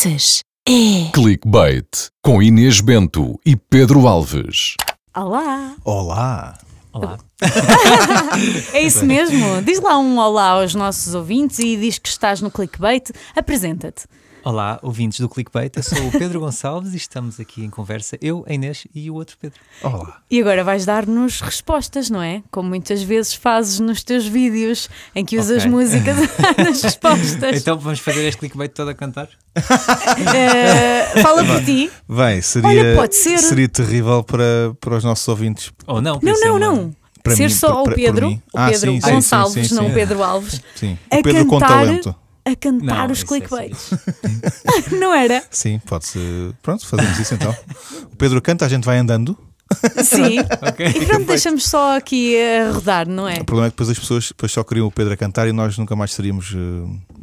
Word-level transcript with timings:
Pensas? 0.00 0.40
É. 0.66 1.10
Clickbait 1.12 2.08
com 2.22 2.42
Inês 2.42 2.80
Bento 2.80 3.38
e 3.44 3.54
Pedro 3.54 4.06
Alves. 4.08 4.74
Olá! 5.14 5.74
Olá! 5.84 6.58
Olá. 6.90 7.18
É 8.72 8.80
isso 8.82 9.04
mesmo? 9.04 9.60
Diz 9.62 9.78
lá 9.80 9.98
um 9.98 10.18
olá 10.18 10.50
aos 10.52 10.74
nossos 10.74 11.14
ouvintes 11.14 11.58
e 11.58 11.76
diz 11.76 11.98
que 11.98 12.08
estás 12.08 12.40
no 12.40 12.50
clickbait. 12.50 13.10
Apresenta-te. 13.36 14.06
Olá, 14.42 14.78
ouvintes 14.82 15.20
do 15.20 15.28
Clickbait. 15.28 15.70
Eu 15.76 15.82
sou 15.82 15.98
o 16.08 16.10
Pedro 16.10 16.40
Gonçalves 16.40 16.94
e 16.94 16.96
estamos 16.96 17.38
aqui 17.38 17.62
em 17.62 17.68
conversa, 17.68 18.16
eu, 18.22 18.42
a 18.48 18.54
Inês 18.54 18.86
e 18.94 19.10
o 19.10 19.14
outro 19.14 19.36
Pedro. 19.38 19.60
Olá! 19.82 20.18
E 20.30 20.40
agora 20.40 20.64
vais 20.64 20.86
dar-nos 20.86 21.40
respostas, 21.42 22.08
não 22.08 22.22
é? 22.22 22.42
Como 22.50 22.68
muitas 22.68 23.02
vezes 23.02 23.34
fazes 23.34 23.78
nos 23.80 24.02
teus 24.02 24.26
vídeos 24.26 24.88
em 25.14 25.24
que 25.26 25.38
usas 25.38 25.58
Ok. 25.58 25.70
músicas 25.70 26.16
nas 26.56 26.80
respostas. 26.82 27.60
Então 27.60 27.78
vamos 27.78 27.98
fazer 28.00 28.26
este 28.26 28.38
Clickbait 28.38 28.72
todo 28.72 28.88
a 28.88 28.94
cantar? 28.94 29.28
Eh, 29.54 31.20
fala 31.22 31.44
por 31.44 31.62
ti. 31.62 31.90
Bem, 32.08 32.40
seria, 32.40 32.68
Olha, 32.68 32.96
pode 32.96 33.16
ser. 33.16 33.38
seria 33.38 33.68
terrível 33.68 34.24
para, 34.24 34.74
para 34.80 34.96
os 34.96 35.04
nossos 35.04 35.28
ouvintes. 35.28 35.70
Ou 35.86 36.00
não? 36.00 36.18
Não, 36.22 36.40
não, 36.40 36.50
uma- 36.52 36.58
não. 36.58 36.96
Para 37.22 37.36
Ser 37.36 37.48
mim, 37.48 37.50
só 37.50 37.82
para- 37.82 37.92
o 37.92 37.94
Pedro, 37.94 38.30
o 38.30 38.40
Ah, 38.54 38.70
Pedro 38.70 38.92
sim, 38.92 39.00
sim, 39.02 39.10
Gonçalves, 39.10 39.52
sim, 39.52 39.64
sim, 39.64 39.74
não 39.74 39.84
sim. 39.84 39.90
o 39.90 39.94
Pedro 39.94 40.22
Alves, 40.22 40.62
Sim, 40.74 40.96
o 41.12 41.22
Pedro 41.22 41.44
com 41.44 41.58
cantar- 41.60 41.84
talento. 41.84 42.14
A 42.44 42.56
cantar 42.56 43.06
Não, 43.06 43.12
os 43.12 43.22
é 43.22 43.26
clickbaits. 43.26 43.90
não 44.98 45.14
era? 45.14 45.42
Sim, 45.50 45.80
pode-se. 45.86 46.18
Pronto, 46.62 46.86
fazemos 46.86 47.18
isso 47.18 47.34
então. 47.34 47.54
O 48.12 48.16
Pedro 48.16 48.40
canta, 48.40 48.64
a 48.64 48.68
gente 48.68 48.84
vai 48.84 48.98
andando. 48.98 49.36
Sim. 50.02 50.38
Ok. 50.62 50.86
E 50.86 51.06
pronto, 51.06 51.26
deixamos 51.26 51.66
só 51.68 51.96
aqui 51.96 52.36
a 52.40 52.72
rodar, 52.72 53.08
não 53.08 53.26
é? 53.28 53.36
O 53.40 53.44
problema 53.44 53.66
é 53.68 53.70
que 53.70 53.74
depois 53.76 53.88
as 53.90 53.98
pessoas 53.98 54.28
depois 54.28 54.52
só 54.52 54.62
queriam 54.62 54.86
o 54.86 54.90
Pedro 54.90 55.14
a 55.14 55.16
cantar 55.16 55.48
e 55.48 55.52
nós 55.52 55.76
nunca 55.78 55.94
mais 55.96 56.12
seríamos 56.12 56.54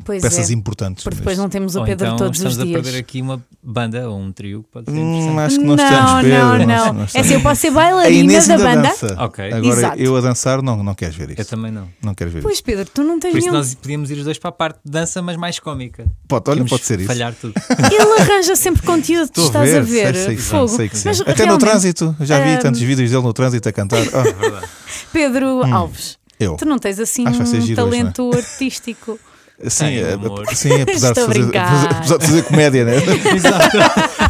Pois 0.03 0.21
peças 0.21 0.49
é. 0.49 0.53
importantes. 0.53 1.03
Porque 1.03 1.17
depois 1.17 1.37
não 1.37 1.49
temos 1.49 1.75
o 1.75 1.79
Ou 1.79 1.85
Pedro 1.85 2.05
então 2.07 2.17
todos 2.17 2.37
estamos 2.37 2.55
os 2.55 2.61
a 2.61 2.65
dias. 2.65 2.81
perder 2.81 2.97
aqui 2.99 3.21
uma 3.21 3.43
banda 3.61 4.09
ou 4.09 4.17
um 4.17 4.31
trio 4.31 4.63
que 4.63 4.69
pode 4.71 4.89
ser 4.91 4.97
Hum, 4.97 5.37
acho 5.39 5.59
que 5.59 5.65
nós 5.65 5.77
não, 5.77 5.89
temos 5.89 6.21
Pedro. 6.21 6.37
não, 6.37 6.57
nós- 6.57 6.67
não. 6.67 6.93
nós 6.93 7.15
É 7.15 7.19
assim, 7.19 7.33
eu 7.33 7.41
posso 7.41 7.61
ser 7.61 7.67
A 7.67 7.71
bailarina 7.71 8.41
da 8.47 8.57
banda. 8.57 8.81
dança. 8.81 9.15
Ok. 9.19 9.45
Agora 9.53 9.77
Exato. 9.77 9.99
eu 10.01 10.15
a 10.15 10.21
dançar, 10.21 10.61
não, 10.61 10.83
não 10.83 10.95
queres 10.95 11.15
ver 11.15 11.29
Eu 11.29 11.35
isso. 11.41 11.49
também 11.49 11.71
não. 11.71 11.87
Não 12.01 12.13
queres 12.15 12.33
ver 12.33 12.41
Pois 12.41 12.55
isso. 12.55 12.63
Pedro, 12.63 12.87
tu 12.93 13.03
não 13.03 13.19
tens 13.19 13.31
Por 13.31 13.37
isso 13.39 13.47
nenhum. 13.47 13.57
nós 13.59 13.75
podíamos 13.75 14.09
ir 14.11 14.15
os 14.19 14.23
dois 14.23 14.37
para 14.39 14.49
a 14.49 14.53
parte 14.53 14.79
de 14.83 14.91
dança, 14.91 15.21
mas 15.21 15.35
mais 15.35 15.59
cómica. 15.59 16.05
Pode, 16.27 16.49
olha, 16.49 16.63
pode 16.65 16.85
ser 16.85 16.99
isso. 16.99 17.07
Falhar 17.07 17.33
tudo. 17.39 17.53
Ele 17.91 18.21
arranja 18.21 18.55
sempre 18.55 18.81
conteúdo, 18.83 19.29
tu 19.29 19.41
estás 19.41 19.73
a 19.75 19.81
ver. 19.81 20.15
sei, 20.15 20.25
sei, 20.25 20.37
Fogo. 20.37 20.77
Mas 21.05 21.21
Até 21.21 21.45
no 21.45 21.57
trânsito, 21.57 22.15
eu 22.19 22.25
já 22.37 22.43
vi 22.43 22.55
hum, 22.55 22.59
tantos 22.59 22.81
vídeos 22.81 23.11
dele 23.11 23.23
no 23.23 23.33
trânsito 23.33 23.67
a 23.69 23.71
cantar. 23.71 24.01
Ah, 24.13 24.23
É 24.27 24.33
verdade. 24.33 24.67
Pedro 25.11 25.63
Alves, 25.73 26.17
eu. 26.39 26.55
tu 26.55 26.65
não 26.65 26.77
tens 26.79 26.99
assim 26.99 27.27
um 27.27 27.41
hoje, 27.41 27.75
talento 27.75 28.29
artístico. 28.33 29.19
Sim, 29.67 29.97
é- 29.97 30.15
humor. 30.15 30.45
sim, 30.53 30.81
apesar 30.81 31.13
de, 31.13 31.19
Estou 31.19 31.23
a 31.23 31.27
fazer, 31.27 31.39
brincar. 31.43 31.91
apesar 31.91 32.17
de 32.17 32.25
fazer 32.27 32.43
comédia, 32.43 32.85
né? 32.85 32.93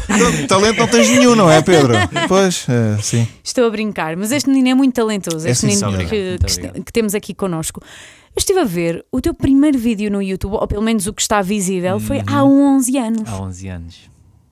Não, 0.07 0.47
Talento 0.47 0.79
não 0.79 0.87
tens 0.87 1.09
nenhum, 1.09 1.35
não 1.35 1.51
é, 1.51 1.61
Pedro? 1.61 1.93
Pois, 2.29 2.65
é, 2.69 2.97
sim. 3.01 3.27
Estou 3.43 3.65
a 3.67 3.69
brincar, 3.69 4.15
mas 4.15 4.31
este 4.31 4.47
menino 4.49 4.69
é 4.69 4.73
muito 4.73 4.95
talentoso. 4.95 5.45
É 5.45 5.51
Este 5.51 5.69
sim, 5.69 5.85
menino 5.85 6.09
que, 6.09 6.37
que, 6.37 6.81
que 6.81 6.93
temos 6.93 7.13
aqui 7.13 7.33
connosco. 7.33 7.81
Eu 7.83 8.39
estive 8.39 8.59
a 8.61 8.63
ver 8.63 9.05
o 9.11 9.19
teu 9.19 9.33
primeiro 9.33 9.77
vídeo 9.77 10.09
no 10.09 10.21
YouTube, 10.21 10.53
ou 10.53 10.65
pelo 10.67 10.81
menos 10.81 11.07
o 11.07 11.13
que 11.13 11.21
está 11.21 11.41
visível, 11.41 11.99
foi 11.99 12.21
há 12.25 12.41
11 12.43 12.97
anos. 12.97 13.23
Há 13.29 13.41
11 13.41 13.67
anos. 13.67 13.95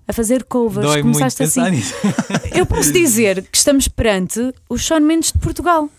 A 0.08 0.14
fazer 0.14 0.44
covers. 0.44 0.86
Dói 0.86 1.02
Começaste 1.02 1.44
assim. 1.44 1.62
nisso. 1.72 1.94
Eu 2.54 2.66
posso 2.66 2.92
dizer 2.92 3.42
que 3.52 3.58
estamos 3.58 3.88
perante 3.88 4.54
o 4.70 4.78
Sean 4.78 5.00
Mendes 5.00 5.32
de 5.32 5.40
Portugal. 5.40 5.90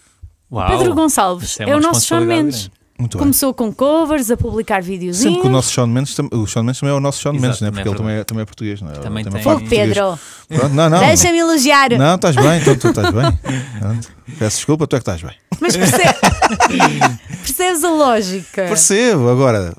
Uau. 0.51 0.69
Pedro 0.69 0.95
Gonçalves 0.95 1.59
é, 1.59 1.67
uma 1.67 1.77
o 1.77 1.81
nosso 1.81 2.07
Sean 2.07 2.21
Mendes. 2.21 2.71
Muito 2.99 3.19
bem. 3.19 3.25
Começou 3.25 3.53
com 3.53 3.71
covers, 3.75 4.31
a 4.31 4.37
publicar 4.39 4.81
videozinhos. 4.81 5.19
Sempre 5.35 5.43
que 5.43 5.47
o 5.49 5.51
nosso 5.51 5.71
Sean 5.71 5.87
Mendes, 5.87 6.17
o 6.33 6.47
Sean 6.47 6.63
Mendes 6.63 6.81
também 6.81 6.95
é 6.95 6.97
o 6.97 7.01
nosso 7.01 7.21
Sean 7.21 7.33
Mendes, 7.35 7.61
né? 7.61 7.71
porque 7.71 7.87
é 7.87 7.91
ele 7.91 7.99
também 7.99 8.15
é, 8.15 8.25
também 8.25 8.43
é 8.43 8.45
português, 8.47 8.81
não 8.81 8.91
é? 8.91 8.95
Também 8.95 9.25
tem-. 9.25 9.69
Pedro, 9.69 10.19
Pronto, 10.49 10.75
não, 10.75 10.89
não. 10.89 11.01
deixa-me 11.01 11.39
elogiar. 11.39 11.91
Não, 11.91 12.15
estás 12.15 12.35
bem, 12.37 12.61
então 12.61 12.77
tu 12.77 12.89
estás 12.89 13.11
bem. 13.13 13.39
Pronto. 13.81 14.09
Peço 14.39 14.57
desculpa, 14.57 14.87
tu 14.87 14.97
é 14.97 15.01
que 15.01 15.03
estás 15.03 15.21
bem. 15.23 15.35
Mas 15.61 15.77
perce- 15.77 15.99
percebes 17.45 17.85
a 17.85 17.91
lógica? 17.91 18.63
Percebo, 18.67 19.29
agora. 19.29 19.75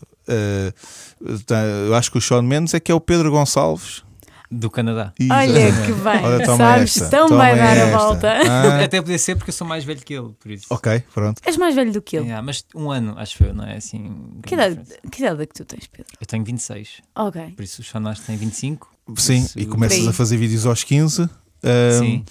tá, 1.47 1.63
eu 1.87 1.95
acho 1.95 2.11
que 2.11 2.17
o 2.19 2.21
Sean 2.21 2.43
Mendes 2.43 2.73
é 2.75 2.79
que 2.79 2.91
é 2.91 2.95
o 2.95 2.99
Pedro 2.99 3.31
Gonçalves. 3.31 4.03
Do 4.49 4.69
Canadá. 4.71 5.13
Olha 5.29 5.85
que 5.85 5.91
bem, 5.91 6.23
Olha, 6.25 6.45
toma 6.45 6.57
sabes? 6.57 7.01
esta, 7.01 7.17
toma 7.17 7.35
vai 7.35 7.57
dar 7.57 7.77
a 7.77 7.97
volta. 7.97 8.31
Ah, 8.49 8.83
Até 8.85 9.01
podia 9.01 9.17
ser 9.19 9.35
porque 9.35 9.49
eu 9.49 9.53
sou 9.53 9.67
mais 9.67 9.83
velho 9.83 9.99
que 9.99 10.13
ele, 10.13 10.29
por 10.39 10.49
isso. 10.49 10.65
ok, 10.69 11.03
pronto. 11.13 11.41
És 11.45 11.57
mais 11.57 11.75
velho 11.75 11.91
do 11.91 12.01
que 12.01 12.15
ele. 12.15 12.27
Yeah, 12.27 12.41
mas 12.41 12.63
um 12.73 12.89
ano, 12.89 13.13
acho 13.17 13.43
eu, 13.43 13.53
não 13.53 13.65
é 13.65 13.75
assim. 13.75 14.15
Que 14.45 14.53
idade, 14.55 14.79
que 15.11 15.21
idade 15.21 15.41
é 15.43 15.45
que 15.45 15.53
tu 15.53 15.65
tens, 15.65 15.85
Pedro? 15.87 16.05
Eu 16.21 16.25
tenho 16.25 16.45
26, 16.45 17.01
Ok. 17.15 17.41
por 17.57 17.61
isso 17.63 17.81
o 17.81 17.83
Jonas 17.83 18.19
tem 18.21 18.37
25. 18.37 18.89
Sim, 19.17 19.37
Isso- 19.43 19.59
e 19.59 19.65
começas 19.65 20.07
a 20.07 20.13
fazer 20.13 20.37
vídeos 20.37 20.65
aos 20.65 20.83
15. 20.83 21.29
eh, 21.63 21.91
Sim, 21.99 22.25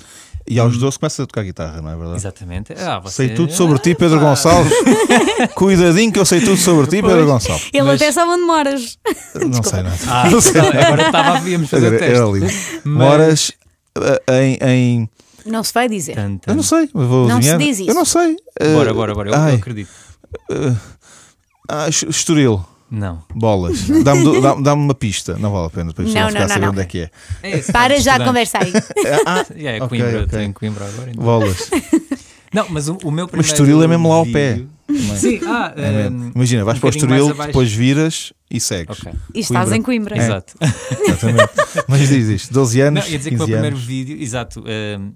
E 0.48 0.60
aos 0.60 0.78
12 0.78 0.98
começas 0.98 1.18
a 1.20 1.26
tocar 1.26 1.42
guitarra, 1.42 1.82
não 1.82 1.90
é 1.90 1.96
verdade? 1.96 2.16
exatamente. 2.18 2.72
Ah, 2.74 3.00
você... 3.00 3.26
Sei 3.26 3.28
tudo 3.34 3.52
sobre 3.52 3.78
ti, 3.80 3.94
Pedro 3.96 4.18
Ah. 4.18 4.22
Gonçalves. 4.30 4.72
Cuidadinho 5.56 6.12
que 6.12 6.18
eu 6.20 6.24
sei 6.24 6.40
tudo 6.40 6.56
sobre 6.56 6.84
ti, 6.86 7.02
Pedro 7.02 7.10
Pois. 7.16 7.26
Gonçalves. 7.26 7.68
Ele 7.72 7.82
Mas- 7.82 8.00
até 8.00 8.12
sabe 8.12 8.30
onde 8.30 8.42
moras. 8.44 8.98
Não 9.34 9.62
sei 9.62 9.82
nada. 9.82 9.96
Ah, 10.06 10.28
Não 10.30 10.40
sei 10.40 10.52
então, 10.60 10.72
nada. 10.72 10.86
agora 10.86 11.02
estava, 11.06 11.48
íamos 11.48 11.68
fazer 11.68 11.86
o 11.92 11.96
Agora, 11.96 12.38
teste. 12.40 12.80
Mas- 12.84 13.08
Moras 13.08 13.52
eh, 14.28 14.42
em, 14.44 14.58
em- 14.68 15.10
Não 15.46 15.64
se 15.64 15.74
vai 15.74 15.88
dizer. 15.88 16.14
Tan, 16.14 16.36
tan. 16.36 16.52
Eu 16.52 16.56
não 16.56 16.62
sei, 16.62 16.88
vou 16.94 17.26
Não 17.28 17.42
se 17.42 17.50
adivinhar. 17.50 17.58
diz 17.58 17.78
isso. 17.80 17.90
Eu 17.90 17.94
não 17.94 18.04
sei. 18.04 18.36
Eh, 18.60 18.72
Bora, 18.74 18.94
bora, 18.94 19.14
bora. 19.14 19.30
Eu, 19.30 19.34
eu 19.34 19.54
acredito. 19.56 19.90
ah, 21.68 21.88
Estoril, 21.88 22.64
Não. 22.90 23.22
bolas. 23.34 23.88
Dá-me 24.04 24.22
do- 24.22 24.40
dá- 24.40 24.54
dá-me 24.54 24.82
uma 24.82 24.94
pista. 24.94 25.36
Não 25.38 25.50
vale 25.52 25.66
a 25.66 25.70
pena 25.70 25.92
para 25.92 26.04
a 26.04 26.06
pessoa 26.06 26.22
Não, 26.22 26.28
ficar 26.28 26.38
não, 26.40 26.46
a 26.46 26.48
saber 26.48 26.60
não, 26.60 26.68
onde 26.68 26.76
não. 26.76 26.82
é 26.82 26.86
que 26.86 26.98
é. 27.00 27.10
É 27.42 27.58
esse, 27.58 27.72
Para 27.72 27.98
já 28.00 28.12
a 28.14 28.18
estudante. 28.18 28.24
conversa 28.28 28.58
aí. 28.62 28.72
Ah, 29.26 29.46
Yeah, 29.54 29.78
é 29.78 29.82
Ok, 29.82 29.88
Coimbra, 29.88 30.08
ok. 30.10 30.24
estou 30.24 30.40
em 30.40 30.52
Coimbra 30.52 30.86
agora. 30.86 31.10
então. 31.10 31.24
bolas. 31.24 31.70
Não, 32.54 32.64
mas 32.70 32.88
o, 32.88 32.96
o 33.02 33.10
meu 33.10 33.24
Mas 33.24 33.30
primeiro. 33.32 33.52
Estoril 33.52 33.82
é 33.82 33.86
mesmo 33.88 34.08
lá 34.08 34.14
ao 34.14 34.24
pé. 34.26 34.54
vídeo-. 34.54 34.70
Sim, 35.16 35.40
ah, 35.46 35.74
É 35.76 35.90
mesmo. 36.10 36.24
hum, 36.26 36.32
Imagina, 36.34 36.64
vais 36.64 36.78
um 36.78 36.80
para 36.80 36.88
o 36.88 36.90
bocadinho 36.92 37.10
mais 37.10 37.20
Estoril, 37.22 37.34
abaixo. 37.34 37.48
depois 37.48 37.72
viras 37.72 38.32
e 38.50 38.60
segues. 38.60 38.98
ok. 39.00 39.12
E 39.34 39.40
estás 39.40 39.68
Coimbra. 39.68 39.76
em 39.76 39.82
Coimbra. 39.82 40.16
É. 40.16 40.18
Exato. 40.20 40.54
Exatamente. 41.06 41.50
Mas 41.88 42.08
diz 42.08 42.28
isto: 42.28 42.54
12 42.54 42.80
anos. 42.80 43.04
Não, 43.04 43.10
ia 43.10 43.18
dizer 43.18 43.30
que 43.30 43.36
o 43.36 43.38
15 43.40 43.50
meu 43.50 43.56
primeiro 43.58 43.76
anos. 43.76 43.86
vídeo, 43.86 44.22
exato, 44.22 44.64
hum, 44.98 45.12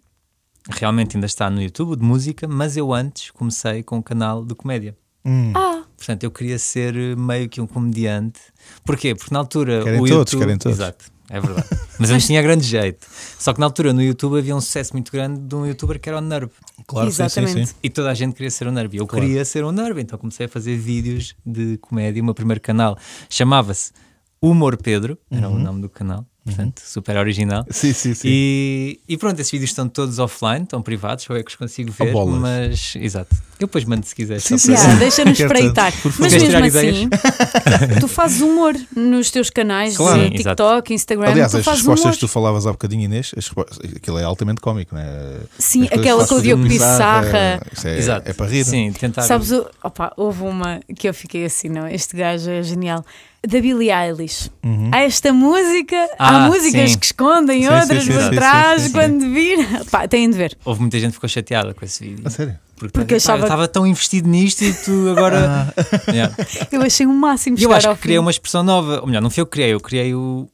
realmente 0.69 1.17
ainda 1.17 1.27
está 1.27 1.49
no 1.49 1.63
YouTube, 1.63 1.97
de 1.97 2.03
música, 2.03 2.47
mas 2.49 2.77
eu 2.77 2.93
antes 2.93 3.31
comecei 3.31 3.83
com 3.85 3.99
um 3.99 4.03
canal 4.03 4.45
de 4.45 4.55
comédia. 4.55 4.95
Hum. 5.25 5.53
Ah, 5.55 5.83
Portanto, 5.97 6.25
eu 6.25 6.31
queria 6.31 6.59
ser 6.59 6.95
meio 7.17 7.47
que 7.49 7.61
um 7.61 7.67
comediante. 7.67 8.41
Porquê? 8.85 9.15
Porque 9.15 9.33
na 9.35 9.41
altura 9.41 9.85
Querem 9.85 10.01
o 10.01 10.07
todos, 10.07 10.33
YouTube... 10.33 10.41
querem 10.41 10.57
todos. 10.59 10.79
Exato, 10.79 11.05
é 11.29 11.39
verdade. 11.39 11.67
Mas 11.99 12.09
eu 12.09 12.15
não 12.15 12.21
tinha 12.27 12.41
grande 12.41 12.65
jeito. 12.67 13.07
Só 13.39 13.53
que 13.53 13.61
na 13.61 13.67
altura 13.67 13.93
no 13.93 14.03
YouTube 14.03 14.39
havia 14.39 14.57
um 14.57 14.61
sucesso 14.63 14.95
muito 14.95 15.13
grande 15.13 15.39
de 15.41 15.55
um 15.55 15.67
youtuber 15.67 16.01
que 16.01 16.09
era 16.09 16.17
o 16.17 16.23
Nerve. 16.23 16.51
Claro, 16.87 17.11
sim, 17.11 17.17
sim, 17.17 17.23
exatamente. 17.25 17.67
sim. 17.69 17.75
E 17.83 17.91
toda 17.91 18.11
a 18.11 18.15
gente 18.15 18.33
queria 18.35 18.51
ser 18.51 18.67
o 18.67 18.73
Nerve. 18.73 18.97
E 18.97 19.01
Eu 19.01 19.07
Claro. 19.07 19.27
queria 19.27 19.45
ser 19.45 19.63
o 19.63 19.71
Nerve, 19.71 20.01
então 20.01 20.19
comecei 20.19 20.47
a 20.47 20.49
fazer 20.49 20.77
vídeos 20.79 21.37
de 21.45 21.77
comédia. 21.77 22.23
O 22.23 22.25
meu 22.25 22.35
primeiro 22.35 22.61
canal 22.63 22.97
chamava-se 23.29 23.93
Humor 24.41 24.79
Pedro, 24.79 25.19
era 25.31 25.51
Uhum. 25.51 25.57
o 25.57 25.59
nome 25.59 25.83
do 25.83 25.89
canal, 25.91 26.25
portanto, 26.57 26.81
super 26.85 27.17
original. 27.17 27.65
Sim, 27.71 27.93
sim, 27.93 28.15
sim. 28.15 28.29
E, 28.31 29.01
e 29.09 29.17
pronto, 29.17 29.39
esses 29.41 29.51
vídeos 29.51 29.71
estão 29.71 29.89
todos 29.89 30.19
offline, 30.19 30.63
estão 30.65 30.83
privados, 30.83 31.25
só 31.25 31.35
é 31.37 31.43
que 31.43 31.51
os 31.51 31.57
consigo 31.57 31.93
ver, 31.93 32.13
bolas. 32.13 32.39
mas 32.41 32.95
exato. 32.97 33.35
Eu 33.59 33.67
depois 33.67 33.85
mando 33.85 34.07
se 34.07 34.15
quiser. 34.15 34.41
Sim, 34.41 34.57
sim, 34.57 34.73
yeah, 34.73 34.95
deixa-nos 34.99 35.39
espreitar. 35.39 35.93
Mas 36.19 36.33
mesmo 36.33 36.65
assim, 36.65 37.09
tu 38.01 38.09
fazes 38.09 38.41
humor 38.41 38.75
nos 38.97 39.31
teus 39.31 39.51
canais 39.51 39.97
Claro. 39.97 40.19
de 40.19 40.25
Sim, 40.39 40.45
TikTok, 40.45 40.95
Instagram. 40.95 41.31
Aliás, 41.31 41.53
tu 41.53 41.59
as 41.59 41.65
fazes 41.65 41.81
respostas 41.81 42.05
humor. 42.05 42.15
que 42.15 42.21
tu 42.21 42.29
falavas 42.29 42.67
há 42.67 42.73
bocadinho, 42.73 43.03
Inês, 43.05 43.33
as 43.37 43.51
aquilo 43.97 44.19
é 44.19 44.25
altamente 44.25 44.61
cómico, 44.63 44.95
não 44.95 45.03
é? 45.03 45.41
Sim, 45.59 45.85
aquela 45.87 46.23
que 46.23 46.29
com 46.31 46.37
o 46.37 46.43
Diogo 46.43 46.63
bizarra, 46.65 47.61
Isso 47.73 47.87
é, 47.87 47.99
Exato. 47.99 48.31
é 48.31 48.33
para 48.33 48.47
rir. 48.47 48.65
Sim, 48.65 48.93
tentar. 48.93 49.23
Sabes, 49.23 49.51
o- 49.51 49.67
opa, 49.83 50.13
houve 50.17 50.43
uma 50.43 50.81
que 50.97 51.07
eu 51.09 51.13
fiquei 51.13 51.45
assim, 51.45 51.69
não, 51.69 51.87
este 51.87 52.17
gajo 52.17 52.51
é 52.51 52.63
genial. 52.63 53.05
Da 53.47 53.59
Billie 53.61 53.91
Eilish. 53.91 54.51
Uhum. 54.63 54.91
Há 54.93 55.01
esta 55.01 55.33
música, 55.33 55.97
Ah, 56.19 56.45
há 56.45 56.49
músicas 56.49 56.91
sim. 56.93 56.99
que 56.99 57.07
escondem 57.07 57.63
Sim, 57.63 57.69
outras 57.71 58.05
sim, 58.05 58.13
por 58.13 58.23
sim, 58.23 58.31
trás 58.31 58.83
sim, 58.83 58.87
sim. 58.89 58.93
quando 58.93 59.21
vir. 59.33 59.85
Pá, 59.91 60.07
têm 60.07 60.29
de 60.31 60.37
ver. 60.37 60.59
Houve 60.65 60.81
muita 60.83 60.99
gente 60.99 61.09
que 61.11 61.15
ficou 61.15 61.29
chateada 61.29 61.73
com 61.73 61.83
esse 61.85 62.05
vídeo. 62.05 62.23
A 62.27 62.31
sério? 62.31 62.59
Porque, 62.77 62.93
Porque 62.93 63.15
achava 63.15 63.41
eu 63.41 63.45
estava 63.45 63.67
tão 63.69 63.87
investido 63.87 64.29
nisto 64.29 64.63
e 64.63 64.73
tu 64.75 65.11
agora. 65.11 65.73
Yeah. 66.13 66.35
Eu 66.71 66.83
achei 66.83 67.07
o 67.07 67.13
máximo 67.15 67.57
E 67.59 67.63
eu 67.63 67.73
acho 67.73 67.89
ao 67.89 67.95
que 67.97 68.03
criei 68.03 68.17
fim. 68.17 68.21
uma 68.21 68.31
expressão 68.31 68.63
nova. 68.63 69.01
Ou 69.01 69.07
melhor, 69.07 69.21
não 69.23 69.31
fui 69.31 69.41
eu 69.41 69.47
que 69.47 69.53
criei, 69.53 69.73
eu 69.73 69.81
criei 69.81 70.15
o, 70.15 70.47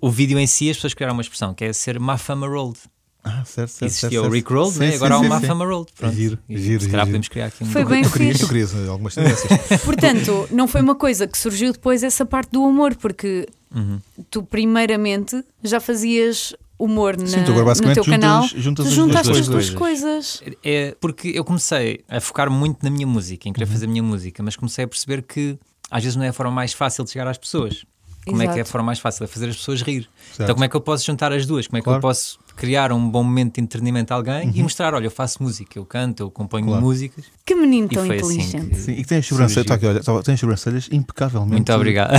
o 0.00 0.10
vídeo 0.10 0.38
em 0.38 0.46
si, 0.46 0.70
as 0.70 0.76
pessoas 0.76 0.94
criaram 0.94 1.14
uma 1.14 1.22
expressão 1.22 1.52
que 1.52 1.64
é 1.64 1.72
ser 1.72 1.98
Mafama 2.00 2.46
Rolled. 2.46 2.78
Ah, 3.24 3.44
certo, 3.44 3.70
certo. 3.70 3.84
Existia 3.84 4.10
certo, 4.10 4.18
o 4.18 4.22
certo. 4.22 4.32
Rick 4.32 4.48
Sim, 4.72 4.78
né? 4.80 4.90
sim, 4.90 4.96
agora 4.96 5.14
há 5.14 5.18
sim, 5.18 5.20
o 5.20 5.24
sim. 5.24 5.28
Mafama 5.28 5.64
Rolled. 5.64 5.92
Pronto. 5.96 6.14
Giro, 6.16 6.38
E 6.48 6.58
giro, 6.58 6.82
se 6.82 6.88
calhar 6.90 7.06
podemos 7.06 7.28
criar 7.28 7.46
aqui 7.46 7.62
um. 7.64 7.66
Foi 7.68 7.84
bem 7.84 8.02
fixe. 8.04 8.40
tu 8.40 8.48
querias 8.48 8.74
eh, 8.74 8.88
algumas 8.88 9.14
tendências. 9.14 9.60
Portanto, 9.84 10.48
não 10.50 10.66
foi 10.66 10.80
uma 10.80 10.94
coisa 10.96 11.26
que 11.28 11.38
surgiu 11.38 11.72
depois 11.72 12.02
essa 12.02 12.26
parte 12.26 12.50
do 12.50 12.62
humor, 12.64 12.94
porque 12.96 13.46
Uhum. 13.74 14.00
tu 14.30 14.42
primeiramente 14.42 15.42
já 15.62 15.80
fazias 15.80 16.52
humor 16.78 17.16
na, 17.16 17.26
Sim, 17.26 17.36
tu 17.44 17.52
agora 17.52 17.58
no 17.60 17.64
basicamente 17.66 17.94
teu 17.94 18.04
juntas- 18.04 18.20
canal. 18.20 18.42
juntas 18.56 18.84
tu 18.84 18.88
as 18.88 18.94
juntaste 18.94 19.26
duas 19.28 19.38
as 19.38 19.48
duas 19.48 19.70
coisas. 19.70 20.40
coisas. 20.40 20.56
É 20.64 20.96
porque 21.00 21.28
eu 21.28 21.44
comecei 21.44 22.00
a 22.08 22.20
focar 22.20 22.50
muito 22.50 22.82
na 22.82 22.90
minha 22.90 23.06
música, 23.06 23.48
em 23.48 23.52
querer 23.52 23.66
Uhum. 23.66 23.72
fazer 23.72 23.86
a 23.86 23.88
minha 23.88 24.02
música, 24.02 24.42
mas 24.42 24.56
comecei 24.56 24.84
a 24.84 24.88
perceber 24.88 25.22
que 25.22 25.56
às 25.90 26.02
vezes 26.02 26.16
não 26.16 26.24
é 26.24 26.28
a 26.28 26.32
forma 26.32 26.50
mais 26.52 26.72
fácil 26.72 27.04
de 27.04 27.10
chegar 27.12 27.28
às 27.28 27.38
pessoas. 27.38 27.84
como 28.26 28.40
é 28.40 28.46
que 28.46 28.50
é 28.50 28.52
a 28.52 28.56
Exato. 28.58 28.70
forma 28.70 28.86
mais 28.86 28.98
fácil? 29.00 29.24
É 29.24 29.26
fazer 29.26 29.48
as 29.48 29.56
pessoas 29.56 29.82
rir. 29.82 30.08
Certo. 30.28 30.42
Então, 30.42 30.54
como 30.54 30.64
é 30.64 30.68
que 30.68 30.76
eu 30.76 30.80
posso 30.80 31.04
juntar 31.04 31.32
as 31.32 31.44
duas? 31.44 31.66
Como 31.66 31.78
é 31.78 31.80
que 31.80 31.84
Claro. 31.84 31.98
eu 31.98 32.02
posso 32.02 32.38
criar 32.54 32.92
um 32.92 33.08
bom 33.10 33.22
momento 33.22 33.54
de 33.56 33.60
entretenimento 33.60 34.12
a 34.12 34.16
alguém 34.16 34.50
e 34.54 34.62
mostrar: 34.62 34.94
olha, 34.94 35.06
eu 35.06 35.10
faço 35.10 35.42
música, 35.42 35.78
eu 35.78 35.84
canto, 35.84 36.22
eu 36.22 36.30
componho 36.30 36.66
Claro. 36.66 36.82
músicas. 36.82 37.24
Que 37.44 37.54
menino 37.54 37.88
tão 37.88 38.02
assim 38.04 38.14
inteligente. 38.14 38.66
que- 38.70 38.74
Sim, 38.76 38.92
e 38.92 38.96
que 38.96 39.04
tem 39.04 39.18
as 39.18 39.26
sobrancelhas, 39.26 39.70
aqui, 39.70 39.86
olha, 39.86 40.00
tem 40.22 40.34
as 40.34 40.40
sobrancelhas 40.40 40.88
impecavelmente. 40.92 41.52
Muito 41.54 41.72
obrigado. 41.72 42.12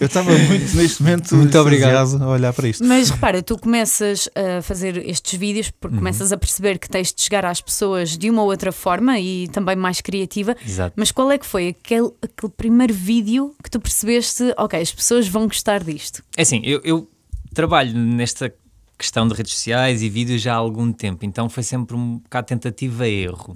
Eu 0.00 0.06
estava 0.06 0.30
muito 0.32 0.76
neste 0.76 1.02
momento 1.02 1.34
Muito 1.36 1.58
obrigado. 1.58 2.22
a 2.22 2.28
olhar 2.28 2.52
para 2.52 2.68
isto. 2.68 2.84
Mas 2.84 3.10
repara, 3.10 3.42
tu 3.42 3.58
começas 3.58 4.28
a 4.34 4.62
fazer 4.62 4.96
estes 5.08 5.38
vídeos 5.38 5.66
Uhum. 5.68 5.72
porque 5.80 5.96
começas 5.98 6.32
a 6.32 6.36
perceber 6.36 6.78
que 6.78 6.88
tens 6.88 7.12
de 7.12 7.22
chegar 7.22 7.44
às 7.44 7.60
pessoas 7.60 8.16
de 8.16 8.30
uma 8.30 8.42
ou 8.42 8.48
outra 8.50 8.72
forma 8.72 9.18
e 9.18 9.48
também 9.48 9.76
mais 9.76 10.00
criativa. 10.00 10.56
Exato. 10.66 10.94
Mas 10.96 11.12
qual 11.12 11.30
é 11.30 11.38
que 11.38 11.46
foi 11.46 11.68
aquele, 11.68 12.10
aquele 12.22 12.52
primeiro 12.56 12.94
vídeo 12.94 13.54
que 13.62 13.70
tu 13.70 13.78
percebeste, 13.80 14.52
ok, 14.56 14.80
as 14.80 14.92
pessoas 14.92 15.28
vão 15.28 15.46
gostar 15.46 15.82
disto? 15.84 16.22
É 16.36 16.42
assim, 16.42 16.60
eu, 16.64 16.80
eu 16.84 17.08
trabalho 17.54 17.96
nesta 17.96 18.52
questão 19.00 19.26
de 19.26 19.34
redes 19.34 19.54
sociais 19.54 20.02
e 20.02 20.10
vídeos 20.10 20.42
já 20.42 20.52
há 20.52 20.56
algum 20.56 20.92
tempo, 20.92 21.24
então 21.24 21.48
foi 21.48 21.62
sempre 21.62 21.96
um 21.96 22.18
bocado 22.18 22.46
tentativa 22.46 23.08
erro. 23.08 23.54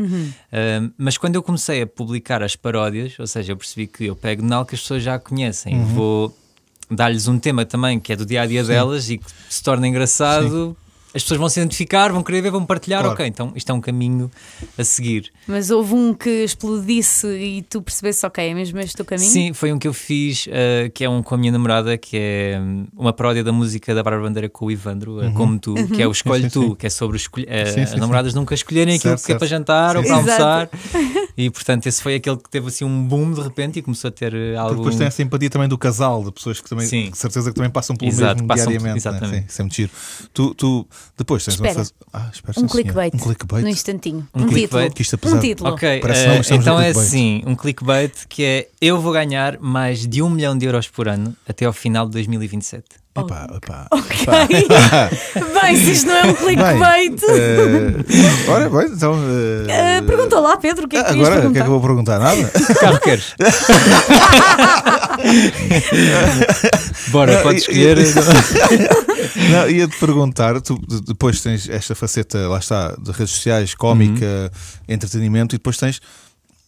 Ah, 0.50 0.90
mas 0.96 1.18
quando 1.18 1.34
eu 1.36 1.42
comecei 1.42 1.82
a 1.82 1.86
publicar 1.86 2.42
as 2.42 2.56
paródias, 2.56 3.18
ou 3.18 3.26
seja, 3.26 3.52
eu 3.52 3.56
percebi 3.56 3.86
que 3.86 4.06
eu 4.06 4.16
pego 4.16 4.42
nela 4.42 4.64
que 4.64 4.74
as 4.74 4.80
pessoas 4.80 5.02
já 5.02 5.18
conhecem, 5.18 5.84
vou 5.84 6.34
dar-lhes 6.90 7.28
um 7.28 7.38
tema 7.38 7.64
também 7.64 8.00
que 8.00 8.12
é 8.12 8.16
do 8.16 8.24
dia 8.24 8.42
a 8.42 8.46
dia 8.46 8.64
delas 8.64 9.10
e 9.10 9.18
que 9.18 9.26
se 9.48 9.62
torna 9.62 9.86
engraçado. 9.86 10.76
As 11.14 11.22
pessoas 11.22 11.38
vão 11.38 11.48
se 11.48 11.60
identificar, 11.60 12.10
vão 12.12 12.22
querer 12.22 12.42
ver, 12.42 12.50
vão 12.50 12.64
partilhar. 12.66 13.00
Claro. 13.00 13.14
Ok, 13.14 13.26
então 13.26 13.52
isto 13.54 13.70
é 13.70 13.74
um 13.74 13.80
caminho 13.80 14.30
a 14.76 14.82
seguir. 14.82 15.30
Mas 15.46 15.70
houve 15.70 15.94
um 15.94 16.12
que 16.12 16.28
explodisse 16.44 17.26
e 17.28 17.62
tu 17.62 17.80
percebesse, 17.80 18.26
ok, 18.26 18.44
é 18.50 18.54
mesmo 18.54 18.78
este 18.80 19.00
o 19.00 19.04
caminho? 19.04 19.30
Sim, 19.30 19.52
foi 19.52 19.72
um 19.72 19.78
que 19.78 19.86
eu 19.86 19.92
fiz, 19.94 20.46
uh, 20.46 20.90
que 20.92 21.04
é 21.04 21.08
um 21.08 21.22
com 21.22 21.34
a 21.34 21.38
minha 21.38 21.52
namorada, 21.52 21.96
que 21.96 22.16
é 22.16 22.58
um, 22.60 22.86
uma 22.96 23.12
paródia 23.12 23.44
da 23.44 23.52
música 23.52 23.94
da 23.94 24.02
Bárbara 24.02 24.24
Bandeira 24.28 24.48
com 24.48 24.66
o 24.66 24.70
Ivandro, 24.70 25.24
uh, 25.24 25.32
Como 25.34 25.58
Tu, 25.58 25.74
que 25.88 26.02
é 26.02 26.06
o 26.08 26.10
Escolhe 26.10 26.44
Uhum. 26.44 26.50
Tu, 26.50 26.76
que 26.76 26.86
é 26.86 26.90
sobre 26.90 27.16
escolher, 27.16 27.46
uh, 27.46 27.72
Sim, 27.72 27.80
as 27.82 27.90
sim, 27.90 27.96
namoradas 27.96 28.34
nunca 28.34 28.54
escolherem 28.54 28.96
aquilo 28.96 29.16
Certo, 29.16 29.26
que 29.26 29.32
é 29.32 29.38
para 29.38 29.46
jantar 29.46 29.96
ou 29.96 30.02
para 30.02 30.14
almoçar. 30.16 30.70
E 31.36 31.50
portanto, 31.50 31.86
esse 31.88 32.00
foi 32.00 32.14
aquele 32.14 32.36
que 32.36 32.48
teve 32.48 32.68
assim 32.68 32.84
um 32.84 33.02
boom 33.04 33.32
de 33.32 33.40
repente 33.40 33.80
e 33.80 33.82
começou 33.82 34.06
a 34.06 34.10
ter 34.12 34.32
uh, 34.32 34.36
Porque 34.36 34.56
algo. 34.56 34.74
depois 34.76 34.94
tem 34.96 35.06
a 35.08 35.10
simpatia 35.10 35.50
também 35.50 35.68
do 35.68 35.76
casal, 35.76 36.22
de 36.22 36.30
pessoas 36.30 36.60
que 36.60 36.68
também, 36.68 36.86
Sim. 36.86 37.10
de 37.10 37.18
certeza 37.18 37.50
que 37.50 37.56
também 37.56 37.70
passam 37.70 37.96
pelo 37.96 38.08
Exato, 38.08 38.34
mesmo 38.36 38.46
passam 38.48 38.64
por- 38.66 38.70
diariamente. 38.70 39.04
né? 39.04 39.10
exatamente. 39.10 39.40
Sim, 39.40 39.46
isso 39.48 39.60
é 39.60 39.64
muito 39.64 39.74
giro. 39.74 39.90
Tu, 40.32 40.54
tu 40.54 40.86
depois 41.16 41.44
tens 41.44 41.54
Espera. 41.54 41.72
uma 41.72 41.78
fase. 41.78 41.92
Ah, 42.12 42.28
espera, 42.32 42.52
Um 42.58 42.60
sim, 42.62 42.66
clickbait. 42.68 43.14
Um 43.14 43.18
clickbait. 43.18 43.62
No 43.62 43.68
instantinho. 43.68 44.28
Um 44.34 44.42
Um, 44.42 44.46
clickbait. 44.48 44.84
título. 44.88 44.94
Que 44.94 45.02
isto, 45.02 45.14
apesar- 45.16 45.36
um 45.36 45.40
título. 45.40 45.70
Ok, 45.70 46.00
Parece 46.00 46.24
uh, 46.24 46.28
não, 46.28 46.56
então 46.60 46.80
é 46.80 46.88
assim, 46.90 47.42
um 47.46 47.54
clickbait 47.54 48.12
que 48.28 48.44
é 48.44 48.68
eu 48.80 49.00
vou 49.00 49.12
ganhar 49.12 49.58
mais 49.60 50.06
de 50.06 50.22
um 50.22 50.30
milhão 50.30 50.56
de 50.56 50.66
euros 50.66 50.88
por 50.88 51.08
ano 51.08 51.34
até 51.48 51.64
ao 51.64 51.72
final 51.72 52.06
de 52.06 52.12
2027. 52.12 52.84
Epá, 53.16 53.46
epá. 53.54 53.86
Ok. 53.92 54.26
Bem, 55.62 55.76
se 55.76 55.92
isto 55.92 56.06
não 56.08 56.16
é 56.16 56.24
um 56.26 56.34
clickbait. 56.34 57.22
Eh, 57.28 58.50
ora, 58.50 58.68
bem, 58.68 58.88
então. 58.92 59.14
eh, 59.68 59.98
eh, 59.98 60.02
pergunta 60.02 60.40
lá, 60.40 60.56
Pedro, 60.56 60.86
o 60.86 60.88
que 60.88 60.96
é 60.96 61.04
que 61.04 61.10
Agora, 61.12 61.46
o 61.48 61.52
que 61.52 61.58
é 61.58 61.62
que 61.62 61.66
eu 61.68 61.70
vou 61.72 61.80
perguntar? 61.80 62.18
Nada? 62.18 62.44
Que 62.50 62.74
carro 62.74 62.98
queres? 62.98 63.34
Bora, 67.10 67.40
podes 67.42 67.62
escolher. 67.62 67.98
Não, 69.50 69.68
ia-te 69.70 69.96
perguntar, 69.98 70.60
tu 70.60 70.78
de- 70.86 71.00
depois 71.02 71.40
tens 71.40 71.68
esta 71.68 71.94
faceta, 71.94 72.48
lá 72.48 72.58
está, 72.58 72.94
de 72.96 73.10
redes 73.12 73.32
sociais, 73.34 73.74
cómica, 73.74 74.24
Uhum. 74.24 74.94
entretenimento, 74.94 75.54
e 75.54 75.58
depois 75.58 75.76
tens, 75.76 76.00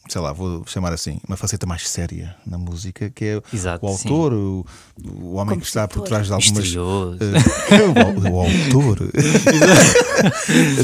sei 0.08 0.20
lá, 0.20 0.32
vou 0.32 0.62
chamar 0.67 0.93
assim, 0.93 1.19
uma 1.26 1.37
faceta 1.37 1.67
mais 1.67 1.88
séria 1.88 2.35
na 2.47 2.56
música, 2.58 3.11
que 3.11 3.25
é 3.25 3.43
Exato, 3.53 3.85
o 3.85 3.88
autor, 3.88 4.32
o, 4.32 4.67
o 5.05 5.35
homem 5.35 5.58
que 5.58 5.67
está 5.67 5.87
por 5.88 6.03
trás 6.03 6.26
de 6.26 6.32
algumas. 6.32 6.75
Eh, 6.75 6.79
o, 8.31 8.35
o 8.35 8.41
autor 8.41 9.11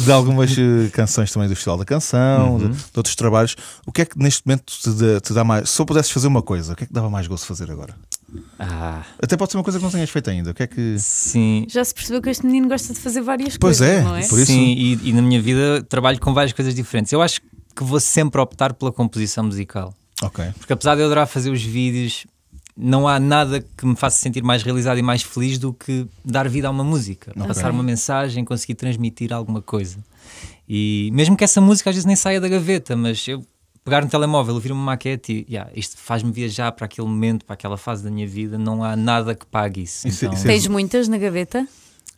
de 0.04 0.12
algumas 0.12 0.50
eh, 0.56 0.88
canções 0.92 1.30
também 1.32 1.48
do 1.48 1.54
Festival 1.54 1.78
da 1.78 1.84
Canção, 1.84 2.52
Uhum. 2.56 2.58
de, 2.70 2.76
de 2.76 2.84
outros 2.96 3.14
trabalhos. 3.14 3.56
O 3.86 3.92
que 3.92 4.02
é 4.02 4.04
que 4.04 4.18
neste 4.18 4.46
momento 4.46 4.64
te 4.66 4.90
dá, 4.90 5.20
te 5.20 5.32
dá 5.32 5.44
mais? 5.44 5.68
Se 5.70 5.76
só 5.76 5.84
pudesses 5.84 6.10
fazer 6.10 6.26
uma 6.26 6.42
coisa, 6.42 6.72
o 6.72 6.76
que 6.76 6.84
é 6.84 6.86
que 6.86 6.92
dava 6.92 7.08
mais 7.10 7.26
gosto 7.26 7.42
de 7.44 7.48
fazer 7.48 7.70
agora? 7.70 7.94
Ah, 8.58 9.02
Até 9.22 9.36
pode 9.36 9.52
ser 9.52 9.58
uma 9.58 9.64
coisa 9.64 9.78
que 9.78 9.84
não 9.84 9.90
tenhas 9.90 10.08
feito 10.10 10.30
ainda. 10.30 10.50
O 10.50 10.54
que 10.54 10.62
é 10.62 10.66
que. 10.66 10.96
sim. 10.98 11.66
Já 11.68 11.84
se 11.84 11.94
percebeu 11.94 12.20
que 12.22 12.30
este 12.30 12.46
menino 12.46 12.68
gosta 12.68 12.92
de 12.92 12.98
fazer 13.00 13.20
várias 13.22 13.56
Pois 13.56 13.78
coisas, 13.78 13.96
é, 13.98 14.02
não 14.02 14.16
é? 14.16 14.26
por 14.26 14.38
isso- 14.38 14.52
Sim, 14.52 14.72
e, 14.72 15.10
e 15.10 15.12
na 15.12 15.20
minha 15.22 15.40
vida 15.40 15.82
trabalho 15.88 16.18
com 16.20 16.32
várias 16.32 16.52
coisas 16.52 16.74
diferentes. 16.74 17.12
Eu 17.12 17.20
acho 17.22 17.40
que 17.40 17.46
vou 17.80 18.00
sempre 18.00 18.40
optar 18.40 18.72
pela 18.74 18.90
composição 18.92 19.44
musical. 19.44 19.94
Ok. 20.22 20.44
Porque 20.58 20.72
apesar 20.72 20.94
de 20.94 21.00
eu 21.02 21.06
adorar 21.06 21.26
fazer 21.26 21.50
os 21.50 21.62
vídeos, 21.62 22.26
não 22.76 23.06
há 23.08 23.18
nada 23.20 23.60
que 23.76 23.84
me 23.86 23.94
faça 23.96 24.18
sentir 24.18 24.42
mais 24.42 24.62
realizado 24.62 24.98
e 24.98 25.02
mais 25.02 25.22
feliz 25.22 25.58
do 25.58 25.72
que 25.72 26.06
dar 26.24 26.48
vida 26.48 26.68
a 26.68 26.70
uma 26.70 26.84
música. 26.84 27.32
Ok. 27.36 27.46
Passar 27.46 27.70
uma 27.70 27.82
mensagem, 27.82 28.44
conseguir 28.44 28.74
transmitir 28.74 29.32
alguma 29.32 29.60
coisa. 29.62 29.98
E 30.68 31.10
mesmo 31.12 31.36
que 31.36 31.44
essa 31.44 31.60
música 31.60 31.90
às 31.90 31.96
vezes 31.96 32.06
nem 32.06 32.16
saia 32.16 32.40
da 32.40 32.48
gaveta, 32.48 32.96
mas 32.96 33.26
eu 33.28 33.44
pegar 33.84 34.00
no 34.02 34.08
telemóvel, 34.08 34.54
ouvir 34.54 34.70
uma 34.70 34.82
maquete 34.82 35.44
e 35.48 35.52
yeah, 35.54 35.68
isto 35.74 35.96
faz-me 35.98 36.30
viajar 36.30 36.70
para 36.72 36.84
aquele 36.84 37.06
momento, 37.08 37.44
para 37.44 37.54
aquela 37.54 37.76
fase 37.76 38.04
da 38.04 38.10
minha 38.12 38.26
vida, 38.28 38.56
não 38.56 38.82
há 38.84 38.94
nada 38.94 39.34
que 39.34 39.44
pague 39.44 39.82
isso. 39.82 40.06
Isso- 40.06 40.24
Então, 40.24 40.36
isso 40.38 40.46
é- 40.46 40.50
Tens 40.52 40.66
muitas 40.68 41.08
na 41.08 41.18
gaveta? 41.18 41.66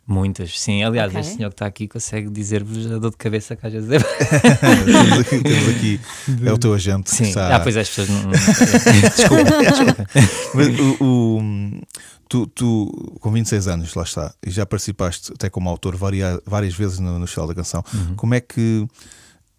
Muitas, 0.07 0.59
sim. 0.61 0.83
Aliás, 0.83 1.09
Ok. 1.09 1.19
este 1.21 1.35
senhor 1.35 1.49
que 1.49 1.55
está 1.55 1.65
aqui 1.65 1.87
consegue 1.87 2.29
dizer-vos 2.29 2.91
a 2.91 2.99
dor 2.99 3.09
de 3.09 3.17
cabeça 3.17 3.55
que 3.55 3.65
às 3.65 3.73
vezes 3.73 3.89
é. 3.91 3.97
temos, 4.85 5.19
aqui, 5.19 5.41
temos 5.41 5.69
aqui- 5.69 5.99
é 6.45 6.53
o 6.53 6.57
teu 6.59 6.73
agente. 6.75 7.09
Sim, 7.09 7.23
está- 7.23 7.55
ah, 7.55 7.59
pois 7.59 7.75
é, 7.75 7.79
as 7.81 7.89
pessoas 7.89 8.09
não. 8.09 8.29
Desculpa, 8.31 9.51
desculpa. 9.63 10.07
Mas 10.53 10.67
o, 10.79 11.03
o- 11.03 11.81
tu, 12.29 12.45
tu, 12.47 13.17
com 13.19 13.31
26 13.31 13.67
anos, 13.67 13.95
lá 13.95 14.03
está, 14.03 14.31
e 14.45 14.51
já 14.51 14.63
participaste 14.65 15.31
até 15.33 15.49
como 15.49 15.69
autor 15.69 15.95
varia- 15.95 16.39
várias 16.45 16.75
vezes 16.75 16.99
no, 16.99 17.17
no 17.17 17.25
Festival 17.25 17.47
da 17.47 17.55
Canção. 17.55 17.83
Uhum. 17.93 18.15
Como 18.15 18.33
é 18.35 18.39
que. 18.41 18.85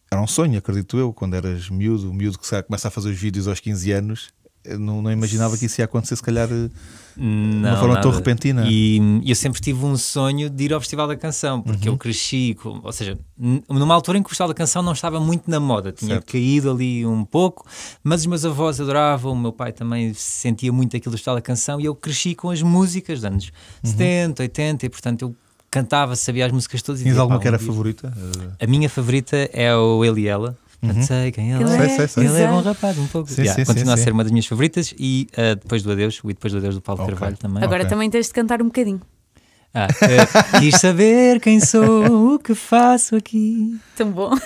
Era 0.08 0.22
um 0.22 0.26
sonho, 0.28 0.56
acredito 0.56 0.96
eu, 0.96 1.12
quando 1.12 1.34
eras 1.34 1.68
miúdo, 1.68 2.08
o 2.08 2.14
miúdo 2.14 2.38
que 2.38 2.62
começa 2.62 2.86
a 2.86 2.90
fazer 2.92 3.10
os 3.10 3.18
vídeos 3.18 3.48
aos 3.48 3.58
15 3.58 3.90
anos. 3.90 4.28
Não, 4.78 5.02
não 5.02 5.10
imaginava 5.10 5.58
que 5.58 5.66
isso 5.66 5.80
ia 5.80 5.84
acontecer, 5.86 6.14
se 6.14 6.22
calhar. 6.22 6.48
Não, 7.18 7.76
forma 7.78 7.94
tão 8.00 8.10
nada. 8.10 8.16
repentina. 8.18 8.64
E 8.68 9.00
eu 9.24 9.34
sempre 9.34 9.60
tive 9.60 9.84
um 9.84 9.96
sonho 9.96 10.50
de 10.50 10.64
ir 10.64 10.72
ao 10.74 10.80
Festival 10.80 11.06
da 11.08 11.16
Canção, 11.16 11.62
porque 11.62 11.88
Uhum. 11.88 11.94
eu 11.94 11.98
cresci, 11.98 12.56
ou 12.62 12.92
seja, 12.92 13.18
numa 13.68 13.94
altura 13.94 14.18
em 14.18 14.22
que 14.22 14.26
o 14.26 14.30
Festival 14.30 14.48
da 14.48 14.54
Canção 14.54 14.82
não 14.82 14.92
estava 14.92 15.18
muito 15.18 15.50
na 15.50 15.58
moda, 15.58 15.92
tinha 15.92 16.16
Certo. 16.16 16.30
caído 16.32 16.70
ali 16.70 17.06
um 17.06 17.24
pouco, 17.24 17.64
mas 18.04 18.20
os 18.20 18.26
meus 18.26 18.44
avós 18.44 18.80
adoravam, 18.80 19.32
o 19.32 19.38
meu 19.38 19.52
pai 19.52 19.72
também 19.72 20.12
sentia 20.14 20.72
muito 20.72 20.96
aquilo 20.96 21.12
do 21.12 21.16
Festival 21.16 21.36
da 21.36 21.42
Canção 21.42 21.80
e 21.80 21.84
eu 21.86 21.94
cresci 21.94 22.34
com 22.34 22.50
as 22.50 22.60
músicas 22.62 23.20
dos 23.20 23.24
anos 23.24 23.46
Uhum. 23.84 23.90
70, 23.90 24.42
80 24.42 24.86
e 24.86 24.88
portanto 24.88 25.22
eu 25.22 25.34
cantava, 25.70 26.16
sabia 26.16 26.46
as 26.46 26.52
músicas 26.52 26.80
todas. 26.82 27.00
e 27.00 27.04
Tinhas 27.04 27.18
alguma 27.18 27.38
"Pá, 27.38 27.42
que 27.42 27.48
era 27.48 27.58
dia-" 27.58 27.66
favorita? 27.66 28.12
A 28.60 28.66
minha 28.66 28.88
favorita 28.88 29.36
é 29.52 29.74
o 29.76 30.04
Ele 30.04 30.22
e 30.22 30.26
Ela. 30.28 30.56
Portanto, 30.86 31.06
sei 31.06 31.32
quem 31.32 31.52
ele 31.52 31.62
Ele 31.64 31.72
é. 31.74 31.76
Sei, 31.76 31.88
sei, 31.96 32.08
sei. 32.08 32.26
Ele 32.26 32.38
é 32.42 32.48
bom 32.48 32.60
rapaz, 32.62 32.98
um 32.98 33.06
pouco. 33.06 33.28
Sim, 33.30 33.42
Yeah, 33.42 33.64
sim, 33.64 33.66
continua 33.72 33.96
sim, 33.96 34.00
a 34.00 34.04
ser 34.04 34.10
sim. 34.10 34.12
uma 34.12 34.22
das 34.24 34.32
minhas 34.32 34.46
favoritas 34.46 34.94
e 34.98 35.26
uh, 35.32 35.56
depois 35.56 35.82
do 35.82 35.92
Adeus, 35.92 36.20
o 36.24 36.30
E 36.30 36.34
depois 36.34 36.52
do 36.52 36.58
Adeus 36.58 36.74
do 36.76 36.80
Paulo 36.80 37.02
Ok. 37.02 37.14
Carvalho 37.14 37.36
também. 37.36 37.62
Agora 37.62 37.82
Ok. 37.82 37.90
também 37.90 38.08
tens 38.10 38.26
de 38.26 38.32
cantar 38.32 38.60
um 38.62 38.66
bocadinho. 38.66 39.00
Ah, 39.74 39.88
uh, 39.90 40.58
quis 40.60 40.74
saber 40.80 41.38
quem 41.38 41.60
sou, 41.60 42.34
o 42.34 42.38
que 42.38 42.54
faço 42.54 43.14
aqui. 43.14 43.76
Tão 43.94 44.10
bom. 44.10 44.30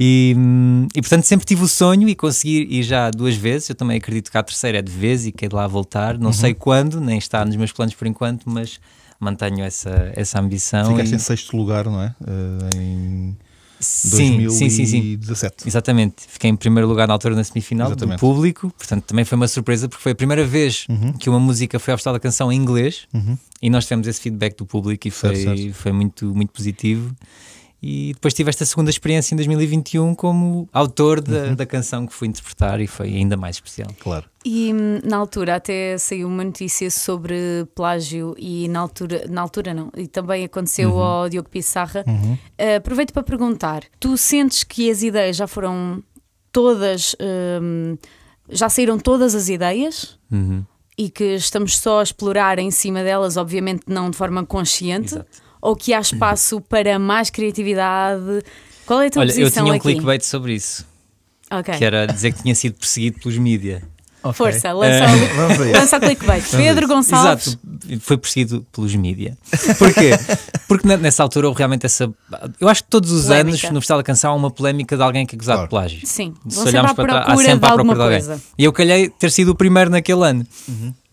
E, 0.00 0.34
hum, 0.36 0.88
e 0.96 1.00
portanto 1.00 1.24
sempre 1.24 1.46
tive 1.46 1.62
o 1.62 1.68
sonho 1.68 2.08
e 2.08 2.14
consegui 2.14 2.66
ir 2.68 2.82
já 2.82 3.10
duas 3.10 3.36
vezes. 3.36 3.68
Eu 3.68 3.74
também 3.76 3.98
acredito 3.98 4.30
que 4.32 4.38
a 4.38 4.42
terceira 4.42 4.78
é 4.78 4.82
de 4.82 4.90
vez 4.90 5.26
e 5.26 5.32
que 5.32 5.44
é 5.44 5.48
de 5.48 5.54
lá 5.54 5.66
voltar. 5.66 6.16
Uhum. 6.16 6.22
Não 6.22 6.32
sei 6.32 6.54
quando, 6.54 7.00
nem 7.00 7.18
está 7.18 7.44
nos 7.44 7.54
meus 7.56 7.70
planos 7.72 7.94
por 7.94 8.06
enquanto, 8.06 8.48
mas 8.50 8.80
mantenho 9.20 9.62
essa, 9.62 10.10
essa 10.16 10.40
ambição. 10.40 10.90
Ficaste 10.90 11.12
e- 11.12 11.14
em 11.14 11.18
sexto 11.18 11.56
lugar, 11.56 11.84
não 11.84 12.02
é? 12.02 12.14
Eh, 12.26 12.78
em 12.78 13.36
sim, 13.84 14.48
sim, 14.50 14.70
sim, 14.70 14.86
sim. 14.86 15.00
2017. 15.00 15.68
Exatamente, 15.68 16.14
fiquei 16.28 16.50
em 16.50 16.56
primeiro 16.56 16.88
lugar 16.88 17.06
na 17.08 17.14
altura 17.14 17.34
na 17.34 17.44
semifinal 17.44 17.88
Exatamente. 17.88 18.16
do 18.16 18.20
público, 18.20 18.72
portanto 18.76 19.04
também 19.04 19.24
foi 19.24 19.36
uma 19.36 19.48
surpresa 19.48 19.88
porque 19.88 20.02
foi 20.02 20.12
a 20.12 20.14
primeira 20.14 20.44
vez 20.44 20.86
Uhum. 20.88 21.12
que 21.12 21.28
uma 21.28 21.40
música 21.40 21.78
foi 21.78 21.92
ao 21.92 21.98
Festival 21.98 22.14
da 22.14 22.20
Canção 22.20 22.50
em 22.52 22.56
inglês 22.56 23.06
Uhum. 23.12 23.36
e 23.60 23.68
nós 23.70 23.84
tivemos 23.84 24.06
esse 24.06 24.20
feedback 24.20 24.56
do 24.56 24.64
público 24.66 25.06
e 25.06 25.10
Certo, 25.10 25.34
foi, 25.34 25.44
certo. 25.44 25.74
foi 25.74 25.92
muito, 25.92 26.34
muito 26.34 26.50
positivo. 26.52 27.14
E 27.82 28.12
depois 28.14 28.32
tive 28.32 28.48
esta 28.48 28.64
segunda 28.64 28.90
experiência 28.90 29.34
em 29.34 29.36
2021 29.36 30.14
como 30.14 30.68
autor 30.72 31.20
da, 31.20 31.46
Uhum. 31.48 31.54
da 31.56 31.66
canção 31.66 32.06
que 32.06 32.14
fui 32.14 32.28
interpretar 32.28 32.80
e 32.80 32.86
foi 32.86 33.08
ainda 33.08 33.36
mais 33.36 33.56
especial. 33.56 33.88
Claro. 33.98 34.24
E 34.44 34.72
hum, 34.72 35.00
na 35.02 35.16
altura 35.16 35.56
até 35.56 35.98
saiu 35.98 36.28
uma 36.28 36.44
notícia 36.44 36.88
sobre 36.92 37.34
plágio 37.74 38.36
e 38.38 38.68
na 38.68 38.78
altura, 38.80 39.24
na 39.28 39.40
altura 39.40 39.74
não, 39.74 39.90
e 39.96 40.06
também 40.06 40.44
aconteceu 40.44 41.00
ao 41.02 41.28
Diogo 41.28 41.48
Pissarra. 41.48 42.04
Uhum. 42.06 42.34
Uh, 42.34 42.76
aproveito 42.76 43.12
para 43.12 43.22
perguntar: 43.24 43.82
tu 43.98 44.16
sentes 44.16 44.62
que 44.62 44.88
as 44.88 45.02
ideias 45.02 45.36
já 45.36 45.48
foram 45.48 46.02
todas, 46.52 47.16
hum, 47.60 47.96
já 48.48 48.68
saíram 48.68 48.98
todas 48.98 49.34
as 49.34 49.48
ideias? 49.48 50.18
Uhum. 50.30 50.64
E 50.96 51.08
que 51.10 51.34
estamos 51.34 51.78
só 51.78 52.00
a 52.00 52.02
explorar 52.02 52.58
em 52.58 52.70
cima 52.70 53.02
delas, 53.02 53.36
obviamente 53.36 53.84
não 53.88 54.10
de 54.10 54.16
forma 54.16 54.44
consciente, 54.44 55.14
Exato. 55.14 55.41
Ou 55.62 55.74
que 55.76 55.94
há 55.94 56.00
espaço 56.00 56.60
para 56.60 56.98
mais 56.98 57.30
criatividade? 57.30 58.42
Qual 58.84 59.00
é 59.00 59.06
a 59.06 59.10
tua 59.10 59.20
Olha, 59.22 59.30
eu 59.30 59.36
posição 59.44 59.62
tinha 59.64 59.72
um 59.72 59.76
aqui? 59.76 59.82
clickbait 59.84 60.22
sobre 60.24 60.54
isso, 60.54 60.84
Ok. 61.50 61.72
que 61.78 61.84
era 61.84 62.06
dizer 62.06 62.32
que 62.32 62.42
tinha 62.42 62.54
sido 62.54 62.74
perseguido 62.74 63.20
pelos 63.20 63.38
mídia. 63.38 63.82
Ok. 64.24 64.34
Força, 64.34 64.72
lança, 64.72 65.04
É. 65.04 65.08
o- 65.68 65.72
lança 65.72 65.96
o 65.96 66.00
clickbait. 66.00 66.44
Pedro 66.50 66.86
Gonçalves. 66.86 67.46
Exato, 67.48 68.00
foi 68.00 68.16
perseguido 68.16 68.64
pelos 68.72 68.94
mídia. 68.94 69.36
Porquê? 69.78 70.10
Porque 70.68 70.86
ne- 70.86 70.96
nessa 70.96 71.24
altura 71.24 71.48
houve 71.48 71.58
realmente 71.58 71.84
essa. 71.86 72.08
Eu 72.60 72.68
acho 72.68 72.84
que 72.84 72.88
todos 72.88 73.10
os 73.10 73.24
Polémica. 73.24 73.48
anos 73.66 73.70
no 73.74 73.80
Festival 73.80 73.98
da 73.98 74.04
Canção 74.04 74.30
há 74.32 74.34
uma 74.36 74.50
polémica 74.50 74.96
de 74.96 75.02
alguém 75.02 75.26
que 75.26 75.34
é 75.34 75.36
acusado 75.36 75.66
Claro. 75.68 75.88
de 75.88 75.96
plágio. 75.98 76.06
Sim, 76.08 76.34
Se 76.48 76.60
olharmos 76.60 76.92
para 76.92 77.04
trás, 77.04 77.26
há 77.26 77.36
sempre 77.36 77.58
de 77.58 77.66
à 77.66 77.70
alguma 77.70 77.94
procura 77.96 78.20
de 78.20 78.30
alguém. 78.30 78.42
E 78.58 78.64
eu 78.64 78.72
calhei 78.72 79.08
ter 79.08 79.30
sido 79.32 79.48
o 79.50 79.54
primeiro 79.56 79.90
naquele 79.90 80.24
ano. 80.24 80.46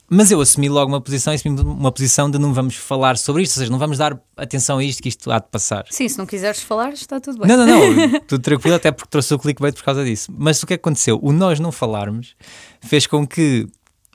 Mas 0.10 0.32
eu 0.32 0.42
assumi 0.42 0.68
logo 0.70 0.92
uma 0.92 1.00
posição, 1.00 1.34
assumi 1.34 1.60
uma 1.62 1.92
posição 1.92 2.30
de 2.32 2.40
não 2.40 2.54
vamos 2.54 2.76
falar 2.76 3.18
sobre 3.18 3.44
isto, 3.44 3.54
ou 3.54 3.60
seja, 3.60 3.72
não 3.72 3.78
vamos 3.78 3.98
dar 3.98 4.20
atenção 4.36 4.80
a 4.80 4.84
isto, 4.84 5.04
que 5.04 5.10
isto 5.10 5.32
há 5.32 5.40
de 5.40 5.48
passar. 5.50 5.86
Sim, 5.90 6.10
se 6.10 6.18
não 6.18 6.26
quiseres 6.26 6.62
falar, 6.62 6.94
está 6.94 7.20
tudo 7.20 7.40
bem. 7.40 7.48
Não, 7.48 7.58
não, 7.58 7.68
não, 7.68 8.20
tudo 8.28 8.42
tranquilo, 8.42 8.76
até 8.76 8.92
porque 8.92 9.10
trouxe 9.10 9.34
o 9.34 9.40
clickbait 9.40 9.76
por 9.76 9.84
causa 9.84 10.04
disso. 10.04 10.34
Mas 10.36 10.62
o 10.64 10.68
que 10.68 10.74
é 10.74 10.78
que 10.78 10.82
aconteceu? 10.82 11.20
O 11.22 11.32
nós 11.32 11.60
não 11.60 11.72
falarmos 11.72 12.36
fez 12.82 13.06
com 13.06 13.28
que 13.28 13.68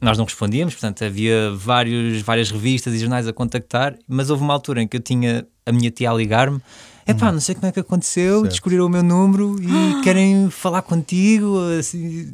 nós 0.03 0.19
não 0.19 0.25
respondíamos, 0.25 0.75
portanto, 0.75 1.05
havia 1.05 1.53
vários, 1.55 2.21
várias 2.23 2.51
revistas 2.51 2.93
e 2.93 2.99
jornais 2.99 3.27
a 3.29 3.33
contactar, 3.33 3.97
mas 4.09 4.31
houve 4.31 4.43
uma 4.43 4.53
altura 4.53 4.83
em 4.83 4.89
que 4.89 4.97
eu 4.97 5.01
tinha 5.01 5.47
a 5.65 5.73
minha 5.73 5.91
tia 5.91 6.11
a 6.11 6.15
ligar-me. 6.15 6.61
Epá, 7.07 7.31
não 7.31 7.41
sei 7.41 7.55
como 7.55 7.67
é 7.67 7.73
que 7.73 7.81
aconteceu, 7.81 8.41
Certo. 8.41 8.51
descobriram 8.51 8.87
o 8.87 8.89
meu 8.89 9.03
número 9.03 9.57
e 9.61 10.01
querem 10.03 10.51
falar 10.51 10.83
contigo. 10.83 11.59
Assim, 11.79 12.33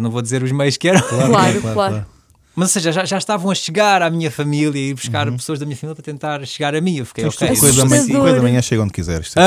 não 0.00 0.10
vou 0.10 0.22
dizer 0.22 0.42
os 0.42 0.52
meios 0.52 0.76
que 0.76 0.88
eram. 0.88 1.00
Claro, 1.02 1.60
claro. 1.60 2.06
Mas, 2.54 2.68
ou 2.68 2.72
seja, 2.74 2.92
já, 2.92 3.04
já 3.04 3.16
estavam 3.18 3.50
a 3.50 3.54
chegar 3.54 4.02
à 4.02 4.10
minha 4.10 4.30
família 4.30 4.78
e 4.78 4.92
buscar 4.92 5.30
pessoas 5.32 5.58
da 5.58 5.64
minha 5.64 5.76
família 5.76 5.94
para 5.94 6.04
tentar 6.04 6.46
chegar 6.46 6.74
a 6.74 6.80
mim. 6.80 6.98
Eu 6.98 7.06
fiquei, 7.06 7.24
Tens 7.24 7.34
ok. 7.34 7.48
depois 7.48 7.76
da 7.76 7.84
manhã, 7.86 8.06
depois 8.06 8.34
da 8.34 8.42
manhã 8.42 8.60
chega 8.62 8.82
onde 8.82 8.92
quiseres. 8.92 9.32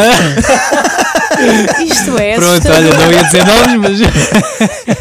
Isto 1.86 2.18
é 2.18 2.36
Pronto, 2.36 2.68
assustador. 2.68 2.96
olha, 2.96 3.06
não 3.06 3.12
ia 3.12 3.24
dizer 3.24 3.46
nomes, 3.46 3.78
mas. 3.82 4.00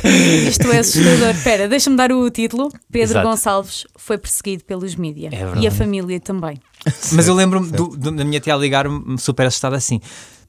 Isto 0.49 0.73
é 0.73 0.79
assustador. 0.79 1.31
Espera, 1.31 1.69
deixa-me 1.69 1.97
dar 1.97 2.13
o 2.13 2.29
título. 2.31 2.71
Pedro 2.91 3.13
Exato. 3.19 3.29
Gonçalves 3.29 3.87
foi 3.97 4.19
perseguido 4.19 4.65
pelos 4.65 4.95
mídia. 4.97 5.29
É 5.33 5.37
verdade. 5.37 5.61
e 5.61 5.67
a 5.67 5.71
família 5.71 6.21
também. 6.21 6.61
Mas 7.13 7.27
eu 7.29 7.35
lembro-me 7.35 7.71
da 7.71 8.25
minha 8.25 8.39
tia 8.41 8.55
a 8.55 8.59
ligar-me 8.59 9.19
super 9.19 9.47
assustada 9.47 9.75
assim. 9.77 10.01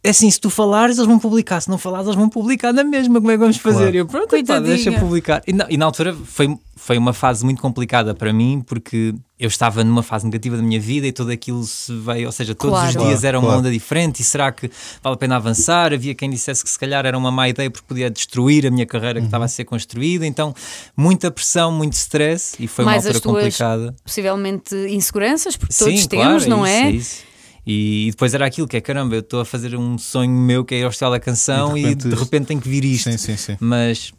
É 0.06 0.10
assim, 0.12 0.30
se 0.30 0.40
tu 0.40 0.50
falares, 0.50 0.98
eles 0.98 1.08
vão 1.08 1.18
publicar. 1.18 1.60
Se 1.62 1.70
não 1.70 1.78
falares, 1.78 2.06
eles 2.08 2.16
vão 2.18 2.30
publicar 2.30 2.72
na 2.72 2.84
mesma. 2.84 3.16
Como 3.16 3.32
é 3.32 3.34
que 3.34 3.40
vamos 3.40 3.58
fazer? 3.58 3.78
Claro. 3.80 3.96
Eu, 3.98 4.06
pronto, 4.06 4.28
Coitadinha. 4.30 4.76
deixa 4.76 4.92
publicar. 5.00 5.42
E 5.48 5.54
na, 5.54 5.66
e 5.70 5.78
na 5.78 5.86
altura 5.86 6.14
foi, 6.14 6.56
foi 6.76 6.98
uma 6.98 7.12
fase 7.14 7.44
muito 7.44 7.62
complicada 7.62 8.14
para 8.14 8.32
mim, 8.32 8.64
porque 8.66 9.16
eu 9.40 9.48
estava 9.48 9.84
numa 9.84 10.04
fase 10.04 10.24
negativa 10.26 10.56
da 10.56 10.64
minha 10.64 10.80
vida 10.80 11.08
e 11.08 11.12
tudo 11.12 11.32
aquilo 11.32 11.64
se 11.64 11.92
veio. 11.98 12.28
Ou 12.28 12.32
seja, 12.32 12.54
todos 12.54 12.72
Claro. 12.78 12.88
os 12.88 12.94
dias 12.94 13.20
Claro, 13.22 13.26
era 13.28 13.40
uma 13.40 13.48
claro. 13.48 13.60
onda 13.62 13.72
diferente. 13.72 14.22
E 14.22 14.24
será 14.24 14.52
que 14.52 14.70
vale 15.04 15.16
a 15.16 15.18
pena 15.18 15.36
avançar? 15.38 15.92
Havia 15.92 16.14
quem 16.14 16.30
dissesse 16.30 16.64
que 16.64 16.70
se 16.70 16.78
calhar 16.78 17.06
era 17.06 17.18
uma 17.18 17.32
má 17.32 17.50
ideia 17.50 17.72
porque 17.72 17.88
podia 17.88 18.10
destruir 18.10 18.68
a 18.68 18.72
minha 18.72 18.86
carreira 18.86 19.20
que 19.20 19.26
estava 19.26 19.46
a 19.46 19.48
ser 19.48 19.66
construída. 19.66 20.26
Então, 20.26 20.54
muita 20.96 21.32
pressão, 21.32 21.72
muito 21.72 21.94
stress. 21.94 22.56
E 22.60 22.68
foi 22.68 22.86
Mais 22.86 23.04
uma 23.06 23.10
as 23.10 23.16
altura 23.16 23.34
tuas 23.34 23.44
complicada. 23.44 23.96
Possivelmente 24.04 24.76
inseguranças, 24.90 25.58
porque 25.58 25.74
todos 25.76 26.00
Sim, 26.02 26.08
temos, 26.08 26.46
claro, 26.46 26.50
não 26.50 26.66
isso, 26.68 26.76
é? 26.76 26.92
isso. 26.92 27.35
E 27.66 28.10
depois 28.12 28.34
era 28.34 28.46
aquilo 28.46 28.68
que 28.68 28.78
é 28.78 28.82
caramba, 28.82 29.16
eu 29.16 29.22
estou 29.22 29.40
a 29.42 29.46
fazer 29.46 29.76
um 29.76 29.98
sonho 29.98 30.32
meu 30.32 30.64
que 30.64 30.76
é 30.76 30.80
ir 30.80 30.84
ao 30.84 30.92
Festival 30.92 31.12
da 31.12 31.20
Canção 31.20 31.76
E 31.78 31.82
e 31.88 31.96
de 31.96 32.04
de 32.04 32.10
repente 32.10 32.24
repente, 32.24 32.48
tenho 32.48 32.62
que 32.62 32.70
vir 32.70 32.86
isto. 32.86 33.10
Sim, 33.12 33.18
sim, 33.18 33.38
sim. 33.38 33.58
Mas 33.60 34.12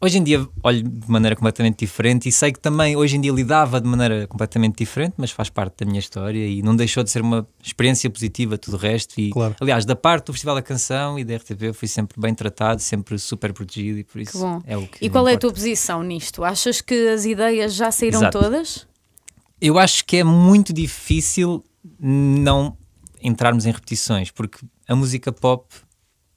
hoje 0.00 0.18
em 0.18 0.22
dia 0.22 0.46
olho 0.62 0.82
de 0.82 1.10
maneira 1.10 1.34
completamente 1.34 1.78
diferente 1.80 2.28
e 2.28 2.32
sei 2.32 2.52
que 2.52 2.60
também 2.60 2.94
hoje 2.94 3.16
em 3.16 3.20
dia 3.20 3.32
lidava 3.32 3.80
de 3.80 3.88
maneira 3.88 4.26
completamente 4.28 4.76
diferente, 4.76 5.14
mas 5.16 5.30
faz 5.32 5.48
parte 5.48 5.78
da 5.82 5.86
minha 5.86 5.98
história 5.98 6.46
e 6.46 6.62
não 6.62 6.76
deixou 6.76 7.02
de 7.02 7.10
ser 7.10 7.22
uma 7.22 7.44
experiência 7.62 8.08
positiva 8.10 8.56
tudo 8.58 8.74
o 8.74 8.76
resto. 8.78 9.18
E, 9.20 9.30
Claro. 9.30 9.56
aliás, 9.60 9.84
da 9.84 9.96
parte 9.96 10.26
do 10.26 10.32
Festival 10.32 10.54
da 10.54 10.62
Canção 10.62 11.18
e 11.18 11.24
da 11.24 11.34
RTP 11.36 11.62
eu 11.62 11.74
fui 11.74 11.88
sempre 11.88 12.20
bem 12.20 12.34
tratado, 12.34 12.80
sempre 12.80 13.18
super 13.18 13.52
protegido 13.52 13.98
e 13.98 14.04
por 14.04 14.20
isso 14.20 14.32
Que 14.32 14.38
bom. 14.38 14.62
é 14.64 14.76
o 14.76 14.86
que 14.86 15.04
E 15.04 15.10
qual 15.10 15.26
é 15.26 15.30
a 15.30 15.34
importa. 15.34 15.48
tua 15.48 15.52
posição 15.54 16.02
nisto? 16.04 16.44
Achas 16.44 16.80
que 16.80 17.08
as 17.08 17.24
ideias 17.24 17.74
já 17.74 17.90
saíram 17.90 18.20
Exato. 18.20 18.38
todas? 18.38 18.86
Eu 19.60 19.78
acho 19.78 20.04
que 20.04 20.18
é 20.18 20.22
muito 20.24 20.72
difícil 20.72 21.64
não 22.00 22.76
entrarmos 23.22 23.66
em 23.66 23.70
repetições, 23.72 24.30
porque 24.30 24.58
a 24.88 24.94
música 24.94 25.32
pop 25.32 25.66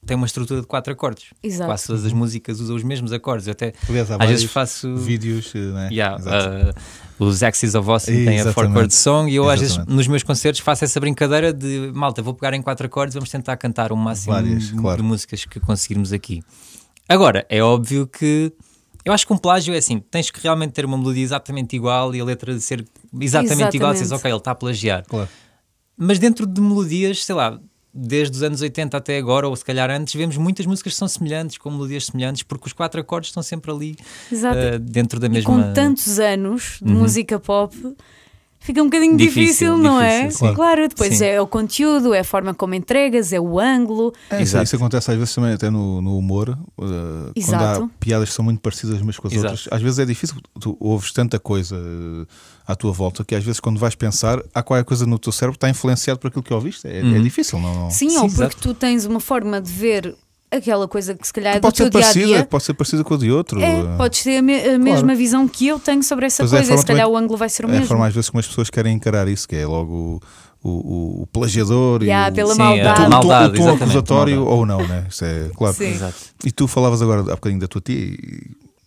tem 0.06 0.16
uma 0.16 0.26
estrutura 0.26 0.62
de 0.62 0.66
quatro 0.66 0.92
acordes. 0.92 1.26
Exato. 1.42 1.68
Quase 1.68 1.86
todas 1.86 2.04
as 2.06 2.12
músicas 2.12 2.58
usam 2.58 2.74
os 2.74 2.82
mesmos 2.82 3.12
acordes. 3.12 3.46
Eu 3.46 3.52
até 3.52 3.74
Aliás, 3.88 4.10
há 4.10 4.16
às 4.16 4.30
vezes 4.30 4.50
faço. 4.50 4.96
vídeos. 4.96 5.52
eh, 5.54 5.58
Né? 5.58 5.88
Yeah, 5.92 6.16
uh, 6.16 7.24
os 7.24 7.42
Axis 7.42 7.74
of 7.74 7.88
Austin 7.88 8.12
têm 8.12 8.28
a 8.28 8.34
Exatamente. 8.40 8.54
four 8.54 8.72
chord 8.72 8.94
song 8.94 9.30
e 9.30 9.34
eu 9.36 9.48
às 9.50 9.60
vezes 9.60 9.74
Exatamente. 9.74 9.96
nos 9.96 10.06
meus 10.08 10.22
concertos 10.22 10.60
faço 10.62 10.84
essa 10.84 10.98
brincadeira 10.98 11.52
de 11.52 11.92
malta, 11.94 12.22
vou 12.22 12.32
pegar 12.32 12.54
em 12.56 12.62
quatro 12.62 12.86
acordes, 12.86 13.12
vamos 13.14 13.28
tentar 13.28 13.56
cantar 13.58 13.92
o 13.92 13.96
máximo 13.96 14.32
Várias, 14.32 14.68
de, 14.68 14.74
claro. 14.74 15.02
de 15.02 15.02
músicas 15.06 15.44
que 15.44 15.60
conseguirmos 15.60 16.14
aqui. 16.14 16.42
Agora, 17.06 17.44
é 17.50 17.62
óbvio 17.62 18.06
que 18.06 18.50
eu 19.04 19.12
acho 19.12 19.26
que 19.26 19.32
um 19.34 19.38
plágio 19.38 19.74
é 19.74 19.78
assim, 19.78 19.98
tens 20.10 20.30
que 20.30 20.40
realmente 20.40 20.72
ter 20.72 20.84
uma 20.86 20.96
melodia 20.96 21.22
exatamente 21.22 21.76
igual 21.76 22.14
e 22.14 22.20
a 22.20 22.24
letra 22.24 22.54
de 22.54 22.60
ser 22.62 22.86
exatamente, 23.18 23.76
igual, 23.76 23.92
dizes, 23.92 24.06
Exatamente. 24.08 24.20
ok, 24.20 24.30
ele 24.30 24.38
está 24.38 24.50
a 24.50 24.54
plagiar. 24.54 25.04
Claro. 25.06 25.28
Mas 25.96 26.18
dentro 26.18 26.46
de 26.46 26.60
melodias, 26.60 27.24
sei 27.24 27.34
lá, 27.34 27.58
desde 27.92 28.36
os 28.36 28.42
anos 28.42 28.60
80 28.62 28.96
até 28.96 29.18
agora, 29.18 29.48
ou 29.48 29.54
se 29.56 29.64
calhar 29.64 29.90
antes, 29.90 30.14
vemos 30.14 30.36
muitas 30.36 30.64
músicas 30.64 30.92
que 30.92 30.98
são 30.98 31.08
semelhantes, 31.08 31.58
com 31.58 31.70
melodias 31.70 32.06
semelhantes, 32.06 32.42
porque 32.42 32.66
os 32.66 32.72
quatro 32.72 33.00
acordes 33.00 33.30
estão 33.30 33.42
sempre 33.42 33.70
ali 33.70 33.96
uh, 34.32 34.78
dentro 34.78 35.18
da 35.18 35.26
E 35.26 35.30
mesma. 35.30 35.50
com 35.50 35.72
tantos 35.72 36.18
anos 36.18 36.78
de 36.80 36.92
música 36.92 37.38
pop, 37.38 37.74
fica 38.60 38.80
um 38.82 38.84
bocadinho 38.84 39.16
difícil, 39.16 39.42
Difícil, 39.74 39.76
não 39.78 40.00
é? 40.00 40.26
difícil, 40.26 40.48
sim. 40.48 40.54
Claro, 40.54 40.86
depois 40.88 41.16
Sim. 41.18 41.24
é 41.24 41.40
o 41.40 41.46
conteúdo, 41.46 42.14
é 42.14 42.20
a 42.20 42.24
forma 42.24 42.54
como 42.54 42.74
entregas, 42.74 43.32
é 43.32 43.40
o 43.40 43.58
ângulo. 43.58 44.12
É, 44.30 44.36
isso, 44.36 44.42
Exato. 44.52 44.64
isso 44.64 44.76
acontece 44.76 45.10
às 45.10 45.16
vezes 45.16 45.34
também 45.34 45.52
até 45.52 45.70
no, 45.70 46.00
no 46.02 46.16
humor, 46.18 46.50
eh, 46.50 46.56
quando 46.78 47.32
Exato. 47.36 47.84
há 47.84 47.88
piadas 47.98 48.28
que 48.28 48.34
são 48.34 48.44
muito 48.44 48.60
parecidas 48.60 49.00
umas 49.00 49.18
com 49.18 49.26
as 49.26 49.32
Exato. 49.32 49.52
outras. 49.54 49.68
Às 49.72 49.82
vezes 49.82 49.98
é 49.98 50.04
difícil, 50.04 50.36
tu 50.60 50.76
ouves 50.78 51.10
tanta 51.12 51.38
coisa 51.40 51.74
eh, 51.76 52.26
à 52.66 52.76
tua 52.76 52.92
volta 52.92 53.24
que 53.24 53.34
às 53.34 53.42
vezes 53.42 53.58
quando 53.60 53.78
vais 53.80 53.94
pensar, 53.94 54.40
há 54.54 54.62
qualquer 54.62 54.84
coisa 54.84 55.06
no 55.06 55.18
teu 55.18 55.32
cérebro 55.32 55.52
que 55.54 55.56
está 55.58 55.68
influenciado 55.70 56.20
por 56.20 56.28
aquilo 56.28 56.42
que 56.42 56.52
ouviste. 56.54 56.86
É, 56.86 57.00
é 57.00 57.18
difícil, 57.20 57.58
não? 57.58 57.74
não- 57.74 57.90
Sim, 57.90 58.10
Sim, 58.10 58.16
ou 58.18 58.22
porque 58.28 58.34
exato. 58.42 58.56
tu 58.58 58.74
tens 58.74 59.04
uma 59.06 59.20
forma 59.20 59.60
de 59.60 59.72
ver 59.72 60.14
aquela 60.50 60.88
coisa 60.88 61.14
que 61.14 61.26
se 61.26 61.32
calhar 61.32 61.56
é 61.56 61.60
do 61.60 61.62
pode 61.62 61.76
teu 61.76 61.86
ser 61.86 61.90
dia 61.90 62.00
a 62.00 62.02
parecida, 62.02 62.26
dia. 62.26 62.44
pode 62.46 62.64
ser 62.64 62.74
parecida 62.74 63.04
com 63.04 63.14
a 63.14 63.16
de 63.18 63.30
outro. 63.30 63.60
É, 63.62 63.96
podes 63.96 64.22
ter 64.22 64.38
a, 64.38 64.42
me- 64.42 64.60
a 64.64 64.78
mesma 64.78 65.14
visão 65.14 65.46
que 65.48 65.66
eu 65.68 65.78
tenho 65.78 66.02
sobre 66.02 66.26
essa 66.26 66.42
Pois 66.42 66.52
é, 66.52 66.56
a 66.56 66.58
coisa, 66.58 66.66
e 66.66 66.68
forma 66.72 66.80
se 66.82 66.86
calhar 66.86 67.06
também- 67.06 67.20
o 67.20 67.22
ângulo 67.24 67.38
vai 67.38 67.48
ser 67.48 67.64
o 67.64 67.68
É 67.68 67.70
a 67.70 67.72
mesmo. 67.74 67.86
forma 67.86 68.06
às 68.06 68.14
vezes 68.14 68.28
como 68.30 68.40
as 68.40 68.46
pessoas 68.46 68.68
querem 68.70 68.94
encarar 68.96 69.28
isso, 69.28 69.48
que 69.48 69.56
é 69.56 69.66
logo 69.66 70.20
o, 70.62 70.68
o, 70.70 71.22
o 71.22 71.26
plagiador 71.28 72.02
Yeah, 72.02 72.28
e 72.28 72.32
o, 72.32 72.34
pela 72.34 72.52
Sim, 72.54 72.58
maldade. 72.58 72.88
a 72.88 72.92
o 72.92 72.96
tom- 73.04 73.10
maldade, 73.10 73.60
o 73.60 73.64
tom 73.64 73.74
acusatório 73.74 74.36
maldade. 74.36 74.56
ou 74.58 74.66
não, 74.66 74.86
né? 74.88 75.06
Isso 75.08 75.24
é 75.24 75.50
claro. 75.54 75.76
E 76.44 76.50
tu 76.52 76.66
falavas 76.68 77.00
agora 77.00 77.20
há 77.20 77.34
bocadinho 77.36 77.60
da 77.60 77.68
tua 77.68 77.80
tia 77.80 77.96
e, 77.96 78.10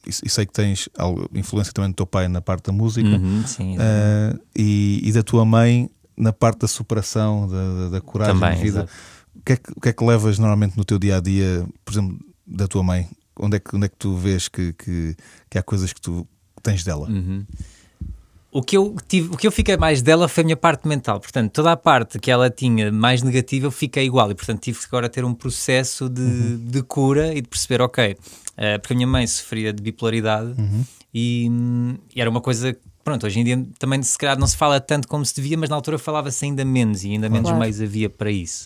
e- 0.05 0.09
e 0.25 0.29
sei 0.29 0.45
que 0.45 0.51
tens 0.53 0.89
influência 1.33 1.71
também 1.73 1.89
do 1.91 1.95
teu 1.95 2.05
pai 2.05 2.27
na 2.27 2.41
parte 2.41 2.65
da 2.65 2.73
música 2.73 3.07
Uhum, 3.07 3.41
sim, 3.47 3.77
ah, 3.79 4.35
e, 4.55 5.01
e 5.03 5.11
da 5.13 5.23
tua 5.23 5.45
mãe 5.45 5.89
na 6.15 6.31
parte 6.33 6.59
da 6.59 6.67
superação, 6.67 7.47
da, 7.47 7.55
da- 7.85 7.89
da 7.89 8.01
coragem 8.01 8.33
Também, 8.35 8.55
de 8.57 8.61
vida. 8.63 8.79
exato. 8.79 8.91
O 9.35 9.41
que, 9.45 9.53
é 9.53 9.57
que, 9.57 9.71
o 9.75 9.81
que 9.81 9.89
é 9.89 9.93
que 9.93 10.03
levas 10.03 10.37
normalmente 10.39 10.77
no 10.77 10.85
teu 10.85 10.97
dia 10.99 11.17
a 11.17 11.19
dia, 11.19 11.65
por 11.83 11.91
exemplo, 11.93 12.17
da 12.45 12.67
tua 12.67 12.83
mãe? 12.83 13.09
Onde 13.39 13.57
é 13.57 13.59
que, 13.59 13.75
onde 13.75 13.85
é 13.85 13.89
que 13.89 13.95
tu 13.97 14.15
vês 14.15 14.47
que, 14.47 14.73
que, 14.73 15.15
que 15.49 15.57
há 15.57 15.63
coisas 15.63 15.91
que 15.91 15.99
tu 15.99 16.27
tens 16.61 16.83
dela? 16.83 17.09
Uhum. 17.09 17.45
O 18.51 18.61
que, 18.61 18.77
eu 18.77 18.95
tive, 19.07 19.29
o 19.33 19.37
que 19.37 19.47
eu 19.47 19.51
fiquei 19.51 19.75
mais 19.75 20.03
dela 20.03 20.27
foi 20.27 20.43
a 20.43 20.45
minha 20.45 20.55
parte 20.55 20.87
mental. 20.87 21.19
Portanto, 21.19 21.51
toda 21.51 21.71
a 21.71 21.75
parte 21.77 22.19
que 22.19 22.29
ela 22.29 22.51
tinha 22.51 22.91
mais 22.91 23.23
negativa 23.23 23.65
eu 23.65 23.71
fiquei 23.71 24.05
igual. 24.05 24.29
E, 24.29 24.35
portanto, 24.35 24.61
tive 24.61 24.77
que 24.77 24.85
agora 24.85 25.09
ter 25.09 25.25
um 25.25 25.33
processo 25.33 26.07
de, 26.07 26.21
Uhum. 26.21 26.65
de 26.67 26.83
cura 26.83 27.33
e 27.33 27.41
de 27.41 27.47
perceber, 27.47 27.81
ok, 27.81 28.15
eh, 28.55 28.77
porque 28.77 28.93
a 28.93 28.95
minha 28.95 29.07
mãe 29.07 29.25
sofria 29.25 29.73
de 29.73 29.81
bipolaridade 29.81 30.53
Uhum. 30.55 30.83
e, 31.11 31.47
hum, 31.49 31.97
e 32.15 32.21
era 32.21 32.29
uma 32.29 32.41
coisa. 32.41 32.77
Pronto, 33.03 33.25
hoje 33.25 33.39
em 33.39 33.43
dia 33.43 33.65
também 33.77 34.01
se 34.01 34.17
calhar 34.17 34.37
não 34.39 34.47
se 34.47 34.55
fala 34.55 34.79
tanto 34.79 35.07
como 35.07 35.25
se 35.25 35.35
devia, 35.35 35.57
mas 35.57 35.69
na 35.69 35.75
altura 35.75 35.97
falava-se 35.99 36.45
ainda 36.45 36.63
menos 36.63 37.03
e 37.03 37.11
ainda 37.11 37.29
menos 37.29 37.49
Claro. 37.49 37.59
meios 37.59 37.81
havia 37.81 38.09
para 38.09 38.31
isso. 38.31 38.65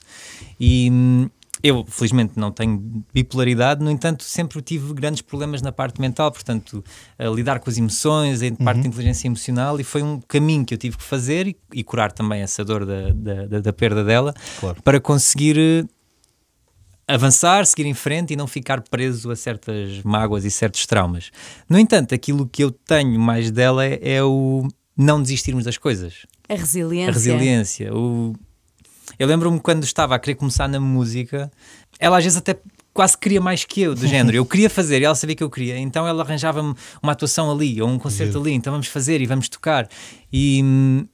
E 0.59 0.89
hum, 0.91 1.27
eu, 1.63 1.83
felizmente, 1.87 2.33
não 2.35 2.51
tenho 2.51 3.03
bipolaridade, 3.11 3.83
no 3.83 3.89
entanto, 3.89 4.23
sempre 4.23 4.61
tive 4.61 4.93
grandes 4.93 5.23
problemas 5.23 5.59
na 5.63 5.71
parte 5.71 5.99
mental, 5.99 6.31
portanto, 6.31 6.83
a 7.17 7.25
lidar 7.29 7.59
com 7.59 7.67
as 7.67 7.79
emoções, 7.79 8.43
a 8.43 8.51
parte 8.63 8.81
de 8.81 8.87
inteligência 8.87 9.27
emocional, 9.27 9.79
e 9.79 9.83
foi 9.83 10.03
um 10.03 10.21
caminho 10.27 10.63
que 10.63 10.75
eu 10.75 10.77
tive 10.77 10.97
que 10.97 11.03
fazer 11.03 11.47
e, 11.47 11.57
e 11.73 11.83
curar 11.83 12.11
também 12.11 12.41
essa 12.43 12.63
dor 12.63 12.85
da, 12.85 13.09
da, 13.11 13.45
da- 13.47 13.59
da 13.59 13.73
perda 13.73 14.03
dela, 14.03 14.35
Claro. 14.59 14.81
para 14.83 14.99
conseguir 14.99 15.57
eh, 15.57 15.83
avançar, 17.07 17.65
seguir 17.65 17.85
em 17.85 17.93
frente 17.93 18.33
e 18.33 18.35
não 18.35 18.47
ficar 18.47 18.81
preso 18.81 19.31
a 19.31 19.35
certas 19.35 20.01
mágoas 20.03 20.43
e 20.43 20.51
certos 20.51 20.85
traumas. 20.85 21.31
No 21.69 21.79
entanto, 21.79 22.13
aquilo 22.13 22.47
que 22.47 22.63
eu 22.63 22.71
tenho 22.71 23.19
mais 23.19 23.49
dela 23.49 23.85
é, 23.85 23.99
é 24.01 24.23
o 24.23 24.67
não 24.95 25.21
desistirmos 25.21 25.63
das 25.63 25.77
coisas. 25.77 26.25
A 26.49 26.55
resiliência. 26.55 27.09
A 27.09 27.13
resiliência. 27.13 27.95
O... 27.95 28.35
Eu 29.17 29.27
lembro-me 29.27 29.59
quando 29.59 29.83
estava 29.83 30.15
a 30.15 30.19
querer 30.19 30.35
começar 30.35 30.67
na 30.67 30.79
música, 30.79 31.51
ela 31.99 32.17
às 32.17 32.23
vezes 32.23 32.37
até 32.37 32.59
quase 32.93 33.15
queria 33.17 33.39
mais 33.39 33.63
que 33.63 33.81
eu, 33.81 33.95
do 33.95 34.05
género. 34.07 34.35
Eu 34.35 34.45
queria 34.45 34.69
fazer 34.69 35.01
e 35.01 35.05
ela 35.05 35.15
sabia 35.15 35.35
que 35.35 35.43
eu 35.43 35.49
queria, 35.49 35.77
então 35.77 36.07
ela 36.07 36.23
arranjava-me 36.23 36.73
uma 37.01 37.11
atuação 37.11 37.51
ali 37.51 37.81
ou 37.81 37.87
um 37.87 37.99
concerto 37.99 38.39
ali, 38.39 38.53
então 38.53 38.73
vamos 38.73 38.87
fazer 38.87 39.21
e 39.21 39.25
vamos 39.25 39.47
tocar. 39.47 39.87
E 40.33 40.61
hum, 40.63 41.07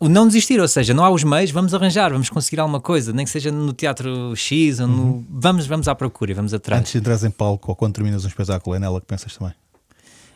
o 0.00 0.08
não 0.08 0.26
desistir, 0.26 0.60
ou 0.60 0.66
seja, 0.68 0.92
não 0.92 1.04
há 1.04 1.10
os 1.10 1.22
meios, 1.24 1.50
vamos 1.50 1.72
arranjar, 1.72 2.10
vamos 2.10 2.28
conseguir 2.28 2.58
alguma 2.60 2.80
coisa, 2.80 3.12
nem 3.12 3.24
que 3.24 3.30
seja 3.30 3.50
no 3.52 3.72
teatro 3.72 4.34
X 4.36 4.80
ou 4.80 4.86
no. 4.88 5.24
Vamos, 5.30 5.66
vamos 5.66 5.86
à 5.88 5.94
procura 5.94 6.32
e 6.32 6.34
vamos 6.34 6.52
atrás. 6.52 6.80
Antes 6.80 6.92
de 6.92 6.98
entrar 6.98 7.22
em 7.24 7.30
palco 7.30 7.70
ou 7.70 7.76
quando 7.76 7.94
terminas 7.94 8.24
um 8.24 8.28
espetáculo, 8.28 8.74
é 8.74 8.78
nela 8.78 9.00
que 9.00 9.06
pensas 9.06 9.36
também. 9.36 9.54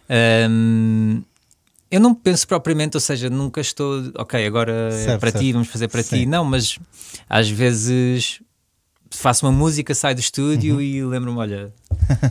Ahm, 0.08 1.22
eu 1.90 2.00
não 2.00 2.14
penso 2.14 2.46
propriamente, 2.46 2.96
ou 2.96 3.00
seja, 3.00 3.28
nunca 3.30 3.60
estou, 3.60 4.12
ok, 4.16 4.46
agora 4.46 4.90
é 4.92 5.04
Certo, 5.04 5.20
para 5.20 5.32
ti, 5.32 5.52
vamos 5.52 5.68
fazer 5.68 5.88
para 5.88 6.02
ti. 6.02 6.08
Sim. 6.20 6.26
Não, 6.26 6.44
mas 6.44 6.78
às 7.28 7.48
vezes 7.48 8.40
faço 9.10 9.46
uma 9.46 9.52
música, 9.52 9.94
saio 9.94 10.14
do 10.14 10.20
estúdio 10.20 10.74
Uhum. 10.76 10.80
e 10.82 11.02
lembro-me, 11.04 11.38
olha, 11.38 11.72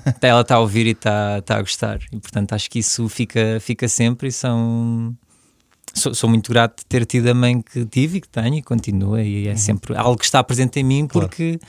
até 0.05 0.27
ela 0.29 0.41
está 0.41 0.55
a 0.55 0.59
ouvir 0.59 0.85
e 0.85 0.91
está 0.91 1.39
está 1.39 1.57
a 1.57 1.61
gostar. 1.61 1.99
E 2.11 2.19
portanto 2.19 2.53
acho 2.53 2.69
que 2.69 2.79
isso 2.79 3.09
fica, 3.09 3.57
fica 3.59 3.87
sempre 3.87 4.27
e 4.29 4.31
são. 4.31 5.15
Sou, 5.97 6.13
sou 6.13 6.29
muito 6.29 6.51
grato 6.51 6.79
de 6.79 6.85
ter 6.85 7.05
tido 7.05 7.27
a 7.27 7.33
mãe 7.33 7.61
que 7.61 7.85
tive 7.85 8.17
e 8.17 8.21
que 8.21 8.29
tenho 8.29 8.55
e 8.55 8.61
continua, 8.61 9.21
e 9.21 9.47
é 9.47 9.55
sempre 9.55 9.95
algo 9.95 10.17
que 10.17 10.25
está 10.25 10.43
presente 10.43 10.79
em 10.79 10.83
mim 10.83 11.01
Uhum. 11.01 11.07
Claro. 11.07 11.27
porque 11.27 11.59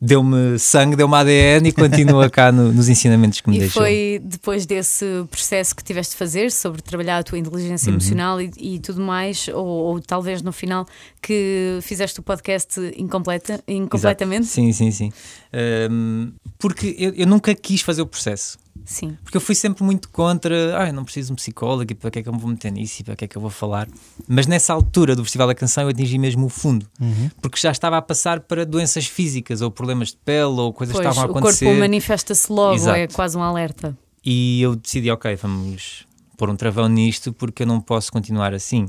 deu-me 0.00 0.58
sangue, 0.58 0.96
deu-me 0.96 1.14
ADN 1.14 1.68
e 1.68 1.72
continua 1.72 2.28
cá 2.28 2.52
no- 2.52 2.70
nos 2.72 2.88
ensinamentos 2.90 3.40
que 3.40 3.48
me 3.48 3.56
E 3.56 3.60
deixou. 3.60 3.80
foi 3.82 4.20
depois 4.22 4.66
desse 4.66 5.04
processo 5.30 5.74
que 5.74 5.82
tiveste 5.82 6.12
de 6.12 6.18
fazer 6.18 6.50
sobre 6.52 6.82
trabalhar 6.82 7.18
a 7.18 7.22
tua 7.22 7.38
inteligência 7.38 7.88
Uhum. 7.88 7.94
emocional 7.94 8.40
e, 8.40 8.50
e 8.58 8.78
tudo 8.80 9.00
mais, 9.00 9.48
ou, 9.48 9.64
ou 9.66 10.00
talvez 10.00 10.42
no 10.42 10.52
final 10.52 10.84
que 11.22 11.78
fizeste 11.80 12.20
o 12.20 12.22
podcast 12.22 12.78
incompleta, 12.98 13.62
incompletamente? 13.66 14.42
Exato. 14.42 14.54
Sim, 14.54 14.72
sim, 14.72 14.90
sim. 14.90 15.12
Ahm, 15.52 16.32
porque 16.58 16.94
eu, 16.98 17.14
eu 17.14 17.26
nunca 17.26 17.54
quis 17.54 17.80
fazer 17.80 18.02
o 18.02 18.06
processo. 18.06 18.58
Sim. 18.84 19.16
Porque 19.24 19.36
eu 19.36 19.40
fui 19.40 19.54
sempre 19.54 19.82
muito 19.82 20.08
contra, 20.10 20.78
ah, 20.78 20.86
eu 20.88 20.92
não 20.92 21.04
preciso 21.04 21.28
de 21.28 21.32
um 21.32 21.36
psicólogo 21.36 21.90
e 21.90 21.94
para 21.94 22.10
que 22.10 22.18
é 22.18 22.22
que 22.22 22.28
eu 22.28 22.32
me 22.32 22.38
vou 22.38 22.50
meter 22.50 22.70
nisso 22.70 23.00
e 23.00 23.04
para 23.04 23.16
que 23.16 23.24
é 23.24 23.28
que 23.28 23.36
eu 23.36 23.40
vou 23.40 23.50
falar. 23.50 23.88
Mas 24.28 24.46
nessa 24.46 24.72
altura 24.74 25.16
do 25.16 25.24
Festival 25.24 25.46
da 25.46 25.54
Canção 25.54 25.84
eu 25.84 25.88
atingi 25.90 26.18
mesmo 26.18 26.46
o 26.46 26.48
fundo, 26.50 26.86
Uhum. 27.00 27.30
porque 27.40 27.58
já 27.58 27.70
estava 27.70 27.96
a 27.96 28.02
passar 28.02 28.40
para 28.40 28.66
doenças 28.66 29.06
físicas 29.06 29.60
ou 29.62 29.70
problemas 29.70 30.08
de 30.08 30.16
pele 30.18 30.44
ou 30.60 30.72
coisas 30.72 30.94
Pois, 30.94 31.04
que 31.06 31.08
estavam 31.10 31.30
a 31.30 31.34
o 31.34 31.38
acontecer. 31.38 31.64
corpo 31.64 31.80
manifesta-se 31.80 32.52
logo, 32.52 32.74
Exato. 32.74 32.96
é 32.98 33.06
quase 33.08 33.36
um 33.38 33.42
alerta. 33.42 33.96
E 34.24 34.60
eu 34.62 34.76
decidi, 34.76 35.10
ok, 35.10 35.34
vamos 35.36 36.06
pôr 36.36 36.50
um 36.50 36.56
travão 36.56 36.88
nisto 36.88 37.32
porque 37.32 37.62
eu 37.62 37.66
não 37.66 37.80
posso 37.80 38.12
continuar 38.12 38.52
assim. 38.52 38.86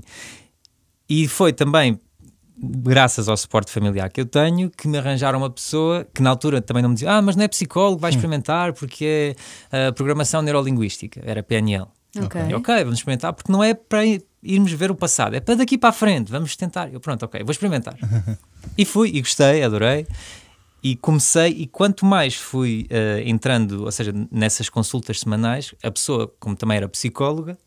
E 1.07 1.27
foi 1.27 1.53
também 1.53 1.99
graças 2.57 3.27
ao 3.27 3.35
suporte 3.35 3.71
familiar 3.71 4.09
que 4.09 4.21
eu 4.21 4.25
tenho 4.25 4.69
que 4.69 4.87
me 4.87 4.97
arranjaram 4.97 5.39
uma 5.39 5.49
pessoa 5.49 6.05
que 6.13 6.21
na 6.21 6.29
altura 6.29 6.61
também 6.61 6.81
não 6.81 6.89
me 6.89 6.95
dizia, 6.95 7.11
ah, 7.11 7.21
mas 7.21 7.35
não 7.35 7.43
é 7.43 7.47
psicólogo, 7.47 7.99
vai 7.99 8.11
experimentar 8.11 8.73
porque 8.73 9.35
é 9.71 9.87
ah, 9.87 9.91
programação 9.91 10.41
neurolinguística, 10.41 11.21
era 11.25 11.43
PNL. 11.43 11.85
Ok. 12.17 12.41
E, 12.49 12.53
ok, 12.53 12.75
vamos 12.83 12.99
experimentar 12.99 13.33
porque 13.33 13.51
não 13.51 13.61
é 13.63 13.73
para 13.73 14.05
ir- 14.05 14.23
irmos 14.41 14.71
ver 14.71 14.89
o 14.89 14.95
passado, 14.95 15.35
é 15.35 15.39
para 15.41 15.55
daqui 15.55 15.77
para 15.77 15.89
a 15.89 15.93
frente, 15.93 16.31
vamos 16.31 16.55
tentar. 16.55 16.91
Eu, 16.93 16.99
pronto, 17.01 17.23
ok, 17.25 17.43
vou 17.43 17.51
experimentar. 17.51 17.97
e 18.77 18.85
fui, 18.85 19.09
e 19.13 19.19
gostei, 19.21 19.63
adorei. 19.63 20.07
E 20.81 20.95
comecei, 20.95 21.49
e 21.49 21.65
quanto 21.67 22.05
mais 22.05 22.35
fui 22.35 22.85
eh, 22.91 23.23
entrando, 23.25 23.83
ou 23.85 23.91
seja, 23.91 24.13
nessas 24.31 24.69
consultas 24.69 25.19
semanais, 25.19 25.73
a 25.83 25.89
pessoa, 25.89 26.31
como 26.39 26.55
também 26.55 26.77
era 26.77 26.87
psicóloga, 26.87 27.57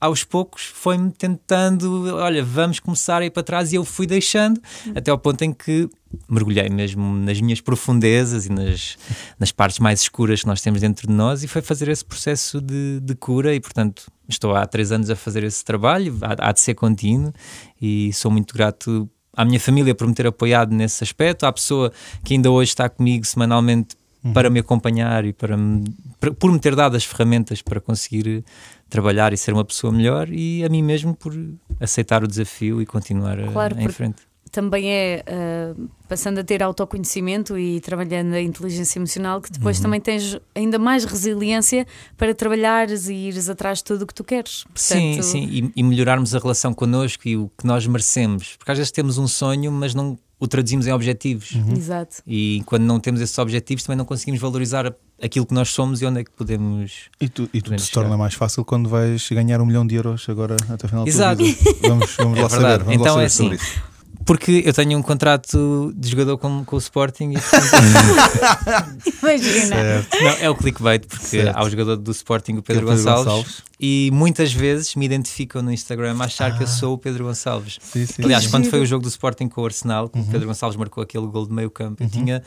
aos 0.00 0.24
poucos 0.24 0.62
foi-me 0.62 1.10
tentando, 1.10 2.14
olha, 2.16 2.44
vamos 2.44 2.78
começar 2.78 3.20
a 3.20 3.26
ir 3.26 3.30
para 3.30 3.42
trás, 3.42 3.72
e 3.72 3.76
eu 3.76 3.84
fui 3.84 4.06
deixando, 4.06 4.60
até 4.94 5.10
ao 5.10 5.18
ponto 5.18 5.42
em 5.42 5.52
que 5.52 5.88
mergulhei 6.28 6.68
mesmo 6.68 7.14
nas 7.16 7.40
minhas 7.40 7.60
profundezas 7.60 8.46
e 8.46 8.52
nas, 8.52 8.96
nas 9.38 9.52
partes 9.52 9.78
mais 9.78 10.00
escuras 10.00 10.40
que 10.42 10.46
nós 10.46 10.60
temos 10.60 10.80
dentro 10.80 11.06
de 11.06 11.12
nós, 11.12 11.42
e 11.42 11.48
foi 11.48 11.62
fazer 11.62 11.88
esse 11.88 12.04
processo 12.04 12.60
de, 12.60 13.00
de 13.00 13.14
cura, 13.14 13.54
e 13.54 13.60
portanto 13.60 14.10
estou 14.28 14.54
há 14.54 14.66
três 14.66 14.92
anos 14.92 15.10
a 15.10 15.16
fazer 15.16 15.42
esse 15.42 15.64
trabalho, 15.64 16.16
há, 16.22 16.48
há 16.48 16.52
de 16.52 16.60
ser 16.60 16.74
contínuo, 16.74 17.32
e 17.80 18.12
sou 18.12 18.30
muito 18.30 18.54
grato 18.54 19.08
à 19.32 19.44
minha 19.44 19.60
família 19.60 19.94
por 19.94 20.06
me 20.06 20.14
ter 20.14 20.26
apoiado 20.26 20.74
nesse 20.74 21.02
aspecto, 21.04 21.44
à 21.44 21.52
pessoa 21.52 21.92
que 22.24 22.34
ainda 22.34 22.50
hoje 22.50 22.70
está 22.70 22.88
comigo 22.88 23.24
semanalmente 23.24 23.96
para 24.34 24.50
me 24.50 24.60
acompanhar 24.60 25.24
e 25.24 25.32
para 25.32 25.56
me, 25.56 25.84
por- 26.20 26.34
por 26.34 26.52
me 26.52 26.58
ter 26.58 26.74
dado 26.74 26.96
as 26.96 27.04
ferramentas 27.04 27.62
para 27.62 27.80
conseguir 27.80 28.44
trabalhar 28.88 29.32
e 29.32 29.36
ser 29.36 29.52
uma 29.52 29.64
pessoa 29.64 29.92
melhor 29.92 30.28
e 30.30 30.64
a 30.64 30.68
mim 30.68 30.82
mesmo 30.82 31.14
por 31.14 31.32
aceitar 31.80 32.22
o 32.24 32.26
desafio 32.28 32.80
e 32.80 32.86
continuar 32.86 33.38
a- 33.38 33.52
Claro, 33.52 33.78
em 33.80 33.88
frente. 33.88 34.26
Também 34.50 34.90
é 34.90 35.22
ah, 35.28 35.74
passando 36.08 36.38
a 36.38 36.42
ter 36.44 36.62
autoconhecimento 36.62 37.58
e 37.58 37.80
trabalhando 37.80 38.32
a 38.32 38.40
inteligência 38.40 38.98
emocional 38.98 39.42
que 39.42 39.48
Uhum. 39.50 39.58
depois 39.58 39.78
também 39.78 40.00
tens 40.00 40.38
ainda 40.54 40.78
mais 40.78 41.04
resiliência 41.04 41.86
para 42.16 42.34
trabalhares 42.34 43.10
e 43.10 43.14
ires 43.14 43.50
atrás 43.50 43.78
de 43.78 43.84
tudo 43.84 44.02
o 44.02 44.06
que 44.06 44.14
tu 44.14 44.24
queres. 44.24 44.64
Sim, 44.74 45.16
Portanto, 45.16 45.22
sim, 45.24 45.44
e, 45.50 45.72
e 45.76 45.82
melhorarmos 45.82 46.34
a 46.34 46.38
relação 46.38 46.72
connosco 46.72 47.28
e 47.28 47.36
o 47.36 47.50
que 47.58 47.66
nós 47.66 47.86
merecemos, 47.86 48.56
porque 48.56 48.72
às 48.72 48.78
vezes 48.78 48.90
temos 48.90 49.18
um 49.18 49.28
sonho, 49.28 49.70
mas 49.70 49.94
não 49.94 50.18
o 50.40 50.46
traduzimos 50.46 50.86
em 50.86 50.92
objetivos. 50.92 51.52
Exato. 51.76 52.22
E 52.26 52.62
quando 52.66 52.84
não 52.84 53.00
temos 53.00 53.20
esses 53.20 53.36
objetivos, 53.38 53.82
também 53.84 53.96
não 53.98 54.04
conseguimos 54.04 54.40
valorizar 54.40 54.86
a- 54.86 54.92
aquilo 55.22 55.44
que 55.44 55.52
nós 55.54 55.70
somos 55.70 56.00
e 56.00 56.06
onde 56.06 56.20
é 56.20 56.24
que 56.24 56.30
podemos. 56.30 57.10
E 57.20 57.28
tu, 57.28 57.48
e 57.52 57.60
tu 57.60 57.64
Podemos 57.64 57.84
se 57.86 57.90
torna 57.92 58.08
chegar. 58.10 58.18
mais 58.18 58.34
fácil 58.34 58.64
quando 58.64 58.88
vais 58.88 59.28
ganhar 59.30 59.60
um 59.60 59.66
milhão 59.66 59.86
de 59.86 59.96
euros 59.96 60.28
agora 60.28 60.56
até 60.68 60.86
o 60.86 60.88
final 60.88 61.04
tua 61.04 61.10
Exato. 61.10 61.44
vida. 61.44 61.58
Vamos, 61.88 62.16
vamos 62.16 62.38
É 62.38 62.42
lá 62.42 62.48
verdade. 62.48 62.72
saber. 62.72 62.84
Vamos 62.84 63.00
Então 63.00 63.16
lá 63.16 63.22
é 63.22 63.28
saber 63.28 63.54
assim. 63.56 63.87
Porque 64.24 64.62
eu 64.66 64.74
tenho 64.74 64.98
um 64.98 65.02
contrato 65.02 65.92
de 65.96 66.10
jogador 66.10 66.36
com, 66.36 66.62
com 66.64 66.76
o 66.76 66.78
Sporting 66.78 67.32
e 67.32 67.36
Imagina. 69.22 70.06
Não, 70.20 70.30
é 70.40 70.50
o 70.50 70.54
clickbait, 70.54 71.06
porque 71.06 71.24
Certo. 71.26 71.56
há 71.56 71.64
o 71.64 71.70
jogador 71.70 71.96
do 71.96 72.10
Sporting, 72.10 72.56
o 72.58 72.62
Pedro, 72.62 72.82
é 72.90 72.92
o 72.92 72.96
Pedro 72.96 73.04
Gonçalves, 73.14 73.24
Gonçalves. 73.24 73.62
e 73.80 74.10
muitas 74.12 74.52
vezes 74.52 74.94
me 74.94 75.06
identificam 75.06 75.62
no 75.62 75.72
Instagram 75.72 76.16
a 76.20 76.24
achar 76.24 76.56
que 76.56 76.62
eu 76.62 76.66
sou 76.66 76.94
o 76.94 76.98
Pedro 76.98 77.24
Gonçalves. 77.24 77.78
Sim, 77.80 78.06
sim. 78.06 78.22
Aliás, 78.24 78.44
Que 78.44 78.50
quando 78.50 78.64
giro. 78.64 78.76
foi 78.76 78.82
o 78.82 78.86
jogo 78.86 79.02
do 79.02 79.08
Sporting 79.08 79.48
com 79.48 79.62
o 79.62 79.64
Arsenal, 79.64 80.08
que 80.08 80.18
o 80.20 80.24
Pedro 80.24 80.46
Gonçalves 80.46 80.76
marcou 80.76 81.02
aquele 81.02 81.26
gol 81.26 81.46
de 81.46 81.52
meio 81.52 81.70
campo, 81.70 82.02
eu 82.02 82.08
tinha 82.10 82.42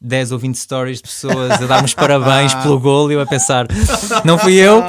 10 0.00 0.32
ou 0.32 0.38
20 0.38 0.54
stories 0.56 0.98
de 0.98 1.04
pessoas 1.04 1.50
a 1.52 1.66
dar-me 1.66 1.86
os 1.86 1.94
parabéns 1.94 2.52
pelo 2.62 2.78
gol 2.78 3.10
e 3.10 3.14
eu 3.14 3.20
a 3.20 3.26
pensar, 3.26 3.66
não 4.24 4.36
fui 4.38 4.54
eu, 4.54 4.82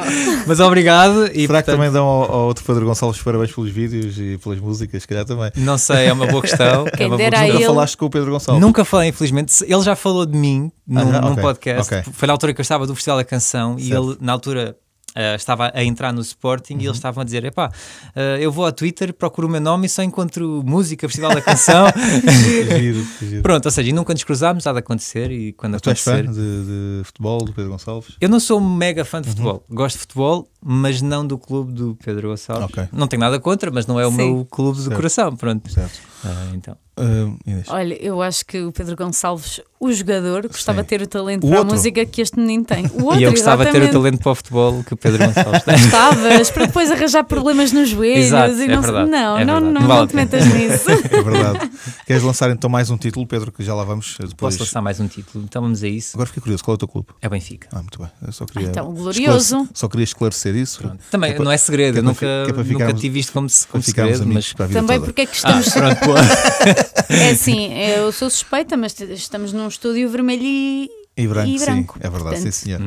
mas 0.46 0.60
obrigado. 0.60 1.28
E, 1.28 1.28
Será 1.28 1.34
que 1.36 1.48
portanto, 1.48 1.66
também 1.78 1.92
dão 1.92 2.06
ao, 2.06 2.32
ao 2.32 2.48
outro 2.48 2.64
Pedro 2.66 2.86
Gonçalves 2.86 3.22
parabéns 3.22 3.52
pelos 3.54 3.70
vídeos 3.72 4.18
e 4.20 4.38
pelas 4.44 4.60
músicas? 4.60 5.04
Se 5.04 5.08
calhar 5.08 5.24
também. 5.26 5.52
Não 5.56 5.78
sei, 5.78 6.08
é 6.08 6.14
uma 6.14 6.28
boa 6.28 6.42
questão. 6.42 6.86
Quem 6.96 7.06
É 7.06 7.08
uma 7.08 7.18
boa 7.18 7.30
Nunca 7.30 7.46
ele- 7.46 7.66
falaste 7.66 7.96
com 7.98 8.06
o 8.06 8.10
Pedro 8.10 8.32
Gonçalves? 8.32 8.62
Nunca 8.62 8.84
falei, 8.86 9.10
infelizmente. 9.10 9.54
Ele 9.64 9.82
já 9.82 9.96
falou 9.96 10.26
de 10.26 10.38
mim 10.38 10.72
num, 10.86 11.00
Ah, 11.00 11.12
já? 11.12 11.22
num 11.22 11.32
Ok, 11.32 11.44
podcast. 11.44 11.94
ok. 11.96 12.14
Foi 12.14 12.28
na 12.28 12.34
altura 12.34 12.54
que 12.54 12.60
eu 12.60 12.64
estava 12.64 12.86
do 12.86 12.94
Festival 12.96 13.18
da 13.18 13.24
Canção 13.24 13.76
e 13.80 13.88
Certo. 13.88 14.04
ele, 14.12 14.18
na 14.20 14.32
altura, 14.34 14.76
ah, 15.16 15.36
estava 15.36 15.72
a 15.74 15.84
entrar 15.84 16.12
no 16.14 16.22
Sporting 16.22 16.74
Uhum. 16.76 16.82
e 16.82 16.86
eles 16.86 16.98
estavam 16.98 17.22
a 17.22 17.24
dizer: 17.26 17.44
Epá, 17.46 17.72
ah, 18.16 18.20
eu 18.40 18.52
vou 18.52 18.66
ao 18.66 18.72
Twitter, 18.72 19.14
procuro 19.14 19.48
o 19.48 19.50
meu 19.52 19.62
nome 19.62 19.86
e 19.86 19.90
só 19.90 20.04
encontro 20.04 20.62
música, 20.66 21.08
Festival 21.08 21.34
da 21.34 21.42
Canção. 21.42 21.86
Giro, 22.78 23.06
giro. 23.22 23.42
Pronto, 23.42 23.66
ou 23.66 23.72
seja, 23.72 23.90
e 23.90 23.94
nunca 23.94 24.14
nos 24.14 24.24
cruzámos, 24.24 24.66
há 24.68 24.74
de 24.74 24.80
acontecer 24.80 25.32
e 25.32 25.54
quando 25.54 25.80
Tu 25.80 25.90
és 25.90 26.00
fã 26.02 26.16
acontecer. 26.20 26.34
de, 26.42 27.00
de 27.00 27.04
futebol 27.06 27.40
do 27.44 27.54
Pedro 27.54 27.72
Gonçalves? 27.72 28.16
Eu 28.20 28.30
não 28.30 28.40
sou 28.40 28.60
um 28.60 28.76
mega 28.76 29.06
fã 29.06 29.22
de 29.22 29.28
Uhum. 29.30 29.34
futebol. 29.36 29.64
Gosto 29.70 29.96
de 29.96 30.00
futebol, 30.02 30.48
mas 30.64 31.02
não 31.02 31.26
do 31.26 31.38
clube 31.38 31.72
do 31.74 31.96
Pedro 32.04 32.30
Gonçalves. 32.30 32.66
Ok. 32.66 32.88
Não 32.92 33.08
tenho 33.08 33.20
nada 33.22 33.40
contra, 33.40 33.72
mas 33.72 33.88
não 33.88 34.00
é 34.00 34.06
o 34.06 34.12
Sim. 34.12 34.18
meu 34.18 34.46
clube 34.50 34.78
do 34.78 34.84
Certo. 34.84 34.96
coração. 34.96 35.36
Pronto. 35.36 35.72
Certo. 35.72 36.00
Ah, 36.26 36.52
então. 36.56 36.76
Ah, 36.98 37.30
Inês. 37.46 37.68
Olha, 37.68 37.94
eu 38.02 38.22
acho 38.22 38.46
que 38.46 38.62
o 38.62 38.72
Pedro 38.72 38.96
Gonçalves, 38.96 39.60
o 39.82 39.92
jogador, 39.92 40.48
gostava 40.48 40.82
de 40.82 40.88
ter 40.88 41.02
o 41.02 41.08
talento 41.08 41.44
O 41.46 41.50
para 41.50 41.60
outro. 41.60 41.74
a 41.74 41.76
música 41.76 42.06
que 42.06 42.22
este 42.22 42.40
menino 42.40 42.64
tem. 42.64 42.86
O 42.94 43.04
outro, 43.04 43.20
e 43.22 43.24
eu 43.24 43.32
gostava 43.32 43.66
de 43.66 43.72
ter 43.74 43.84
o 43.84 43.92
talento 43.92 44.20
para 44.20 44.32
o 44.32 44.36
futebol 44.36 44.82
que 44.82 44.94
o 44.94 44.98
Pedro 44.98 45.26
Gonçalves 45.28 45.64
tem. 45.64 45.78
Gostavas, 45.78 46.50
para 46.52 46.66
depois 46.68 46.90
arranjar 46.90 47.26
problemas 47.26 47.74
nos 47.74 47.90
joelhos 47.90 48.28
Exato, 48.28 48.54
e 48.56 48.64
é 48.64 48.68
não, 48.70 48.82
verdade, 48.82 49.12
não, 49.12 49.38
é 49.38 49.44
não, 49.46 49.60
não, 49.60 49.72
Não 49.72 49.82
vale 49.88 50.00
não 50.00 50.08
te 50.08 50.16
metas 50.16 50.46
nisso. 50.46 50.86
É 51.12 51.22
verdade. 51.22 51.72
Queres 52.08 52.24
lançar 52.24 52.50
então 52.50 52.70
mais 52.70 52.90
um 52.90 52.98
título, 52.98 53.28
Pedro, 53.28 53.52
que 53.52 53.62
já 53.62 53.76
lá 53.76 53.84
vamos 53.84 54.16
depois. 54.18 54.36
Posso 54.56 54.60
lançar 54.60 54.82
mais 54.82 55.00
um 55.02 55.08
título, 55.08 55.44
então 55.44 55.62
vamos 55.62 55.84
a 55.84 55.88
isso. 55.90 56.16
Agora 56.16 56.28
fiquei 56.28 56.42
curioso, 56.42 56.64
qual 56.64 56.74
é 56.74 56.76
o 56.76 56.78
teu 56.78 56.88
clube? 56.88 57.10
É 57.22 57.28
o 57.28 57.30
Benfica. 57.30 57.68
Ah, 57.74 57.80
muito 57.82 58.00
bem. 58.00 58.10
Eu 58.26 58.32
só 58.32 58.46
queria. 58.46 58.70
Então, 58.70 58.86
glorioso. 58.94 59.56
esclarece- 59.58 59.70
Só 59.74 59.88
queria 59.90 60.04
esclarecer 60.06 60.56
isso. 60.56 60.80
Pronto. 60.80 60.98
Também 61.12 61.32
é 61.32 61.34
para- 61.34 61.44
não 61.44 61.52
é 61.52 61.58
segredo, 61.58 62.00
é 62.00 62.02
nunca, 62.02 62.26
é 62.26 62.64
nunca 62.64 62.94
tive 62.94 63.20
isto 63.20 63.34
como, 63.34 63.48
como 63.70 63.84
segredo, 63.84 64.26
mas. 64.26 64.54
para 64.54 64.64
a 64.66 64.68
vida 64.70 64.80
Também 64.80 64.96
toda. 64.98 65.06
porque 65.08 65.22
é 65.22 65.26
que 65.26 65.32
Ah, 65.44 65.60
estamos. 65.60 65.70
pronto, 65.70 66.06
boa. 66.06 66.15
É 67.10 67.30
assim, 67.32 67.72
eu 67.74 68.12
sou 68.12 68.30
suspeita, 68.30 68.76
mas 68.76 69.00
estamos 69.00 69.54
num 69.54 69.68
estúdio 69.68 70.10
vermelho 70.10 70.42
e. 70.44 70.90
E 71.18 71.28
branco, 71.28 71.50
E 71.50 71.60
branco, 71.60 71.94
sim, 71.94 72.00
é 72.08 72.10
verdade, 72.10 72.36
portanto. 72.36 72.42
sim 72.42 72.52
senhor. 72.52 72.80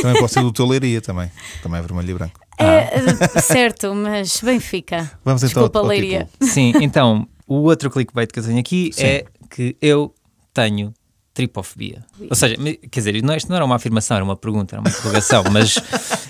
Também 0.00 0.20
pode 0.20 0.32
ser 0.32 0.40
do 0.40 0.52
teu 0.52 0.64
Leiria 0.66 1.02
também. 1.02 1.30
Também 1.62 1.80
é 1.80 1.82
vermelho 1.82 2.10
e 2.10 2.14
branco. 2.14 2.40
É, 2.58 2.64
eh, 3.36 3.40
certo, 3.40 3.94
mas 3.94 4.40
Benfica. 4.40 5.10
Vamos 5.24 5.42
então 5.42 5.62
Desculpa, 5.62 5.80
ao, 5.80 5.84
ao 5.84 5.88
Leiria. 5.90 6.28
título. 6.32 6.50
Sim, 6.50 6.72
então, 6.80 7.28
o 7.46 7.56
outro 7.64 7.90
clickbait 7.90 8.32
que 8.32 8.38
eu 8.38 8.44
tenho 8.44 8.58
aqui 8.58 8.90
Sim. 8.92 9.04
é 9.04 9.24
que 9.50 9.76
eu 9.82 10.14
tenho 10.54 10.94
tripofobia. 11.34 12.04
Ou 12.30 12.34
seja, 12.36 12.56
quer 12.90 13.00
dizer, 13.00 13.22
não, 13.22 13.34
isto 13.34 13.48
não 13.48 13.56
era 13.56 13.64
uma 13.64 13.74
afirmação, 13.74 14.16
era 14.16 14.24
uma 14.24 14.36
pergunta, 14.36 14.76
era 14.76 14.80
uma 14.80 14.88
interrogação, 14.88 15.42
mas 15.52 15.74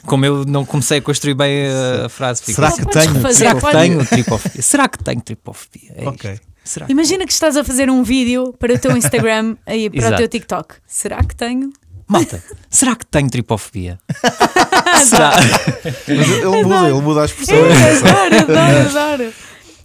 como 0.06 0.24
eu 0.24 0.44
não 0.46 0.64
comecei 0.64 0.98
a 0.98 1.02
construir 1.02 1.34
bem 1.34 1.66
a, 1.68 2.06
a 2.06 2.08
frase, 2.08 2.42
fico 2.42 2.54
Será 2.56 2.72
que 2.72 2.86
tenho? 2.86 3.32
será 3.34 3.54
que 3.54 3.70
tenho 3.70 4.06
tripofobia? 4.06 4.62
Será 4.62 4.88
que 4.88 5.04
tenho 5.04 5.20
tripofobia? 5.20 5.92
É 5.94 6.08
Ok. 6.08 6.32
isto. 6.32 6.46
Será 6.64 6.86
que 6.86 6.92
Imagina 6.92 7.26
que 7.26 7.32
estás 7.32 7.58
a 7.58 7.62
fazer 7.62 7.90
um 7.90 8.02
vídeo 8.02 8.54
para 8.58 8.72
o 8.72 8.78
teu 8.78 8.96
Instagram 8.96 9.54
e 9.68 9.90
para 9.90 9.98
o 9.98 10.00
Exato. 10.00 10.16
teu 10.16 10.28
TikTok. 10.28 10.74
Será 10.86 11.22
que 11.22 11.36
tenho? 11.36 11.70
Malta, 12.08 12.42
será 12.70 12.96
que 12.96 13.04
tenho 13.04 13.28
tripofobia? 13.30 13.98
será? 15.04 15.32
Mas 16.08 16.28
ele 16.30 16.62
muda, 16.62 16.88
ele 16.88 17.00
muda 17.00 17.24
as 17.24 17.30
É, 17.32 17.34
pessoas. 17.34 18.02
adoro, 18.02 18.36
adoro, 18.38 18.98
adoro. 18.98 19.32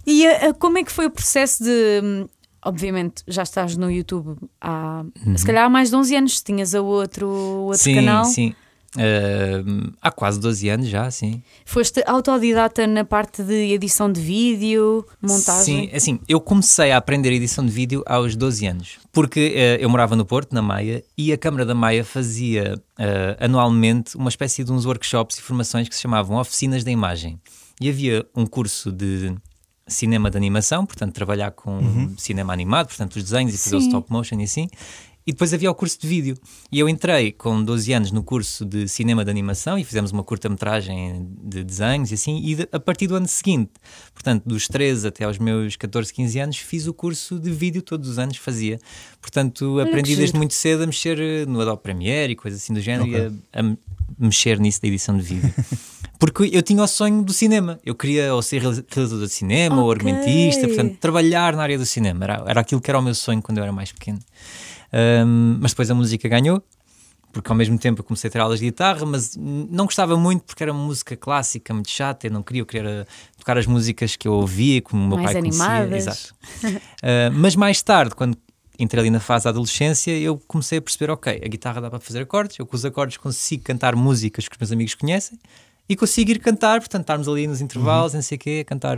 E 0.06 0.26
eh, 0.26 0.46
eh, 0.46 0.52
como 0.54 0.78
é 0.78 0.84
que 0.84 0.90
foi 0.92 1.06
o 1.06 1.10
processo 1.10 1.62
de. 1.62 2.26
Obviamente, 2.62 3.22
já 3.26 3.42
estás 3.42 3.76
no 3.76 3.90
YouTube 3.90 4.36
há. 4.60 5.04
Se 5.36 5.46
calhar 5.46 5.64
há 5.64 5.70
mais 5.70 5.90
de 5.90 5.96
11 5.96 6.16
anos. 6.16 6.42
Tinhas 6.42 6.74
a 6.74 6.82
outro, 6.82 7.28
outro 7.28 7.82
sim, 7.82 7.94
canal. 7.94 8.24
sim. 8.24 8.54
Uh, 8.96 9.92
há 10.02 10.10
quase 10.10 10.40
12 10.40 10.68
anos 10.68 10.88
já, 10.88 11.08
sim. 11.12 11.42
Foste 11.64 12.02
autodidata 12.04 12.88
na 12.88 13.04
parte 13.04 13.40
de 13.42 13.72
edição 13.72 14.10
de 14.10 14.20
vídeo, 14.20 15.06
montagem? 15.22 15.88
Sim, 15.88 15.96
assim, 15.96 16.20
eu 16.28 16.40
comecei 16.40 16.90
a 16.90 16.96
aprender 16.96 17.32
edição 17.32 17.64
de 17.64 17.70
vídeo 17.70 18.02
aos 18.04 18.34
12 18.34 18.66
anos, 18.66 18.98
porque 19.12 19.54
uh, 19.54 19.80
eu 19.80 19.88
morava 19.88 20.16
no 20.16 20.24
Porto, 20.26 20.52
na 20.52 20.60
Maia, 20.60 21.04
e 21.16 21.32
a 21.32 21.38
Câmara 21.38 21.64
da 21.64 21.74
Maia 21.74 22.04
fazia 22.04 22.74
uh, 22.98 23.44
anualmente 23.44 24.16
uma 24.16 24.28
espécie 24.28 24.64
de 24.64 24.72
uns 24.72 24.84
workshops 24.84 25.38
e 25.38 25.42
formações 25.42 25.88
que 25.88 25.94
se 25.94 26.02
chamavam 26.02 26.36
Oficinas 26.36 26.82
da 26.82 26.90
Imagem. 26.90 27.40
E 27.80 27.88
havia 27.88 28.26
um 28.34 28.44
curso 28.44 28.90
de 28.90 29.32
cinema 29.90 30.30
de 30.30 30.36
animação, 30.36 30.86
portanto, 30.86 31.12
trabalhar 31.12 31.50
com 31.50 31.78
uhum. 31.78 32.14
cinema 32.16 32.52
animado, 32.52 32.86
portanto, 32.88 33.16
os 33.16 33.22
desenhos 33.22 33.54
e 33.54 33.58
fazer 33.58 33.76
o 33.76 33.80
stop 33.80 34.10
motion 34.10 34.40
e 34.40 34.44
assim. 34.44 34.68
E 35.26 35.32
depois 35.32 35.52
havia 35.52 35.70
o 35.70 35.74
curso 35.74 36.00
de 36.00 36.08
vídeo. 36.08 36.36
E 36.72 36.80
eu 36.80 36.88
entrei 36.88 37.30
com 37.30 37.62
12 37.62 37.92
anos 37.92 38.10
no 38.10 38.22
curso 38.22 38.64
de 38.64 38.88
cinema 38.88 39.22
de 39.22 39.30
animação 39.30 39.78
e 39.78 39.84
fizemos 39.84 40.10
uma 40.10 40.24
curta-metragem 40.24 41.28
de 41.42 41.62
desenhos 41.62 42.10
e 42.10 42.14
assim. 42.14 42.40
E 42.42 42.54
de, 42.54 42.68
a 42.72 42.80
partir 42.80 43.06
do 43.06 43.14
ano 43.14 43.28
seguinte, 43.28 43.70
portanto, 44.14 44.44
dos 44.46 44.66
13 44.66 45.06
até 45.06 45.24
aos 45.24 45.38
meus 45.38 45.76
14, 45.76 46.12
15 46.12 46.38
anos, 46.40 46.56
fiz 46.56 46.86
o 46.86 46.94
curso 46.94 47.38
de 47.38 47.50
vídeo, 47.50 47.82
todos 47.82 48.08
os 48.08 48.18
anos 48.18 48.38
fazia. 48.38 48.80
Portanto, 49.20 49.74
Olha 49.74 49.84
aprendi 49.84 50.16
desde 50.16 50.36
muito 50.36 50.54
cedo 50.54 50.84
a 50.84 50.86
mexer 50.86 51.20
eh, 51.20 51.44
no 51.46 51.60
Adobe 51.60 51.82
Premiere 51.82 52.32
e 52.32 52.36
coisas 52.36 52.60
assim 52.62 52.72
do 52.72 52.80
género 52.80 53.08
okay. 53.08 53.26
e 53.26 53.58
a, 53.58 53.60
a 53.60 53.76
mexer 54.18 54.58
nisso 54.58 54.80
da 54.80 54.88
edição 54.88 55.16
de 55.16 55.22
vídeo. 55.22 55.54
Porque 56.20 56.50
eu 56.52 56.62
tinha 56.62 56.82
o 56.82 56.86
sonho 56.86 57.22
do 57.22 57.32
cinema. 57.32 57.80
Eu 57.82 57.94
queria 57.94 58.34
ou 58.34 58.42
ser 58.42 58.60
realizador 58.60 59.26
de 59.26 59.32
cinema 59.32 59.76
okay. 59.76 59.84
ou 59.84 59.90
argumentista, 59.90 60.68
portanto, 60.68 60.98
trabalhar 61.00 61.56
na 61.56 61.62
área 61.62 61.78
do 61.78 61.86
cinema. 61.86 62.24
Era, 62.24 62.44
era 62.46 62.60
aquilo 62.60 62.78
que 62.78 62.90
era 62.90 62.98
o 62.98 63.02
meu 63.02 63.14
sonho 63.14 63.40
quando 63.40 63.56
eu 63.56 63.64
era 63.64 63.72
mais 63.72 63.90
pequeno. 63.90 64.18
Um, 64.92 65.56
mas 65.58 65.72
depois 65.72 65.90
a 65.90 65.94
música 65.94 66.28
ganhou, 66.28 66.62
porque 67.32 67.50
ao 67.50 67.56
mesmo 67.56 67.78
tempo 67.78 68.00
eu 68.00 68.04
comecei 68.04 68.28
a 68.28 68.30
ter 68.30 68.38
aulas 68.38 68.58
de 68.58 68.66
guitarra, 68.66 69.06
mas 69.06 69.34
não 69.34 69.86
gostava 69.86 70.14
muito 70.14 70.42
porque 70.42 70.62
era 70.62 70.74
música 70.74 71.16
clássica, 71.16 71.72
muito 71.72 71.88
chata. 71.88 72.26
Eu 72.26 72.32
não 72.32 72.42
queria, 72.42 72.60
eu 72.60 72.66
queria 72.66 73.06
tocar 73.38 73.56
as 73.56 73.64
músicas 73.64 74.14
que 74.14 74.28
eu 74.28 74.34
ouvia, 74.34 74.82
como 74.82 75.02
o 75.02 75.08
meu 75.08 75.16
mais 75.16 75.32
pai 75.32 75.38
animadas. 75.38 75.88
conhecia. 75.88 76.10
Exato. 76.10 76.34
uh, 76.76 77.32
mas 77.32 77.56
mais 77.56 77.80
tarde, 77.80 78.14
quando 78.14 78.36
entrei 78.78 79.00
ali 79.00 79.10
na 79.10 79.20
fase 79.20 79.44
da 79.44 79.50
adolescência, 79.50 80.10
eu 80.18 80.36
comecei 80.46 80.76
a 80.76 80.82
perceber: 80.82 81.10
ok, 81.10 81.40
a 81.42 81.48
guitarra 81.48 81.80
dá 81.80 81.88
para 81.88 81.98
fazer 81.98 82.20
acordes, 82.20 82.58
eu 82.58 82.66
com 82.66 82.76
os 82.76 82.84
acordes 82.84 83.16
consigo 83.16 83.62
cantar 83.62 83.96
músicas 83.96 84.46
que 84.46 84.54
os 84.54 84.58
meus 84.58 84.70
amigos 84.70 84.94
conhecem 84.94 85.38
e 85.90 85.96
consigo 85.96 86.30
ir 86.30 86.38
cantar, 86.38 86.78
portanto, 86.78 87.02
estarmos 87.02 87.26
ali 87.26 87.48
nos 87.48 87.60
intervalos, 87.60 88.12
uhum. 88.12 88.18
não 88.18 88.22
sei 88.22 88.36
o 88.36 88.38
quê, 88.38 88.60
a 88.62 88.64
cantar 88.64 88.96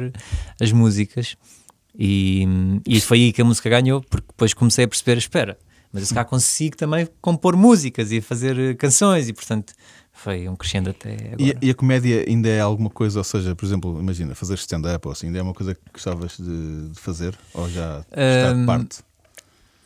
as 0.60 0.70
músicas. 0.72 1.36
E, 1.98 2.46
e 2.86 3.00
foi 3.00 3.18
aí 3.18 3.32
que 3.32 3.40
a 3.40 3.44
música 3.44 3.70
ganhou, 3.70 4.02
porque 4.02 4.26
depois 4.28 4.52
comecei 4.52 4.84
a 4.84 4.88
perceber: 4.88 5.16
espera, 5.16 5.58
mas 5.90 6.02
eu 6.02 6.06
se 6.08 6.14
cá 6.14 6.22
consigo 6.22 6.76
também 6.76 7.08
compor 7.22 7.56
músicas 7.56 8.12
e 8.12 8.20
fazer 8.20 8.76
canções, 8.76 9.26
e 9.26 9.32
portanto 9.32 9.72
foi 10.12 10.46
um 10.46 10.54
crescendo 10.54 10.90
até 10.90 11.14
agora. 11.14 11.36
E, 11.38 11.56
e, 11.62 11.70
a 11.70 11.74
comédia 11.74 12.26
ainda 12.28 12.50
é 12.50 12.60
alguma 12.60 12.90
coisa, 12.90 13.20
ou 13.20 13.24
seja, 13.24 13.56
por 13.56 13.64
exemplo, 13.64 13.98
imagina, 13.98 14.34
fazer 14.34 14.54
stand-up 14.54 15.06
ou 15.06 15.12
assim, 15.12 15.28
ainda 15.28 15.38
é 15.38 15.42
uma 15.42 15.54
coisa 15.54 15.74
que 15.74 15.80
gostavas 15.90 16.36
de, 16.36 16.90
de 16.90 17.00
fazer? 17.00 17.34
Ou 17.54 17.70
já 17.70 18.04
está 18.10 18.52
de 18.52 18.66
parte? 18.66 18.98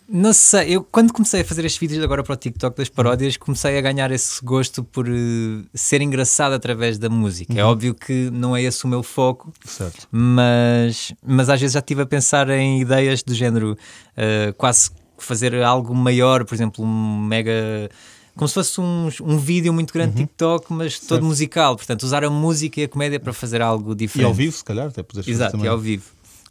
Não 0.08 0.32
sei, 0.32 0.76
eu 0.76 0.84
quando 0.84 1.12
comecei 1.12 1.40
a 1.40 1.44
fazer 1.44 1.64
estes 1.64 1.80
vídeos 1.80 2.02
agora 2.02 2.22
para 2.22 2.32
o 2.32 2.36
TikTok 2.36 2.76
das 2.76 2.88
paródias, 2.88 3.36
comecei 3.36 3.76
a 3.76 3.80
ganhar 3.80 4.10
esse 4.12 4.44
gosto 4.44 4.84
por 4.84 5.08
uh, 5.08 5.64
ser 5.74 6.00
engraçado 6.00 6.52
através 6.52 6.96
da 6.96 7.08
música. 7.08 7.52
É 7.52 7.56
uhum. 7.56 7.60
É 7.60 7.64
óbvio 7.64 7.94
que 7.94 8.30
não 8.30 8.56
é 8.56 8.62
esse 8.62 8.84
o 8.84 8.88
meu 8.88 9.02
foco, 9.02 9.52
certo. 9.64 10.06
Mas, 10.12 11.12
mas 11.26 11.48
às 11.48 11.60
vezes 11.60 11.74
já 11.74 11.80
estive 11.80 12.02
a 12.02 12.06
pensar 12.06 12.48
em 12.50 12.80
ideias 12.80 13.22
do 13.22 13.34
género 13.34 13.72
uh, 13.72 14.52
quase 14.54 14.90
fazer 15.18 15.60
algo 15.62 15.94
maior, 15.94 16.44
por 16.44 16.54
exemplo, 16.54 16.84
um 16.84 17.18
mega 17.18 17.88
como 18.36 18.46
se 18.46 18.54
fosse 18.54 18.80
um, 18.80 19.08
um 19.22 19.38
vídeo 19.38 19.72
muito 19.72 19.92
grande 19.94 20.20
uhum. 20.20 20.26
TikTok, 20.26 20.72
mas 20.72 20.92
certo. 20.92 21.08
todo 21.08 21.24
musical. 21.24 21.74
Portanto, 21.74 22.02
usar 22.02 22.22
a 22.22 22.28
música 22.28 22.82
e 22.82 22.84
a 22.84 22.88
comédia 22.88 23.18
para 23.18 23.32
fazer 23.32 23.62
algo 23.62 23.94
diferente. 23.94 24.24
E 24.24 24.28
ao 24.28 24.34
vivo, 24.34 24.54
se 24.54 24.62
calhar, 24.62 24.88
até 24.88 25.02
poderes 25.02 25.26
Exato, 25.26 25.52
também. 25.52 25.66
e 25.66 25.68
ao 25.68 25.78
vivo. 25.78 26.04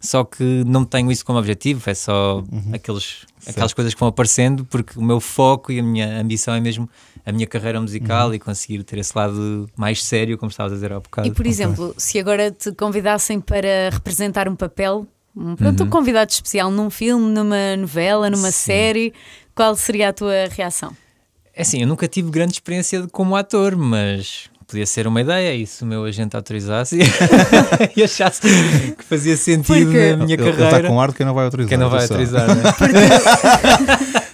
Só 0.06 0.24
que 0.24 0.64
não 0.66 0.86
tenho 0.86 1.12
isso 1.12 1.26
como 1.26 1.40
objetivo, 1.40 1.90
é 1.90 1.94
só 1.94 2.44
uhum. 2.52 2.72
aqueles, 2.74 3.26
aquelas 3.46 3.74
coisas 3.74 3.94
que 3.94 4.00
vão 4.00 4.10
aparecendo, 4.10 4.64
porque 4.66 4.98
o 4.98 5.02
meu 5.02 5.20
foco 5.20 5.72
e 5.72 5.80
a 5.80 5.84
minha 5.84 6.20
ambição 6.22 6.54
é 6.54 6.60
mesmo 6.60 6.90
a 7.26 7.32
minha 7.32 7.48
carreira 7.48 7.82
musical 7.82 8.28
uhum. 8.28 8.36
e 8.36 8.40
conseguir 8.40 8.84
ter 8.84 9.00
esse 9.00 9.18
lado 9.18 9.70
mais 9.76 10.04
sério, 10.04 10.38
como 10.38 10.50
estavas 10.50 10.74
a 10.74 10.76
dizer 10.76 10.94
há 10.94 11.00
bocado. 11.00 11.28
E 11.28 11.32
por 11.32 11.48
exemplo, 11.48 11.86
okay. 11.86 11.96
se 11.98 12.20
agora 12.20 12.52
te 12.52 12.72
convidassem 12.72 13.42
para 13.42 13.90
representar 13.92 14.48
um 14.48 14.56
papel, 14.56 15.08
um, 15.36 15.56
pronto, 15.56 15.82
uhum. 15.82 15.88
um 15.88 15.90
convidado 15.90 16.32
especial 16.32 16.70
num 16.70 16.90
filme, 16.90 17.34
numa 17.34 17.76
novela, 17.76 18.30
numa 18.30 18.52
Sim. 18.52 18.66
série, 18.66 19.14
qual 19.56 19.76
seria 19.76 20.10
a 20.10 20.14
tua 20.14 20.48
reação? 20.52 20.96
É 21.54 21.62
assim, 21.62 21.82
eu 21.82 21.88
nunca 21.88 22.08
tive 22.08 22.30
grande 22.30 22.54
experiência 22.54 23.08
como 23.12 23.36
ator, 23.36 23.76
mas 23.76 24.50
podia 24.68 24.86
ser 24.86 25.08
uma 25.08 25.22
ideia 25.22 25.56
e 25.56 25.66
se 25.66 25.84
o 25.84 25.86
meu 25.86 26.04
agente 26.06 26.36
autorizasse 26.36 27.00
e 27.96 28.04
achasse 28.04 28.42
que 28.42 29.04
fazia 29.04 29.38
sentido 29.38 29.86
Porque... 29.86 30.12
na 30.12 30.18
minha 30.18 30.36
ele, 30.36 30.38
carreira. 30.38 30.62
Ele 30.62 30.76
está 30.78 30.88
com 30.88 31.00
ar 31.00 31.10
de 31.10 31.16
quem 31.16 31.26
não 31.26 31.34
vai 31.34 31.46
autorizar. 31.46 31.70
Quem 31.70 31.78
não 31.78 31.90
vai 31.90 32.02
autorizar, 32.02 32.48
né? 32.48 32.64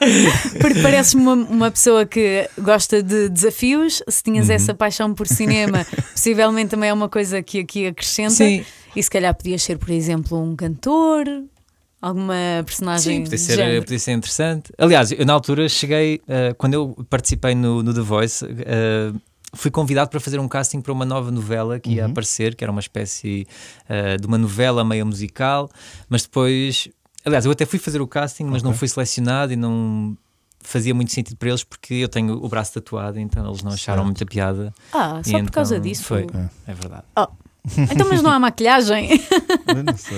Porque, 0.01 0.59
Porque 0.59 0.81
pareces-me 0.81 1.21
uma, 1.21 1.33
uma, 1.33 1.71
pessoa 1.71 2.05
que 2.05 2.49
gosta 2.57 3.03
de 3.03 3.29
desafios. 3.29 4.01
Se 4.07 4.23
tinhas 4.23 4.47
uhum. 4.47 4.55
essa 4.55 4.73
paixão 4.73 5.13
por 5.13 5.27
cinema, 5.27 5.85
possivelmente 6.13 6.71
também 6.71 6.89
é 6.89 6.93
uma 6.93 7.09
coisa 7.09 7.41
que 7.41 7.59
aqui 7.59 7.87
acrescenta. 7.87 8.31
Sim. 8.31 8.65
E 8.95 9.03
se 9.03 9.09
calhar 9.09 9.33
podias 9.35 9.61
ser, 9.61 9.77
por 9.77 9.89
exemplo, 9.91 10.41
um 10.41 10.55
cantor, 10.55 11.25
alguma 12.01 12.63
personagem. 12.65 13.17
Sim, 13.17 13.23
podia 13.23 13.37
ser, 13.37 13.81
podia 13.81 13.99
ser 13.99 14.11
interessante. 14.13 14.73
Aliás, 14.77 15.11
eu 15.11 15.25
na 15.25 15.33
altura 15.33 15.69
cheguei, 15.69 16.21
uh, 16.23 16.55
quando 16.57 16.73
eu 16.73 17.05
participei 17.09 17.53
no, 17.53 17.83
no 17.83 17.93
The 17.93 18.01
Voice, 18.01 18.43
uh, 18.43 19.21
fui 19.53 19.71
convidado 19.71 20.09
para 20.09 20.19
fazer 20.19 20.39
um 20.39 20.47
casting 20.47 20.81
para 20.81 20.91
uma 20.91 21.05
nova 21.05 21.31
novela 21.31 21.79
que 21.79 21.91
ia 21.91 22.05
uhum. 22.05 22.11
aparecer, 22.11 22.55
que 22.55 22.63
era 22.63 22.71
uma 22.71 22.79
espécie 22.79 23.47
uh, 23.89 24.19
de 24.19 24.27
uma 24.27 24.37
novela 24.37 24.83
meio 24.83 25.05
musical, 25.05 25.69
mas 26.09 26.23
depois. 26.23 26.89
Aliás, 27.23 27.45
eu 27.45 27.51
até 27.51 27.65
fui 27.65 27.77
fazer 27.77 28.01
o 28.01 28.07
casting, 28.07 28.45
mas 28.45 28.61
okay. 28.61 28.71
não 28.71 28.73
fui 28.73 28.87
selecionado 28.87 29.53
e 29.53 29.55
não 29.55 30.17
fazia 30.63 30.93
muito 30.93 31.11
sentido 31.11 31.37
para 31.37 31.49
eles 31.49 31.63
porque 31.63 31.95
eu 31.95 32.09
tenho 32.09 32.33
o 32.33 32.47
braço 32.47 32.73
tatuado, 32.73 33.19
então 33.19 33.45
eles 33.47 33.61
não 33.63 33.71
acharam 33.71 33.99
certo. 33.99 34.05
muita 34.05 34.25
piada. 34.25 34.73
Ah, 34.91 35.21
só 35.23 35.31
por 35.31 35.39
então 35.39 35.45
causa 35.51 35.79
disso? 35.79 36.03
Foi, 36.03 36.27
é, 36.33 36.71
é 36.71 36.73
verdade. 36.73 37.03
Oh. 37.17 37.27
Então, 37.91 38.07
mas 38.09 38.21
não 38.21 38.31
há 38.31 38.39
maquiagem? 38.39 39.09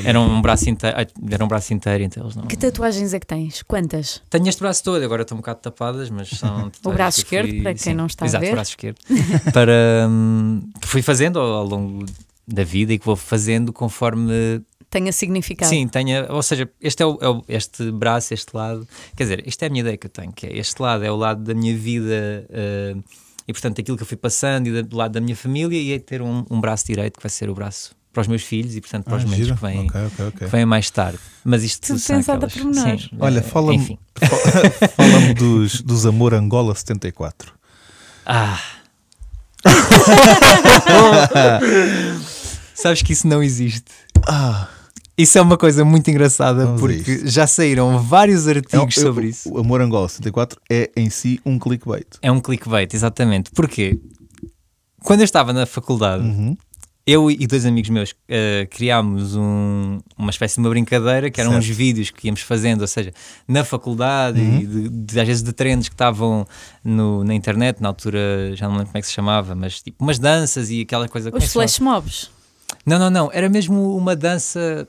era 0.05 0.19
um 0.19 0.41
braço 0.41 0.69
inteiro, 0.69 0.97
era 1.29 1.43
um 1.43 1.47
braço 1.47 1.73
inteiro, 1.73 2.03
então 2.03 2.23
eles 2.23 2.35
não. 2.35 2.43
Que 2.45 2.55
tatuagens 2.55 3.13
é 3.13 3.19
que 3.19 3.27
tens? 3.27 3.61
Quantas? 3.63 4.21
Tenho 4.29 4.47
este 4.47 4.59
braço 4.59 4.83
todo, 4.83 5.03
agora 5.03 5.23
estão 5.23 5.37
um 5.37 5.41
bocado 5.41 5.59
tapadas, 5.59 6.09
mas 6.09 6.29
são. 6.29 6.71
o 6.85 6.91
braço 6.91 7.19
esquerdo, 7.19 7.49
fui... 7.49 7.61
para 7.61 7.73
quem 7.73 7.83
Sim, 7.83 7.93
não 7.93 8.05
está 8.05 8.25
exato, 8.25 8.43
a 8.43 8.45
ver. 8.45 8.51
o 8.51 8.55
braço 8.55 8.71
esquerdo. 8.71 8.97
para, 9.53 10.07
hum, 10.09 10.61
que 10.79 10.87
fui 10.87 11.01
fazendo 11.01 11.39
ao 11.39 11.65
longo 11.65 12.05
da 12.47 12.63
vida 12.63 12.93
e 12.93 12.99
que 12.99 13.05
vou 13.05 13.15
fazendo 13.15 13.73
conforme 13.73 14.61
tenha 14.93 15.11
significado. 15.11 15.69
Sim, 15.69 15.87
tenha, 15.87 16.27
ou 16.29 16.43
seja, 16.43 16.69
este 16.79 17.01
é, 17.01 17.05
o, 17.05 17.17
é 17.19 17.27
o, 17.27 17.43
este 17.49 17.91
braço, 17.91 18.31
este 18.31 18.55
lado, 18.55 18.87
quer 19.17 19.23
dizer, 19.23 19.47
isto 19.47 19.63
é 19.63 19.65
a 19.65 19.69
minha 19.69 19.81
ideia 19.81 19.97
que 19.97 20.05
eu 20.05 20.11
tenho, 20.11 20.31
que 20.31 20.45
é 20.45 20.55
este 20.55 20.79
lado 20.79 21.03
é 21.03 21.11
o 21.11 21.15
lado 21.15 21.43
da 21.43 21.55
minha 21.55 21.75
vida 21.75 22.47
uh, 22.49 23.03
e 23.47 23.53
portanto 23.53 23.79
aquilo 23.79 23.97
que 23.97 24.03
eu 24.03 24.07
fui 24.07 24.17
passando 24.17 24.67
e 24.67 24.81
do 24.81 24.95
lado 24.95 25.11
da 25.11 25.21
minha 25.21 25.35
família 25.35 25.79
e 25.79 25.93
é 25.93 25.99
ter 25.99 26.21
um, 26.21 26.45
um 26.49 26.61
braço 26.61 26.85
direito 26.85 27.17
que 27.17 27.23
vai 27.23 27.29
ser 27.29 27.49
o 27.49 27.55
braço 27.55 27.95
para 28.11 28.21
os 28.21 28.27
meus 28.27 28.43
filhos 28.43 28.75
e 28.75 28.81
portanto 28.81 29.05
para 29.05 29.15
ah, 29.15 29.17
os 29.17 29.23
momentos 29.23 29.51
que 29.51 29.61
vêm, 29.61 29.87
okay, 29.87 30.05
okay, 30.05 30.25
okay. 30.27 30.47
que 30.47 30.51
vêm 30.51 30.65
mais 30.65 30.89
tarde. 30.91 31.19
Mas 31.43 31.63
isto 31.63 31.87
tudo 31.87 32.01
pensado 32.01 32.45
aquelas... 32.45 32.77
Sim, 32.77 33.09
Olha, 33.19 33.41
fala-me 33.41 33.99
fala 34.95 35.33
dos, 35.33 35.81
dos 35.81 36.05
Amor 36.05 36.33
Angola 36.33 36.75
74. 36.75 37.53
Ah. 38.25 38.59
Sabes 42.75 43.01
que 43.01 43.13
isso 43.13 43.27
não 43.27 43.41
existe. 43.41 43.91
Ah. 44.27 44.67
Isso 45.17 45.37
é 45.37 45.41
uma 45.41 45.57
coisa 45.57 45.85
muito 45.85 46.09
engraçada 46.09 46.65
Vamos 46.65 46.81
porque 46.81 47.27
já 47.27 47.45
saíram 47.45 47.99
vários 47.99 48.47
artigos 48.47 48.97
é, 48.97 49.01
sobre 49.01 49.27
isso. 49.27 49.53
O 49.53 49.59
Amor 49.59 49.79
Angola 49.79 50.09
74 50.09 50.59
é 50.69 50.89
em 50.95 51.09
si 51.09 51.39
um 51.45 51.59
clickbait. 51.59 52.07
É 52.21 52.31
um 52.31 52.39
clickbait, 52.39 52.91
exatamente. 52.93 53.51
Porquê? 53.51 53.99
Quando 55.03 55.19
eu 55.19 55.25
estava 55.25 55.53
na 55.53 55.67
faculdade, 55.67 56.23
uhum. 56.23 56.57
eu 57.05 57.29
e 57.29 57.45
dois 57.45 57.63
amigos 57.63 57.91
meus 57.91 58.11
uh, 58.11 58.67
criámos 58.71 59.35
um, 59.35 59.99
uma 60.17 60.31
espécie 60.31 60.55
de 60.55 60.61
uma 60.61 60.69
brincadeira 60.69 61.29
que 61.29 61.39
eram 61.39 61.51
certo. 61.51 61.63
uns 61.63 61.69
vídeos 61.69 62.09
que 62.09 62.27
íamos 62.27 62.41
fazendo, 62.41 62.81
ou 62.81 62.87
seja, 62.87 63.13
na 63.47 63.63
faculdade 63.63 64.41
uhum. 64.41 64.59
e 64.61 64.65
de, 64.65 64.89
de, 64.89 65.19
às 65.19 65.27
vezes 65.27 65.43
de 65.43 65.53
trends 65.53 65.89
que 65.89 65.93
estavam 65.93 66.47
no, 66.83 67.23
na 67.23 67.35
internet, 67.35 67.79
na 67.81 67.89
altura 67.89 68.55
já 68.55 68.67
não 68.67 68.77
lembro 68.77 68.87
como 68.87 68.97
é 68.97 69.01
que 69.01 69.07
se 69.07 69.13
chamava, 69.13 69.53
mas 69.53 69.79
tipo 69.79 70.03
umas 70.03 70.17
danças 70.17 70.71
e 70.71 70.81
aquela 70.81 71.07
coisa. 71.07 71.29
Os 71.31 71.53
flash 71.53 71.77
mobs. 71.79 72.31
Não, 72.85 72.97
não, 72.97 73.09
não. 73.09 73.29
Era 73.31 73.47
mesmo 73.49 73.95
uma 73.95 74.15
dança 74.15 74.87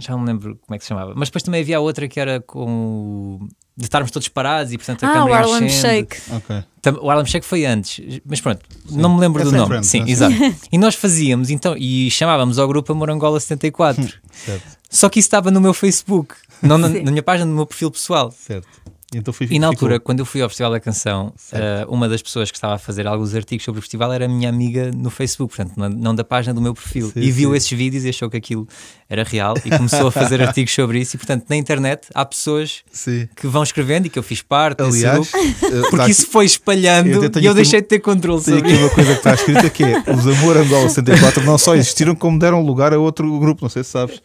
já 0.00 0.12
não 0.12 0.20
me 0.20 0.26
lembro 0.26 0.58
como 0.66 0.74
é 0.74 0.78
que 0.78 0.84
se 0.84 0.88
chamava, 0.88 1.12
mas 1.14 1.28
depois 1.28 1.42
também 1.42 1.60
havia 1.60 1.80
outra 1.80 2.08
que 2.08 2.18
era 2.18 2.40
com 2.40 3.46
de 3.76 3.84
estarmos 3.84 4.10
todos 4.10 4.28
parados 4.28 4.72
e 4.72 4.76
portanto 4.76 5.04
a 5.04 5.08
ah, 5.08 5.12
câmera 5.12 5.30
o 5.30 5.34
Harlem 5.34 5.68
Shake. 5.68 6.16
Okay. 6.36 6.64
O 7.00 7.10
Harlem 7.10 7.26
Shake 7.26 7.46
foi 7.46 7.64
antes, 7.64 8.20
mas 8.24 8.40
pronto, 8.40 8.64
Sim. 8.86 8.98
não 8.98 9.14
me 9.14 9.20
lembro 9.20 9.42
é 9.42 9.44
do 9.44 9.52
nome. 9.52 9.66
Friend, 9.66 9.86
Sim, 9.86 10.04
exato. 10.06 10.34
e 10.70 10.78
nós 10.78 10.94
fazíamos 10.94 11.50
então 11.50 11.76
e 11.76 12.10
chamávamos 12.10 12.58
ao 12.58 12.66
grupo 12.66 12.94
Morangola 12.94 13.38
74. 13.38 14.02
certo. 14.32 14.78
Só 14.88 15.08
que 15.08 15.20
isso 15.20 15.26
estava 15.26 15.50
no 15.50 15.60
meu 15.60 15.72
Facebook, 15.72 16.34
não 16.60 16.76
na, 16.76 16.88
na, 16.88 17.10
minha 17.10 17.22
página, 17.22 17.46
no 17.46 17.54
meu 17.54 17.66
perfil 17.66 17.90
pessoal. 17.90 18.32
Certo. 18.32 18.66
Então 19.12 19.34
foi, 19.34 19.46
E 19.50 19.58
na 19.58 19.66
ficou- 19.70 19.86
altura, 19.86 19.98
quando 19.98 20.20
eu 20.20 20.24
fui 20.24 20.40
ao 20.40 20.48
Festival 20.48 20.70
da 20.70 20.78
Canção, 20.78 21.32
eh, 21.52 21.84
uma 21.88 22.08
das 22.08 22.22
pessoas 22.22 22.48
que 22.50 22.56
estava 22.56 22.74
a 22.74 22.78
fazer 22.78 23.08
alguns 23.08 23.34
artigos 23.34 23.64
sobre 23.64 23.80
o 23.80 23.82
festival 23.82 24.12
era 24.12 24.26
a 24.26 24.28
minha 24.28 24.48
amiga 24.48 24.92
no 24.94 25.10
Facebook, 25.10 25.56
portanto, 25.56 25.76
na- 25.76 25.88
não 25.88 26.14
da 26.14 26.22
página 26.22 26.54
do 26.54 26.60
meu 26.60 26.72
perfil. 26.74 27.10
Sim, 27.12 27.20
e 27.20 27.30
viu 27.32 27.50
sim. 27.50 27.56
esses 27.56 27.70
vídeos 27.72 28.04
e 28.04 28.10
achou 28.10 28.30
que 28.30 28.36
aquilo 28.36 28.68
era 29.08 29.24
real 29.24 29.54
e 29.64 29.70
começou 29.70 30.06
a 30.06 30.12
fazer 30.12 30.40
artigos 30.54 30.72
sobre 30.72 31.00
isso. 31.00 31.16
E, 31.16 31.18
portanto, 31.18 31.44
na 31.50 31.56
internet 31.56 32.06
há 32.14 32.24
pessoas 32.24 32.82
Sim. 32.92 33.28
que 33.34 33.48
vão 33.48 33.64
escrevendo 33.64 34.06
e 34.06 34.08
que 34.10 34.16
eu 34.18 34.22
fiz 34.22 34.42
parte 34.42 34.80
Aliás, 34.80 35.28
grupo, 35.32 35.36
eh, 35.36 35.80
porque 35.90 35.96
tá 35.96 36.08
isso 36.08 36.28
foi 36.28 36.44
espalhando 36.46 37.08
Eu 37.08 37.42
e 37.42 37.46
eu 37.46 37.52
deixei 37.54 37.80
de 37.80 37.88
ter 37.88 37.98
controle 37.98 38.40
sobre 38.40 38.60
aqui 38.60 38.70
isso. 38.72 38.80
uma 38.80 38.90
coisa 38.90 39.10
que 39.10 39.16
está 39.18 39.34
escrita 39.34 39.70
que 39.70 39.82
é 39.82 39.98
os 40.14 40.24
Amor 40.28 40.56
Angola 40.56 40.88
64 40.88 41.42
não 41.44 41.58
só 41.58 41.74
existiram 41.74 42.14
como 42.14 42.38
deram 42.38 42.62
lugar 42.64 42.94
a 42.94 42.98
outro 43.00 43.40
grupo, 43.40 43.62
não 43.62 43.68
sei 43.68 43.82
se 43.82 43.90
sabes. 43.90 44.22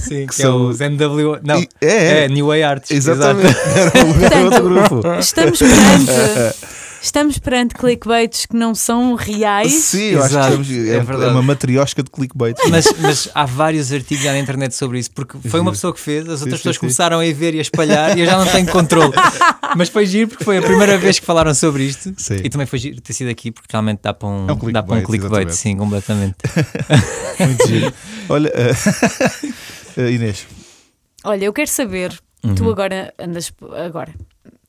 Sim, 0.00 0.26
que, 0.26 0.34
que 0.34 0.42
é 0.42 0.44
são- 0.46 0.66
os 0.70 0.80
NW. 0.80 1.38
Não, 1.44 1.60
E- 1.60 1.68
é, 1.80 2.24
é. 2.24 2.28
New 2.28 2.48
Way 2.48 2.62
Arts. 2.64 2.90
Exatamente, 2.90 3.46
exato. 3.46 4.23
A 4.26 4.60
grupo. 4.60 5.02
Estamos 5.18 5.58
perante, 5.58 6.12
estamos 7.02 7.38
perante 7.38 7.74
clickbaits 7.74 8.46
que 8.46 8.56
não 8.56 8.74
são 8.74 9.14
reais. 9.14 9.72
Sim, 9.72 10.12
eu 10.12 10.22
acho 10.22 10.34
que 10.34 10.40
estamos, 10.40 10.70
é 10.70 10.96
é, 10.96 11.00
verdade. 11.00 11.30
uma 11.30 11.42
matriosca 11.42 12.02
de 12.02 12.10
clickbait. 12.10 12.56
Mas, 12.68 12.86
mas 13.00 13.28
há 13.34 13.44
vários 13.44 13.92
artigos 13.92 14.24
já 14.24 14.32
na 14.32 14.38
internet 14.38 14.74
sobre 14.74 14.98
isso, 14.98 15.10
porque 15.12 15.36
foi 15.48 15.60
uma 15.60 15.72
pessoa 15.72 15.92
que 15.92 16.00
fez, 16.00 16.28
as 16.28 16.40
outras 16.40 16.44
sim, 16.44 16.56
pessoas 16.58 16.76
sim. 16.76 16.80
começaram 16.80 17.18
a 17.18 17.26
ir 17.26 17.32
ver 17.32 17.54
e 17.54 17.58
a 17.58 17.62
espalhar 17.62 18.16
e 18.16 18.20
eu 18.20 18.26
já 18.26 18.38
não 18.38 18.46
tenho 18.46 18.66
controle. 18.68 19.12
mas 19.76 19.88
foi 19.88 20.06
giro 20.06 20.28
porque 20.28 20.44
foi 20.44 20.58
a 20.58 20.62
primeira 20.62 20.96
vez 20.96 21.18
que 21.18 21.26
falaram 21.26 21.54
sobre 21.54 21.84
isto 21.84 22.12
Sim. 22.16 22.36
e 22.44 22.48
também 22.48 22.66
foi 22.66 22.78
giro 22.78 23.00
ter 23.00 23.12
sido 23.12 23.28
aqui 23.28 23.50
porque 23.50 23.68
realmente 23.70 24.00
dá 24.02 24.14
para 24.14 24.28
um, 24.28 24.48
É 24.48 24.52
um 24.52 24.72
dá 24.72 24.82
para 24.82 24.96
um 24.96 25.02
clickbait, 25.02 25.46
clickbait, 25.46 25.48
exatamente. 25.48 25.56
sim, 25.56 25.76
completamente. 25.76 26.36
Muito 27.40 27.66
giro. 27.66 27.92
Olha, 28.28 28.52
eh, 28.54 28.72
eh, 29.96 30.10
Inês, 30.12 30.46
Olha, 31.24 31.46
eu 31.46 31.52
quero 31.54 31.70
saber, 31.70 32.12
Uhum. 32.48 32.54
tu 32.54 32.70
agora 32.70 33.12
andas 33.18 33.52
agora, 33.86 34.14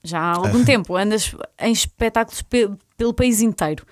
já 0.04 0.20
há 0.20 0.36
algum 0.36 0.64
tempo, 0.64 0.96
andas 0.96 1.36
em 1.60 1.72
espetáculos 1.72 2.42
pe- 2.42 2.70
pelo 2.98 3.14
país 3.14 3.42
inteiro. 3.42 3.86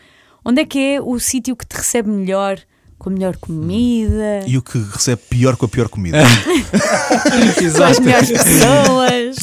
Onde 0.45 0.61
é 0.61 0.65
que 0.65 0.77
é 0.79 1.01
o 1.01 1.17
sítio 1.19 1.55
que 1.55 1.65
te 1.65 1.75
recebe 1.77 2.09
melhor, 2.09 2.59
com 2.97 3.09
a 3.09 3.13
melhor 3.13 3.35
comida, 3.37 4.45
e 4.47 4.57
o 4.57 4.61
que 4.61 4.77
recebe 4.77 5.21
pior 5.29 5.55
com 5.57 5.65
a 5.65 5.69
pior 5.69 5.89
comida? 5.89 6.17
com 7.77 7.83
as 7.83 7.99
melhores 7.99 8.31
pessoas? 8.31 9.35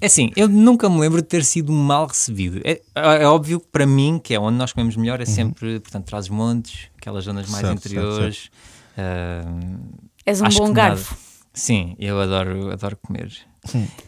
É 0.00 0.06
assim, 0.06 0.30
eu 0.36 0.48
nunca 0.48 0.88
me 0.88 0.98
lembro 0.98 1.20
de 1.20 1.28
ter 1.28 1.44
sido 1.44 1.72
mal 1.72 2.06
recebido. 2.06 2.60
É, 2.64 2.80
é 2.94 3.26
óbvio 3.26 3.60
que 3.60 3.66
para 3.70 3.86
mim, 3.86 4.20
que 4.22 4.34
é 4.34 4.40
onde 4.40 4.56
nós 4.56 4.72
comemos 4.72 4.96
melhor, 4.96 5.20
é 5.20 5.24
sempre, 5.26 5.80
portanto, 5.80 6.06
traz 6.06 6.28
montes, 6.28 6.86
aquelas 6.98 7.24
zonas 7.24 7.48
mais 7.50 7.64
Uhum. 7.64 7.70
Certo, 7.76 7.88
certo, 7.88 7.96
interiores. 8.04 8.50
Ahm, 8.96 9.78
És 10.26 10.40
um 10.40 10.44
bom 10.48 10.72
garfo. 10.72 11.16
Sim, 11.58 11.94
eu 11.98 12.20
adoro, 12.20 12.70
adoro 12.72 12.96
comer. 13.02 13.30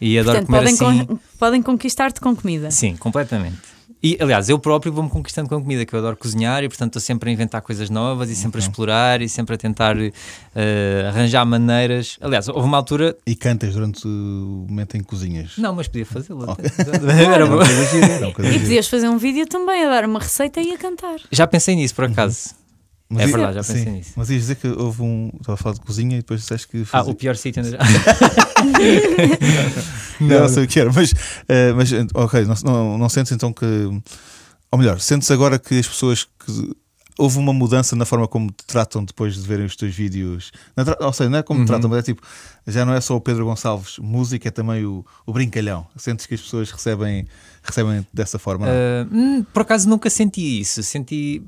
E 0.00 0.18
adoro 0.18 0.38
Portanto, 0.38 0.46
comer 0.46 0.58
podem, 0.58 0.74
assim. 0.74 1.04
con- 1.06 1.18
podem 1.38 1.62
conquistar-te 1.62 2.20
com 2.20 2.34
comida. 2.34 2.70
Sim, 2.70 2.96
completamente. 2.96 3.58
E 4.02 4.16
aliás, 4.18 4.48
eu 4.48 4.58
próprio 4.58 4.90
vou-me 4.90 5.10
conquistando 5.10 5.46
com 5.46 5.56
a 5.56 5.60
comida, 5.60 5.84
que 5.84 5.92
eu 5.94 5.98
adoro 5.98 6.16
cozinhar 6.16 6.64
e 6.64 6.68
portanto 6.68 6.92
estou 6.96 7.02
sempre 7.02 7.28
a 7.28 7.32
inventar 7.34 7.60
coisas 7.60 7.90
novas 7.90 8.30
e 8.30 8.34
sempre 8.34 8.58
a 8.58 8.62
explorar 8.64 9.20
e 9.20 9.28
sempre 9.28 9.54
a 9.56 9.58
tentar 9.58 9.94
eh, 9.98 11.04
arranjar 11.06 11.44
maneiras. 11.44 12.16
Aliás, 12.22 12.48
houve 12.48 12.66
uma 12.66 12.78
altura. 12.78 13.14
E 13.26 13.34
cantas 13.36 13.74
durante 13.74 14.06
o 14.08 14.64
momento 14.66 14.96
em 14.96 15.00
que 15.00 15.06
cozinhas? 15.06 15.52
Não, 15.58 15.74
mas 15.74 15.86
podia 15.86 16.06
fazê-lo. 16.06 16.50
Ok. 16.50 16.64
até. 16.78 17.24
Era 17.24 17.44
uma 17.44 17.62
E 17.62 18.58
podias 18.58 18.88
fazer 18.88 19.08
um 19.10 19.18
vídeo 19.18 19.46
também 19.46 19.84
a 19.84 19.90
dar 19.90 20.06
uma 20.06 20.20
receita 20.20 20.62
e 20.62 20.72
a 20.72 20.78
cantar. 20.78 21.16
Já 21.30 21.46
pensei 21.46 21.76
nisso, 21.76 21.94
por 21.94 22.04
acaso. 22.06 22.54
Mas 23.12 23.24
É 23.24 23.28
i- 23.28 23.32
verdade, 23.32 23.54
já 23.54 23.60
pensei 23.64 23.84
sim. 23.84 23.90
nisso. 23.90 24.12
Mas 24.16 24.30
ias 24.30 24.40
dizer 24.42 24.54
que 24.54 24.68
houve 24.68 25.02
um. 25.02 25.32
Estava 25.40 25.54
a 25.54 25.56
falar 25.56 25.74
de 25.74 25.80
cozinha 25.80 26.14
e 26.14 26.18
depois 26.20 26.42
disseste 26.42 26.68
que. 26.68 26.82
Ah, 26.82 26.86
fazia- 26.86 27.12
o 27.12 27.14
pior 27.16 27.34
sítio 27.36 27.60
onde. 27.60 27.76
não, 30.20 30.40
não 30.40 30.48
sei 30.48 30.64
o 30.64 30.68
que 30.68 30.80
era, 30.80 30.92
mas, 30.92 31.12
eh, 31.48 31.72
mas 31.72 31.90
ok, 32.14 32.44
não, 32.44 32.54
não, 32.64 32.98
não 32.98 33.08
sentes 33.08 33.32
então 33.32 33.52
que. 33.52 33.64
Ou 34.72 34.78
melhor, 34.78 35.00
sentes 35.00 35.30
agora 35.30 35.58
que 35.58 35.78
as 35.78 35.86
pessoas 35.88 36.24
que. 36.24 36.72
Houve 37.18 37.36
uma 37.38 37.52
mudança 37.52 37.94
na 37.96 38.06
forma 38.06 38.26
como 38.26 38.50
te 38.50 38.64
tratam 38.64 39.04
depois 39.04 39.34
de 39.34 39.46
verem 39.46 39.66
os 39.66 39.76
teus 39.76 39.94
vídeos. 39.94 40.50
Na 40.74 40.86
tra- 40.86 40.96
ou 41.00 41.12
seja, 41.12 41.28
não 41.28 41.38
é 41.38 41.42
como 41.42 41.64
te 41.64 41.66
tratam, 41.66 41.90
mas 41.90 41.98
é 41.98 42.02
tipo, 42.02 42.22
já 42.66 42.86
não 42.86 42.94
é 42.94 43.00
só 43.00 43.14
o 43.14 43.20
Pedro 43.20 43.44
Gonçalves, 43.44 43.98
música 43.98 44.48
é 44.48 44.50
também 44.50 44.86
o, 44.86 45.04
o 45.26 45.32
brincalhão. 45.32 45.86
Sentes 45.98 46.24
que 46.24 46.32
as 46.34 46.40
pessoas 46.40 46.70
recebem, 46.70 47.26
recebem 47.62 48.06
dessa 48.10 48.38
forma? 48.38 48.64
não 48.64 48.72
é? 48.72 48.76
Ah, 49.02 49.06
hum, 49.12 49.44
por 49.52 49.62
acaso 49.62 49.86
nunca 49.86 50.08
senti 50.08 50.60
isso. 50.60 50.82
Senti. 50.82 51.42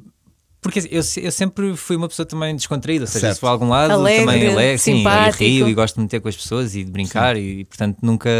Porque 0.62 0.78
assim, 0.78 0.88
eu, 0.92 1.02
eu 1.24 1.32
sempre 1.32 1.76
fui 1.76 1.96
uma 1.96 2.08
pessoa 2.08 2.24
também 2.24 2.54
descontraída, 2.54 3.02
ou 3.02 3.06
seja, 3.08 3.20
Certo. 3.26 3.34
se 3.34 3.40
vou 3.40 3.48
a 3.48 3.52
algum 3.52 3.68
lado 3.68 3.90
Alegre, 3.94 4.24
também 4.24 4.46
alegre, 4.48 4.78
sim, 4.78 4.92
e 4.94 4.96
simpático. 4.98 5.42
rio 5.42 5.68
e 5.68 5.74
gosto 5.74 5.96
de 5.96 6.02
meter 6.02 6.20
com 6.20 6.28
as 6.28 6.36
pessoas 6.36 6.76
e 6.76 6.84
de 6.84 6.90
brincar, 6.90 7.36
e, 7.36 7.64
portanto 7.64 7.98
nunca 8.00 8.30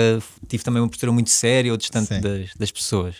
tive 0.48 0.62
também 0.62 0.80
uma 0.80 0.88
postura 0.88 1.10
muito 1.10 1.30
séria 1.30 1.72
ou 1.72 1.76
distante 1.76 2.16
das, 2.20 2.50
das 2.56 2.70
pessoas. 2.70 3.16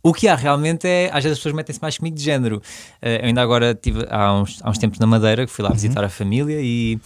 O 0.00 0.14
que 0.14 0.28
há 0.28 0.36
realmente 0.36 0.86
é, 0.86 1.06
às 1.12 1.24
vezes 1.24 1.32
as 1.32 1.38
pessoas 1.40 1.54
metem-se 1.56 1.82
mais 1.82 1.98
comigo 1.98 2.16
de 2.16 2.22
género. 2.22 2.62
Eh, 3.02 3.20
eu 3.20 3.26
ainda 3.26 3.42
agora 3.42 3.74
tive 3.74 4.06
há 4.08 4.32
uns, 4.32 4.60
há 4.62 4.70
uns 4.70 4.78
tempos 4.78 5.00
na 5.00 5.06
Madeira 5.06 5.44
que 5.44 5.50
fui 5.52 5.64
Uhum. 5.64 5.68
lá 5.70 5.74
visitar 5.74 6.04
a 6.04 6.08
família 6.08 6.60
e, 6.62 7.00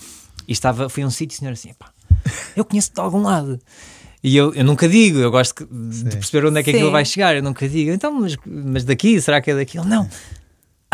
e 0.46 0.52
estava, 0.52 0.90
fui 0.90 1.02
a 1.02 1.07
um 1.07 1.11
sítio 1.11 1.35
e 1.35 1.37
o 1.37 1.38
senhor 1.40 1.52
assim, 1.52 1.72
pá, 1.72 1.90
eu 2.55 2.66
conheço 2.66 2.92
de 2.94 3.00
algum 3.00 3.22
lado. 3.22 3.59
E 4.22 4.37
eu, 4.37 4.52
eu 4.55 4.62
nunca 4.62 4.87
digo, 4.87 5.18
eu 5.18 5.31
gosto 5.31 5.55
que- 5.55 5.64
de 5.64 6.16
perceber 6.16 6.46
onde 6.46 6.61
é 6.61 6.62
que 6.62 6.70
Sim. 6.70 6.76
aquilo 6.76 6.92
vai 6.92 7.05
chegar. 7.07 7.35
Eu 7.35 7.42
nunca 7.42 7.66
digo, 7.66 7.90
então, 7.90 8.12
mas, 8.20 8.37
mas 8.44 8.85
daqui, 8.85 9.18
será 9.22 9.40
que 9.40 9.50
é 9.50 9.55
daqui? 9.57 9.78
Ele, 9.78 9.88
não. 9.88 10.07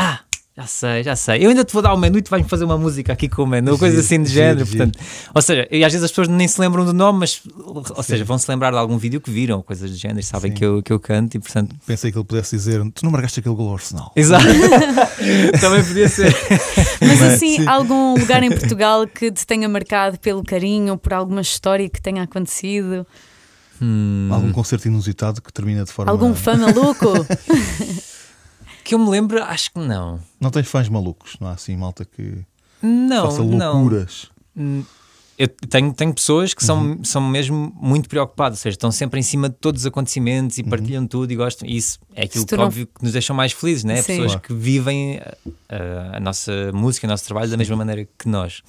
Ah, 0.01 0.21
já 0.57 0.67
sei, 0.67 1.03
já 1.03 1.15
sei. 1.17 1.45
Eu 1.45 1.51
ainda 1.51 1.65
te 1.65 1.73
vou 1.73 1.83
dar 1.83 1.93
o 1.93 1.97
menu 1.99 2.19
e 2.19 2.23
tu 2.23 2.31
vais-me 2.31 2.49
fazer 2.49 2.65
uma 2.65 2.79
música 2.79 3.13
aqui 3.13 3.29
com 3.29 3.43
o 3.43 3.47
menu, 3.47 3.77
coisa 3.79 3.95
Giro, 3.97 4.05
assim 4.07 4.23
de 4.23 4.29
giro, 4.29 4.41
género. 4.45 4.65
giro. 4.65 4.77
Portanto, 4.87 4.99
ou 5.35 5.43
seja, 5.43 5.69
e 5.71 5.85
às 5.85 5.93
vezes 5.93 6.05
as 6.05 6.11
pessoas 6.11 6.29
nem 6.29 6.47
se 6.49 6.61
lembram 6.61 6.85
do 6.85 6.93
nome, 6.93 7.21
mas, 7.21 7.41
ou 7.65 8.03
seja, 8.03 8.25
vão 8.25 8.37
se 8.39 8.51
lembrar 8.51 8.71
de 8.73 8.77
algum 8.77 8.97
vídeo 8.99 9.21
que 9.21 9.31
viram, 9.31 9.61
coisas 9.63 9.91
do 9.91 9.97
género, 9.97 10.21
e 10.21 10.23
sabem 10.23 10.51
Sim. 10.53 10.57
que 10.57 10.65
eu, 10.65 10.83
que 10.83 10.93
eu 10.93 10.99
canto 11.01 11.37
e, 11.37 11.41
portanto, 11.41 11.75
Pensei 11.87 12.11
que 12.13 12.19
ele 12.19 12.25
pudesse 12.25 12.57
dizer: 12.57 12.81
Tu 12.93 13.05
não 13.05 13.11
marcaste 13.13 13.41
aquele 13.41 13.55
gol 13.55 13.69
ao 13.69 13.75
Arsenal. 13.75 14.13
Exato. 14.17 14.45
Também 15.61 15.85
podia 15.85 16.09
ser. 16.09 16.35
Mas 17.01 17.23
assim, 17.23 17.67
algum 17.67 18.19
lugar 18.19 18.43
em 18.43 18.51
Portugal 18.51 19.07
que 19.07 19.31
te 19.31 19.47
tenha 19.47 19.69
marcado 19.69 20.19
pelo 20.19 20.43
carinho, 20.45 20.97
por 20.97 21.13
alguma 21.13 21.41
história 21.41 21.89
que 21.89 22.01
tenha 22.01 22.23
acontecido? 22.25 23.07
Hum, 23.81 24.29
Algum 24.33 24.51
concerto 24.53 24.89
inusitado 24.89 25.41
que 25.41 25.53
termina 25.53 25.85
de 25.85 25.93
forma. 25.93 26.11
Algum 26.11 26.35
fã 26.35 26.57
maluco? 26.57 27.07
que 28.89 28.95
eu 28.95 28.99
me 28.99 29.09
lembro, 29.11 29.43
acho 29.43 29.71
que 29.73 29.79
não. 29.79 30.19
Não 30.41 30.51
tens 30.51 30.67
fãs 30.67 30.89
malucos, 30.89 31.37
não 31.41 31.49
há 31.49 31.53
assim 31.53 31.77
malta 31.77 32.05
que 32.07 32.39
Não, 32.83 33.27
faça 33.31 33.43
não. 33.45 33.75
loucuras. 33.83 34.31
Hum, 34.57 34.83
Eu 35.37 35.47
tenho, 35.47 35.93
tenho 35.93 36.13
pessoas 36.15 36.53
que 36.55 36.65
são, 36.65 36.99
são 37.05 37.21
mesmo 37.21 37.73
muito 37.81 38.09
preocupadas, 38.09 38.59
ou 38.59 38.63
seja, 38.63 38.75
estão 38.75 38.91
sempre 38.91 39.21
em 39.21 39.23
cima 39.23 39.49
de 39.49 39.55
todos 39.57 39.83
os 39.83 39.87
acontecimentos 39.87 40.59
e 40.59 40.63
partilham 40.65 41.07
tudo 41.07 41.31
e 41.31 41.37
gostam. 41.37 41.69
E 41.69 41.77
isso 41.77 41.99
é 42.15 42.25
aquilo 42.25 42.45
que, 42.47 42.57
não- 42.57 42.65
óbvio, 42.65 42.87
que 42.87 43.03
nos 43.05 43.13
deixa 43.13 43.33
mais 43.35 43.53
felizes, 43.53 43.85
né? 43.85 43.97
Sim. 44.03 44.15
Pessoas 44.15 44.33
Claro. 44.33 44.41
que 44.41 44.55
vivem 44.55 45.19
a, 45.21 45.37
a- 45.77 46.17
a 46.17 46.21
nossa 46.21 46.73
música, 46.73 47.07
o 47.07 47.11
nosso 47.11 47.25
trabalho 47.25 47.49
da 47.51 47.57
mesma 47.57 47.77
maneira 47.77 48.09
que 48.19 48.29
nós. 48.29 48.63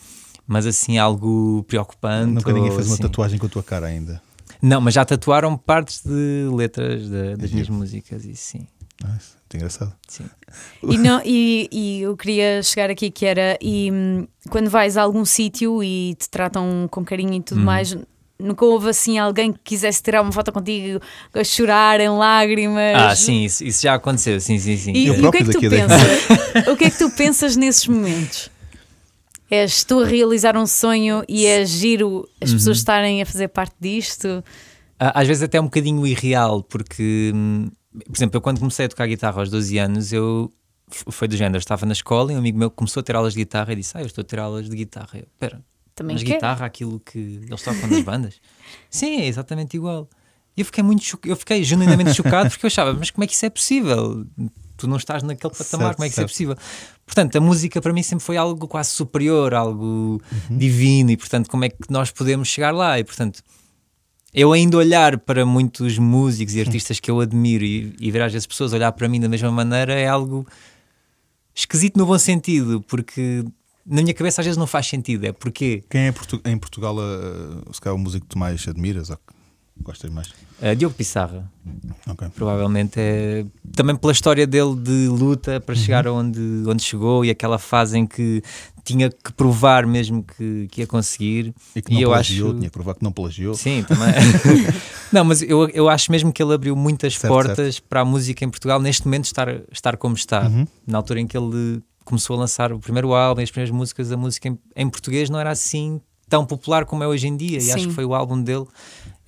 Mas 0.46 0.66
assim, 0.68 0.98
algo 0.98 1.64
preocupante. 1.68 2.34
Nunca 2.34 2.52
ninguém 2.54 2.72
fez 2.72 2.86
uma 2.88 2.94
assim. 2.96 3.02
tatuagem 3.04 3.40
com 3.40 3.46
a 3.46 3.50
tua 3.50 3.64
cara 3.64 3.88
ainda. 3.88 4.22
Não, 4.62 4.82
mas 4.82 4.94
já 4.94 5.06
tatuaram 5.06 5.56
partes 5.58 6.04
de 6.04 6.50
letras 6.54 7.10
da- 7.10 7.36
das 7.36 7.50
Giro. 7.50 7.54
minhas 7.54 7.70
músicas, 7.70 8.22
sim. 8.36 8.68
Isso 9.18 9.36
é 9.36 9.39
muito 9.52 9.56
engraçado. 9.58 9.96
sim. 10.08 10.26
E, 10.84 10.98
não, 10.98 11.22
e, 11.26 11.68
e 11.72 12.02
eu 12.02 12.16
queria 12.16 12.62
chegar 12.64 12.90
aqui 12.90 13.10
que 13.10 13.26
era 13.26 13.58
e 13.62 13.92
hum, 13.92 14.28
quando 14.50 14.70
vais 14.70 14.96
a 14.98 15.02
algum 15.02 15.26
sítio 15.26 15.84
e 15.84 16.16
te 16.16 16.30
tratam 16.30 16.88
com 16.90 17.04
carinho 17.04 17.34
e 17.34 17.42
tudo 17.42 17.62
mais, 17.62 17.98
nunca 18.40 18.64
houve 18.66 18.90
assim 18.90 19.18
alguém 19.18 19.52
que 19.52 19.60
quisesse 19.64 20.02
tirar 20.02 20.22
uma 20.22 20.32
foto 20.32 20.52
contigo 20.52 21.00
a 21.34 21.44
chorar 21.44 22.00
em 22.00 22.10
lágrimas. 22.10 22.96
Ah, 22.96 23.16
sim, 23.16 23.44
isso, 23.44 23.64
isso 23.64 23.82
já 23.82 23.96
aconteceu, 23.96 24.40
sim, 24.40 24.58
sim, 24.60 24.78
sim. 24.78 24.94
E, 24.94 25.08
Eu 25.08 25.16
e 25.16 25.26
o 25.26 25.32
que 25.32 25.38
é 25.38 25.44
que 25.44 25.52
tu 25.52 25.60
pensas? 25.62 26.02
o 26.68 26.76
que 26.78 26.84
é 26.86 26.92
que 26.92 26.98
tu 26.98 27.10
pensas 27.12 27.56
nesses 27.56 27.88
momentos? 27.88 28.50
És 29.52 29.84
tu 29.84 30.00
a 30.02 30.06
realizar 30.06 30.56
um 30.56 30.68
sonho 30.68 31.24
e 31.28 31.46
é 31.48 31.66
giro 31.66 32.28
as 32.40 32.54
pessoas 32.54 32.78
Uhum. 32.78 32.82
estarem 32.82 33.22
a 33.22 33.26
fazer 33.26 33.48
parte 33.48 33.74
disto? 33.82 34.44
Ah, 35.00 35.22
Às 35.22 35.28
vezes 35.28 35.42
até 35.44 35.60
um 35.60 35.64
bocadinho 35.64 36.06
irreal, 36.06 36.62
porque, 36.62 37.32
hum, 37.34 37.70
por 37.92 38.16
exemplo, 38.18 38.38
eu 38.38 38.42
quando 38.42 38.60
comecei 38.60 38.86
a 38.86 38.90
tocar 38.90 39.08
guitarra 39.08 39.40
aos 39.40 39.50
12 39.50 39.78
anos, 39.78 40.14
eu 40.14 40.52
foi 41.10 41.28
do 41.28 41.36
género, 41.38 41.56
eu 41.58 41.60
estava 41.60 41.86
na 41.86 41.94
escola 41.94 42.32
e 42.32 42.36
um 42.36 42.40
amigo 42.40 42.58
meu 42.58 42.72
começou 42.72 43.02
a 43.02 43.04
ter 43.04 43.16
aulas 43.16 43.34
de 43.34 43.40
guitarra 43.40 43.74
e 43.74 43.76
disse: 43.78 43.98
Ah, 43.98 44.02
eu 44.02 44.08
estou 44.08 44.22
a 44.22 44.26
ter 44.26 44.40
aulas 44.40 44.70
de 44.70 44.76
guitarra. 44.76 45.20
Eu, 45.20 45.28
Pera, 45.40 45.62
Também 45.96 46.16
mas 46.16 46.24
quero. 46.24 46.36
guitarra, 46.36 46.66
aquilo 46.66 47.00
que 47.00 47.18
eles 47.48 47.62
tocam 47.62 47.88
nas 47.90 48.04
bandas? 48.04 48.36
Sim, 48.90 49.22
é 49.22 49.28
exatamente 49.28 49.76
igual. 49.78 50.10
E 50.58 50.62
eu 50.62 50.66
fiquei 50.66 50.84
muito 50.84 51.04
cho- 51.04 51.20
eu 51.26 51.36
fiquei 51.36 51.64
genuinamente 51.64 52.14
chocado 52.14 52.50
porque 52.50 52.66
eu 52.66 52.68
achava, 52.68 52.94
mas 52.94 53.12
como 53.12 53.24
é 53.24 53.28
que 53.28 53.34
isso 53.34 53.46
é 53.46 53.50
possível? 53.50 54.26
Tu 54.76 54.88
não 54.88 54.98
estás 54.98 55.22
naquele 55.24 55.54
patamar, 55.54 55.88
Certo, 55.88 55.96
como 55.98 56.06
é 56.06 56.08
que 56.10 56.14
isso 56.14 56.22
é 56.22 56.24
certo. 56.24 56.30
possível? 56.32 56.56
Portanto, 57.06 57.36
a 57.38 57.42
música 57.42 57.82
para 57.82 57.94
mim 57.94 58.02
sempre 58.04 58.26
foi 58.26 58.36
algo 58.38 58.68
quase 58.68 58.90
superior, 58.90 59.54
algo 59.54 60.20
Uhum. 60.32 60.58
divino, 60.58 61.12
e 61.12 61.18
portanto, 61.18 61.50
como 61.50 61.66
é 61.66 61.70
que 61.70 61.78
nós 61.90 62.12
podemos 62.12 62.48
chegar 62.48 62.72
lá? 62.74 63.00
E 63.00 63.04
portanto, 63.04 63.42
eu 64.34 64.52
ainda 64.54 64.78
olhar 64.78 65.18
para 65.18 65.46
muitos 65.46 65.98
músicos 65.98 66.56
e 66.56 66.62
artistas 66.62 67.00
que 67.00 67.10
eu 67.10 67.20
admiro 67.20 67.64
e, 67.64 67.96
e 68.00 68.12
ver 68.12 68.22
às 68.22 68.32
vezes 68.32 68.46
pessoas 68.46 68.74
olhar 68.74 68.92
para 68.92 69.08
mim 69.08 69.20
da 69.20 69.28
mesma 69.30 69.52
maneira 69.52 69.94
é 69.94 70.08
algo 70.08 70.46
esquisito 71.56 71.98
no 71.98 72.06
bom 72.06 72.18
sentido, 72.18 72.82
porque 72.88 73.44
na 73.86 74.02
minha 74.02 74.14
cabeça 74.14 74.42
às 74.42 74.46
vezes 74.46 74.58
não 74.58 74.68
faz 74.68 74.88
sentido. 74.88 75.26
É 75.26 75.32
porque 75.32 75.84
Quem 75.90 76.02
é 76.02 76.08
em 76.10 76.14
Portu- 76.14 76.42
em 76.46 76.58
Portugal, 76.58 76.96
uh, 76.98 77.74
se 77.74 77.82
calhar, 77.82 77.96
o 77.96 78.00
músico 78.00 78.26
que 78.26 78.30
tu 78.30 78.38
mais 78.38 78.68
admiras? 78.68 79.10
ou 79.10 79.18
Gostas 79.82 80.12
mais? 80.12 80.28
Uh, 80.62 80.76
Diogo 80.76 80.96
Pissarra. 80.96 81.50
Okay. 82.08 82.28
Provavelmente 82.30 83.00
é 83.00 83.46
também 83.76 83.96
pela 83.96 84.12
história 84.12 84.46
dele 84.46 84.76
de 84.76 85.08
luta 85.08 85.62
para 85.62 85.74
uhum. 85.74 85.82
chegar 85.82 86.08
onde, 86.08 86.64
onde 86.68 86.84
chegou 86.84 87.24
e 87.24 87.30
aquela 87.30 87.58
fase 87.58 87.98
em 87.98 88.06
que 88.06 88.44
tinha 88.84 89.10
que 89.10 89.32
provar 89.34 89.86
mesmo 89.86 90.24
que, 90.24 90.68
que 90.70 90.82
ia 90.82 90.88
conseguir. 90.88 91.54
E 91.76 91.82
que 91.82 91.94
não 91.94 92.00
e 92.00 92.04
eu 92.04 92.10
plagiou, 92.10 92.50
acho... 92.50 92.58
tinha 92.58 92.70
que 92.70 92.74
provar 92.74 92.96
que 92.96 93.04
não 93.04 93.12
plagiou. 93.12 93.54
Sim, 93.54 93.84
também. 93.88 94.14
não, 95.14 95.24
mas 95.24 95.42
eu, 95.42 95.70
eu 95.70 95.88
acho 95.88 96.12
mesmo 96.12 96.34
que 96.34 96.42
ele 96.42 96.54
abriu 96.54 96.76
muitas 96.76 97.14
certo, 97.18 97.32
portas 97.32 97.76
certo. 97.76 97.84
para 97.88 98.02
a 98.02 98.06
música 98.06 98.44
em 98.44 98.50
Portugal 98.50 98.82
neste 98.82 99.06
momento 99.06 99.26
estar, 99.26 99.48
estar 99.72 99.96
como 99.96 100.16
está. 100.16 100.48
Uhum. 100.48 100.68
Na 100.86 100.98
altura 100.98 101.22
em 101.22 101.28
que 101.28 101.38
ele 101.38 101.82
começou 102.04 102.36
a 102.36 102.40
lançar 102.40 102.74
o 102.74 102.80
primeiro 102.80 103.14
álbum, 103.14 103.42
as 103.42 103.52
primeiras 103.52 103.74
músicas, 103.74 104.12
a 104.12 104.18
música 104.18 104.48
em, 104.48 104.58
em 104.76 104.90
português 104.90 105.30
não 105.30 105.40
era 105.40 105.52
assim 105.52 106.02
tão 106.28 106.46
popular 106.46 106.86
como 106.86 107.04
é 107.04 107.08
hoje 107.08 107.28
em 107.28 107.36
dia. 107.36 107.60
Sim. 107.60 107.68
E 107.68 107.72
acho 107.72 107.88
que 107.88 107.94
foi 107.94 108.06
o 108.06 108.14
álbum 108.14 108.42
dele, 108.42 108.66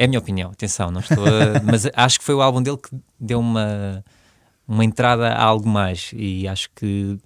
é 0.02 0.06
a 0.06 0.08
minha 0.08 0.20
opinião, 0.20 0.50
atenção, 0.50 0.90
não 0.90 1.00
estou 1.00 1.24
a, 1.24 1.62
mas 1.64 1.88
acho 1.94 2.20
que 2.20 2.26
foi 2.26 2.34
o 2.34 2.42
álbum 2.42 2.62
dele 2.62 2.78
que 2.78 2.90
deu 3.20 3.40
uma, 3.40 4.04
uma 4.68 4.84
entrada 4.84 5.28
a 5.28 5.44
algo 5.44 5.70
mais. 5.70 6.12
E 6.16 6.48
acho 6.48 6.72
que 6.76 7.20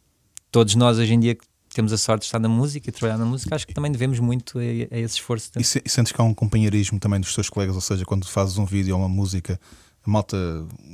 todos 0.52 0.76
nós 0.76 0.98
hoje 0.98 1.14
em 1.14 1.20
dia 1.20 1.36
que 1.36 1.46
temos 1.74 1.94
a 1.94 1.98
sorte 1.98 2.22
de 2.22 2.26
estar 2.26 2.40
na 2.40 2.50
música 2.50 2.90
e 2.90 2.92
trabalhar 2.92 3.18
na 3.18 3.26
música, 3.26 3.56
acho 3.56 3.66
que 3.66 3.74
também 3.74 3.92
devemos 3.92 4.20
muito 4.20 4.60
a, 4.60 4.62
a 4.62 5.00
esse 5.00 5.16
esforço. 5.16 5.52
E, 5.58 5.64
se, 5.64 5.82
e 5.86 5.90
sentes 5.90 6.12
que 6.12 6.20
há 6.20 6.24
um 6.26 6.34
companheirismo 6.34 7.00
também 7.00 7.18
dos 7.18 7.34
teus 7.34 7.50
colegas, 7.50 7.76
ou 7.76 7.82
seja, 7.82 8.04
quando 8.04 8.28
fazes 8.28 8.58
um 8.58 8.66
vídeo 8.66 8.94
ou 8.94 9.02
uma 9.02 9.10
música 9.10 9.58
a 10.06 10.10
malta, 10.10 10.38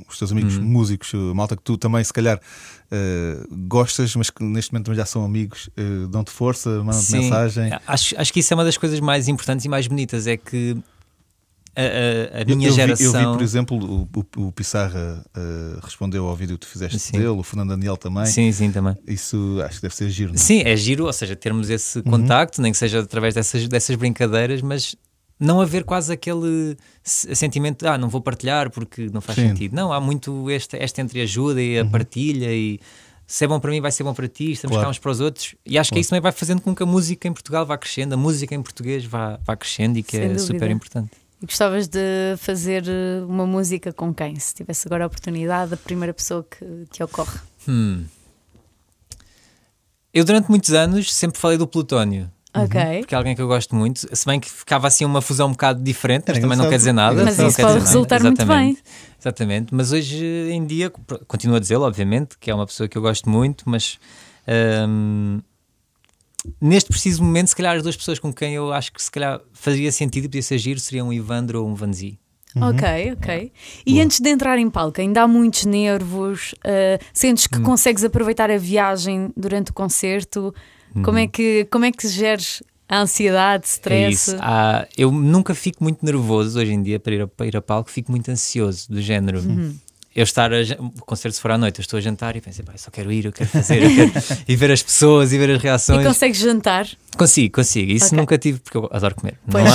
os 0.08 0.18
teus 0.18 0.30
amigos 0.30 0.56
uhum. 0.56 0.64
músicos, 0.64 1.12
a 1.14 1.34
malta 1.34 1.56
que 1.56 1.62
tu 1.62 1.76
também 1.76 2.02
se 2.02 2.12
calhar 2.12 2.38
uh, 2.38 3.56
gostas, 3.66 4.14
mas 4.16 4.30
que 4.30 4.42
neste 4.42 4.72
momento 4.72 4.94
já 4.94 5.04
são 5.04 5.24
amigos, 5.24 5.68
uh, 5.76 6.06
dão-te 6.08 6.30
força, 6.30 6.82
mandam-te 6.82 7.12
mensagem. 7.12 7.72
Acho, 7.86 8.18
acho 8.18 8.32
que 8.32 8.40
isso 8.40 8.54
é 8.54 8.56
uma 8.56 8.64
das 8.64 8.78
coisas 8.78 9.00
mais 9.00 9.28
importantes 9.28 9.66
e 9.66 9.68
mais 9.68 9.86
bonitas, 9.86 10.26
é 10.26 10.36
que 10.36 10.76
a, 11.74 12.38
a, 12.38 12.42
a 12.42 12.44
minha 12.44 12.68
eu, 12.68 12.70
eu 12.70 12.76
geração. 12.76 13.12
Vi, 13.12 13.18
eu 13.18 13.30
vi, 13.30 13.36
por 13.38 13.42
exemplo, 13.42 13.76
o, 13.78 14.08
o, 14.14 14.46
o 14.48 14.52
Pissarra 14.52 15.24
uh, 15.36 15.80
respondeu 15.82 16.26
ao 16.26 16.36
vídeo 16.36 16.58
que 16.58 16.66
tu 16.66 16.70
fizeste 16.70 16.98
sim. 16.98 17.12
dele, 17.12 17.28
o 17.28 17.42
Fernando 17.42 17.70
Daniel 17.70 17.96
também. 17.96 18.26
Sim, 18.26 18.52
sim, 18.52 18.70
também. 18.70 18.96
Isso 19.06 19.58
acho 19.64 19.76
que 19.76 19.82
deve 19.82 19.94
ser 19.94 20.10
giro. 20.10 20.30
Não? 20.30 20.36
É? 20.36 20.38
Sim, 20.38 20.62
é 20.64 20.76
giro, 20.76 21.06
ou 21.06 21.12
seja, 21.12 21.34
termos 21.34 21.70
esse 21.70 21.98
uhum. 21.98 22.04
contacto, 22.04 22.60
nem 22.60 22.72
que 22.72 22.78
seja 22.78 23.00
através 23.00 23.34
dessas, 23.34 23.66
dessas 23.68 23.96
brincadeiras, 23.96 24.60
mas 24.60 24.94
não 25.40 25.60
haver 25.60 25.84
quase 25.84 26.12
aquele 26.12 26.76
sentimento 27.02 27.80
de 27.80 27.88
ah, 27.88 27.98
não 27.98 28.08
vou 28.08 28.20
partilhar 28.20 28.70
porque 28.70 29.10
não 29.12 29.20
faz 29.20 29.38
Sim. 29.38 29.48
sentido. 29.48 29.74
Não, 29.74 29.92
há 29.92 30.00
muito 30.00 30.50
este, 30.50 30.76
esta 30.76 31.00
entreajuda 31.00 31.60
e 31.60 31.78
a 31.78 31.82
uhum. 31.82 31.90
partilha 31.90 32.52
e 32.52 32.78
se 33.26 33.44
é 33.44 33.48
bom 33.48 33.58
para 33.58 33.70
mim 33.70 33.80
vai 33.80 33.90
ser 33.90 34.04
bom 34.04 34.12
para 34.14 34.28
ti, 34.28 34.52
estamos 34.52 34.74
claro. 34.74 34.86
cá 34.86 34.90
uns 34.90 34.98
para 34.98 35.10
os 35.10 35.20
outros 35.20 35.54
e 35.64 35.78
acho 35.78 35.88
claro. 35.88 35.96
que 35.96 36.00
isso 36.00 36.10
também 36.10 36.20
vai 36.20 36.32
fazendo 36.32 36.60
com 36.60 36.74
que 36.74 36.82
a 36.82 36.86
música 36.86 37.26
em 37.26 37.32
Portugal 37.32 37.64
vá 37.64 37.76
crescendo, 37.78 38.14
a 38.14 38.16
música 38.16 38.54
em 38.54 38.62
português 38.62 39.04
vá, 39.04 39.38
vá 39.44 39.56
crescendo 39.56 39.98
e 39.98 40.02
que 40.02 40.12
Sem 40.12 40.20
é 40.20 40.28
dúvida. 40.28 40.46
super 40.46 40.70
importante. 40.70 41.21
E 41.42 41.46
gostavas 41.46 41.88
de 41.88 42.36
fazer 42.38 42.84
eh, 42.86 43.20
uma 43.26 43.44
música 43.44 43.92
com 43.92 44.14
quem? 44.14 44.38
Se 44.38 44.54
tivesse 44.54 44.86
agora 44.86 45.02
a 45.02 45.06
oportunidade, 45.08 45.74
a 45.74 45.76
primeira 45.76 46.14
pessoa 46.14 46.46
que, 46.48 46.86
que 46.88 47.02
ocorre? 47.02 47.36
Hum. 47.68 48.04
Eu 50.14 50.24
durante 50.24 50.48
muitos 50.48 50.72
anos 50.72 51.12
sempre 51.12 51.40
falei 51.40 51.58
do 51.58 51.66
Plutónio. 51.66 52.30
Ok. 52.54 53.00
Porque 53.00 53.14
é 53.14 53.18
alguém 53.18 53.34
que 53.34 53.42
eu 53.42 53.48
gosto 53.48 53.74
muito, 53.74 54.06
se 54.14 54.26
bem 54.26 54.38
que 54.38 54.48
ficava 54.48 54.86
assim 54.86 55.04
uma 55.04 55.20
fusão 55.20 55.48
um 55.48 55.52
bocado 55.52 55.82
diferente, 55.82 56.26
mas 56.28 56.38
também 56.38 56.56
não 56.56 56.68
quer 56.68 56.76
dizer 56.76 56.92
nada. 56.92 57.24
Mas 57.24 57.38
isso 57.38 57.60
pode 57.60 57.78
resultar 57.80 58.22
muito 58.22 58.44
bem. 58.44 58.78
Exatamente, 59.18 59.74
mas 59.74 59.90
hoje 59.90 60.24
em 60.50 60.64
dia, 60.64 60.90
continuo 61.26 61.56
a 61.56 61.60
dizê-lo, 61.60 61.84
obviamente, 61.84 62.36
que 62.38 62.50
é 62.50 62.54
uma 62.54 62.66
pessoa 62.66 62.88
que 62.88 62.96
eu 62.96 63.02
gosto 63.02 63.28
muito, 63.30 63.64
mas 63.66 63.98
hum, 64.86 65.40
neste 66.60 66.90
preciso 66.90 67.22
momento, 67.22 67.48
se 67.48 67.56
calhar 67.56 67.76
as 67.76 67.82
duas 67.82 67.96
pessoas 67.96 68.18
com 68.18 68.32
quem 68.32 68.54
eu 68.54 68.72
acho 68.72 68.92
que 68.92 69.02
se 69.02 69.10
calhar 69.10 69.40
fazia 69.52 69.90
sentido 69.92 70.24
e 70.24 70.28
podia 70.28 70.42
ser 70.42 70.58
giro 70.58 70.80
seriam 70.80 71.08
um 71.08 71.12
Ivandro 71.12 71.62
ou 71.62 71.68
um 71.68 71.74
Vanzi. 71.74 72.18
Uhum. 72.54 72.68
Ok, 72.68 73.12
ok. 73.12 73.52
E 73.86 73.92
Boa. 73.92 74.04
antes 74.04 74.20
de 74.20 74.28
entrar 74.28 74.58
em 74.58 74.68
palco, 74.68 75.00
ainda 75.00 75.22
há 75.22 75.28
muitos 75.28 75.64
nervos? 75.64 76.52
Uh, 76.58 77.02
sentes 77.12 77.46
que 77.46 77.58
hum. 77.58 77.62
consegues 77.62 78.04
aproveitar 78.04 78.50
a 78.50 78.58
viagem 78.58 79.32
durante 79.36 79.70
o 79.70 79.74
concerto? 79.74 80.54
Como, 81.02 81.16
é 81.16 81.22
uhum. 81.22 81.28
que, 81.28 81.66
como 81.70 81.86
é 81.86 81.92
que 81.92 82.06
geres 82.06 82.62
a 82.86 83.00
ansiedade, 83.00 83.66
stress? 83.66 84.34
É 84.34 84.38
ah, 84.42 84.86
eu 84.98 85.10
nunca 85.10 85.54
fico 85.54 85.82
muito 85.82 86.04
nervoso 86.04 86.60
hoje 86.60 86.72
em 86.72 86.82
dia 86.82 87.00
para 87.00 87.14
ir 87.14 87.22
a, 87.22 87.26
para 87.26 87.46
ir 87.46 87.56
a 87.56 87.62
palco, 87.62 87.90
fico 87.90 88.10
muito 88.10 88.30
ansioso, 88.30 88.90
do 88.90 89.00
género. 89.00 89.40
Eu 90.14 90.24
estar 90.24 90.52
a, 90.52 90.58
o 90.78 91.04
concerto 91.06 91.34
se 91.34 91.40
for 91.40 91.50
à 91.50 91.58
noite, 91.58 91.78
eu 91.78 91.82
estou 91.82 91.96
a 91.96 92.00
jantar 92.00 92.36
e 92.36 92.40
pensei, 92.40 92.64
só 92.76 92.90
quero 92.90 93.10
ir, 93.10 93.24
eu 93.24 93.32
quero 93.32 93.48
fazer, 93.48 93.82
eu 93.82 94.10
quero 94.10 94.12
e 94.46 94.56
ver 94.56 94.70
as 94.70 94.82
pessoas 94.82 95.32
e 95.32 95.38
ver 95.38 95.50
as 95.50 95.62
reações. 95.62 96.02
E 96.02 96.04
consegues 96.04 96.38
jantar? 96.38 96.86
Consigo, 97.16 97.54
consigo. 97.54 97.90
Isso 97.90 98.06
okay. 98.06 98.18
nunca 98.18 98.36
tive, 98.36 98.58
porque 98.58 98.76
eu 98.76 98.88
adoro 98.92 99.14
comer. 99.14 99.38
Pois. 99.50 99.64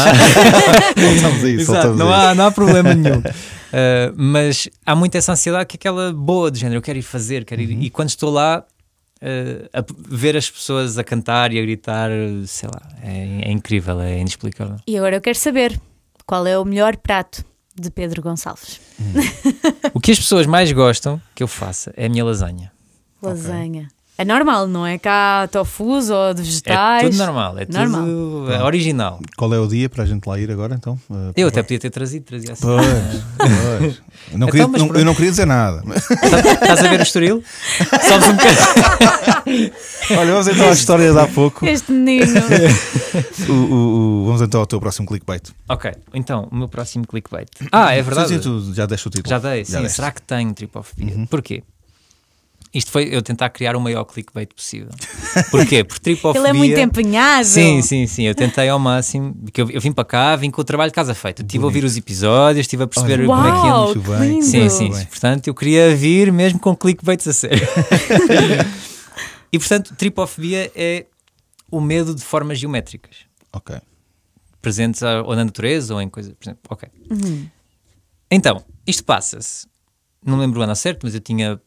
Não 0.95 1.30
há... 1.30 1.50
isso, 1.50 1.71
Exato, 1.71 1.93
não, 1.95 2.13
há, 2.13 2.36
não 2.36 2.45
há 2.45 2.52
problema 2.52 2.93
nenhum. 2.95 3.19
Uh, 3.19 4.13
mas 4.15 4.69
há 4.86 4.95
muito 4.95 5.15
essa 5.15 5.32
ansiedade 5.32 5.65
que 5.65 5.76
é 5.76 5.78
aquela 5.78 6.13
boa 6.13 6.52
do 6.52 6.58
género, 6.58 6.78
eu 6.78 6.82
quero 6.82 7.00
ir 7.00 7.04
fazer, 7.04 7.43
quero 7.43 7.62
ir. 7.62 7.76
Uhum. 7.76 7.82
E 7.82 7.89
quando 7.89 8.10
estou 8.10 8.30
lá, 8.32 8.63
Uh, 9.19 9.65
a 9.73 9.84
ver 10.10 10.38
as 10.38 10.47
pessoas 10.47 11.00
a 11.00 11.04
cantar 11.04 11.52
e 11.52 11.58
a 11.58 11.62
gritar, 11.63 12.12
sei 12.45 12.69
lá, 12.71 12.80
é, 13.02 13.50
é, 13.50 13.52
incrível, 13.52 14.00
é 14.00 14.19
inexplicável. 14.19 14.76
E 14.86 14.95
agora 14.95 15.15
eu 15.15 15.21
quero 15.21 15.39
saber 15.39 15.82
qual 16.23 16.45
é 16.45 16.56
o 16.60 16.63
melhor 16.63 16.95
prato 16.97 17.43
de 17.79 17.89
Pedro 17.91 18.21
Gonçalves. 18.21 18.79
Hum. 18.99 19.13
o 19.93 19.99
que 19.99 20.11
as 20.11 20.19
pessoas 20.19 20.45
mais 20.45 20.71
gostam 20.71 21.21
que 21.35 21.43
eu 21.43 21.47
faça 21.47 21.93
é 21.95 22.05
a 22.05 22.09
minha 22.09 22.25
lasanha. 22.25 22.71
Lasanha. 23.21 23.83
Okay. 23.83 23.96
É 24.19 24.25
normal, 24.25 24.67
não 24.67 24.84
é 24.84 24.97
cá 24.97 25.47
tofus 25.51 26.10
ou 26.10 26.34
de 26.34 26.41
vegetais? 26.41 27.03
É 27.03 27.10
tudo 27.10 27.17
normal, 27.17 27.60
é 27.60 27.67
normal. 27.69 28.01
tudo 28.03 28.51
é 28.51 28.63
original. 28.63 29.19
Qual 29.38 29.53
é 29.53 29.60
o 29.60 29.67
dia 29.67 29.88
para 29.88 30.03
a 30.03 30.06
gente 30.08 30.25
lá 30.25 30.39
ir 30.39 30.49
agora 30.49 30.73
então? 30.73 30.99
Uh, 31.08 31.32
eu 31.38 31.49
até 31.49 31.62
podia 31.62 31.77
ter 31.77 31.91
trazido, 31.91 32.25
trazia 32.25 32.53
assim. 32.53 32.63
Pois, 32.63 32.88
pois. 33.38 34.01
Eu, 34.32 34.39
não 34.39 34.47
então, 34.47 34.71
queria, 34.71 34.88
não, 34.88 34.95
eu 34.95 35.06
não 35.06 35.13
queria 35.13 35.30
dizer 35.30 35.45
nada. 35.45 35.84
Estás 35.88 36.84
a 36.84 36.89
ver 36.89 36.99
o 36.99 37.03
Estoril? 37.03 37.43
Somos 38.08 38.27
um 38.27 38.34
bocadinho. 38.34 39.71
Olha, 40.19 40.32
vamos 40.32 40.47
então 40.47 40.67
à 40.67 40.71
história 40.71 41.13
de 41.13 41.19
há 41.19 41.27
pouco. 41.27 41.63
Este 41.67 41.91
menino. 41.91 42.41
o, 43.47 43.53
o, 43.53 43.75
o, 43.75 44.25
vamos 44.25 44.41
então 44.41 44.60
ao 44.60 44.65
teu 44.65 44.80
próximo 44.80 45.08
clickbait. 45.08 45.43
Ok, 45.69 45.91
então, 46.15 46.47
o 46.51 46.56
meu 46.56 46.67
próximo 46.67 47.06
clickbait. 47.06 47.49
Ah, 47.71 47.93
é 47.93 48.01
verdade. 48.01 48.30
Sim, 48.30 48.36
sim, 48.36 48.41
tu 48.41 48.73
já 48.73 48.88
deste 48.88 49.08
o 49.08 49.12
título. 49.12 49.30
Já 49.30 49.38
dei, 49.38 49.63
sim. 49.63 49.88
Será 49.88 50.12
que 50.12 50.23
tenho 50.23 50.51
tripofobia? 50.56 51.15
Uhum. 51.15 51.25
Porquê? 51.27 51.62
Isto 52.73 52.91
foi 52.91 53.10
eu 53.12 53.21
tentar 53.21 53.49
criar 53.49 53.75
o 53.75 53.82
maior 53.82 54.03
clickbait 54.03 54.53
possível. 54.53 54.89
Porquê? 55.49 55.84
Por 55.84 55.99
tripofobia. 55.99 56.41
Ele 56.41 56.49
é 56.49 56.53
muito 56.53 56.80
empenhado. 56.80 57.45
Sim, 57.45 57.82
sim, 57.82 58.06
sim. 58.06 58.23
Eu 58.23 58.36
tentei 58.36 58.67
ao 58.69 58.77
máximo. 58.77 59.34
Porque 59.34 59.62
eu, 59.62 59.69
eu 59.71 59.82
vim 59.82 59.91
para 59.91 60.03
cá, 60.03 60.36
vim 60.36 60.51
com 60.51 60.62
o 60.62 60.63
trabalho 60.63 60.91
de 60.91 60.95
casa 60.95 61.15
feito. 61.15 61.41
Estive 61.41 61.63
a 61.63 61.67
ouvir 61.67 61.84
os 61.84 61.95
episódios, 61.95 62.65
estive 62.65 62.84
a 62.84 62.88
perceber 62.88 63.19
Olha, 63.21 63.27
como 63.27 63.41
uau, 63.41 63.47
é 63.47 63.62
que 63.62 63.67
ia. 63.67 64.03
Muito 64.03 64.19
bem. 64.19 64.41
Sim, 64.41 64.69
sim. 64.69 64.91
Bem. 64.91 65.06
Portanto, 65.06 65.47
eu 65.47 65.56
queria 65.56 65.95
vir 65.95 66.32
mesmo 66.32 66.60
com 66.60 66.75
clickbaits 66.75 67.27
a 67.27 67.34
sério. 67.34 67.67
e 69.51 69.58
portanto, 69.58 69.95
tripofobia 69.95 70.71
é 70.75 71.06
o 71.71 71.80
medo 71.80 72.13
de 72.13 72.23
formas 72.23 72.60
geométricas. 72.60 73.17
Ok. 73.53 73.77
Presentes 74.62 75.01
ou 75.01 75.36
na 75.36 75.45
natureza 75.45 75.93
ou 75.93 76.01
em 76.01 76.10
coisas. 76.10 76.34
Por 76.34 76.45
exemplo, 76.45 76.62
ok. 76.69 76.89
Uhum. 77.10 77.47
Então, 78.30 78.63
isto 78.86 79.03
passa-se. 79.03 79.67
Não 80.25 80.38
lembro 80.38 80.60
o 80.60 80.63
ano 80.63 80.75
certo, 80.75 81.03
mas 81.03 81.13
eu 81.13 81.21
tinha 81.21 81.60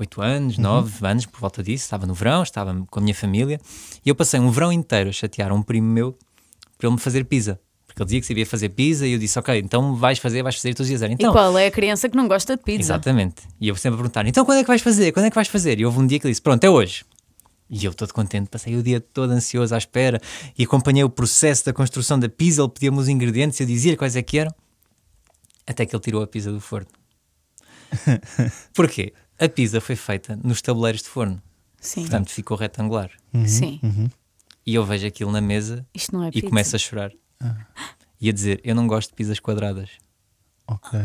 8 0.00 0.22
anos, 0.22 0.58
9 0.58 0.92
uhum. 1.02 1.08
anos, 1.08 1.26
por 1.26 1.40
volta 1.40 1.62
disso, 1.62 1.84
estava 1.84 2.06
no 2.06 2.14
verão, 2.14 2.42
estava 2.42 2.74
com 2.90 2.98
a 2.98 3.02
minha 3.02 3.14
família, 3.14 3.60
e 4.04 4.08
eu 4.08 4.14
passei 4.14 4.40
um 4.40 4.50
verão 4.50 4.72
inteiro 4.72 5.10
a 5.10 5.12
chatear 5.12 5.52
um 5.52 5.62
primo 5.62 5.86
meu 5.86 6.16
para 6.78 6.88
ele 6.88 6.94
me 6.94 7.00
fazer 7.00 7.24
pizza. 7.24 7.60
Porque 7.86 8.00
ele 8.00 8.06
dizia 8.06 8.20
que 8.20 8.26
sabia 8.26 8.46
fazer 8.46 8.68
pizza 8.70 9.06
e 9.06 9.12
eu 9.12 9.18
disse, 9.18 9.38
ok, 9.38 9.58
então 9.58 9.96
vais 9.96 10.18
fazer, 10.18 10.42
vais 10.42 10.54
fazer 10.54 10.74
todos 10.74 10.90
os 10.90 10.98
dias. 10.98 11.02
Então, 11.10 11.30
e 11.30 11.32
qual 11.32 11.58
é 11.58 11.66
a 11.66 11.70
criança 11.70 12.08
que 12.08 12.16
não 12.16 12.28
gosta 12.28 12.56
de 12.56 12.62
pizza? 12.62 12.94
Exatamente. 12.94 13.42
E 13.60 13.68
eu 13.68 13.76
sempre 13.76 13.94
a 13.94 13.98
perguntar, 13.98 14.26
então 14.26 14.44
quando 14.44 14.58
é 14.58 14.62
que 14.62 14.68
vais 14.68 14.80
fazer? 14.80 15.12
Quando 15.12 15.26
é 15.26 15.30
que 15.30 15.34
vais 15.34 15.48
fazer? 15.48 15.78
E 15.78 15.84
houve 15.84 15.98
um 15.98 16.06
dia 16.06 16.18
que 16.18 16.26
ele 16.26 16.32
disse, 16.32 16.40
pronto, 16.40 16.64
é 16.64 16.70
hoje. 16.70 17.04
E 17.68 17.84
eu 17.84 17.92
todo 17.92 18.12
contente, 18.12 18.48
passei 18.48 18.74
o 18.76 18.82
dia 18.82 19.00
todo 19.00 19.30
ansioso 19.30 19.74
à 19.74 19.78
espera 19.78 20.20
e 20.58 20.64
acompanhei 20.64 21.04
o 21.04 21.10
processo 21.10 21.66
da 21.66 21.72
construção 21.72 22.18
da 22.18 22.28
pizza, 22.28 22.62
ele 22.62 22.70
pedia-me 22.70 22.98
os 22.98 23.08
ingredientes, 23.08 23.60
eu 23.60 23.66
dizia 23.66 23.96
quais 23.96 24.16
é 24.16 24.22
que 24.22 24.38
eram, 24.38 24.52
até 25.66 25.84
que 25.86 25.94
ele 25.94 26.02
tirou 26.02 26.22
a 26.22 26.26
pizza 26.26 26.50
do 26.50 26.60
forno. 26.60 26.88
Porquê? 28.74 29.12
A 29.40 29.48
pizza 29.48 29.80
foi 29.80 29.96
feita 29.96 30.38
nos 30.44 30.60
tabuleiros 30.60 31.02
de 31.02 31.08
forno. 31.08 31.42
Sim. 31.80 32.02
Portanto, 32.02 32.30
ficou 32.30 32.56
retangular. 32.56 33.10
Uhum, 33.32 33.48
Sim. 33.48 33.80
Uhum. 33.82 34.08
E 34.66 34.74
eu 34.74 34.84
vejo 34.84 35.06
aquilo 35.06 35.32
na 35.32 35.40
mesa 35.40 35.86
é 35.94 36.30
e 36.34 36.42
começo 36.42 36.76
a 36.76 36.78
chorar. 36.78 37.10
Ah. 37.42 37.56
E 38.20 38.28
a 38.28 38.32
dizer: 38.32 38.60
Eu 38.62 38.74
não 38.74 38.86
gosto 38.86 39.08
de 39.08 39.14
pizzas 39.14 39.40
quadradas. 39.40 39.88
Ok. 40.66 40.98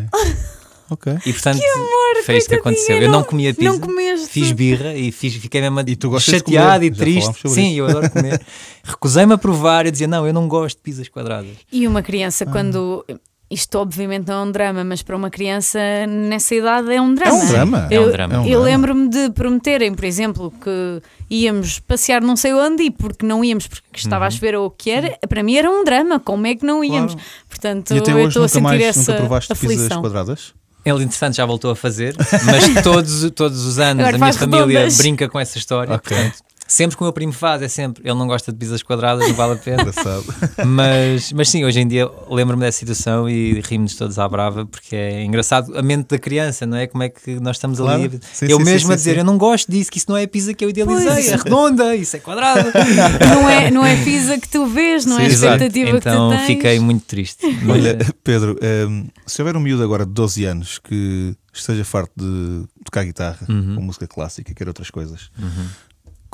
ok. 0.92 1.14
E 1.26 1.32
portanto, 1.32 1.60
que 1.60 1.66
amor, 1.66 2.24
foi 2.26 2.38
isto 2.38 2.50
que 2.50 2.56
aconteceu. 2.56 3.02
Eu 3.02 3.10
não 3.10 3.24
comia 3.24 3.54
pizza, 3.54 3.72
não 3.72 3.80
comeste. 3.80 4.28
fiz 4.28 4.52
birra 4.52 4.94
e 4.94 5.14
fiz, 5.14 5.34
fiquei 5.36 5.62
mesmo 5.62 5.80
e 5.80 6.20
chateado 6.20 6.84
e 6.84 6.92
triste. 6.92 7.50
Sim, 7.50 7.70
isso. 7.70 7.80
eu 7.80 7.88
adoro 7.88 8.10
comer. 8.12 8.46
Recusei-me 8.84 9.34
a 9.34 9.38
provar 9.38 9.86
e 9.86 9.92
dizia: 9.92 10.08
Não, 10.08 10.28
eu 10.28 10.34
não 10.34 10.50
gosto 10.50 10.76
de 10.76 10.84
pizzas 10.84 11.08
quadradas. 11.08 11.56
E 11.72 11.88
uma 11.88 12.04
criança, 12.04 12.44
ah. 12.44 12.52
quando 12.52 13.06
isto 13.50 13.78
obviamente 13.78 14.28
não 14.28 14.34
é 14.36 14.44
um 14.48 14.52
drama, 14.52 14.84
mas 14.84 15.02
para 15.04 15.16
uma 15.16 15.30
criança 15.30 15.80
nessa 16.08 16.56
idade 16.56 16.92
é 16.92 17.00
um 17.00 17.14
drama. 17.14 17.38
É 17.38 17.44
um 17.44 17.48
drama. 17.48 17.88
Eu, 17.92 18.04
É 18.04 18.06
um 18.08 18.12
drama. 18.12 18.48
É 18.48 18.50
eu 18.50 18.62
lembro-me 18.62 19.08
de 19.10 19.30
prometerem, 19.32 19.94
por 19.94 20.04
exemplo, 20.06 20.52
que 20.64 21.02
íamos 21.30 21.80
passear 21.80 22.22
não 22.22 22.36
sei 22.36 22.54
onde 22.54 22.84
e 22.84 22.92
porque 22.92 23.26
não 23.26 23.44
íamos 23.44 23.68
porque 23.68 23.84
estava 23.96 24.26
a 24.26 24.30
chover 24.32 24.56
ou 24.56 24.66
o 24.68 24.70
que 24.72 24.90
era, 24.90 25.18
para 25.30 25.44
mim 25.44 25.56
era 25.56 25.70
um 25.70 25.84
drama. 25.84 26.20
Como 26.20 26.46
é 26.48 26.56
que 26.56 26.66
não 26.66 26.84
íamos? 26.84 27.14
Claro. 27.14 27.28
Portanto, 27.48 27.94
E 27.94 27.98
até 28.00 28.12
eu 28.12 28.18
hoje 28.18 28.28
estou 28.30 28.44
a 28.44 28.48
sentir 28.48 28.64
mais 28.64 28.82
essa 28.82 29.00
nunca 29.12 29.14
provaste 29.22 29.54
pizzas 29.56 29.78
aflição. 29.78 30.02
quadradas? 30.02 30.54
Ele, 30.84 31.04
entretanto, 31.04 31.36
já 31.36 31.46
voltou 31.46 31.72
a 31.72 31.76
fazer, 31.76 32.16
mas 32.46 32.84
todos, 32.84 33.32
todos 33.32 33.66
os 33.66 33.80
anos 33.80 34.02
Agora 34.06 34.16
a 34.18 34.20
minha 34.20 34.34
família 34.34 34.66
redondas. 34.68 34.98
brinca 34.98 35.28
com 35.28 35.40
essa 35.40 35.58
história. 35.58 35.96
Ok. 35.96 36.16
Portanto, 36.16 36.44
sempre 36.68 36.96
que 36.98 37.04
o 37.04 37.06
meu 37.06 37.14
primo 37.14 37.32
faz, 37.34 37.62
é 37.62 37.68
sempre. 37.68 38.04
Ele 38.08 38.18
não 38.18 38.28
gosta 38.28 38.52
de 38.52 38.58
pizzas 38.58 38.82
quadradas, 38.84 39.28
não 39.28 39.36
vale 39.36 39.54
a 39.54 39.56
pena. 39.58 39.82
Engraçado. 39.84 40.26
mas, 40.66 41.32
mas 41.34 41.50
sim, 41.50 41.64
hoje 41.66 41.80
em 41.80 41.88
dia 41.88 42.10
lembro-me 42.30 42.62
dessa 42.64 42.80
situação 42.80 43.30
e 43.30 43.60
rimos 43.62 43.96
todos 43.96 44.18
à 44.20 44.28
brava, 44.28 44.66
porque 44.66 44.96
é 44.96 45.24
engraçado 45.24 45.78
a 45.78 45.82
mente 45.82 46.08
da 46.10 46.18
criança, 46.20 46.66
não 46.66 46.78
é? 46.78 46.88
Como 46.88 47.04
é 47.04 47.10
que 47.10 47.40
nós 47.40 47.56
estamos 47.58 47.80
Claro. 47.80 48.02
ali. 48.04 48.20
Sim, 48.34 48.46
eu 48.50 48.58
sim, 48.58 48.64
mesmo 48.64 48.88
sim, 48.88 48.94
a 48.94 48.96
dizer, 48.96 49.14
sim. 49.14 49.18
eu 49.20 49.24
não 49.26 49.38
gosto 49.38 49.72
disso, 49.72 49.92
que 49.92 49.98
isso 49.98 50.08
não 50.10 50.18
é 50.18 50.24
a 50.24 50.28
pizza 50.28 50.54
que 50.54 50.64
eu 50.66 50.70
idealizei, 50.70 51.08
Pois. 51.08 51.28
é 51.30 51.36
redonda, 51.36 51.96
isso 51.96 52.16
é 52.16 52.20
quadrada. 52.20 52.72
Não 53.36 53.50
é, 53.50 53.70
não 53.72 53.86
é 53.86 53.96
pizza 54.04 54.38
que 54.38 54.48
tu 54.48 54.66
vês, 54.66 55.06
não 55.06 55.20
é 55.20 55.24
a 55.24 55.26
exato. 55.26 55.56
expectativa 55.64 55.98
então 55.98 56.30
que 56.30 56.36
tu 56.36 56.38
tens. 56.40 56.48
fiquei 56.48 56.80
muito 56.80 57.04
triste. 57.06 57.46
Olha, 57.70 57.98
Pedro, 58.24 58.58
hum, 58.90 59.08
se 59.26 59.42
houver 59.42 59.56
um 59.56 59.60
miúdo 59.60 59.84
agora 59.84 60.06
de 60.06 60.12
12 60.12 60.46
anos 60.46 60.80
que 60.80 61.36
esteja 61.54 61.84
farto 61.86 62.12
de 62.16 62.64
tocar 62.84 63.04
guitarra 63.04 63.46
Uhum. 63.50 63.76
ou 63.78 63.82
música 63.82 64.08
clássica 64.08 64.52
e 64.52 64.56
quer 64.56 64.68
outras 64.68 64.90
coisas, 64.90 65.30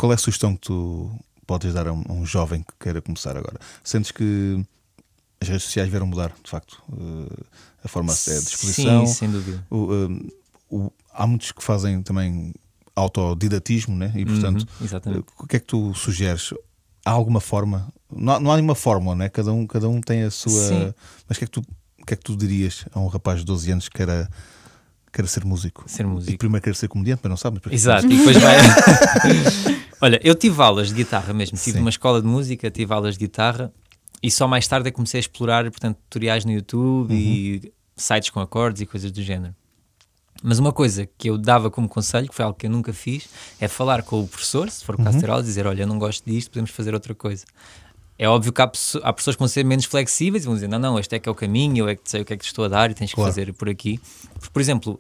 qual 0.01 0.11
é 0.11 0.15
a 0.15 0.17
sugestão 0.17 0.55
que 0.55 0.61
tu 0.61 1.11
podes 1.45 1.73
dar 1.73 1.87
a 1.87 1.93
um, 1.93 2.03
a 2.09 2.13
um 2.13 2.25
jovem 2.25 2.61
que 2.63 2.73
queira 2.79 3.01
começar 3.01 3.37
agora? 3.37 3.59
Sentes 3.83 4.11
que 4.11 4.63
as 5.39 5.47
redes 5.47 5.63
sociais 5.63 5.89
vieram 5.89 6.05
mudar, 6.07 6.33
de 6.43 6.49
facto, 6.49 6.81
uh, 6.91 7.45
a 7.83 7.87
forma 7.87 8.13
de 8.13 8.19
disposição? 8.41 9.05
Sim, 9.05 9.13
sem 9.13 9.31
dúvida. 9.31 9.65
O, 9.69 9.93
um, 9.93 10.27
o- 10.69 10.91
há 11.13 11.25
muitos 11.27 11.51
que 11.51 11.63
fazem 11.63 12.01
também 12.03 12.53
autodidatismo, 12.95 13.95
né? 13.95 14.11
E 14.15 14.25
portanto, 14.25 14.61
Uhum, 14.79 14.85
exatamente. 14.85 15.25
o 15.39 15.47
que 15.47 15.55
é 15.55 15.59
que 15.59 15.65
tu 15.65 15.93
sugeres? 15.93 16.53
Há 17.05 17.11
alguma 17.11 17.39
forma? 17.39 17.87
Não 18.11 18.33
há, 18.33 18.39
não 18.39 18.51
há 18.51 18.55
nenhuma 18.55 18.75
fórmula, 18.75 19.15
né? 19.15 19.29
Cada 19.29 19.51
um, 19.53 19.65
cada 19.65 19.87
um 19.89 19.99
tem 20.01 20.23
a 20.23 20.31
sua. 20.31 20.51
Sim. 20.67 20.93
Mas 21.27 21.37
o 21.37 21.39
que, 21.39 21.43
é 21.45 21.47
que 21.47 21.51
tu, 21.51 21.61
que 22.05 22.13
é 22.13 22.17
que 22.17 22.23
tu 22.23 22.35
dirias 22.35 22.85
a 22.93 22.99
um 22.99 23.07
rapaz 23.07 23.39
de 23.39 23.45
12 23.45 23.71
anos 23.71 23.89
que 23.89 23.95
queira, 23.97 24.29
queira 25.11 25.27
ser 25.27 25.43
músico? 25.45 25.83
Ser 25.87 26.03
E 26.03 26.05
músico. 26.05 26.31
que 26.31 26.37
primeiro 26.37 26.63
quer 26.63 26.75
ser 26.75 26.87
comediante, 26.87 27.21
mas 27.23 27.29
não 27.29 27.37
sabe. 27.37 27.59
mas- 27.63 27.73
Exato, 27.73 28.05
e 28.05 28.17
depois 28.17 28.37
vai. 28.41 28.55
Olha, 30.01 30.19
eu 30.23 30.33
tive 30.33 30.61
aulas 30.61 30.87
de 30.89 30.95
guitarra 30.95 31.31
mesmo, 31.33 31.57
tive 31.57 31.73
Sim. 31.77 31.81
uma 31.81 31.89
escola 31.89 32.21
de 32.21 32.27
música, 32.27 32.71
tive 32.71 32.91
aulas 32.93 33.13
de 33.15 33.19
guitarra 33.19 33.71
e 34.23 34.31
só 34.31 34.47
mais 34.47 34.67
tarde 34.67 34.87
é 34.87 34.91
que 34.91 34.95
comecei 34.95 35.19
a 35.19 35.21
explorar, 35.21 35.63
portanto, 35.69 35.97
tutoriais 36.09 36.43
no 36.43 36.51
YouTube 36.51 37.13
e 37.13 37.71
sites 37.95 38.29
com 38.31 38.39
acordes 38.39 38.81
e 38.81 38.85
coisas 38.85 39.11
do 39.11 39.21
género. 39.21 39.55
Mas 40.43 40.57
uma 40.57 40.73
coisa 40.73 41.07
que 41.17 41.29
eu 41.29 41.37
dava 41.37 41.69
como 41.69 41.87
conselho, 41.87 42.27
que 42.27 42.33
foi 42.33 42.43
algo 42.43 42.57
que 42.57 42.65
eu 42.65 42.69
nunca 42.71 42.91
fiz, 42.91 43.29
é 43.59 43.67
falar 43.67 44.01
com 44.01 44.21
o 44.21 44.27
professor, 44.27 44.69
se 44.71 44.83
for 44.83 44.95
o 44.95 44.97
caso 44.97 45.17
de 45.17 45.23
ter 45.23 45.29
aula, 45.29 45.43
e 45.43 45.45
dizer: 45.45 45.67
Olha, 45.67 45.83
eu 45.83 45.87
não 45.87 45.99
gosto 45.99 46.25
disto, 46.25 46.49
podemos 46.49 46.71
fazer 46.71 46.95
outra 46.95 47.13
coisa. 47.13 47.45
É 48.17 48.27
óbvio 48.27 48.51
que 48.51 48.59
há, 48.59 48.71
há 49.03 49.13
pessoas 49.13 49.35
que 49.35 49.39
vão 49.39 49.47
ser 49.47 49.63
menos 49.63 49.85
flexíveis 49.85 50.43
e 50.43 50.45
vão 50.47 50.55
dizer: 50.55 50.67
Não, 50.67 50.79
não, 50.79 50.97
este 50.97 51.15
é 51.15 51.19
que 51.19 51.29
é 51.29 51.31
o 51.31 51.35
caminho, 51.35 51.85
eu 51.85 51.89
é 51.89 51.95
que 51.95 52.01
sei 52.05 52.21
o 52.21 52.25
que 52.25 52.33
é 52.33 52.37
que 52.37 52.43
te 52.43 52.47
estou 52.47 52.65
a 52.65 52.67
dar 52.67 52.89
e 52.89 52.95
tens 52.95 53.11
que 53.11 53.15
Claro. 53.15 53.31
fazer 53.31 53.53
por 53.53 53.69
aqui. 53.69 53.99
Porque, 54.33 54.49
por 54.51 54.59
exemplo, 54.61 54.99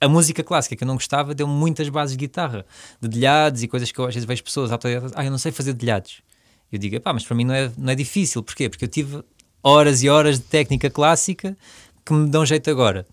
a 0.00 0.08
música 0.08 0.44
clássica 0.44 0.76
que 0.76 0.84
eu 0.84 0.86
não 0.86 0.94
gostava 0.94 1.34
deu 1.34 1.46
muitas 1.46 1.88
bases 1.88 2.16
de 2.16 2.26
guitarra, 2.26 2.64
de 3.00 3.08
dedilhados 3.08 3.62
e 3.62 3.68
coisas 3.68 3.90
que 3.90 3.98
eu 3.98 4.06
às 4.06 4.14
vezes 4.14 4.26
vejo 4.26 4.44
pessoas 4.44 4.70
autodidatas, 4.70 5.12
ah, 5.14 5.24
eu 5.24 5.30
não 5.30 5.38
sei 5.38 5.52
fazer 5.52 5.72
dedilhados. 5.72 6.22
Eu 6.70 6.78
digo, 6.78 7.00
pá, 7.00 7.12
mas 7.12 7.24
para 7.24 7.34
mim 7.34 7.44
não 7.44 7.54
é, 7.54 7.72
não 7.76 7.92
é 7.92 7.94
difícil. 7.94 8.42
Porquê? 8.42 8.68
Porque 8.68 8.84
eu 8.84 8.88
tive 8.88 9.22
horas 9.62 10.02
e 10.02 10.08
horas 10.08 10.38
de 10.38 10.44
técnica 10.44 10.90
clássica 10.90 11.56
que 12.04 12.12
me 12.12 12.28
dão 12.28 12.44
jeito 12.44 12.70
agora. 12.70 13.06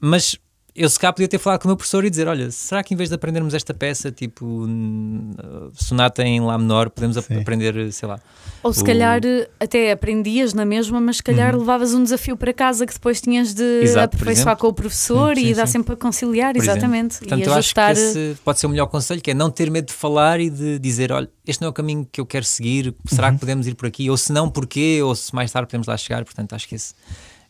Mas 0.00 0.36
eu 0.76 0.88
se 0.88 0.98
cá 0.98 1.12
podia 1.12 1.28
ter 1.28 1.38
falado 1.38 1.60
com 1.60 1.68
o 1.68 1.70
meu 1.70 1.76
professor 1.76 2.04
e 2.04 2.10
dizer, 2.10 2.26
olha, 2.26 2.50
será 2.50 2.82
que 2.82 2.92
em 2.92 2.96
vez 2.96 3.08
de 3.08 3.14
aprendermos 3.14 3.54
esta 3.54 3.72
peça, 3.72 4.10
tipo 4.10 4.44
hum, 4.44 5.30
sonata 5.72 6.22
em 6.24 6.40
Lá 6.40 6.58
menor, 6.58 6.90
podemos 6.90 7.16
ap- 7.16 7.30
aprender, 7.30 7.92
sei 7.92 8.08
lá, 8.08 8.18
Ou 8.62 8.72
se 8.72 8.82
o- 8.82 8.84
calhar 8.84 9.20
eh, 9.24 9.48
até 9.60 9.92
aprendias 9.92 10.52
na 10.52 10.64
mesma, 10.64 11.00
mas 11.00 11.18
se 11.18 11.22
calhar 11.22 11.56
levavas 11.56 11.94
um 11.94 12.02
desafio 12.02 12.36
para 12.36 12.52
casa 12.52 12.84
que 12.86 12.92
depois 12.92 13.20
tinhas 13.20 13.54
de 13.54 13.62
Uhum. 13.62 13.82
Exato, 13.82 14.16
aperfeiçoar 14.16 14.48
exemplo. 14.54 14.60
com 14.62 14.66
o 14.66 14.72
professor 14.72 15.36
Sim, 15.36 15.42
e 15.42 15.46
sim, 15.46 15.54
dar 15.54 15.66
sim. 15.66 15.72
sempre 15.74 15.94
a 15.94 15.96
conciliar, 15.96 16.52
por 16.54 16.58
exemplo. 16.62 16.78
exatamente. 16.78 17.18
Portanto, 17.20 17.40
e 17.40 17.42
eu 17.44 17.54
acho 17.54 17.72
que 17.74 17.80
ajustar. 17.80 17.92
esse 17.92 18.36
pode 18.44 18.58
ser 18.58 18.66
o 18.66 18.70
melhor 18.70 18.86
conselho, 18.86 19.20
que 19.22 19.30
é 19.30 19.34
não 19.34 19.50
ter 19.50 19.70
medo 19.70 19.86
de 19.86 19.92
falar 19.92 20.40
e 20.40 20.50
de 20.50 20.78
dizer, 20.80 21.12
olha, 21.12 21.30
este 21.46 21.60
não 21.62 21.68
é 21.68 21.70
o 21.70 21.72
caminho 21.72 22.04
que 22.10 22.20
eu 22.20 22.26
quero 22.26 22.44
seguir, 22.44 22.92
será 23.06 23.28
Uhum. 23.28 23.34
que 23.34 23.40
podemos 23.40 23.66
ir 23.68 23.74
por 23.74 23.86
aqui? 23.86 24.10
Ou 24.10 24.16
se 24.16 24.32
não, 24.32 24.50
porquê? 24.50 25.00
Ou 25.04 25.14
se 25.14 25.32
mais 25.34 25.52
tarde 25.52 25.68
podemos 25.68 25.86
lá 25.86 25.96
chegar? 25.96 26.24
Portanto, 26.24 26.52
acho 26.52 26.66
que 26.68 26.74
esse 26.74 26.94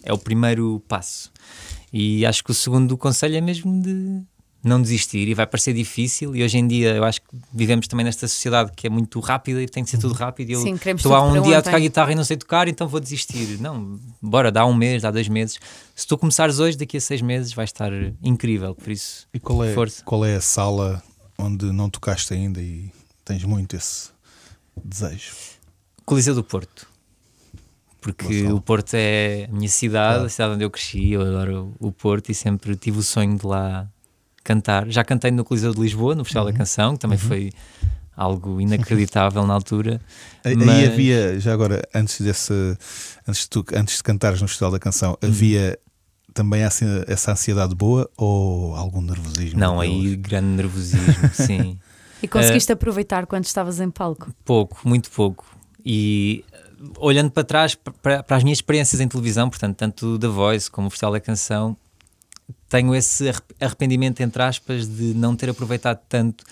é 0.03 0.13
o 0.13 0.19
primeiro 0.19 0.83
passo. 0.87 1.33
E 1.97 2.27
acho 2.27 2.43
que 2.43 2.51
o 2.51 2.55
segundo 2.55 2.99
conselho 2.99 3.37
é 3.37 3.41
mesmo 3.41 3.81
de 3.81 4.21
não 4.65 4.83
desistir 4.83 5.29
e 5.29 5.35
vai 5.35 5.47
parecer 5.47 5.73
difícil 5.75 6.35
e 6.35 6.43
hoje 6.43 6.57
em 6.59 6.67
dia 6.67 6.95
eu 6.95 7.05
acho 7.05 7.21
que 7.21 7.29
vivemos 7.53 7.87
também 7.87 8.03
nesta 8.03 8.27
sociedade 8.27 8.73
que 8.75 8.87
é 8.87 8.91
muito 8.91 9.21
rápida 9.21 9.63
e 9.63 9.69
tem 9.69 9.85
que 9.85 9.91
ser 9.91 9.99
tudo 9.99 10.15
rápido 10.15 10.49
e 10.51 10.53
eu 10.55 10.61
Sim, 10.63 10.77
queremos 10.79 11.01
estou 11.01 11.15
há 11.15 11.23
um 11.23 11.33
dia 11.35 11.57
a 11.57 11.59
ontem. 11.59 11.63
tocar 11.63 11.79
guitarra 11.79 12.13
e 12.13 12.15
não 12.15 12.25
sei 12.25 12.37
tocar 12.39 12.67
então 12.67 12.89
vou 12.89 12.99
desistir 12.99 13.61
não, 13.61 14.01
bora, 14.23 14.51
dá 14.51 14.65
um 14.65 14.73
mês, 14.73 15.03
dá 15.03 15.11
dois 15.11 15.29
meses 15.29 15.61
se 15.95 16.07
tu 16.07 16.17
começares 16.17 16.59
hoje, 16.59 16.79
daqui 16.79 16.97
a 16.97 17.01
seis 17.01 17.21
meses 17.21 17.53
vai 17.53 17.67
estar 17.67 17.93
incrível, 18.23 18.75
por 18.75 18.91
isso 18.91 19.29
E 19.35 19.39
qual 19.39 19.63
é, 19.63 19.75
Força. 19.75 20.03
qual 20.03 20.25
é 20.25 20.35
a 20.35 20.41
sala 20.41 21.03
onde 21.39 21.67
não 21.67 21.91
tocaste 21.91 22.33
ainda 22.33 22.61
e 22.63 22.91
tens 23.23 23.45
muito 23.45 23.77
esse 23.77 24.09
desejo? 24.83 25.33
Coliseu 26.07 26.35
do 26.35 26.43
Porto. 26.43 26.89
Porque 28.05 28.45
o 28.49 28.61
Porto 28.61 28.95
é 28.95 29.49
a 29.51 29.53
minha 29.55 29.69
cidade, 29.69 30.13
Claro. 30.15 30.27
a 30.27 30.29
cidade 30.29 30.55
onde 30.55 30.65
eu 30.65 30.71
cresci, 30.71 31.13
eu 31.13 31.23
adoro 31.23 31.75
o 31.81 31.91
Porto 31.91 32.31
e 32.31 32.35
sempre 32.35 32.77
tive 32.77 32.99
o 32.99 33.03
sonho 33.03 33.37
de 33.39 33.47
lá 33.47 33.89
cantar. 34.45 34.87
Já 34.91 35.03
cantei 35.03 35.31
no 35.31 35.43
Coliseu 35.45 35.73
de 35.75 35.81
Lisboa, 35.81 36.15
no 36.15 36.23
Festival 36.25 36.47
Uhum. 36.47 36.53
da 36.53 36.59
Canção, 36.59 36.93
que 36.95 36.99
também 37.01 37.17
foi 37.19 37.51
algo 38.17 38.61
inacreditável 38.61 39.47
na 39.47 39.55
altura. 39.55 40.01
Aí 40.45 40.55
Mas- 40.55 40.69
aí 40.69 40.87
havia, 40.87 41.41
já 41.41 41.53
agora, 41.53 41.83
antes 41.95 42.21
desse, 42.21 42.53
antes 43.27 43.43
de, 43.43 43.49
tu, 43.49 43.65
antes 43.75 43.97
de 43.97 44.03
cantares 44.03 44.41
no 44.43 44.47
Festival 44.49 44.71
da 44.73 44.79
Canção, 44.79 45.17
Uhum. 45.23 45.29
havia 45.31 45.79
também 46.35 46.63
essa, 46.63 47.05
essa 47.09 47.33
ansiedade 47.33 47.75
boa 47.75 48.11
ou 48.19 48.75
algum 48.77 49.01
nervosismo? 49.01 49.59
Não, 49.59 49.81
aí 49.81 50.15
grande 50.17 50.49
nervosismo, 50.49 51.31
sim. 51.33 51.79
E 52.23 52.29
conseguiste 52.29 52.73
eh, 52.73 52.75
aproveitar 52.75 53.27
quando 53.27 53.45
estavas 53.45 53.81
em 53.81 53.91
palco. 53.91 54.33
Pouco, 54.45 54.81
muito 54.89 55.11
pouco. 55.11 55.45
E 55.85 56.43
uh, 56.53 56.54
olhando 56.99 57.31
para 57.31 57.45
trás, 57.45 57.75
pa- 57.75 57.93
para, 58.03 58.23
para 58.23 58.37
as 58.37 58.43
minhas 58.45 58.59
experiências 58.59 59.01
em 59.01 59.09
televisão, 59.09 59.49
portanto, 59.51 59.77
tanto 59.77 60.19
da 60.19 60.29
Voice 60.29 60.71
como 60.71 60.87
o 60.89 60.91
Festival 60.91 61.13
da 61.13 61.21
Canção, 61.21 61.77
tenho 62.69 62.95
esse 62.95 63.29
arrep- 63.29 63.55
arrependimento, 63.61 64.21
entre 64.21 64.43
aspas, 64.43 64.87
de 64.89 65.15
não 65.15 65.35
ter 65.37 65.49
aproveitado 65.51 66.01
tanto 66.09 66.45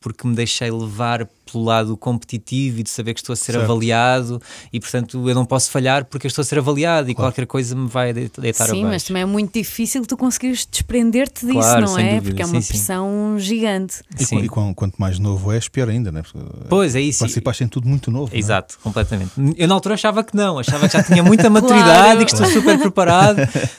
porque 0.00 0.26
me 0.26 0.34
deixei 0.34 0.70
levar 0.70 1.28
pelo 1.50 1.64
lado 1.64 1.96
competitivo 1.96 2.78
e 2.78 2.82
de 2.84 2.90
saber 2.90 3.12
que 3.12 3.20
estou 3.20 3.32
a 3.32 3.36
ser 3.36 3.52
Certo. 3.52 3.64
avaliado 3.64 4.40
e 4.72 4.78
portanto 4.78 5.28
eu 5.28 5.34
não 5.34 5.44
posso 5.44 5.68
falhar 5.70 6.04
porque 6.04 6.26
eu 6.26 6.28
estou 6.28 6.42
a 6.42 6.44
ser 6.44 6.58
avaliado 6.58 7.10
e 7.10 7.14
Claro. 7.14 7.30
qualquer 7.32 7.44
coisa 7.46 7.74
me 7.74 7.88
vai 7.88 8.12
de- 8.12 8.30
deitar 8.38 8.66
Sim, 8.68 8.82
mas 8.82 8.86
abaixo. 8.86 9.06
também 9.08 9.22
é 9.22 9.26
muito 9.26 9.52
difícil 9.52 10.06
tu 10.06 10.16
conseguires 10.16 10.64
desprender-te 10.70 11.44
disso, 11.46 11.58
Claro, 11.58 11.86
não 11.86 11.98
é? 11.98 12.14
dúvida, 12.14 12.22
Porque 12.22 12.42
é 12.42 12.44
sim, 12.46 12.52
uma 12.52 12.62
sim. 12.62 12.68
pressão 12.68 13.36
gigante. 13.38 13.96
E, 14.18 14.24
Sim. 14.24 14.38
e 14.38 14.48
quan- 14.48 14.72
quanto 14.72 14.94
mais 14.96 15.18
novo 15.18 15.50
és, 15.52 15.66
pior 15.68 15.88
ainda, 15.88 16.12
né? 16.12 16.22
Porque, 16.22 16.38
Pois 16.68 16.94
é 16.94 17.00
isso. 17.00 17.18
Participaste 17.20 17.64
em 17.64 17.68
tudo 17.68 17.88
muito 17.88 18.10
novo. 18.12 18.28
não 18.30 18.36
é? 18.36 18.38
Exato, 18.38 18.78
completamente. 18.82 19.32
Eu 19.56 19.66
na 19.66 19.74
altura 19.74 19.94
achava 19.94 20.22
que 20.22 20.36
não, 20.36 20.58
achava 20.58 20.88
que 20.88 20.96
já 20.96 21.02
tinha 21.02 21.22
muita 21.22 21.50
maturidade 21.50 22.22
e 22.22 22.24
que 22.26 22.32
estou 22.32 22.46
super 22.46 22.78
preparado, 22.78 23.38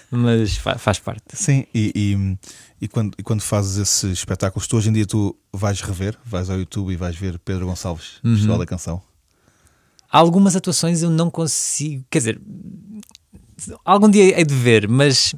mas 0.09 0.57
fa- 0.57 0.77
faz 0.77 0.99
parte. 0.99 1.23
Sim, 1.33 1.65
e, 1.73 1.91
e, 1.95 2.37
e 2.81 2.87
quando, 2.87 3.13
e 3.17 3.23
quando 3.23 3.41
fazes 3.41 3.77
esses 3.77 4.11
espetáculos, 4.19 4.65
tu 4.67 4.75
hoje 4.77 4.89
em 4.89 4.93
dia 4.93 5.05
tu 5.05 5.35
vais 5.53 5.79
rever, 5.81 6.17
vais 6.25 6.49
ao 6.49 6.57
YouTube 6.57 6.91
e 6.91 6.95
vais 6.95 7.15
ver 7.15 7.37
Pedro 7.39 7.67
Gonçalves, 7.67 8.13
Uhum. 8.23 8.33
Festival 8.33 8.57
da 8.57 8.65
Canção. 8.65 9.01
Há 10.11 10.17
algumas 10.17 10.55
atuações 10.55 11.01
eu 11.03 11.09
não 11.09 11.29
consigo, 11.29 12.03
quer 12.09 12.17
dizer, 12.17 12.41
algum 13.85 14.09
dia 14.09 14.37
hei 14.37 14.43
de 14.43 14.53
ver, 14.55 14.87
mas 14.89 15.33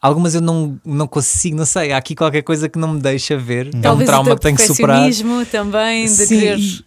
algumas 0.00 0.34
eu 0.34 0.40
não, 0.40 0.80
não 0.84 1.06
consigo, 1.06 1.56
não 1.56 1.64
sei, 1.66 1.92
há 1.92 1.98
aqui 1.98 2.14
qualquer 2.16 2.42
coisa 2.42 2.68
que 2.68 2.78
não 2.78 2.94
me 2.94 3.00
deixa 3.00 3.36
ver, 3.36 3.66
é 3.72 3.78
um 3.78 3.80
Talvez 3.80 4.08
o 4.08 4.12
trauma 4.12 4.34
que 4.34 4.40
tenho 4.42 4.56
que 4.56 4.66
superar. 4.66 5.08
também 5.50 6.06
de 6.06 6.10
Sim, 6.26 6.38
quereres. 6.40 6.82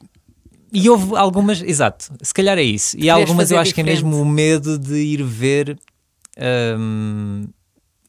e, 0.74 0.82
e 0.82 0.90
houve 0.90 1.16
algumas, 1.16 1.62
exato, 1.62 2.12
se 2.22 2.34
calhar 2.34 2.58
é 2.58 2.64
isso. 2.64 2.98
E 3.00 3.10
algumas 3.10 3.50
eu 3.50 3.60
acho 3.60 3.74
que 3.74 3.80
é 3.80 3.84
diferente. 3.84 4.04
mesmo 4.04 4.22
o 4.22 4.26
medo 4.26 4.78
de 4.78 4.96
ir 4.96 5.24
ver 5.24 5.80
hum, 6.78 7.48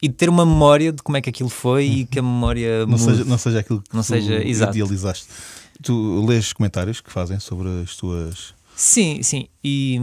e 0.01 0.07
de 0.07 0.13
ter 0.13 0.29
uma 0.29 0.45
memória 0.45 0.91
de 0.91 1.01
como 1.01 1.17
é 1.17 1.21
que 1.21 1.29
aquilo 1.29 1.49
foi 1.49 1.85
e 1.85 2.05
que 2.05 2.19
a 2.19 2.21
memória 2.21 2.81
Não 2.87 2.97
mude. 2.97 3.03
seja, 3.03 3.23
não 3.25 3.37
seja 3.37 3.59
aquilo 3.59 3.81
que 3.81 3.95
Não 3.95 4.03
tu 4.03 4.07
seja- 4.07 4.43
exato. 4.47 4.77
idealizaste. 4.77 5.27
Tu 5.81 6.25
lês 6.25 6.53
comentários 6.53 7.01
que 7.01 7.11
fazem 7.11 7.39
sobre 7.39 7.67
as 7.83 7.95
tuas. 7.95 8.53
Sim, 8.75 9.21
sim. 9.23 9.47
E, 9.63 9.99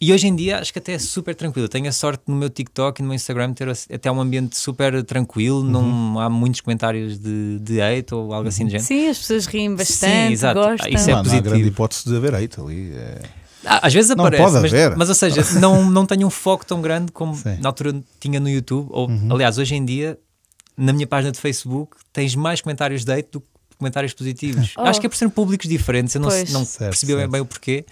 e 0.00 0.12
hoje 0.12 0.26
em 0.28 0.36
dia 0.36 0.58
acho 0.58 0.72
que 0.72 0.78
até 0.78 0.92
é 0.92 0.98
super 0.98 1.34
tranquilo. 1.34 1.68
Tenho 1.68 1.88
a 1.88 1.92
sorte 1.92 2.22
no 2.26 2.36
meu 2.36 2.48
TikTok 2.50 3.00
e 3.00 3.02
no 3.02 3.08
meu 3.08 3.16
Instagram 3.16 3.52
ter 3.52 3.68
até 3.68 4.10
um 4.12 4.20
ambiente 4.20 4.56
super 4.56 5.02
tranquilo, 5.04 5.60
Uhum. 5.62 5.70
não 6.12 6.20
há 6.20 6.28
muitos 6.30 6.60
comentários 6.60 7.18
de, 7.18 7.58
de 7.60 7.80
hate 7.80 8.14
ou 8.14 8.32
algo 8.32 8.48
assim 8.48 8.64
do 8.64 8.70
género. 8.70 8.86
Sim, 8.86 9.08
as 9.08 9.18
pessoas 9.18 9.46
riem 9.46 9.74
bastante, 9.74 10.32
exato. 10.32 10.60
gostam. 10.60 10.88
Isso 10.90 11.08
é 11.10 11.12
não, 11.12 11.12
há- 11.12 11.14
não 11.14 11.20
há 11.20 11.24
positivo. 11.24 11.42
grande 11.50 11.68
hipótese 11.68 12.04
de 12.08 12.16
haver 12.16 12.34
hate 12.34 12.60
ali. 12.60 12.92
É... 12.94 13.22
Ah, 13.68 13.80
Às 13.86 13.92
vezes 13.94 14.14
Não 14.16 14.24
aparece, 14.24 14.42
pode 14.42 14.62
mas, 14.62 14.72
haver. 14.74 14.96
mas 14.96 15.08
ou 15.08 15.14
seja, 15.14 15.44
não, 15.60 15.90
não 15.90 16.06
tenho 16.06 16.26
um 16.26 16.30
foco 16.30 16.64
tão 16.64 16.80
grande 16.80 17.12
como 17.12 17.34
Sim. 17.34 17.50
Uhum. 17.50 17.58
na 17.60 17.68
altura 17.68 18.00
tinha 18.20 18.40
no 18.40 18.48
YouTube. 18.48 18.88
Ou, 18.90 19.08
Aliás, 19.30 19.58
hoje 19.58 19.74
em 19.74 19.84
dia, 19.84 20.18
na 20.76 20.92
minha 20.92 21.06
página 21.06 21.30
de 21.32 21.38
Facebook, 21.38 21.96
tens 22.12 22.34
mais 22.34 22.60
comentários 22.60 23.04
de 23.04 23.12
hate 23.12 23.28
do 23.32 23.40
que 23.40 23.46
comentários 23.78 24.12
positivos. 24.14 24.74
Oh. 24.76 24.82
Acho 24.88 25.00
que 25.00 25.06
é 25.06 25.08
por 25.08 25.16
serem 25.16 25.30
públicos 25.30 25.68
diferentes, 25.68 26.14
eu 26.14 26.20
não, 26.20 26.28
Pois. 26.28 26.52
não 26.52 26.64
Certo, 26.64 26.90
percebi 26.90 27.12
bem, 27.12 27.20
certo. 27.22 27.30
bem 27.32 27.40
o 27.40 27.46
porquê, 27.46 27.84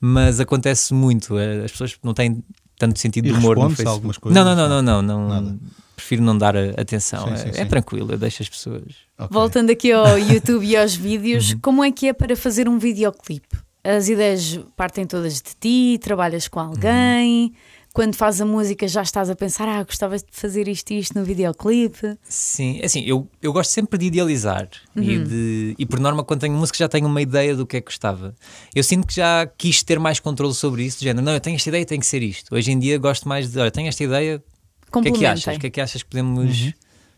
mas 0.00 0.40
acontece 0.40 0.94
muito. 0.94 1.38
eh, 1.38 1.64
As 1.64 1.72
pessoas 1.72 1.96
não 2.02 2.14
têm 2.14 2.42
tanto 2.78 2.98
sentido 2.98 3.26
E 3.28 3.32
de 3.32 3.38
humor 3.38 3.56
no 3.56 3.68
Facebook. 3.68 3.88
algumas 3.88 4.18
coisas? 4.18 4.44
Não, 4.44 4.54
não, 4.56 4.68
não, 4.68 4.82
não, 4.82 5.02
não, 5.02 5.28
não. 5.28 5.28
Nada. 5.42 5.58
Prefiro 5.96 6.22
não 6.22 6.36
dar 6.36 6.56
a- 6.56 6.70
atenção. 6.76 7.26
Sim, 7.28 7.32
é, 7.32 7.36
sim, 7.36 7.48
é 7.50 7.52
sim. 7.52 7.66
tranquilo, 7.66 8.10
eu 8.12 8.18
deixo 8.18 8.42
as 8.42 8.48
pessoas. 8.48 8.82
Ok. 9.16 9.28
Voltando 9.30 9.70
aqui 9.70 9.92
ao 9.92 10.18
YouTube 10.18 10.66
e 10.66 10.76
aos 10.76 10.96
Uhum. 10.96 11.02
vídeos, 11.02 11.54
como 11.62 11.84
é 11.84 11.92
que 11.92 12.08
é 12.08 12.12
para 12.12 12.34
fazer 12.36 12.68
um 12.68 12.78
videoclipe? 12.78 13.56
As 13.84 14.08
ideias 14.08 14.58
partem 14.76 15.06
todas 15.06 15.34
de 15.34 15.54
ti, 15.60 15.98
trabalhas 15.98 16.48
com 16.48 16.58
alguém. 16.58 17.52
Quando 17.92 18.16
fazes 18.16 18.40
a 18.40 18.44
música 18.44 18.88
já 18.88 19.02
estás 19.02 19.30
a 19.30 19.36
pensar, 19.36 19.68
ah, 19.68 19.84
gostava 19.84 20.16
de 20.16 20.24
fazer 20.32 20.66
isto 20.66 20.90
e 20.90 20.98
isto 20.98 21.16
no 21.16 21.24
videoclipe. 21.24 22.18
Sim, 22.24 22.80
é 22.80 22.86
assim, 22.86 23.04
eu, 23.04 23.28
eu 23.40 23.52
gosto 23.52 23.70
sempre 23.70 23.96
de 23.96 24.06
idealizar 24.06 24.68
e, 24.96 25.18
de, 25.18 25.74
e 25.78 25.86
por 25.86 26.00
norma 26.00 26.24
quando 26.24 26.40
tenho 26.40 26.54
música 26.54 26.76
já 26.76 26.88
tenho 26.88 27.06
uma 27.06 27.22
ideia 27.22 27.54
do 27.54 27.64
que 27.64 27.76
é 27.76 27.80
que 27.80 27.86
gostava. 27.86 28.34
Eu 28.74 28.82
sinto 28.82 29.06
que 29.06 29.14
já 29.14 29.46
quis 29.46 29.80
ter 29.84 30.00
mais 30.00 30.18
controle 30.18 30.54
sobre 30.54 30.82
isso, 30.82 30.98
de 30.98 31.04
género, 31.04 31.24
não, 31.24 31.34
eu 31.34 31.40
tenho 31.40 31.54
esta 31.54 31.68
ideia, 31.68 31.86
tem 31.86 32.00
que 32.00 32.06
ser 32.06 32.20
isto. 32.20 32.52
Hoje 32.52 32.72
em 32.72 32.78
dia 32.80 32.98
gosto 32.98 33.28
mais 33.28 33.52
de, 33.52 33.60
olha, 33.60 33.70
tenho 33.70 33.86
esta 33.86 34.02
ideia, 34.02 34.42
o 34.92 35.00
que 35.00 35.08
é 35.08 35.12
que 35.12 35.26
achas? 35.26 35.56
O 35.56 35.60
que 35.60 35.66
é 35.66 35.70
que 35.70 35.80
achas 35.80 36.02
que 36.02 36.08
podemos 36.08 36.72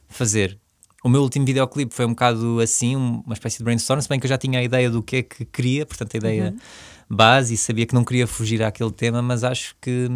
fazer? 0.09 0.59
O 1.05 1.09
meu 1.09 1.23
último 1.23 1.45
videoclipe 1.47 1.95
foi 1.95 2.05
um 2.05 2.11
bocado 2.11 2.59
assim, 2.61 2.97
um- 2.97 3.23
uma 3.25 3.35
espécie 3.35 3.59
de 3.59 3.65
brainstorm, 3.65 4.01
se 4.01 4.09
bem 4.09 4.19
que 4.19 4.27
eu 4.27 4.29
já 4.29 4.39
tinha 4.39 4.59
a 4.59 4.63
ideia 4.63 4.91
do 4.91 5.03
que 5.03 5.17
é 5.17 5.23
que 5.23 5.45
queria, 5.45 5.87
portanto 5.87 6.15
a 6.15 6.19
ideia 6.19 6.55
base 7.09 7.55
e 7.55 7.57
sabia 7.57 7.87
que 7.87 7.95
não 7.95 8.05
queria 8.05 8.27
fugir 8.27 8.63
àquele 8.63 8.91
tema, 8.91 9.23
mas 9.23 9.45
acho 9.45 9.77
que 9.81 10.09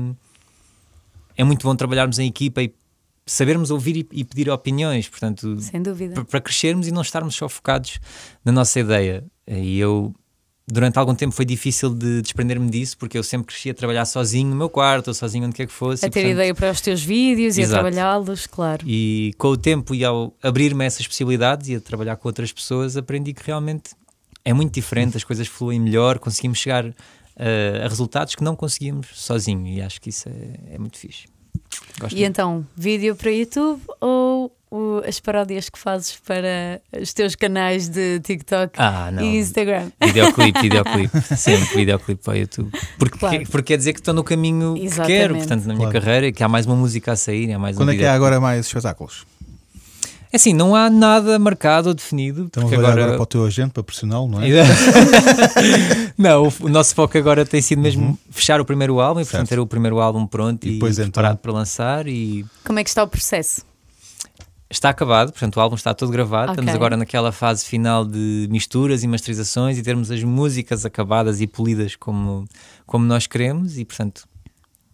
é 1.37 1.45
muito 1.45 1.62
bom 1.66 1.74
trabalharmos 1.76 2.18
em 2.18 2.26
equipa 2.26 2.62
e 2.62 2.74
sabermos 3.24 3.70
ouvir 3.70 4.09
e, 4.12 4.24
pedir 4.24 4.51
opiniões, 4.51 5.09
portanto, 5.09 5.57
para 6.24 6.41
crescermos 6.41 6.89
e 6.89 6.91
não 6.91 7.03
estarmos 7.03 7.35
só 7.37 7.49
focados 7.49 8.01
na 8.45 8.51
nossa 8.51 8.81
ideia. 8.81 9.24
E 9.47 9.78
eu, 9.78 10.12
durante 10.71 10.99
algum 10.99 11.14
tempo, 11.14 11.35
foi 11.35 11.45
difícil 11.45 11.95
de 11.95 12.23
desprender-me 12.23 12.71
disso, 12.71 12.97
porque 12.97 13.18
eu 13.18 13.23
sempre 13.23 13.49
crescia 13.49 13.73
a 13.73 13.75
trabalhar 13.75 14.05
sozinho 14.05 14.49
no 14.49 14.57
meu 14.57 14.68
quarto, 14.68 15.09
ou 15.09 15.14
sozinho 15.14 15.47
onde 15.47 15.55
quer 15.55 15.66
que 15.66 15.73
fosse. 15.73 16.05
A 16.05 16.09
e, 16.09 16.11
ter 16.11 16.21
portanto, 16.21 16.33
ideia 16.35 16.55
para 16.55 16.71
os 16.71 16.81
teus 16.81 17.03
vídeos 17.03 17.57
e 17.57 17.61
a 17.61 17.64
Exato. 17.64 17.83
trabalhá-los, 17.83 18.47
claro. 18.47 18.85
E 18.87 19.33
com 19.39 19.49
o 19.49 19.57
tempo 19.57 19.95
e 19.95 20.05
ao 20.05 20.35
abrir-me 20.43 20.85
essas 20.85 21.07
possibilidades 21.07 21.68
e 21.68 21.77
a 21.77 21.81
trabalhar 21.81 22.16
com 22.16 22.29
outras 22.29 22.53
pessoas, 22.53 22.97
aprendi 22.97 23.33
que 23.33 23.43
realmente 23.45 23.91
é 24.45 24.53
muito 24.53 24.73
diferente, 24.73 25.16
as 25.16 25.25
coisas 25.25 25.47
fluem 25.47 25.81
melhor, 25.81 26.18
conseguimos 26.18 26.59
chegar 26.59 26.87
eh, 27.37 27.83
a 27.85 27.89
resultados 27.89 28.35
que 28.35 28.43
não 28.43 28.57
conseguimos 28.57 29.09
sozinho. 29.14 29.66
E 29.66 29.81
acho 29.81 30.01
que 30.01 30.11
isso 30.11 30.29
é, 30.29 30.75
é 30.75 30.79
muito 30.79 30.99
fixe. 30.99 31.27
Gosto 31.99 32.16
E 32.16 32.25
então, 32.25 32.66
vídeo 32.77 33.14
para 33.16 33.31
YouTube 33.31 33.83
ou 34.01 34.55
o- 34.71 35.03
as 35.07 35.18
paródias 35.18 35.68
que 35.68 35.79
fazes 35.79 36.16
para 36.27 36.81
os 37.01 37.12
teus 37.12 37.35
canais 37.35 37.89
de 37.89 38.21
TikTok 38.21 38.73
Ah, 38.79 39.11
não. 39.12 39.23
e 39.23 39.39
Instagram? 39.39 39.91
Videoclipe, 40.03 40.61
videoclipe, 40.62 41.21
sempre 41.37 41.77
videoclipe 41.77 42.23
para 42.23 42.35
o 42.35 42.37
YouTube. 42.37 42.71
Porque, 42.99 43.18
Claro. 43.18 43.43
porque 43.51 43.62
quer 43.73 43.77
dizer 43.79 43.93
que 43.95 44.01
estou 44.01 44.14
no 44.14 44.23
caminho 44.23 44.75
que 44.75 44.85
Exatamente. 44.85 45.18
quero, 45.18 45.35
portanto, 45.37 45.64
na 45.66 45.75
minha 45.75 45.91
Claro. 45.91 46.05
carreira, 46.07 46.33
que 46.33 46.43
há 46.45 46.49
mais 46.49 46.66
uma 46.66 46.77
música 46.77 47.12
a 47.12 47.16
sair, 47.16 47.53
há 47.53 47.59
mais 47.59 47.77
Quando 47.77 47.89
um 47.89 47.93
é 47.93 47.97
que 47.97 48.05
há 48.05 48.14
agora 48.14 48.39
mais 48.41 48.66
espetáculos? 48.66 49.27
É 50.33 50.37
assim, 50.37 50.53
não 50.53 50.77
há 50.77 50.89
nada 50.89 51.41
marcado 51.41 51.89
ou 51.89 51.95
definido. 51.95 52.49
Olhar 52.57 52.66
agora... 52.79 52.93
agora 52.93 53.12
para 53.14 53.23
o 53.23 53.27
teu 53.27 53.45
agente, 53.45 53.73
para 53.73 53.83
pressioná-lo, 53.83 54.29
não 54.29 54.41
é? 54.41 54.47
não, 56.16 56.53
o, 56.61 56.68
nosso 56.68 56.95
foco 56.95 57.16
agora 57.18 57.45
tem 57.45 57.61
sido 57.61 57.81
mesmo 57.83 58.16
fechar 58.31 58.61
o 58.61 58.64
primeiro 58.64 59.01
álbum 59.01 59.21
e, 59.21 59.25
portanto, 59.25 59.41
Uhum. 59.41 59.47
Ter 59.49 59.59
o 59.59 59.66
primeiro 59.66 59.99
álbum 59.99 60.27
pronto 60.29 60.64
E 60.64 60.71
e, 60.71 60.73
depois, 60.75 60.99
então? 61.01 61.11
preparado 61.11 61.39
para 61.39 61.51
lançar 61.53 62.07
e 62.07 62.45
Como 62.64 62.79
é 62.79 62.85
que 62.85 62.89
está 62.91 63.03
o 63.03 63.09
processo? 63.09 63.62
Está 64.71 64.89
acabado, 64.91 65.33
portanto, 65.33 65.57
o 65.57 65.61
álbum 65.61 65.75
está 65.75 65.93
todo 65.93 66.11
gravado. 66.12 66.53
Ok. 66.53 66.55
Estamos 66.55 66.75
agora 66.75 66.97
naquela 66.97 67.33
fase 67.33 67.64
final 67.64 68.05
de 68.05 68.47
misturas 68.51 69.03
e 69.03 69.09
masterizações 69.09 69.77
e 69.77 69.83
termos 69.83 70.11
as 70.11 70.23
músicas 70.23 70.85
acabadas 70.87 71.41
e 71.41 71.47
polidas 71.47 71.97
como, 71.97 72.47
como 72.87 73.05
nós 73.05 73.27
queremos 73.27 73.77
e, 73.79 73.85
portanto, 73.85 74.29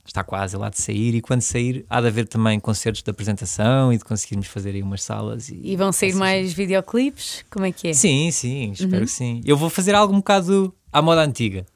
está 0.07 0.24
quase 0.24 0.57
lá 0.57 0.70
de 0.70 0.81
sair. 0.81 1.14
E 1.14 1.20
quando 1.20 1.43
sair, 1.43 1.85
há 1.91 2.01
de 2.01 2.07
haver 2.07 2.27
também 2.27 2.59
concertos 2.59 3.03
de 3.03 3.11
apresentação 3.11 3.93
e 3.93 3.99
de 3.99 4.05
conseguirmos 4.05 4.47
fazer 4.47 4.70
aí 4.70 4.83
umas 4.83 5.03
salas. 5.03 5.49
E, 5.51 5.61
E 5.62 5.77
vão 5.77 5.93
sair 5.93 6.09
essas- 6.11 6.20
mais 6.20 6.53
videoclipes? 6.55 7.45
Como 7.51 7.66
é 7.66 7.72
que 7.72 7.89
é? 7.89 7.93
Sim, 7.93 8.31
sim, 8.31 8.72
espero 8.72 9.05
que 9.05 9.11
sim. 9.12 9.43
Eu 9.45 9.57
vou 9.57 9.68
fazer 9.68 9.95
algo 9.95 10.14
um 10.14 10.18
bocado 10.18 10.74
à 10.93 11.03
moda 11.03 11.22
antiga. 11.22 11.66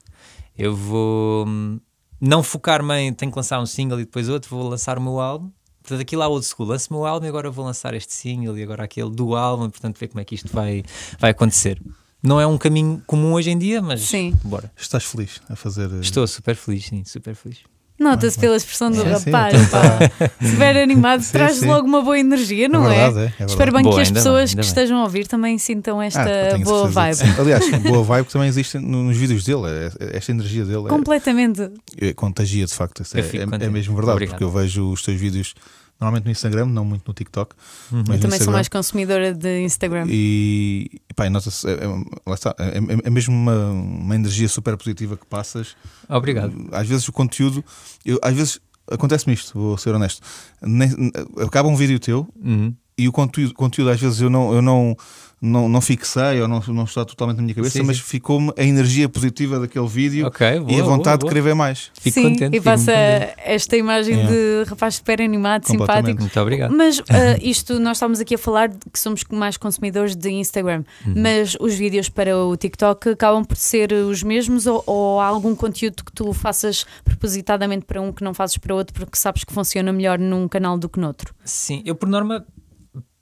Eu 0.57 0.75
vou 0.75 1.47
hum, 1.47 1.79
não 2.21 2.43
focar-me 2.43 2.95
em 2.99 3.13
tenho 3.13 3.31
que 3.33 3.37
lançar 3.39 3.61
um 3.61 3.67
single 3.67 4.01
e 4.01 4.05
depois 4.05 4.29
outro, 4.29 4.49
vou 4.57 4.69
lançar 4.69 4.97
o 4.99 5.03
meu 5.03 5.21
álbum. 5.21 5.51
Portanto, 5.83 6.01
aquilo 6.03 6.21
lá 6.21 6.29
old 6.29 6.45
school, 6.47 6.69
lanço 6.69 6.89
o 6.91 6.97
meu 6.97 7.07
álbum 7.07 7.27
e 7.27 7.29
agora 7.29 7.51
vou 7.51 7.65
lançar 7.65 7.95
este 7.95 8.13
single 8.13 8.57
e 8.59 8.63
agora 8.63 8.85
aquele 8.85 9.11
do 9.11 9.35
álbum, 9.35 9.67
e, 9.67 9.71
portanto, 9.71 9.99
ver 9.99 10.09
como 10.09 10.21
é 10.21 10.25
que 10.25 10.35
isto 10.35 10.49
vai, 10.53 10.85
vai 11.19 11.31
acontecer. 11.31 11.81
Não 12.23 12.39
é 12.41 12.47
um 12.47 12.59
caminho 12.59 13.03
comum 13.07 13.33
hoje 13.33 13.51
em 13.51 13.57
dia, 13.59 13.81
mas 13.81 14.03
Sim. 14.03 14.35
bora. 14.45 14.71
Estás 14.77 15.05
feliz 15.05 15.41
a 15.49 15.57
fazer. 15.57 15.91
eh, 15.91 16.01
Estou 16.01 16.27
super 16.27 16.55
feliz, 16.55 16.87
sim, 16.87 17.03
super 17.05 17.35
feliz. 17.35 17.59
Nota-se 18.01 18.39
pela 18.39 18.57
expressão 18.57 18.91
do 18.91 18.97
Sim, 18.97 19.03
sim, 19.19 19.31
rapaz, 19.31 19.55
então 19.63 19.81
pá. 19.83 20.31
Super 20.49 20.77
animado, 20.79 21.21
Sim, 21.23 21.33
traz 21.33 21.57
sim. 21.57 21.67
logo 21.67 21.87
uma 21.87 22.01
boa 22.01 22.19
energia, 22.19 22.67
não 22.67 22.91
é? 22.91 22.95
verdade, 23.11 23.19
é, 23.19 23.21
é 23.21 23.29
verdade. 23.29 23.51
Espero 23.51 23.73
bem 23.73 23.83
Boa, 23.83 23.95
que 23.95 24.01
as 24.01 24.09
bem, 24.09 24.15
pessoas 24.15 24.39
ainda 24.39 24.51
que 24.51 24.57
bem. 24.57 24.67
estejam 24.69 24.99
a 24.99 25.03
ouvir 25.03 25.27
também 25.27 25.59
sintam 25.59 26.01
esta 26.01 26.23
Ah, 26.23 26.59
boa 26.65 26.89
vibe. 26.89 27.15
sim. 27.15 27.25
Aliás, 27.39 27.71
boa 27.85 28.03
vibe 28.03 28.27
que 28.27 28.33
também 28.33 28.49
existe 28.49 28.79
no- 28.79 29.03
nos 29.05 29.17
vídeos 29.19 29.45
dele. 29.45 29.63
é- 29.67 29.93
é- 30.15 30.17
Esta 30.17 30.33
energia 30.33 30.65
dele 30.65 30.87
é- 30.87 30.89
Completamente. 30.89 31.71
é, 32.01 32.13
contagia, 32.15 32.65
de 32.65 32.73
facto. 32.73 33.03
É, 33.15 33.21
é- 33.21 33.65
é 33.67 33.69
mesmo 33.69 33.95
verdade, 33.95 34.13
Obrigado. 34.13 34.31
porque 34.39 34.45
eu 34.45 34.51
vejo 34.51 34.91
os 34.91 35.03
teus 35.03 35.21
vídeos 35.21 35.55
normalmente 36.01 36.25
no 36.25 36.31
Instagram, 36.31 36.67
não 36.67 36.85
muito 36.85 37.07
no 37.07 37.13
TikTok. 37.13 37.55
Uhum. 37.93 38.05
Mas 38.09 38.17
Eu 38.17 38.23
também 38.23 38.41
sou 38.41 38.53
mais 38.53 38.69
consumidora 38.69 39.35
de 39.35 39.61
Instagram. 39.63 40.07
E, 40.09 41.01
e 41.11 41.15
pá, 41.15 41.29
nota-se, 41.29 41.69
é, 41.69 41.73
é- 41.73 41.87
lá 42.27 42.35
está, 42.35 42.55
é, 42.59 42.79
é- 42.79 42.99
é 43.05 43.11
mesmo 43.11 43.35
uma, 43.35 43.71
uma 43.71 44.15
energia 44.15 44.49
super 44.49 44.77
positiva 44.77 45.17
que 45.17 45.27
passas. 45.27 45.77
Obrigado. 46.09 46.69
Às 46.73 46.89
vezes 46.89 47.07
o 47.09 47.13
conteúdo, 47.13 47.65
eu, 48.05 48.19
às 48.23 48.35
vezes 48.35 48.61
acontece-me 48.91 49.35
isto, 49.35 49.59
vou 49.59 49.77
ser 49.79 49.95
honesto. 49.95 50.21
Nem- 50.63 51.13
acaba 51.47 51.69
um 51.69 51.77
vídeo 51.77 51.99
teu 52.01 52.27
Uhum. 52.43 52.75
e 52.99 53.07
o 53.09 53.13
conteúdo, 53.13 53.55
conteúdo 53.55 53.91
às 53.91 54.01
vezes 54.01 54.21
eu 54.21 54.31
não, 54.31 54.53
eu 54.55 54.63
não, 54.63 54.97
não, 55.41 55.69
não 55.69 55.81
fixei 55.81 56.41
ou 56.43 56.47
não, 56.49 56.61
não 56.69 56.85
está 56.85 57.05
totalmente 57.05 57.37
na 57.39 57.43
minha 57.43 57.55
cabeça, 57.55 57.79
Sim, 57.79 57.85
mas 57.85 57.99
ficou-me 57.99 58.53
a 58.59 58.63
energia 58.63 59.09
positiva 59.09 59.59
daquele 59.59 59.87
vídeo 59.87 60.27
Ok, 60.27 60.59
boa, 60.61 60.71
e 60.71 60.75
a 60.81 60.85
boa, 60.85 60.97
vontade 60.97 61.19
boa. 61.21 61.29
de 61.31 61.35
querer 61.35 61.41
ver 61.49 61.55
mais. 61.55 61.91
Fico 61.99 62.15
Sim, 62.15 62.23
contente. 62.33 62.57
e 62.57 62.61
passa 62.61 62.93
esta 62.93 63.77
imagem 63.77 64.11
Yeah. 64.17 64.31
de 64.65 64.69
rapaz 64.69 64.97
super 64.97 65.23
animado, 65.23 65.67
simpático. 65.67 66.21
Muito 66.21 66.41
obrigado. 66.41 66.77
Mas 66.77 67.01
ah, 67.09 67.39
isto, 67.41 67.79
nós 67.81 67.97
estamos 67.97 68.21
aqui 68.21 68.35
a 68.35 68.39
falar 68.39 68.69
de 68.69 68.79
que 68.93 68.99
somos 68.99 69.23
mais 69.31 69.57
consumidores 69.57 70.15
de 70.17 70.31
Instagram, 70.31 70.85
Uhum. 71.07 71.15
mas 71.17 71.57
os 71.61 71.75
vídeos 71.75 72.09
para 72.09 72.37
o 72.37 72.57
TikTok 72.57 73.09
acabam 73.11 73.45
por 73.45 73.57
ser 73.57 73.93
os 73.93 74.23
mesmos 74.23 74.67
ou, 74.67 74.83
ou 74.87 75.21
há 75.21 75.27
algum 75.27 75.55
conteúdo 75.55 76.05
que 76.05 76.13
tu 76.13 76.33
faças 76.33 76.85
propositadamente 77.05 77.85
para 77.87 78.01
um 78.01 78.13
que 78.13 78.23
não 78.25 78.35
fazes 78.35 78.57
para 78.59 78.75
outro 78.75 78.95
porque 78.95 79.17
sabes 79.17 79.45
que 79.45 79.53
funciona 79.53 79.93
melhor 79.93 80.19
num 80.19 80.49
canal 80.49 80.77
do 80.79 80.89
que 80.89 80.99
noutro? 81.01 81.35
Sim, 81.45 81.83
eu 81.87 81.95
por 81.95 82.09
norma 82.09 82.45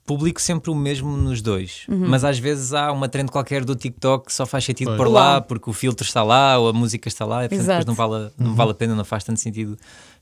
publico 0.09 0.41
sempre 0.41 0.71
o 0.71 0.75
mesmo 0.75 1.15
nos 1.15 1.39
dois, 1.39 1.83
Uhum. 1.87 2.07
mas 2.09 2.23
às 2.23 2.39
vezes 2.39 2.73
há 2.73 2.91
uma 2.91 3.07
trend 3.07 3.29
qualquer 3.29 3.63
do 3.63 3.75
TikTok 3.75 4.25
que 4.25 4.33
só 4.33 4.43
faz 4.43 4.65
sentido 4.65 4.87
Pois. 4.87 4.97
por 4.97 5.07
lá, 5.07 5.39
porque 5.39 5.69
o 5.69 5.73
filtro 5.73 6.03
está 6.03 6.23
lá 6.23 6.57
ou 6.57 6.67
a 6.69 6.73
música 6.73 7.07
está 7.07 7.25
lá, 7.25 7.45
e 7.45 7.49
portanto 7.49 7.67
depois 7.67 7.77
Exato. 7.85 7.87
não 7.87 7.93
vale, 7.93 8.31
não 8.39 8.55
vale 8.55 8.71
a 8.71 8.73
pena, 8.73 8.95
não 8.95 9.05
faz 9.05 9.23
tanto 9.23 9.39
sentido 9.39 9.77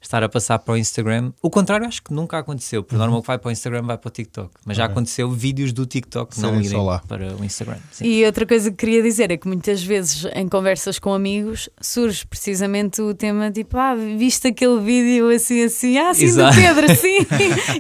estar 0.08 0.24
a 0.24 0.30
passar 0.30 0.58
para 0.60 0.74
o 0.74 0.78
Instagram. 0.78 1.32
O 1.42 1.50
contrário 1.50 1.86
acho 1.88 2.02
que 2.02 2.14
nunca 2.14 2.38
aconteceu, 2.38 2.84
por 2.84 2.98
norma 2.98 3.18
o 3.18 3.22
que 3.22 3.28
vai 3.28 3.38
para 3.38 3.50
o 3.50 3.52
Instagram 3.52 3.84
vai 3.84 3.98
para 3.98 4.08
o 4.08 4.12
TikTok, 4.12 4.52
mas 4.66 4.76
já 4.78 4.86
Ok. 4.86 4.94
aconteceu 4.94 5.30
vídeos 5.30 5.72
do 5.74 5.86
TikTok 5.86 6.40
não 6.40 6.50
Serem 6.50 6.64
só 6.64 6.70
irem 6.72 6.86
lá. 6.86 7.02
para 7.08 7.36
o 7.36 7.44
Instagram. 7.44 7.78
Sim. 7.92 8.06
E 8.06 8.26
outra 8.26 8.46
coisa 8.46 8.72
que 8.72 8.78
queria 8.78 9.04
dizer 9.04 9.30
é 9.32 9.38
que 9.38 9.48
muitas 9.48 9.84
vezes 9.84 10.26
em 10.34 10.48
conversas 10.48 10.98
com 11.00 11.14
amigos 11.14 11.70
surge 11.82 12.26
precisamente 12.26 13.02
o 13.02 13.14
tema 13.14 13.52
tipo, 13.52 13.78
ah, 13.78 13.96
viste 13.96 14.48
aquele 14.48 14.80
vídeo 14.80 15.30
assim, 15.30 15.64
assim, 15.64 15.98
ah, 15.98 16.14
sim, 16.14 16.26
Exato. 16.26 16.56
do 16.56 16.62
Pedro, 16.62 16.88
sim. 16.96 17.18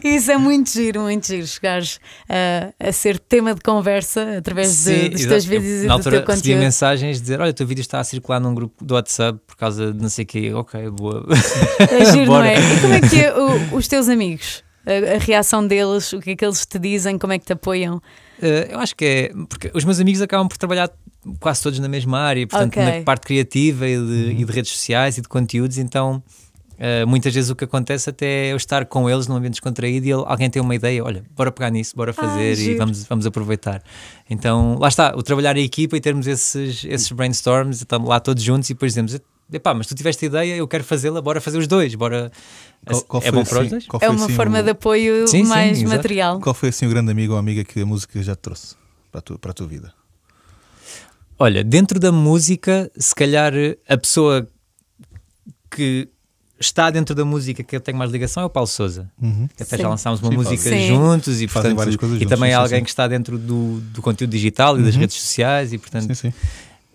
Isso 0.03 0.32
é 0.32 0.38
muito 0.38 0.69
giro, 0.71 1.01
muito 1.01 1.28
giro, 1.28 1.47
chegares 1.47 1.99
a, 2.30 2.88
a 2.88 2.91
ser 2.91 3.17
tema 3.19 3.53
de 3.55 3.61
conversa 3.61 4.38
através 4.38 4.69
de, 4.69 4.78
Sim, 4.78 5.09
dos 5.09 5.21
exato. 5.21 5.28
teus 5.30 5.45
Eu, 5.45 5.49
vídeos 5.61 5.84
e 5.84 5.88
na 5.88 5.93
do 5.93 5.97
altura 5.97 6.17
teu 6.23 6.36
conteúdo. 6.36 6.59
mensagens 6.59 7.21
dizer: 7.21 7.39
Olha, 7.41 7.51
o 7.51 7.53
teu 7.53 7.65
vídeo 7.65 7.82
está 7.82 7.99
a 7.99 8.03
circular 8.03 8.39
num 8.39 8.53
grupo 8.53 8.84
do 8.84 8.93
WhatsApp 8.95 9.39
por 9.47 9.55
causa 9.55 9.93
de 9.93 10.01
não 10.01 10.09
sei 10.09 10.23
o 10.23 10.28
quê. 10.28 10.51
Ok, 10.53 10.89
boa. 10.91 11.25
É 11.89 12.05
giro, 12.20 12.32
não 12.32 12.38
Bora. 12.39 12.47
é? 12.53 12.59
E 12.59 12.80
como 12.82 12.93
é 12.93 13.01
que 13.01 13.20
é 13.22 13.34
o- 13.38 13.76
os 13.76 13.88
teus 13.88 14.07
amigos? 14.09 14.63
A, 14.86 15.15
a 15.15 15.18
reação 15.20 15.65
deles, 15.68 16.13
o 16.13 16.20
que 16.20 16.32
é 16.32 16.36
que 16.36 16.45
eles 16.45 16.65
te 16.65 16.80
dizem, 16.80 17.18
como 17.18 17.34
é 17.34 17.39
que 17.39 17.45
te 17.45 17.53
apoiam? 17.53 17.97
Uh, 17.97 18.72
eu 18.72 18.80
acho 18.80 18.95
que 18.95 19.05
é. 19.05 19.32
Porque 19.49 19.72
os 19.74 19.84
meus 19.84 19.99
amigos 19.99 20.22
acabam 20.22 20.47
por 20.47 20.57
trabalhar 20.57 20.89
quase 21.39 21.61
todos 21.61 21.80
na 21.80 21.89
mesma 21.89 22.20
área, 22.20 22.47
portanto, 22.47 22.80
Ok. 22.80 22.84
na 22.99 23.01
parte 23.03 23.26
criativa 23.28 23.88
e 23.88 23.97
de, 23.97 24.36
e 24.41 24.45
de 24.45 24.51
redes 24.51 24.72
sociais 24.72 25.18
e 25.18 25.22
de 25.22 25.28
conteúdos, 25.28 25.78
então. 25.78 26.24
uh, 26.80 27.05
muitas 27.07 27.34
vezes 27.34 27.49
o 27.49 27.55
que 27.55 27.65
acontece 27.65 28.09
até 28.09 28.47
é 28.47 28.51
eu 28.53 28.55
estar 28.57 28.86
com 28.86 29.09
eles 29.09 29.28
num 29.28 29.36
ambiente 29.36 29.53
descontraído 29.55 30.05
e 30.05 30.11
ele- 30.11 30.24
alguém 30.26 30.49
tem 30.49 30.61
uma 30.61 30.76
ideia, 30.76 31.03
olha, 31.03 31.24
bora 31.36 31.51
pegar 31.51 31.70
nisso, 31.72 31.93
bora 31.95 32.13
fazer 32.13 32.51
e 32.53 32.55
giro. 32.55 32.78
vamos, 32.78 33.03
vamos 33.05 33.26
aproveitar. 33.26 33.82
Então, 34.30 34.78
lá 34.80 34.88
está, 34.88 35.13
o 35.18 35.24
trabalhar 35.24 35.57
em 35.57 35.63
equipa 35.65 35.97
e 35.97 35.99
termos 35.99 36.28
esses, 36.28 36.86
esses 36.86 37.11
brainstorms, 37.11 37.78
estamos 37.80 38.07
lá 38.07 38.20
todos 38.22 38.41
juntos 38.43 38.70
e 38.70 38.74
depois 38.74 38.91
dizemos, 38.93 39.20
epá, 39.51 39.73
mas 39.73 39.87
tu 39.87 39.95
tiveste 39.95 40.25
a 40.25 40.27
ideia, 40.27 40.55
eu 40.57 40.67
quero 40.67 40.83
fazê-la, 40.83 41.21
bora 41.21 41.39
fazer 41.41 41.57
os 41.57 41.67
dois, 41.67 41.93
bora. 41.95 42.31
Qual- 42.85 43.01
qual 43.03 43.23
é 43.23 43.31
bom 43.31 43.43
para 43.43 43.53
os 43.53 43.59
assim- 43.59 43.69
dois? 43.69 43.85
qual 43.87 44.01
É 44.03 44.09
uma 44.09 44.25
assim 44.25 44.35
forma 44.35 44.59
o- 44.59 44.63
de 44.63 44.69
apoio 44.71 45.27
Sim, 45.27 45.43
sim, 45.43 45.49
mais 45.49 45.77
exato. 45.81 45.95
material. 45.95 46.39
Qual 46.39 46.53
foi 46.53 46.69
assim 46.69 46.85
o 46.85 46.89
grande 46.89 47.11
amigo 47.11 47.33
ou 47.33 47.39
amiga 47.39 47.63
que 47.63 47.81
a 47.81 47.85
música 47.85 48.21
já 48.23 48.35
te 48.35 48.39
trouxe 48.39 48.75
para 49.11 49.19
a 49.19 49.21
tua, 49.21 49.37
para 49.39 49.51
a 49.51 49.53
tua 49.53 49.67
vida? 49.67 49.93
Olha, 51.39 51.63
dentro 51.63 51.99
da 51.99 52.11
música, 52.11 52.89
se 52.97 53.13
calhar 53.13 53.53
a 53.87 53.97
pessoa 53.97 54.47
que 55.69 56.07
está 56.59 56.89
dentro 56.89 57.13
da 57.13 57.23
música 57.23 57.61
que 57.63 57.75
eu 57.75 57.79
tenho 57.79 57.97
mais 57.97 58.09
ligação 58.11 58.41
é 58.41 58.45
o 58.47 58.49
Paulo 58.49 58.67
Souza. 58.67 59.11
Que 59.55 59.61
até 59.63 59.75
Sim. 59.77 59.83
já 59.83 59.89
lançámos 59.89 60.19
uma 60.21 60.31
Sim, 60.31 60.37
música 60.37 60.63
fazem- 60.63 60.87
juntos 60.87 61.39
e, 61.39 61.47
Fazem 61.47 61.49
portanto, 61.71 61.77
várias 61.77 61.95
coisas 61.95 62.17
e 62.17 62.19
juntos, 62.21 62.35
também 62.35 62.49
sim, 62.49 62.53
é 62.53 62.57
sim, 62.57 62.63
alguém 62.63 62.79
sim. 62.79 62.83
que 62.83 62.89
está 62.89 63.07
dentro 63.07 63.37
do, 63.37 63.79
do 63.81 64.01
conteúdo 64.01 64.31
digital 64.31 64.79
e 64.79 64.83
das 64.83 64.95
redes 64.95 65.15
sociais 65.21 65.71
e, 65.73 65.77
portanto, 65.77 66.07
Sim, 66.15 66.31
sim. 66.31 66.33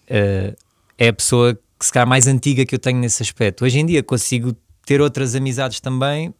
eh, 0.08 0.56
é 0.98 1.08
a 1.08 1.12
pessoa 1.12 1.56
que 1.82 1.86
se 1.86 1.92
calhar 1.92 2.06
mais 2.06 2.28
antiga 2.28 2.64
que 2.64 2.76
eu 2.76 2.78
tenho 2.78 3.00
nesse 3.00 3.20
aspecto. 3.24 3.64
Hoje 3.64 3.80
em 3.80 3.84
dia 3.84 4.04
consigo 4.04 4.54
ter 4.86 5.00
outras 5.00 5.34
amizades 5.34 5.80
também. 5.80 6.32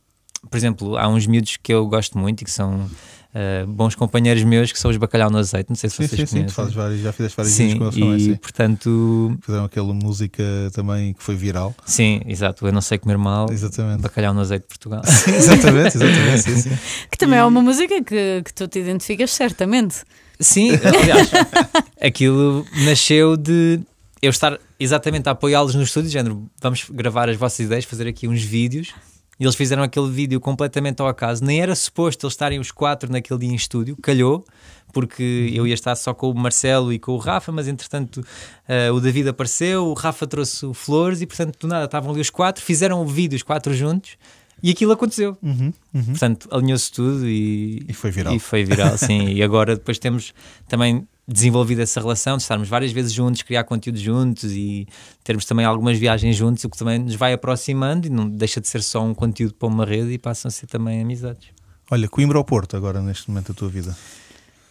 Por 0.48 0.56
exemplo, 0.56 0.96
há 0.96 1.08
uns 1.08 1.26
miúdos 1.26 1.56
que 1.60 1.74
eu 1.74 1.84
gosto 1.88 2.16
muito 2.16 2.42
e 2.42 2.44
que 2.44 2.50
são 2.50 2.88
eh, 3.34 3.64
bons 3.66 3.96
companheiros 3.96 4.44
meus, 4.44 4.70
que 4.70 4.78
são 4.78 4.88
os 4.88 4.96
Bacalhau 4.96 5.30
no 5.30 5.38
Azeite. 5.38 5.68
Não 5.68 5.74
sei 5.74 5.90
se 5.90 5.96
Sim, 5.96 6.06
vocês 6.06 6.20
sim, 6.20 6.26
sim. 6.26 6.26
Tu 6.26 6.36
conhecem. 6.36 6.54
fazes 6.54 6.74
vários, 6.74 7.00
já 7.00 7.12
fizeste 7.12 7.36
vários 7.36 7.54
Sim, 7.54 7.66
vídeos 7.72 7.78
com 7.80 7.84
eles 7.86 7.98
também, 7.98 8.16
e 8.16 8.20
sim. 8.20 8.36
portanto, 8.36 9.38
Fizeram 9.44 9.64
aquela 9.64 9.92
música 9.92 10.44
também 10.72 11.12
que 11.12 11.22
foi 11.24 11.34
viral. 11.34 11.74
sim, 11.86 12.20
exato. 12.28 12.64
Eu 12.64 12.72
não 12.72 12.80
sei 12.80 12.98
comer 12.98 13.18
mal. 13.18 13.50
Exatamente. 13.50 14.00
Bacalhau 14.00 14.32
no 14.34 14.40
azeite 14.42 14.62
de 14.62 14.68
Portugal. 14.68 15.02
exatamente, 15.26 15.96
exatamente. 15.96 16.42
Sim, 16.42 16.56
sim. 16.56 16.78
Que 17.10 17.18
também 17.18 17.40
é 17.40 17.44
uma 17.44 17.60
música 17.60 18.00
que, 18.04 18.42
que 18.44 18.54
tu 18.54 18.68
te 18.68 18.78
identificas 18.78 19.32
certamente. 19.32 20.02
Sim, 20.38 20.70
aliás, 20.72 21.30
aquilo 22.00 22.64
nasceu 22.84 23.36
de 23.36 23.80
eu 24.22 24.30
estar 24.30 24.58
exatamente 24.78 25.28
a 25.28 25.32
apoiá-los 25.32 25.74
no 25.74 25.82
estúdio, 25.82 26.08
de 26.08 26.12
género, 26.12 26.48
vamos 26.60 26.88
gravar 26.88 27.28
as 27.28 27.36
vossas 27.36 27.58
ideias, 27.58 27.84
fazer 27.84 28.06
aqui 28.06 28.28
uns 28.28 28.42
vídeos. 28.42 28.94
E 29.40 29.44
eles 29.44 29.56
fizeram 29.56 29.82
aquele 29.82 30.08
vídeo 30.08 30.38
completamente 30.38 31.02
ao 31.02 31.08
acaso. 31.08 31.44
Nem 31.44 31.60
era 31.60 31.74
suposto 31.74 32.26
eles 32.26 32.32
estarem 32.32 32.60
os 32.60 32.70
quatro 32.70 33.10
naquele 33.10 33.40
dia 33.40 33.50
em 33.50 33.56
estúdio, 33.56 33.96
calhou, 34.00 34.44
porque 34.92 35.50
eu 35.52 35.66
ia 35.66 35.74
estar 35.74 35.96
só 35.96 36.14
com 36.14 36.30
o 36.30 36.34
Marcelo 36.34 36.92
e 36.92 36.98
com 36.98 37.12
o 37.12 37.16
Rafa, 37.16 37.50
mas 37.50 37.66
entretanto 37.66 38.24
eh, 38.68 38.92
o 38.92 39.00
David 39.00 39.30
apareceu, 39.30 39.86
o 39.86 39.94
Rafa 39.94 40.26
trouxe 40.28 40.72
flores 40.74 41.22
e 41.22 41.26
portanto 41.26 41.58
do 41.58 41.66
nada 41.66 41.86
estavam 41.86 42.12
ali 42.12 42.20
os 42.20 42.30
quatro, 42.30 42.62
fizeram 42.62 43.02
o 43.02 43.06
vídeo 43.06 43.34
os 43.34 43.42
quatro 43.42 43.74
juntos 43.74 44.16
e 44.62 44.70
aquilo 44.70 44.92
aconteceu. 44.92 45.36
Uhum, 45.42 45.72
uhum. 45.92 46.04
Portanto, 46.04 46.48
alinhou-se 46.52 46.92
tudo 46.92 47.26
e, 47.26 47.84
E 47.88 47.92
foi 47.92 48.12
viral. 48.12 48.34
E 48.34 48.38
foi 48.38 48.64
viral, 48.64 48.96
sim. 48.96 49.30
e 49.34 49.42
agora 49.42 49.74
depois 49.74 49.98
temos 49.98 50.32
também 50.68 51.08
desenvolvido 51.32 51.80
essa 51.80 52.00
relação 52.00 52.36
de 52.36 52.42
estarmos 52.42 52.68
várias 52.68 52.92
vezes 52.92 53.12
juntos, 53.12 53.42
criar 53.42 53.64
conteúdo 53.64 53.98
juntos 53.98 54.52
e 54.52 54.86
termos 55.24 55.44
também 55.44 55.64
algumas 55.64 55.98
viagens 55.98 56.36
juntos, 56.36 56.64
o 56.64 56.70
que 56.70 56.76
também 56.76 56.98
nos 56.98 57.14
vai 57.14 57.32
aproximando 57.32 58.06
e 58.06 58.10
não 58.10 58.28
deixa 58.28 58.60
de 58.60 58.68
ser 58.68 58.82
só 58.82 59.02
um 59.02 59.14
conteúdo 59.14 59.54
para 59.54 59.68
uma 59.68 59.84
rede 59.84 60.12
e 60.12 60.18
passam 60.18 60.48
a 60.48 60.52
ser 60.52 60.66
também 60.66 61.00
amizades. 61.00 61.48
Olha, 61.90 62.08
Coimbra 62.08 62.38
ou 62.38 62.44
Porto 62.44 62.76
agora 62.76 63.02
neste 63.02 63.28
momento 63.28 63.52
da 63.52 63.54
tua 63.54 63.68
vida? 63.68 63.96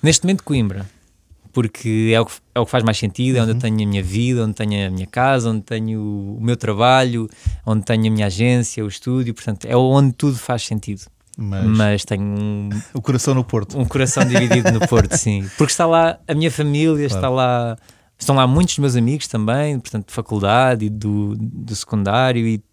Neste 0.01 0.23
momento, 0.25 0.43
Coimbra. 0.43 0.89
Porque 1.53 2.11
é 2.15 2.19
o, 2.19 2.25
que, 2.25 2.33
é 2.55 2.59
o 2.61 2.65
que 2.65 2.71
faz 2.71 2.83
mais 2.83 2.97
sentido, 2.97 3.37
é 3.37 3.41
onde 3.41 3.51
eu 3.51 3.59
tenho 3.59 3.75
a 3.75 3.85
minha 3.85 4.01
vida, 4.01 4.45
onde 4.45 4.53
tenho 4.53 4.87
a 4.87 4.89
minha 4.89 5.05
casa, 5.05 5.49
onde 5.49 5.61
tenho 5.61 6.01
o 6.01 6.39
meu 6.41 6.55
trabalho, 6.55 7.29
onde 7.65 7.83
tenho 7.83 8.07
a 8.07 8.09
minha 8.09 8.27
agência, 8.27 8.83
o 8.85 8.87
estúdio, 8.87 9.33
portanto, 9.33 9.65
é 9.65 9.75
onde 9.75 10.13
tudo 10.13 10.37
faz 10.37 10.63
sentido. 10.63 11.01
Mas, 11.41 11.65
Mas 11.65 12.05
tenho 12.05 12.23
um, 12.23 12.69
o 12.93 13.01
coração 13.01 13.33
no 13.33 13.43
Porto. 13.43 13.77
um 13.79 13.85
coração 13.85 14.23
dividido 14.25 14.71
no 14.71 14.87
Porto, 14.87 15.15
sim. 15.17 15.49
Porque 15.57 15.71
está 15.71 15.85
lá 15.85 16.19
a 16.27 16.33
minha 16.33 16.51
família, 16.51 17.05
está 17.05 17.29
lá. 17.29 17.77
Estão 18.19 18.35
lá 18.35 18.45
muitos 18.45 18.75
dos 18.75 18.79
meus 18.79 18.95
amigos 18.95 19.27
também, 19.27 19.79
portanto, 19.79 20.07
de 20.09 20.13
faculdade 20.13 20.85
e 20.85 20.89
do, 20.89 21.35
do 21.35 21.75
secundário 21.75 22.45
e 22.47 22.63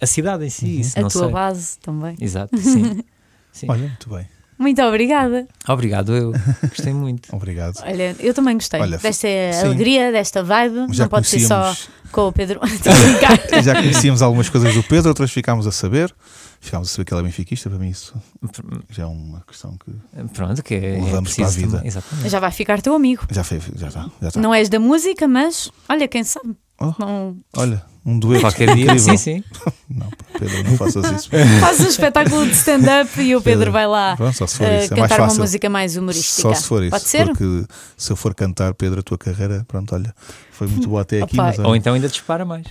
a 0.00 0.06
cidade 0.06 0.44
em 0.46 0.50
si, 0.50 0.80
isso 0.80 0.98
a 0.98 1.02
não 1.02 1.08
tua 1.08 1.24
sei. 1.24 1.30
base 1.32 1.78
também. 1.80 2.16
Exato, 2.18 2.56
sim. 2.58 3.00
sim. 3.52 3.66
Olha, 3.68 3.82
muito 3.82 4.08
bem. 4.08 4.26
Muito 4.58 4.80
obrigada. 4.82 5.46
Obrigado, 5.68 6.14
eu 6.14 6.32
gostei 6.68 6.92
muito. 6.94 7.28
Obrigado. 7.34 7.74
Olha, 7.84 8.14
eu 8.20 8.32
também 8.32 8.54
gostei 8.54 8.80
Olha, 8.80 8.96
desta 8.96 9.28
sim. 9.28 9.66
alegria, 9.66 10.12
desta 10.12 10.42
vibe. 10.42 10.86
Já 10.94 11.04
não 11.04 11.10
pode 11.10 11.26
ser 11.26 11.40
só 11.40 11.62
conhecíamos- 11.62 11.88
com 12.12 12.28
o 12.28 12.32
Pedro. 12.32 12.60
Já 13.62 13.74
conhecíamos 13.74 14.22
algumas 14.22 14.48
coisas 14.48 14.72
do 14.74 14.82
Pedro, 14.82 15.08
outras 15.08 15.30
ficámos 15.32 15.66
a 15.66 15.72
saber. 15.72 16.14
Ficámos 16.62 16.88
a 16.88 16.92
saber 16.92 17.04
que 17.04 17.12
ele 17.12 17.20
é 17.20 17.24
benfiquista, 17.24 17.68
para 17.68 17.76
mim 17.76 17.88
isso 17.88 18.14
já 18.88 19.02
é 19.02 19.06
uma 19.06 19.40
questão 19.40 19.76
que 19.76 19.92
Pronto, 20.32 20.62
que 20.62 20.74
é, 20.74 20.96
é 20.96 21.02
Levamos 21.02 21.34
para 21.34 21.46
a 21.46 21.50
vida. 21.50 21.70
também- 21.72 21.86
Exatamente. 21.88 22.28
Já 22.28 22.38
vai 22.38 22.52
ficar 22.52 22.80
teu 22.80 22.94
amigo. 22.94 23.26
já 23.32 23.42
foi, 23.42 23.60
já 23.74 23.88
está. 23.88 24.08
Já 24.22 24.28
está. 24.28 24.40
Não 24.40 24.54
és 24.54 24.68
da 24.68 24.78
música, 24.78 25.26
mas 25.26 25.72
olha, 25.88 26.06
quem 26.06 26.22
sabe? 26.22 26.54
Oh. 26.80 26.94
Não... 27.00 27.36
Olha, 27.56 27.84
um 28.06 28.16
dueto. 28.16 28.42
Qualquer 28.42 28.76
dia, 28.76 28.96
sim, 28.96 29.16
sim. 29.16 29.44
Não, 29.90 30.08
Pedro, 30.38 30.62
não 30.70 30.76
faças 30.78 31.04
isso. 31.10 31.30
Faz 31.60 31.80
um 31.80 31.86
espetáculo 31.86 32.46
de 32.46 32.52
stand-up 32.52 33.20
e 33.20 33.36
o 33.36 33.42
Pedro 33.42 33.70
vai 33.70 33.86
lá 33.86 34.16
Pronto, 34.16 34.34
só 34.34 34.46
se 34.46 34.56
for 34.56 34.64
eh, 34.66 34.84
isso, 34.84 34.94
é 34.94 34.96
mais 34.96 35.10
cantar 35.12 35.28
uma 35.28 35.34
música 35.34 35.68
mais 35.68 35.96
humorística. 35.98 36.42
Só 36.42 36.54
se 36.54 36.64
for 36.66 36.82
isso. 36.82 36.90
Pode 36.92 37.04
ser? 37.04 37.26
Porque 37.26 37.66
se 37.96 38.10
eu 38.10 38.16
for 38.16 38.34
cantar, 38.34 38.72
Pedro, 38.72 39.00
a 39.00 39.02
tua 39.02 39.18
carreira, 39.18 39.64
pronto, 39.68 39.94
olha, 39.94 40.14
foi 40.52 40.66
muito 40.66 40.88
boa 40.88 41.02
até 41.02 41.20
aqui, 41.22 41.36
mas 41.36 41.58
Ou 41.58 41.76
então 41.76 41.92
ainda 41.92 42.08
dispara 42.08 42.44
mais. 42.44 42.66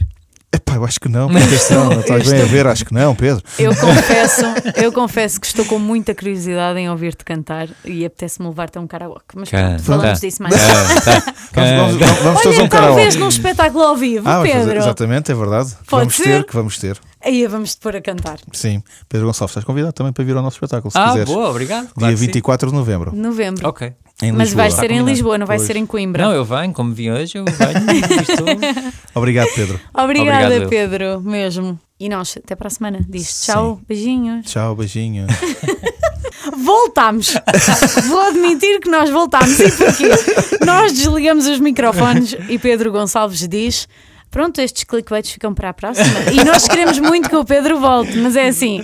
Epá, 0.53 0.75
eu 0.75 0.85
acho 0.85 0.99
que 0.99 1.07
não. 1.09 1.27
Pedro, 1.33 1.49
não, 1.71 1.99
estás 1.99 2.29
bem 2.29 2.41
a 2.41 2.45
ver, 2.45 2.67
acho 2.67 2.85
que 2.85 2.93
não, 2.93 3.15
Pedro. 3.15 3.43
Eu 3.57 3.75
confesso, 3.75 4.41
eu 4.75 4.91
confesso 4.91 5.39
que 5.39 5.47
estou 5.47 5.65
com 5.65 5.79
muita 5.79 6.13
curiosidade 6.15 6.79
em 6.79 6.89
ouvir-te 6.89 7.23
cantar 7.23 7.67
e 7.85 8.05
apetece-me 8.05 8.47
levar-te 8.47 8.77
a 8.77 8.81
um 8.81 8.87
karaoke. 8.87 9.35
Mas 9.35 9.49
pronto, 9.49 9.83
falamos 9.83 10.19
disso 10.19 10.41
mais. 10.43 10.55
Vamos, 11.53 11.69
vamos, 11.75 11.95
vamos, 11.97 12.19
vamos 12.23 12.41
todos 12.43 12.57
a 12.57 12.61
Olha, 12.61 12.65
um 12.65 12.69
talvez 12.69 13.15
num 13.17 13.27
espetáculo 13.27 13.83
ao 13.83 13.95
vivo, 13.97 14.25
Ah, 14.27 14.37
vamos 14.37 14.49
fazer- 14.51 14.63
Pedro. 14.65 14.79
exatamente, 14.79 15.31
é 15.33 15.35
verdade. 15.35 15.69
Pode 15.85 15.89
vamos 16.03 16.15
ser? 16.15 16.23
ter, 16.23 16.43
que 16.45 16.53
vamos 16.55 16.77
ter. 16.77 16.97
Aí 17.23 17.45
vamos-te 17.45 17.77
pôr 17.81 17.93
a 17.97 18.01
cantar. 18.01 18.37
Sim, 18.53 18.81
Pedro 19.09 19.27
Gonçalves, 19.27 19.51
estás 19.51 19.65
convidado 19.65 19.91
também 19.91 20.13
para 20.13 20.23
vir 20.23 20.35
ao 20.37 20.41
nosso 20.41 20.55
espetáculo, 20.55 20.89
se 20.91 20.97
Ah, 20.97 21.09
quiseres. 21.09 21.27
boa, 21.29 21.49
obrigado. 21.49 21.83
Dia 21.87 21.91
Claro 21.93 22.13
que 22.13 22.19
sim. 22.19 22.25
24 22.27 22.69
de 22.69 22.75
novembro, 22.75 23.13
Novembro. 23.13 23.67
Ok. 23.67 23.93
Em 24.21 24.31
Mas 24.31 24.49
Lisboa. 24.49 24.63
vai 24.69 24.71
ser 24.71 24.91
em. 24.91 25.03
Lisboa, 25.03 25.37
não 25.37 25.45
vai 25.47 25.57
Pois. 25.57 25.67
ser 25.67 25.75
em 25.75 25.85
Coimbra. 25.85 26.23
Não, 26.23 26.31
eu 26.31 26.45
venho, 26.45 26.73
como 26.73 26.93
vim 26.93 27.09
hoje, 27.09 27.37
eu 27.37 27.45
venho 27.45 28.01
estou. 28.21 28.47
Obrigado, 29.15 29.49
Pedro. 29.55 29.79
Obrigada, 29.93 30.45
Obrigado, 30.45 30.63
eu. 30.63 30.69
Pedro, 30.69 31.21
mesmo. 31.21 31.79
E 31.99 32.09
nós, 32.09 32.35
até 32.37 32.55
para 32.55 32.67
a 32.67 32.71
semana. 32.71 32.99
Diz 33.07 33.45
tchau, 33.45 33.79
beijinhos. 33.87 34.45
Tchau, 34.47 34.75
beijinho. 34.75 35.27
Voltámos! 36.63 37.35
Vou 38.07 38.19
admitir 38.21 38.79
que 38.79 38.89
nós 38.89 39.09
voltámos. 39.09 39.59
E 39.59 39.71
porquê? 39.71 40.09
Nós 40.65 40.91
desligamos 40.93 41.47
os 41.47 41.59
microfones 41.59 42.35
e 42.49 42.57
Pedro 42.57 42.91
Gonçalves 42.91 43.47
diz: 43.47 43.87
Pronto, 44.29 44.59
estes 44.59 44.83
clickbaits 44.83 45.31
ficam 45.31 45.53
para 45.53 45.69
a 45.69 45.73
próxima. 45.73 46.07
E 46.31 46.43
nós 46.43 46.67
queremos 46.67 46.97
muito 46.99 47.29
que 47.29 47.35
o 47.35 47.45
Pedro 47.45 47.79
volte, 47.79 48.17
mas 48.17 48.35
é 48.35 48.47
assim. 48.47 48.81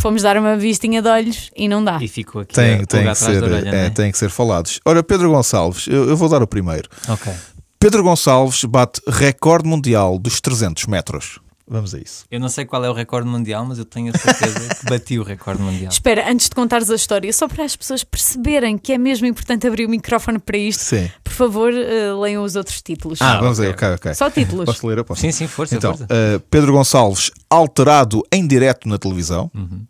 Fomos 0.00 0.22
dar 0.22 0.36
uma 0.38 0.56
vistinha 0.56 1.02
de 1.02 1.08
olhos 1.08 1.50
e 1.54 1.68
não 1.68 1.84
dá. 1.84 1.98
E 2.00 2.08
fico 2.08 2.40
aqui 2.40 2.54
Tem, 2.54 2.74
a 2.74 2.76
tem, 2.78 2.86
que 2.86 2.96
atrás 2.96 3.18
ser, 3.18 3.40
da 3.40 3.46
orelha, 3.46 3.68
é, 3.68 3.86
é? 3.86 3.90
tem 3.90 4.10
que 4.10 4.16
ser 4.18 4.30
falados. 4.30 4.80
Ora, 4.84 5.02
Pedro 5.02 5.30
Gonçalves, 5.30 5.86
eu, 5.88 6.08
eu 6.08 6.16
vou 6.16 6.28
dar 6.28 6.42
o 6.42 6.46
primeiro. 6.46 6.88
Ok. 7.08 7.30
Pedro 7.78 8.02
Gonçalves 8.02 8.64
bate 8.64 9.00
recorde 9.06 9.68
mundial 9.68 10.18
dos 10.18 10.40
300 10.40 10.86
metros. 10.86 11.38
Vamos 11.72 11.94
a 11.94 11.98
isso. 12.00 12.24
Eu 12.28 12.40
não 12.40 12.48
sei 12.48 12.64
qual 12.64 12.84
é 12.84 12.90
o 12.90 12.92
recorde 12.92 13.28
mundial, 13.28 13.64
mas 13.64 13.78
eu 13.78 13.84
tenho 13.84 14.12
a 14.12 14.18
certeza 14.18 14.74
que 14.74 14.86
bati 14.90 15.18
o 15.20 15.22
recorde 15.22 15.62
mundial. 15.62 15.92
Espera, 15.92 16.28
antes 16.28 16.48
de 16.48 16.54
contares 16.54 16.90
a 16.90 16.96
história, 16.96 17.32
só 17.32 17.46
para 17.46 17.62
as 17.64 17.76
pessoas 17.76 18.02
perceberem 18.02 18.76
que 18.76 18.92
é 18.92 18.98
mesmo 18.98 19.24
importante 19.26 19.68
abrir 19.68 19.86
o 19.86 19.88
microfone 19.88 20.40
para 20.40 20.58
isto, 20.58 20.80
Sim. 20.82 21.08
por 21.22 21.32
favor, 21.32 21.72
eh, 21.72 22.12
leiam 22.14 22.42
os 22.42 22.56
outros 22.56 22.82
títulos. 22.82 23.22
Ah, 23.22 23.38
vamos 23.38 23.60
ok. 23.60 23.68
aí, 23.68 23.74
ok, 23.74 23.88
ok. 23.94 24.14
Só 24.14 24.28
títulos. 24.28 24.64
Posso 24.64 24.84
ler? 24.88 24.98
Eu 24.98 25.04
posso. 25.04 25.20
Sim, 25.20 25.30
sim, 25.30 25.46
força, 25.46 25.76
Então, 25.76 25.96
força. 25.96 26.12
uh, 26.12 26.40
Pedro 26.50 26.72
Gonçalves 26.72 27.30
alterado 27.48 28.20
em 28.32 28.44
direto 28.48 28.88
na 28.88 28.98
televisão. 28.98 29.48
Uhum. 29.54 29.82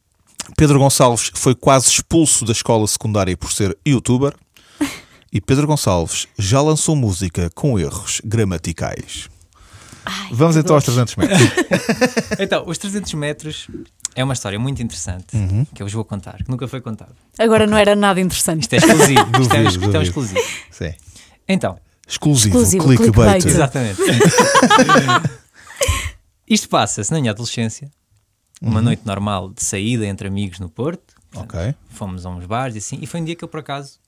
Pedro 0.56 0.78
Gonçalves 0.78 1.30
foi 1.34 1.54
quase 1.54 1.88
expulso 1.88 2.44
da 2.44 2.52
escola 2.52 2.86
secundária 2.86 3.36
por 3.36 3.52
ser 3.52 3.76
youtuber. 3.86 4.34
E 5.32 5.40
Pedro 5.40 5.64
Gonçalves 5.68 6.26
já 6.36 6.60
lançou 6.60 6.96
música 6.96 7.48
com 7.54 7.78
erros 7.78 8.20
gramaticais. 8.24 9.28
Ai, 10.04 10.28
Vamos 10.32 10.56
então 10.56 10.74
aos 10.74 10.82
dor. 10.84 10.92
300 11.06 11.14
metros. 11.14 11.40
Então, 12.40 12.64
os 12.66 12.76
300 12.78 13.14
metros 13.14 13.68
é 14.16 14.24
uma 14.24 14.32
história 14.34 14.58
muito 14.58 14.82
interessante 14.82 15.36
Uhum. 15.36 15.64
que 15.72 15.80
eu 15.80 15.86
vos 15.86 15.92
vou 15.92 16.04
contar, 16.04 16.38
que 16.42 16.50
nunca 16.50 16.66
foi 16.66 16.80
contado. 16.80 17.14
Agora 17.38 17.64
não 17.64 17.78
era 17.78 17.94
nada 17.94 18.20
interessante. 18.20 18.62
Isto 18.62 18.72
é 18.74 18.78
exclusivo. 18.78 19.20
isto 19.40 19.54
é, 19.54 19.62
Duvido, 19.62 19.68
isto 19.68 19.84
é 19.84 19.86
um 19.86 19.90
duvido. 19.92 20.02
exclusivo. 20.02 20.40
Sim. 20.72 20.94
Então, 21.46 21.78
Exclusivo, 22.08 22.56
Exclusivo, 22.58 22.84
clickbait. 22.88 23.40
clickbait. 23.42 23.46
exatamente. 23.46 24.00
Isto 26.48 26.68
passa-se 26.68 27.12
na 27.12 27.20
minha 27.20 27.30
adolescência, 27.30 27.88
uma 28.60 28.76
Uhum. 28.78 28.82
noite 28.84 29.02
normal 29.06 29.50
de 29.50 29.64
saída 29.64 30.06
entre 30.06 30.28
amigos 30.28 30.58
no 30.58 30.68
Porto. 30.68 31.14
Ok. 31.34 31.74
Fomos 31.90 32.26
a 32.26 32.30
uns 32.30 32.44
bares 32.46 32.74
e 32.74 32.78
assim, 32.78 32.98
e 33.00 33.06
foi 33.06 33.20
um 33.20 33.24
dia 33.24 33.34
que 33.36 33.44
eu 33.44 33.48
por 33.48 33.60
acaso 33.60 33.98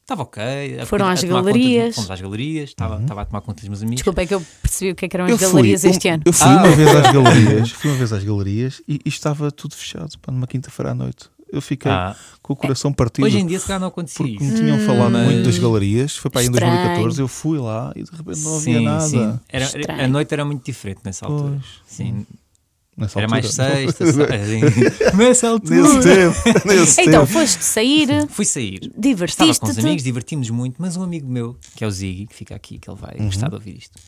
estava 0.00 0.22
ok. 0.22 0.42
a- 0.80 0.86
Foram 0.86 1.06
a 1.06 1.12
às 1.12 1.22
galerias. 1.22 1.94
fomos 1.94 2.10
às 2.10 2.20
galerias, 2.20 2.70
estava, 2.70 2.96
Uhum. 2.96 3.02
estava 3.02 3.20
a 3.22 3.24
tomar 3.24 3.40
conta 3.42 3.60
dos 3.60 3.68
meus 3.68 3.80
amigos. 3.82 3.96
Desculpa, 3.96 4.22
é 4.22 4.26
que 4.26 4.34
eu 4.34 4.42
percebi 4.60 4.90
o 4.90 4.94
que, 4.96 5.04
é 5.04 5.08
que 5.08 5.16
eram 5.16 5.26
as 5.26 5.30
Eu 5.32 5.38
fui, 5.38 5.46
galerias 5.48 5.84
um- 5.84 5.90
este 5.90 6.08
ano. 6.08 6.22
eu 6.26 6.32
fui 6.32 6.46
Ah, 6.48 6.52
uma 6.56 6.62
ok. 6.62 6.76
vez 6.76 6.88
às 6.96 7.02
galerias, 7.12 7.70
fui 7.70 7.90
uma 7.90 7.96
vez 7.98 8.12
às 8.12 8.24
galerias 8.24 8.82
e, 8.88 9.00
e 9.04 9.08
estava 9.08 9.50
tudo 9.52 9.74
fechado 9.76 10.18
pá, 10.18 10.32
numa 10.32 10.46
quinta-feira 10.46 10.90
à 10.90 10.94
noite. 10.94 11.30
eu 11.52 11.60
fiquei 11.60 11.92
Ah. 11.92 12.16
com 12.40 12.54
o 12.54 12.56
coração 12.56 12.90
partido. 12.94 13.26
Hoje 13.26 13.38
em 13.38 13.46
dia, 13.46 13.60
se 13.60 13.66
calhar 13.66 13.78
não 13.78 13.88
acontecia 13.88 14.24
porque 14.26 14.42
me 14.42 14.54
tinham 14.54 14.78
falado 14.86 15.12
Mas- 15.12 15.26
muito 15.26 15.44
das 15.44 15.58
galerias. 15.58 16.16
Foi 16.16 16.30
para 16.30 16.40
aí 16.40 16.46
em 16.46 16.50
Estranho. 16.50 16.72
2014. 16.72 17.20
Eu 17.20 17.28
fui 17.28 17.58
lá 17.58 17.92
e 17.94 18.02
de 18.02 18.10
repente 18.10 18.40
não 18.40 18.56
havia 18.56 18.78
Sim, 18.78 18.84
nada. 18.86 19.06
sim. 19.06 19.40
Era, 19.50 19.68
a 20.04 20.08
noite 20.08 20.32
era 20.32 20.46
muito 20.46 20.64
diferente 20.64 21.00
nessa 21.04 21.26
altura. 21.26 21.60
Sim. 21.86 22.26
Nessa 23.02 23.18
Era 23.20 23.26
altura. 23.26 23.42
mais 23.42 23.54
sexta, 23.54 24.04
assim. 24.34 24.60
nessa 25.16 25.48
altura. 25.48 25.76
Nesse 25.82 26.00
tempo. 26.02 26.58
Nesse 26.68 27.00
Então, 27.02 27.26
tempo. 27.26 27.32
foste 27.38 27.62
sair, 27.64 28.28
Fui 28.28 28.44
sair. 28.44 28.80
Estava 29.24 29.54
com 29.56 29.66
os 29.66 29.78
amigos, 29.78 30.02
divertimos 30.04 30.48
muito, 30.50 30.80
mas 30.80 30.96
um 30.96 31.02
amigo 31.02 31.28
meu, 31.28 31.58
que 31.76 31.84
é 31.84 31.86
o 31.86 31.90
Ziggy, 31.90 32.26
que 32.26 32.34
fica 32.34 32.54
aqui, 32.54 32.78
que 32.78 32.88
ele 32.88 32.98
vai 32.98 33.16
gostar 33.18 33.48
de 33.48 33.54
ouvir 33.54 33.76
isto, 33.76 33.98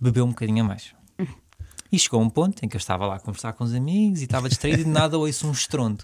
bebeu 0.00 0.24
um 0.24 0.30
bocadinho 0.30 0.64
a 0.64 0.68
mais. 0.68 0.92
E 1.92 1.98
chegou 1.98 2.20
a 2.20 2.24
um 2.24 2.28
ponto 2.30 2.64
em 2.64 2.68
que 2.68 2.76
eu 2.76 2.78
estava 2.80 3.06
lá 3.06 3.16
a 3.16 3.20
conversar 3.20 3.52
com 3.52 3.62
os 3.62 3.72
amigos 3.72 4.20
e 4.20 4.24
estava 4.24 4.48
distraído 4.48 4.80
e 4.80 4.84
de 4.84 4.90
nada 4.90 5.16
ouço 5.16 5.46
um 5.46 5.52
estrondo. 5.52 6.02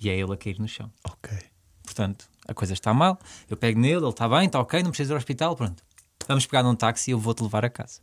E 0.00 0.08
é 0.08 0.18
ele 0.18 0.32
a 0.32 0.36
cair 0.38 0.58
no 0.58 0.66
chão. 0.66 0.90
Ok. 1.04 1.30
Portanto, 1.82 2.24
a 2.48 2.54
coisa 2.54 2.72
está 2.72 2.94
mal, 2.94 3.18
eu 3.50 3.58
pego 3.58 3.78
nele, 3.78 3.96
ele 3.96 4.08
está 4.08 4.26
bem, 4.26 4.46
está 4.46 4.58
ok, 4.58 4.82
não 4.82 4.90
precisa 4.90 5.12
ir 5.12 5.14
ao 5.14 5.18
hospital, 5.18 5.54
pronto. 5.54 5.82
Vamos 6.26 6.46
pegar 6.46 6.62
num 6.62 6.74
táxi 6.74 7.10
e 7.10 7.12
eu 7.12 7.18
vou-te 7.18 7.42
levar 7.42 7.62
a 7.64 7.68
casa. 7.68 8.00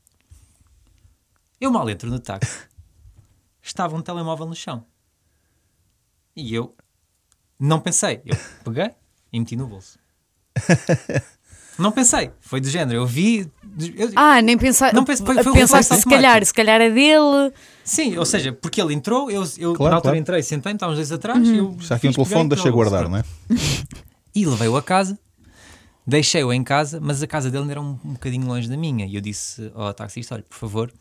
Eu 1.60 1.72
mal 1.72 1.90
entro 1.90 2.10
no 2.10 2.20
táxi. 2.20 2.60
Estava 3.62 3.96
um 3.96 4.02
telemóvel 4.02 4.46
no 4.48 4.56
chão. 4.56 4.86
E 6.36 6.54
eu 6.56 6.76
não 7.60 7.80
pensei. 7.80 8.22
Eu 8.26 8.36
peguei 8.64 8.92
e 9.32 9.40
meti 9.40 9.56
no 9.56 9.68
bolso. 9.68 10.00
Não 11.80 11.92
pensei. 11.92 12.32
Foi 12.42 12.60
do 12.62 12.70
género. 12.70 13.00
Eu 13.00 13.08
vi. 13.08 13.50
eu- 13.96 14.12
Ah, 14.16 14.40
nem 14.42 14.56
pensar, 14.58 14.94
Não, 14.94 15.04
pense- 15.06 15.24
foi- 15.24 15.42
foi 15.42 15.54
pensaste 15.54 15.96
se 15.96 16.06
calhar, 16.08 16.46
se 16.46 16.54
calhar 16.54 16.80
é 16.80 16.90
dele. 16.92 17.52
Sim, 17.84 18.18
ou 18.18 18.26
seja, 18.26 18.52
porque 18.54 18.80
ele 18.80 18.94
entrou, 18.94 19.32
eu, 19.32 19.42
eu 19.58 19.74
Claro, 19.74 19.90
na 19.92 19.96
altura 19.96 20.12
claro. 20.12 20.18
entrei, 20.18 20.44
sentei-me, 20.44 20.76
estávamos 20.76 20.98
dois 21.00 21.12
atrás. 21.12 21.48
Eu 21.48 21.76
Está 21.80 21.96
aqui 21.96 22.10
um 22.10 22.12
telefone, 22.12 22.50
bolso, 22.50 22.72
guardar, 22.72 23.10
não 23.10 23.18
é? 23.18 23.24
E 24.36 24.46
levei-o 24.46 24.78
a 24.78 24.84
casa, 24.84 25.18
deixei-o 26.06 26.54
em 26.54 26.64
casa, 26.64 27.00
mas 27.02 27.24
a 27.24 27.28
casa 27.28 27.50
dele 27.50 27.64
ainda 27.64 27.74
era 27.74 27.82
um, 27.82 27.98
um 28.06 28.14
bocadinho 28.14 28.46
longe 28.48 28.70
da 28.70 28.78
minha. 28.78 29.06
E 29.08 29.16
eu 29.16 29.22
disse 29.22 29.72
ao 29.74 29.92
taxista: 29.94 30.36
olha, 30.36 30.44
por 30.44 30.58
favor, 30.58 30.94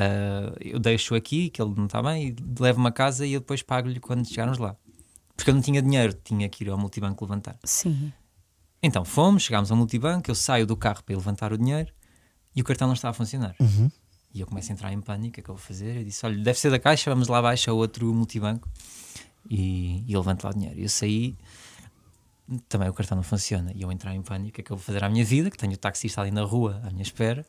ah, 0.00 0.54
eu 0.60 0.78
deixo-o 0.78 1.16
aqui, 1.16 1.50
que 1.50 1.60
ele 1.60 1.74
não 1.76 1.86
está 1.86 2.00
bem, 2.00 2.28
e 2.28 2.36
levo-me 2.60 2.86
a 2.86 2.92
casa 2.92 3.26
e 3.26 3.32
eu 3.32 3.40
depois 3.40 3.62
pago-lhe 3.62 3.98
quando 3.98 4.24
chegarmos 4.24 4.56
lá. 4.56 4.76
Porque 5.36 5.50
eu 5.50 5.54
não 5.54 5.60
tinha 5.60 5.82
dinheiro, 5.82 6.12
tinha 6.12 6.48
que 6.48 6.62
ir 6.62 6.70
ao 6.70 6.78
multibanco 6.78 7.24
levantar. 7.24 7.58
Sim. 7.64 8.12
Então 8.80 9.04
fomos, 9.04 9.42
chegámos 9.42 9.72
ao 9.72 9.76
multibanco, 9.76 10.30
eu 10.30 10.36
saio 10.36 10.64
do 10.64 10.76
carro 10.76 11.02
para 11.02 11.14
ir 11.14 11.16
levantar 11.16 11.52
o 11.52 11.58
dinheiro 11.58 11.92
e 12.54 12.60
o 12.60 12.64
cartão 12.64 12.86
não 12.86 12.94
está 12.94 13.08
a 13.08 13.12
funcionar. 13.12 13.56
E 14.32 14.40
eu 14.40 14.46
começo 14.46 14.70
a 14.70 14.74
entrar 14.74 14.92
em 14.92 15.00
pânico, 15.00 15.30
o 15.30 15.32
que 15.32 15.40
é 15.40 15.42
que 15.42 15.50
eu 15.50 15.56
vou 15.56 15.64
fazer? 15.64 15.96
Eu 15.96 16.04
disse, 16.04 16.24
olha, 16.24 16.38
deve 16.38 16.58
ser 16.60 16.70
da 16.70 16.78
caixa, 16.78 17.10
vamos 17.10 17.26
lá 17.26 17.38
abaixo 17.38 17.68
a 17.68 17.74
outro 17.74 18.12
multibanco 18.14 18.68
e, 19.50 20.04
e 20.06 20.12
eu 20.12 20.20
levanto 20.20 20.44
lá 20.44 20.50
o 20.50 20.54
dinheiro. 20.54 20.78
Eu 20.78 20.88
saí, 20.88 21.36
também 22.68 22.88
o 22.88 22.92
cartão 22.92 23.16
não 23.16 23.24
funciona 23.24 23.72
e 23.74 23.82
eu 23.82 23.90
entrar 23.90 24.14
em 24.14 24.22
pânico, 24.22 24.50
o 24.50 24.52
que 24.52 24.60
é 24.60 24.64
que 24.64 24.70
eu 24.70 24.76
vou 24.76 24.84
fazer 24.84 25.02
à 25.02 25.08
minha 25.08 25.24
vida? 25.24 25.50
Que 25.50 25.56
tenho 25.56 25.72
o 25.72 25.76
taxista 25.76 26.20
ali 26.20 26.30
na 26.30 26.42
rua 26.42 26.80
à 26.84 26.90
minha 26.90 27.02
espera 27.02 27.44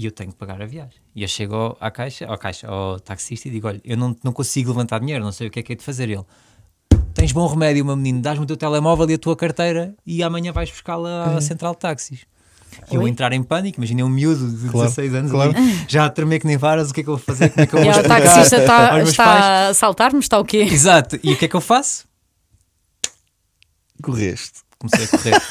e 0.00 0.06
eu 0.06 0.10
tenho 0.10 0.30
que 0.32 0.36
pagar 0.38 0.62
a 0.62 0.66
viagem. 0.66 0.98
E 1.14 1.22
eu 1.22 1.28
chego 1.28 1.54
ao- 1.54 1.76
à 1.78 1.90
caixa, 1.90 2.26
ao, 2.26 2.38
caixa, 2.38 2.66
ao 2.66 2.98
taxista 2.98 3.48
e 3.48 3.50
digo, 3.50 3.68
olha, 3.68 3.80
eu 3.84 3.96
não, 3.96 4.16
não 4.24 4.32
consigo 4.32 4.70
levantar 4.70 4.98
dinheiro, 5.00 5.22
não 5.22 5.32
sei 5.32 5.48
o 5.48 5.50
que 5.50 5.60
é 5.60 5.62
que 5.62 5.72
é 5.74 5.76
de 5.76 5.84
fazer. 5.84 6.08
Ele, 6.08 6.24
tens 7.12 7.32
bom 7.32 7.46
remédio, 7.46 7.84
meu 7.84 7.96
menino, 7.96 8.22
dás-me 8.22 8.44
o 8.44 8.46
teu 8.46 8.56
telemóvel 8.56 9.10
e 9.10 9.14
a 9.14 9.18
tua 9.18 9.36
carteira 9.36 9.94
e 10.06 10.22
amanhã 10.22 10.52
vais 10.52 10.70
buscá-la 10.70 11.36
à 11.36 11.40
central 11.42 11.74
de 11.74 11.80
táxis. 11.80 12.20
E 12.90 12.94
eu 12.94 13.06
entrar 13.06 13.32
em 13.32 13.42
pânico, 13.42 13.78
imaginei 13.78 14.02
um 14.04 14.08
miúdo 14.08 14.48
de 14.48 14.68
Claro, 14.70 14.88
16 14.88 15.14
anos 15.14 15.30
claro. 15.32 15.50
ali, 15.54 15.84
já 15.88 16.06
a 16.06 16.10
tremer 16.10 16.38
que 16.40 16.46
nem 16.46 16.56
varas, 16.56 16.90
o 16.90 16.94
que 16.94 17.00
é 17.00 17.02
que 17.04 17.10
eu 17.10 17.16
vou 17.16 17.22
fazer, 17.24 17.50
como 17.50 17.60
é 17.62 17.66
que 17.66 17.74
eu 17.74 17.80
E 17.80 17.82
vou 17.82 17.92
o 17.92 17.96
explicar 17.96 18.20
taxista 18.22 18.56
está, 18.56 19.02
está 19.02 19.24
a 19.24 19.68
assaltar-me, 19.68 20.20
está 20.20 20.38
o 20.38 20.44
quê? 20.44 20.58
Exato, 20.58 21.18
e 21.22 21.32
o 21.34 21.36
que 21.36 21.44
é 21.44 21.48
que 21.48 21.56
eu 21.56 21.60
faço? 21.60 22.08
Correste. 24.02 24.60
Comecei 24.80 25.04
a 25.04 25.08
correr, 25.08 25.42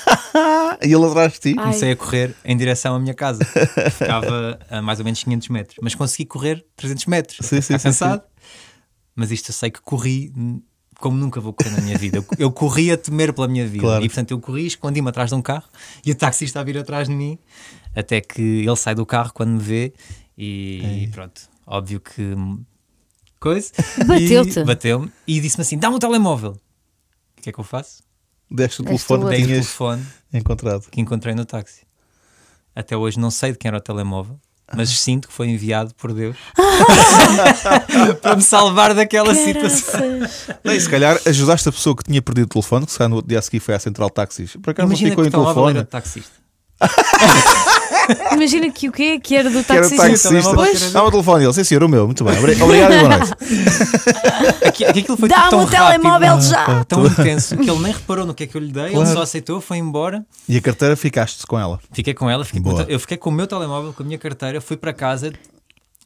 e 0.82 0.92
ele 0.92 1.06
atrás 1.06 1.34
de 1.34 1.40
ti? 1.40 1.50
Ai. 1.50 1.66
comecei 1.66 1.92
a 1.92 1.96
correr 1.96 2.36
em 2.44 2.58
direção 2.58 2.96
à 2.96 3.00
minha 3.00 3.14
casa, 3.14 3.46
que 3.46 3.90
ficava 3.92 4.60
a 4.72 4.82
mais 4.82 4.98
ou 4.98 5.06
menos 5.06 5.24
500 5.24 5.50
metros, 5.50 5.78
mas 5.84 5.94
consegui 5.94 6.26
correr 6.26 6.66
300 6.76 7.06
metros, 7.06 7.38
Sim, 7.46 7.58
sim, 7.58 7.62
ficar 7.62 7.78
sim, 7.78 7.84
cansado, 7.90 8.24
mas 9.16 9.30
isto 9.30 9.50
eu 9.50 9.54
sei 9.54 9.70
que 9.70 9.82
corri 9.82 10.34
como 11.00 11.16
nunca 11.16 11.40
vou 11.40 11.54
correr 11.54 11.70
na 11.70 11.82
minha 11.82 11.98
vida. 11.98 12.18
Eu, 12.18 12.26
eu 12.40 12.52
corri 12.52 12.92
a 12.92 12.98
temer 12.98 13.32
pela 13.32 13.48
minha 13.48 13.66
vida. 13.66 13.84
Claro. 13.84 14.04
E 14.04 14.10
portanto 14.10 14.32
eu 14.32 14.40
corri, 14.40 14.66
escondi-me 14.66 15.08
atrás 15.08 15.30
de 15.30 15.36
um 15.36 15.42
carro 15.42 15.70
e 16.06 16.12
o 16.12 16.16
taxista 16.16 16.60
a 16.60 16.64
vir 16.64 16.78
atrás 16.78 17.08
de 17.08 17.14
mim 17.14 17.38
até 17.96 18.20
que 18.22 18.42
ele 18.42 18.76
sai 18.76 18.96
do 18.96 19.06
carro 19.06 19.32
quando 19.34 19.52
me 19.52 19.60
vê 19.60 19.94
e, 20.38 21.10
pronto, 21.12 21.42
óbvio 21.68 22.00
que 22.00 22.34
coisa. 23.40 23.72
Bateu-te. 24.08 24.64
Bateu-me 24.64 25.12
e 25.28 25.40
disse-me 25.42 25.62
assim: 25.62 25.78
dá-me 25.78 25.98
o 25.98 26.00
telemóvel. 26.00 26.58
O 27.38 27.42
que 27.42 27.50
é 27.50 27.54
que 27.54 27.60
eu 27.60 27.64
faço? 27.64 28.02
Deste 28.52 28.82
o 28.82 28.84
Deste 28.86 29.08
telefone 29.08 29.26
o 29.26 29.30
que 29.30 29.44
o 29.44 29.48
telefone 29.48 30.06
encontrado. 30.34 30.82
que 30.90 31.00
encontrei 31.02 31.36
no 31.36 31.46
táxi. 31.46 31.82
Até 32.76 32.96
hoje 32.98 33.20
não 33.20 33.30
sei 33.32 33.52
de 33.52 33.58
quem 33.58 33.70
era 33.70 33.78
o 33.78 33.82
telemóvel, 33.82 34.40
mas 34.76 34.90
sinto 34.90 35.28
que 35.28 35.34
foi 35.34 35.48
enviado 35.50 35.94
por 35.96 36.14
Deus 36.14 36.38
para 38.22 38.36
me 38.36 38.42
salvar 38.42 38.94
daquela 38.94 39.34
situação. 39.34 40.02
Não, 40.64 40.80
se 40.80 40.90
calhar 40.90 41.20
ajudaste 41.26 41.70
a 41.70 41.72
pessoa 41.72 41.96
que 41.96 42.04
tinha 42.04 42.22
perdido 42.22 42.46
o 42.46 42.50
telefone, 42.50 42.86
que 42.86 42.92
se 42.92 42.98
calhar 42.98 43.10
no 43.10 43.22
dia 43.22 43.40
a 43.40 43.42
seguir 43.42 43.60
foi 43.60 43.76
à 43.76 43.80
central 43.80 44.10
de 44.10 44.16
táxis. 44.16 44.56
Acaso 44.66 44.88
Imagina 44.88 45.10
não 45.10 45.16
que 45.16 45.24
ficou 45.26 45.42
o 45.42 45.46
telefone. 45.46 45.70
era 45.78 45.84
de 45.84 45.90
taxista. 45.90 46.39
Imagina 48.34 48.72
que 48.72 48.90
o 48.90 48.92
quê? 48.92 49.20
Que 49.20 49.36
era 49.36 49.50
do 49.50 49.64
Que 49.64 49.72
era 49.72 49.86
o 49.86 49.90
taxista. 49.90 50.30
taxista. 50.30 50.54
Pois. 50.56 50.92
Dá 50.92 51.04
o 51.04 51.12
telefone 51.12 51.44
ele. 51.46 51.54
Sim, 51.54 51.64
senhor, 51.64 51.84
o 51.84 51.90
meu. 51.90 52.06
Muito 52.06 52.24
bem. 52.24 52.38
Obri- 52.40 52.62
Obrigado 52.62 52.94
e 52.94 53.00
boa 53.00 53.18
noite. 53.18 53.34
Aqui, 54.66 54.86
aqui 54.86 55.00
aquilo 55.02 55.18
foi 55.18 55.28
Dá-me 55.30 55.50
tão 55.50 55.60
o 55.60 55.66
rápido, 55.66 55.80
telemóvel 55.82 56.42
já. 56.42 56.86
tão 56.86 57.06
intenso, 57.06 57.58
que 57.58 57.70
ele 57.70 57.80
nem 57.82 57.92
reparou 57.92 58.26
no 58.26 58.34
que 58.34 58.44
é 58.44 58.48
que 58.48 58.56
eu 58.56 58.62
lhe 58.62 58.72
dei, 58.72 58.92
Claro. 58.92 59.06
ele 59.08 59.14
só 59.14 59.22
aceitou, 59.24 59.60
foi 59.60 59.78
embora. 59.78 60.26
E 60.48 60.56
a 60.58 60.62
carteira 60.62 60.96
ficaste 60.96 61.46
com 61.46 61.60
ela. 61.60 61.80
Fiquei 61.92 62.14
com 62.14 62.30
ela, 62.30 62.46
fiquei 62.46 62.62
com 62.62 62.80
eu 62.82 63.00
fiquei 63.00 63.18
com 63.18 63.30
o 63.30 63.34
meu 63.34 63.46
telemóvel, 63.48 63.92
com 63.94 64.04
a 64.04 64.06
minha 64.06 64.18
carteira, 64.18 64.62
fui 64.62 64.78
para 64.78 64.94
casa 64.94 65.34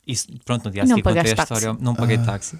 e 0.08 0.16
pronto, 0.44 0.66
no 0.66 0.72
dia 0.72 0.84
a 0.84 0.88
seguir 0.88 1.02
contei 1.04 1.22
a 1.22 1.36
táxi. 1.36 1.54
história, 1.54 1.78
não 1.80 1.94
paguei 1.94 2.18
táxi. 2.18 2.58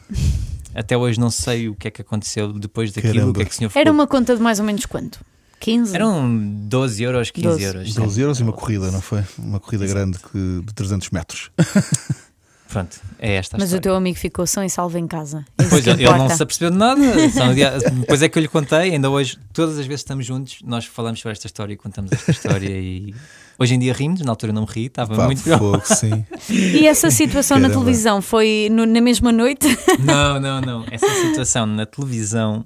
Até 0.76 0.96
hoje 0.98 1.20
não 1.20 1.30
sei 1.32 1.70
o 1.70 1.76
que 1.76 1.88
é 1.88 1.92
que 1.92 2.02
aconteceu 2.02 2.52
depois 2.54 2.92
daquilo, 2.92 3.14
Caramba. 3.14 3.32
o 3.32 3.34
que 3.34 3.42
é 3.42 3.46
que 3.46 3.52
o 3.52 3.56
senhor 3.56 3.70
ficou. 3.70 3.82
Era 3.82 3.92
uma 3.92 4.06
conta 4.08 4.36
de 4.36 4.42
mais 4.42 4.60
ou 4.60 4.66
menos 4.66 4.86
quanto? 4.86 5.20
15? 5.64 5.96
Eram 5.96 6.30
12 6.68 7.04
euros, 7.04 7.32
15 7.32 7.48
12. 7.48 7.64
euros. 7.64 7.94
12 7.96 8.14
sim. 8.16 8.22
euros 8.22 8.40
e 8.40 8.44
uma 8.44 8.54
corrida, 8.54 8.92
não 8.92 9.02
foi? 9.02 9.24
Uma 9.38 9.60
corrida 9.60 9.86
grande 9.88 10.18
que- 10.20 10.62
de 10.66 10.74
300 10.74 11.10
metros. 11.10 11.50
Pronto, 12.70 13.00
é 13.20 13.36
esta 13.36 13.56
a 13.56 13.60
Mas 13.60 13.66
o 13.66 13.76
história. 13.76 13.82
teu 13.82 13.96
amigo 13.96 14.18
ficou 14.18 14.48
são 14.48 14.64
e 14.64 14.70
salvo 14.70 14.98
em 14.98 15.06
casa. 15.08 15.46
Isso 15.60 15.70
Pois 15.70 15.86
ele, 15.86 16.04
não 16.06 16.28
se 16.28 16.42
apercebeu 16.42 16.72
de 16.72 16.78
nada. 16.78 17.02
Só 17.30 17.54
Depois 18.00 18.22
é 18.24 18.28
que 18.30 18.38
eu 18.40 18.42
lhe 18.42 18.48
contei, 18.48 18.94
ainda 18.94 19.12
hoje, 19.12 19.38
todas 19.54 19.78
as 19.78 19.86
vezes 19.86 20.02
que 20.02 20.06
estamos 20.06 20.26
juntos, 20.26 20.58
nós 20.64 20.86
falamos 20.86 21.20
sobre 21.20 21.34
esta 21.34 21.46
história 21.46 21.72
e 21.74 21.78
contamos 21.78 22.12
esta 22.12 22.32
história 22.32 22.68
e 22.72 23.14
hoje 23.60 23.76
em 23.76 23.80
dia 23.80 23.94
rimos, 23.94 24.22
na 24.22 24.32
altura 24.32 24.52
não 24.52 24.64
me 24.64 24.68
ri, 24.68 24.86
estava 24.88 25.16
Pá, 25.16 25.26
muito 25.26 25.44
fogo, 25.44 25.84
sim. 25.86 26.26
E 26.50 26.88
essa 26.88 27.12
situação 27.12 27.58
na 27.60 27.68
Caramba. 27.70 27.86
televisão 27.86 28.22
foi 28.24 28.70
no- 28.72 28.88
na 28.88 29.02
mesma 29.02 29.32
noite? 29.32 29.68
Não, 30.00 30.40
não, 30.40 30.60
não. 30.60 30.86
Essa 30.90 31.08
situação 31.30 31.68
na 31.68 31.86
televisão, 31.86 32.66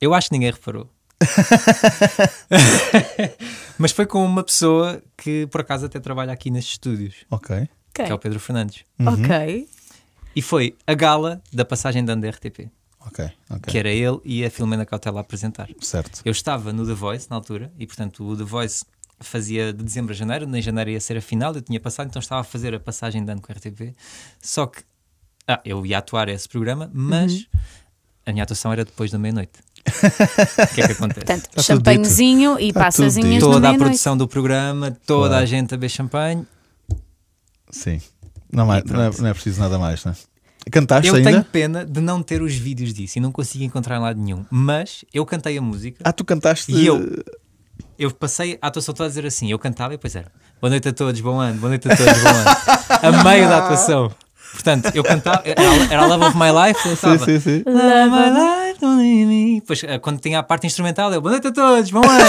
eu 0.00 0.14
acho 0.14 0.28
que 0.28 0.34
ninguém 0.34 0.52
reparou. 0.52 0.88
Mas 3.78 3.92
foi 3.92 4.06
com 4.06 4.24
uma 4.24 4.42
pessoa 4.42 5.02
que 5.16 5.46
por 5.48 5.60
acaso 5.60 5.86
até 5.86 6.00
trabalha 6.00 6.32
aqui 6.32 6.50
nestes 6.50 6.74
estúdios, 6.74 7.14
Ok. 7.30 7.68
que 7.94 8.02
é 8.02 8.14
o. 8.14 8.18
Pedro 8.18 8.40
Fernandes. 8.40 8.84
Ok. 9.06 9.68
E 10.34 10.42
foi 10.42 10.76
a 10.86 10.94
gala 10.94 11.40
da 11.52 11.64
passagem 11.64 12.04
de 12.04 12.12
ano 12.12 12.22
da 12.22 12.28
RTP, 12.30 12.70
Ok. 13.06 13.24
Ok. 13.50 13.72
que 13.72 13.78
era 13.78 13.88
ele 13.90 14.18
e 14.24 14.44
a 14.44 14.50
Filomena 14.50 14.84
Cautela 14.86 15.18
a 15.18 15.20
apresentar. 15.22 15.68
Certo. 15.80 16.20
Eu 16.24 16.32
estava 16.32 16.72
no 16.72 16.86
The 16.86 16.94
Voice 16.94 17.26
na 17.30 17.36
altura 17.36 17.72
e, 17.78 17.86
portanto, 17.86 18.24
o 18.24 18.36
The 18.36 18.44
Voice 18.44 18.84
fazia 19.20 19.72
de 19.72 19.82
dezembro 19.82 20.12
a 20.12 20.16
janeiro, 20.16 20.44
em 20.56 20.62
janeiro 20.62 20.90
ia 20.90 21.00
ser 21.00 21.16
a 21.16 21.20
final, 21.20 21.52
eu 21.54 21.60
tinha 21.62 21.80
passado, 21.80 22.06
então 22.08 22.20
estava 22.20 22.42
a 22.42 22.44
fazer 22.44 22.72
a 22.74 22.78
passagem 22.80 23.24
de 23.24 23.32
ano 23.32 23.40
com 23.40 23.50
a 23.50 23.54
RTP. 23.54 23.94
Só 24.40 24.66
que 24.66 24.82
ah, 25.48 25.60
eu 25.64 25.84
ia 25.84 25.98
atuar 25.98 26.28
a 26.28 26.32
esse 26.32 26.48
programa, 26.48 26.88
mas 26.94 27.32
Uhum. 27.32 27.44
a 28.26 28.32
minha 28.32 28.44
atuação 28.44 28.72
era 28.72 28.84
depois 28.84 29.10
da 29.10 29.18
meia-noite. 29.18 29.58
O 29.88 30.66
que 30.74 30.80
é 30.82 30.86
que 30.86 30.92
acontece? 30.92 31.14
Portanto, 31.26 31.48
tudo 31.50 31.62
champanhezinho 31.62 32.58
e 32.60 32.68
Está 32.68 32.80
passazinhas 32.84 33.42
Toda 33.42 33.70
a 33.70 33.74
produção 33.74 34.16
do 34.16 34.26
programa, 34.28 34.96
toda 35.06 35.28
Claro. 35.28 35.42
a 35.42 35.46
gente 35.46 35.74
a 35.74 35.76
beber 35.76 35.88
champanhe. 35.90 36.46
Sim. 37.70 38.00
Não, 38.52 38.66
mais, 38.66 38.84
não, 38.84 39.02
é, 39.02 39.10
não 39.18 39.28
é 39.28 39.34
preciso 39.34 39.60
nada 39.60 39.78
mais, 39.78 40.04
não 40.04 40.12
é? 40.12 40.16
Cantaste 40.70 41.08
Eu 41.08 41.14
ainda? 41.14 41.30
tenho 41.30 41.44
pena 41.44 41.84
de 41.84 42.00
não 42.00 42.22
ter 42.22 42.42
os 42.42 42.54
vídeos 42.54 42.92
disso 42.92 43.18
e 43.18 43.20
não 43.20 43.32
consigo 43.32 43.64
encontrar 43.64 43.96
em 43.96 44.00
lado 44.00 44.20
nenhum. 44.20 44.44
Mas 44.50 45.04
eu 45.14 45.24
cantei 45.24 45.56
a 45.56 45.62
música. 45.62 45.98
Ah, 46.04 46.12
tu 46.12 46.24
cantaste. 46.24 46.70
E 46.72 46.86
eu? 46.86 47.22
Eu 47.98 48.10
passei 48.10 48.58
a 48.60 48.66
atuação 48.68 48.94
toda 48.94 49.06
a 49.06 49.08
dizer 49.08 49.24
assim, 49.26 49.50
eu 49.50 49.58
cantava 49.58 49.94
e 49.94 49.96
depois 49.96 50.14
era 50.14 50.30
Boa 50.60 50.70
noite 50.70 50.88
a 50.88 50.92
todos, 50.92 51.20
bom 51.20 51.38
ano, 51.38 51.58
boa 51.58 51.68
noite 51.70 51.90
a 51.90 51.96
todos, 51.96 52.12
bom 52.22 52.28
ano 52.28 52.50
A 53.20 53.24
meio 53.24 53.48
da 53.48 53.58
atuação 53.58 54.10
Portanto, 54.52 54.90
eu 54.94 55.02
cantava, 55.04 55.42
era, 55.44 55.62
era 55.92 56.06
Love 56.06 56.24
of 56.24 56.36
My 56.36 56.50
Life 56.50 56.80
eu 56.88 56.96
Sim, 56.96 57.14
estava, 57.14 57.24
sim, 57.24 57.40
sim. 57.40 57.62
Love 57.66 58.10
my 58.10 58.30
life, 58.30 58.67
don't 58.80 59.00
leave 59.00 59.26
me 59.26 59.60
Depois, 59.60 59.82
eh, 59.84 59.98
quando 59.98 60.20
tinha 60.20 60.38
a 60.38 60.42
parte 60.42 60.66
instrumental, 60.66 61.12
eu 61.12 61.20
Boa 61.20 61.32
noite 61.32 61.46
a 61.48 61.52
todos, 61.52 61.90
bom 61.90 62.02
ano 62.08 62.24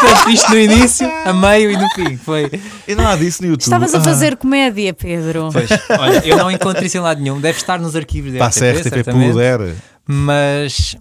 Portanto, 0.00 0.30
isto 0.30 0.50
no 0.50 0.58
início, 0.58 1.10
a 1.24 1.32
meio 1.32 1.70
e 1.70 1.76
no 1.76 1.88
fim 1.90 2.16
Foi, 2.16 2.50
E 2.88 2.94
não 2.94 3.06
há 3.06 3.16
disso 3.16 3.42
no 3.42 3.48
YouTube. 3.48 3.62
Estavas 3.62 3.94
a 3.94 3.98
Ah, 3.98 4.02
fazer 4.04 4.36
comédia, 4.36 4.92
Pedro. 4.94 5.50
pois, 5.52 5.68
olha, 5.98 6.26
eu 6.26 6.36
não 6.36 6.50
encontro 6.50 6.84
isso 6.84 6.96
em 6.96 7.00
lado 7.00 7.20
nenhum 7.20 7.40
Deve 7.40 7.58
estar 7.58 7.78
nos 7.80 7.94
arquivos 7.96 8.32
da 8.32 8.38
Pá, 8.38 8.50
se 8.50 8.64
a 8.64 8.70
RTP, 8.72 8.80
RTP 8.86 8.94
certamente 8.94 9.32
puder. 9.32 9.74
Mas 10.06 10.96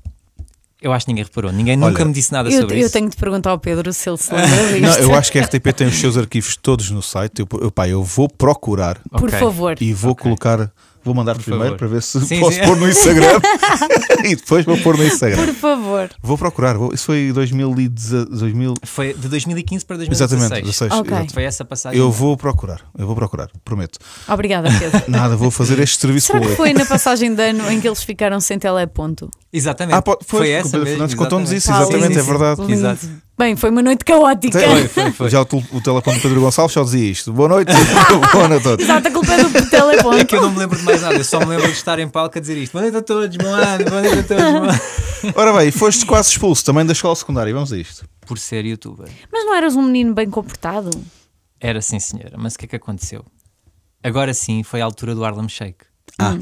Eu 0.81 0.93
acho 0.93 1.05
que 1.05 1.11
ninguém 1.11 1.25
reparou. 1.25 1.51
Ninguém 1.51 1.75
nunca 1.75 1.95
Olha, 1.99 2.05
me 2.05 2.13
disse 2.13 2.31
nada 2.31 2.49
Eu, 2.49 2.61
sobre 2.61 2.75
eu 2.77 2.85
isso. 2.85 2.93
tenho 2.93 3.09
de 3.09 3.17
perguntar 3.17 3.49
ao 3.49 3.59
Pedro 3.59 3.91
se 3.91 4.09
ele 4.09 4.17
se 4.17 4.33
lembra 4.33 4.67
disto. 4.67 4.81
Não, 4.81 5.09
eu 5.09 5.13
acho 5.15 5.29
que 5.31 5.37
a 5.39 5.41
RTP 5.43 5.73
tem 5.75 5.87
os 5.87 5.95
seus 5.95 6.15
arquivos 6.17 6.55
todos 6.55 6.89
no 6.89 7.01
site. 7.01 7.39
Eu, 7.41 7.47
eu, 7.61 7.69
pá, 7.71 7.87
eu 7.89 8.01
vou 8.01 8.29
procurar 8.29 8.97
Por 9.11 9.23
Ok. 9.27 9.39
favor. 9.39 9.75
e 9.81 9.93
vou 9.93 10.15
colocar. 10.15 10.71
Vou 11.03 11.13
mandar 11.15 11.35
primeiro 11.37 11.63
favor. 11.65 11.77
para 11.77 11.87
ver 11.87 12.01
se 12.01 12.19
Sim, 12.25 12.39
posso 12.39 12.57
sim. 12.57 12.63
pôr 12.65 12.77
no 12.77 12.87
Instagram 12.89 13.39
e 14.25 14.35
depois 14.35 14.65
vou 14.65 14.77
pôr 14.77 14.97
no 14.97 15.05
Instagram. 15.05 15.45
Por 15.45 15.53
favor. 15.55 16.09
Vou 16.21 16.37
procurar. 16.37 16.77
Vou, 16.77 16.93
isso 16.93 17.05
foi 17.05 17.31
2010, 17.31 18.25
2000. 18.25 18.73
Foi 18.83 19.13
de 19.13 19.27
2015 19.27 19.85
para 19.85 19.97
2016. 19.97 20.41
Exatamente, 20.43 20.65
16. 20.65 20.91
Ok. 20.91 21.11
exato. 21.17 21.33
Foi 21.33 21.43
essa 21.43 21.65
passagem. 21.65 21.99
Eu 21.99 22.11
vou 22.11 22.35
procurar. 22.35 22.81
Eu 22.97 23.07
vou 23.07 23.15
procurar, 23.15 23.49
prometo. 23.63 23.97
Obrigada, 24.27 24.69
Pedro. 24.77 25.03
Nada, 25.07 25.35
vou 25.35 25.49
fazer 25.51 25.79
este 25.79 25.99
serviço 25.99 26.27
Será 26.27 26.39
que 26.41 26.55
foi 26.55 26.73
na 26.73 26.85
passagem 26.85 27.33
de 27.33 27.41
ano 27.41 27.71
em 27.71 27.79
que 27.79 27.87
eles 27.87 28.03
ficaram 28.03 28.39
sem 28.39 28.59
teleponto? 28.59 29.29
Exatamente. 29.51 29.95
Ah, 29.95 30.03
foi, 30.05 30.17
foi 30.25 30.49
o 30.49 30.51
essa. 30.51 30.79
Fernandes 30.83 31.15
contou-nos 31.15 31.51
isso, 31.51 31.71
exatamente, 31.71 32.07
lindo. 32.09 32.19
é 32.19 32.23
verdade. 32.23 32.71
Exato. 32.71 33.09
Bem, 33.39 33.55
foi 33.55 33.69
uma 33.69 33.81
noite 33.81 34.03
caótica. 34.03 34.59
Foi, 34.59 34.87
foi, 34.89 35.11
foi. 35.13 35.29
Já 35.29 35.43
o, 35.43 35.45
o 35.45 35.81
telefone 35.81 36.17
do 36.17 36.21
Pedro 36.21 36.41
Gonçalves 36.41 36.73
só 36.73 36.83
dizia 36.83 37.09
isto. 37.09 37.31
Boa 37.31 37.47
noite, 37.47 37.71
boa 38.33 38.49
noite 38.49 38.59
a 38.59 38.63
todos. 38.69 38.83
Exato, 38.83 39.07
a 39.07 39.11
culpa 39.11 39.31
é 39.31 39.43
do 39.45 39.69
teleponto. 39.69 40.17
É 40.17 40.25
que 40.25 40.35
eu 40.35 40.41
não 40.41 40.51
me 40.51 40.59
lembro 40.59 40.77
de 40.77 40.83
mais 40.83 41.01
nada, 41.01 41.15
eu 41.15 41.23
só 41.23 41.39
me 41.39 41.45
lembro 41.45 41.67
de 41.67 41.71
estar 41.71 41.97
em 41.99 42.09
palco 42.09 42.37
a 42.37 42.41
dizer 42.41 42.57
isto. 42.57 42.73
Boa 42.73 42.81
noite 42.81 42.97
a 42.97 43.01
todos, 43.01 43.37
bom 43.37 43.47
ano, 43.47 43.85
boa 43.85 44.01
noite 44.01 44.19
a 44.19 44.23
todos, 44.23 44.43
bom 44.43 44.63
ano. 44.63 45.33
Ora 45.35 45.53
bem, 45.53 45.71
foste 45.71 46.05
quase 46.05 46.31
expulso 46.31 46.65
também 46.65 46.85
da 46.85 46.91
escola 46.91 47.15
secundária. 47.15 47.53
Vamos 47.53 47.71
a 47.71 47.77
isto. 47.77 48.05
Por 48.27 48.37
ser 48.37 48.65
youtuber. 48.65 49.07
Mas 49.31 49.45
não 49.45 49.55
eras 49.55 49.73
um 49.77 49.83
menino 49.83 50.13
bem 50.13 50.29
comportado? 50.29 50.89
Era 51.61 51.81
sim, 51.81 51.97
senhora. 51.97 52.35
Mas 52.37 52.55
o 52.55 52.59
que 52.59 52.65
é 52.65 52.67
que 52.67 52.75
aconteceu? 52.75 53.23
Agora 54.03 54.33
sim 54.33 54.63
foi 54.63 54.81
a 54.81 54.85
altura 54.85 55.15
do 55.15 55.23
Harlem 55.23 55.47
Shake. 55.47 55.85
Ah. 56.19 56.37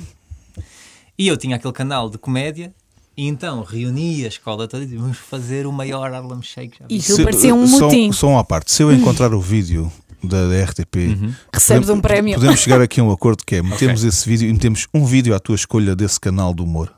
E 1.16 1.28
eu 1.28 1.38
tinha 1.38 1.58
aquele 1.58 1.74
canal 1.74 2.10
de 2.10 2.18
comédia 2.18 2.74
e 3.18 3.28
então 3.28 3.64
reuni 3.64 4.24
a 4.24 4.28
escola 4.28 4.68
toda 4.68 4.84
e 4.84 4.86
disse, 4.86 4.98
vamos 5.00 5.18
fazer 5.18 5.66
o 5.66 5.72
maior 5.72 6.14
Harlem 6.14 6.42
Shake. 6.42 6.78
Já 6.80 6.86
E 6.88 6.96
viste?" 6.98 7.12
aquilo 7.14 7.26
parecia 7.28 7.56
um 7.56 7.68
só, 7.68 7.80
motim. 7.86 8.12
só 8.12 8.28
uma 8.30 8.44
parte. 8.44 8.72
Se 8.72 8.84
eu 8.84 8.94
encontrar 8.94 9.34
o 9.34 9.42
vídeo 9.42 9.92
da, 10.24 10.48
da 10.48 10.64
RTP, 10.64 10.96
Recebes 11.54 11.90
um 11.90 12.00
prémio. 12.00 12.36
podemos 12.36 12.60
chegar 12.60 12.82
aqui 12.82 13.00
a 13.00 13.04
um 13.04 13.12
acordo 13.12 13.44
que 13.46 13.56
é 13.56 13.62
metemos 13.64 14.04
esse 14.04 14.28
vídeo 14.28 14.48
e 14.50 14.54
metemos 14.54 14.88
um 14.94 15.06
vídeo 15.06 15.34
à 15.36 15.40
tua 15.40 15.56
escolha 15.56 15.96
desse 15.96 16.20
canal 16.20 16.54
de 16.54 16.62
humor. 16.62 16.92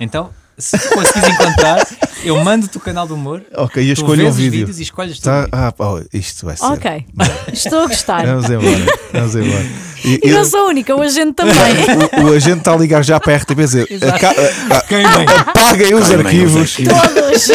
Então, 0.00 0.30
se 0.58 0.78
tu 0.78 0.88
conseguires 0.94 1.34
encontrar, 1.34 1.86
eu 2.24 2.42
mando-te 2.44 2.76
o 2.76 2.80
canal 2.80 3.06
do 3.06 3.14
humor. 3.14 3.42
Ok, 3.56 3.82
e 3.82 3.88
eu 3.88 3.92
escolho 3.92 4.28
um 4.28 4.32
vídeo. 4.32 4.50
vídeos 4.50 4.78
e 4.78 4.82
escolhes. 4.82 5.18
Tá, 5.18 5.48
ah, 5.52 5.72
pá, 5.72 5.84
isto 6.12 6.46
vai 6.46 6.56
ser. 6.56 6.64
Ok. 6.64 7.06
Estou 7.52 7.80
a 7.84 7.86
gostar. 7.86 8.24
Vamos 8.26 8.44
embora. 8.50 8.98
Vamos 9.12 9.34
embora. 9.34 9.64
E- 10.04 10.20
E 10.22 10.28
e- 10.28 10.32
não 10.32 10.44
sou 10.44 10.60
a 10.60 10.66
única, 10.68 10.94
o 10.94 11.00
agente 11.02 11.32
também. 11.32 11.54
o, 12.22 12.26
o 12.30 12.34
agente 12.34 12.58
está 12.58 12.74
a 12.74 12.76
ligar 12.76 13.02
já 13.02 13.18
para 13.18 13.32
a 13.32 13.36
RTP 13.36 13.50
a 13.52 13.54
dizer 13.64 13.86
Exato. 13.90 14.14
"Aca- 14.14 14.34
a- 14.70 15.50
apaguem 15.50 15.94
os 15.94 16.10
arquivos. 16.10 16.76
Todos. 16.84 17.48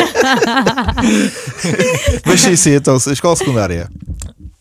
Mas 2.26 2.42
sim, 2.42 2.56
sim, 2.56 2.72
então, 2.76 2.96
a 2.96 3.12
escola 3.12 3.36
secundária. 3.36 3.90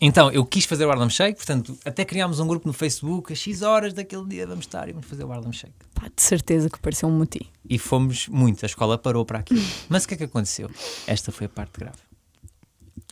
Então, 0.01 0.31
eu 0.31 0.45
quis 0.45 0.63
fazer 0.63 0.85
o 0.85 0.91
Harlem 0.91 1.09
Shake, 1.09 1.35
portanto, 1.35 1.77
até 1.83 2.05
criámos 2.05 2.39
um 2.39 2.47
grupo 2.47 2.65
no 2.65 2.73
Facebook, 2.73 3.33
a 3.33 3.35
X 3.35 3.61
horas 3.61 3.93
daquele 3.93 4.25
dia 4.25 4.47
vamos 4.47 4.65
estar 4.65 4.87
e 4.87 4.93
vamos 4.93 5.07
fazer 5.07 5.25
o 5.25 5.31
Harlem 5.31 5.51
Shake. 5.51 5.73
Pá, 5.93 6.09
de 6.13 6.21
certeza 6.21 6.69
que 6.69 6.79
pareceu 6.79 7.09
um 7.09 7.17
motim. 7.17 7.45
E 7.69 7.77
fomos 7.77 8.29
muito, 8.29 8.63
a 8.63 8.67
escola 8.67 8.97
parou 8.97 9.25
para 9.25 9.39
aquilo. 9.39 9.61
Mas 9.89 10.05
o 10.05 10.07
que 10.07 10.13
é 10.13 10.17
que 10.17 10.23
aconteceu? 10.23 10.69
Esta 11.05 11.33
foi 11.33 11.47
a 11.47 11.49
parte 11.49 11.77
grave. 11.77 11.97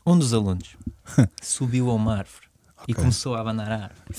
Um 0.05 0.17
dos 0.17 0.33
alunos 0.33 0.77
subiu 1.41 1.89
a 1.89 1.93
uma 1.93 2.19
árvore 2.19 2.47
e 2.87 2.93
começou 2.93 3.35
a 3.35 3.41
abanar 3.41 3.69
a 3.69 3.83
árvore. 3.83 4.15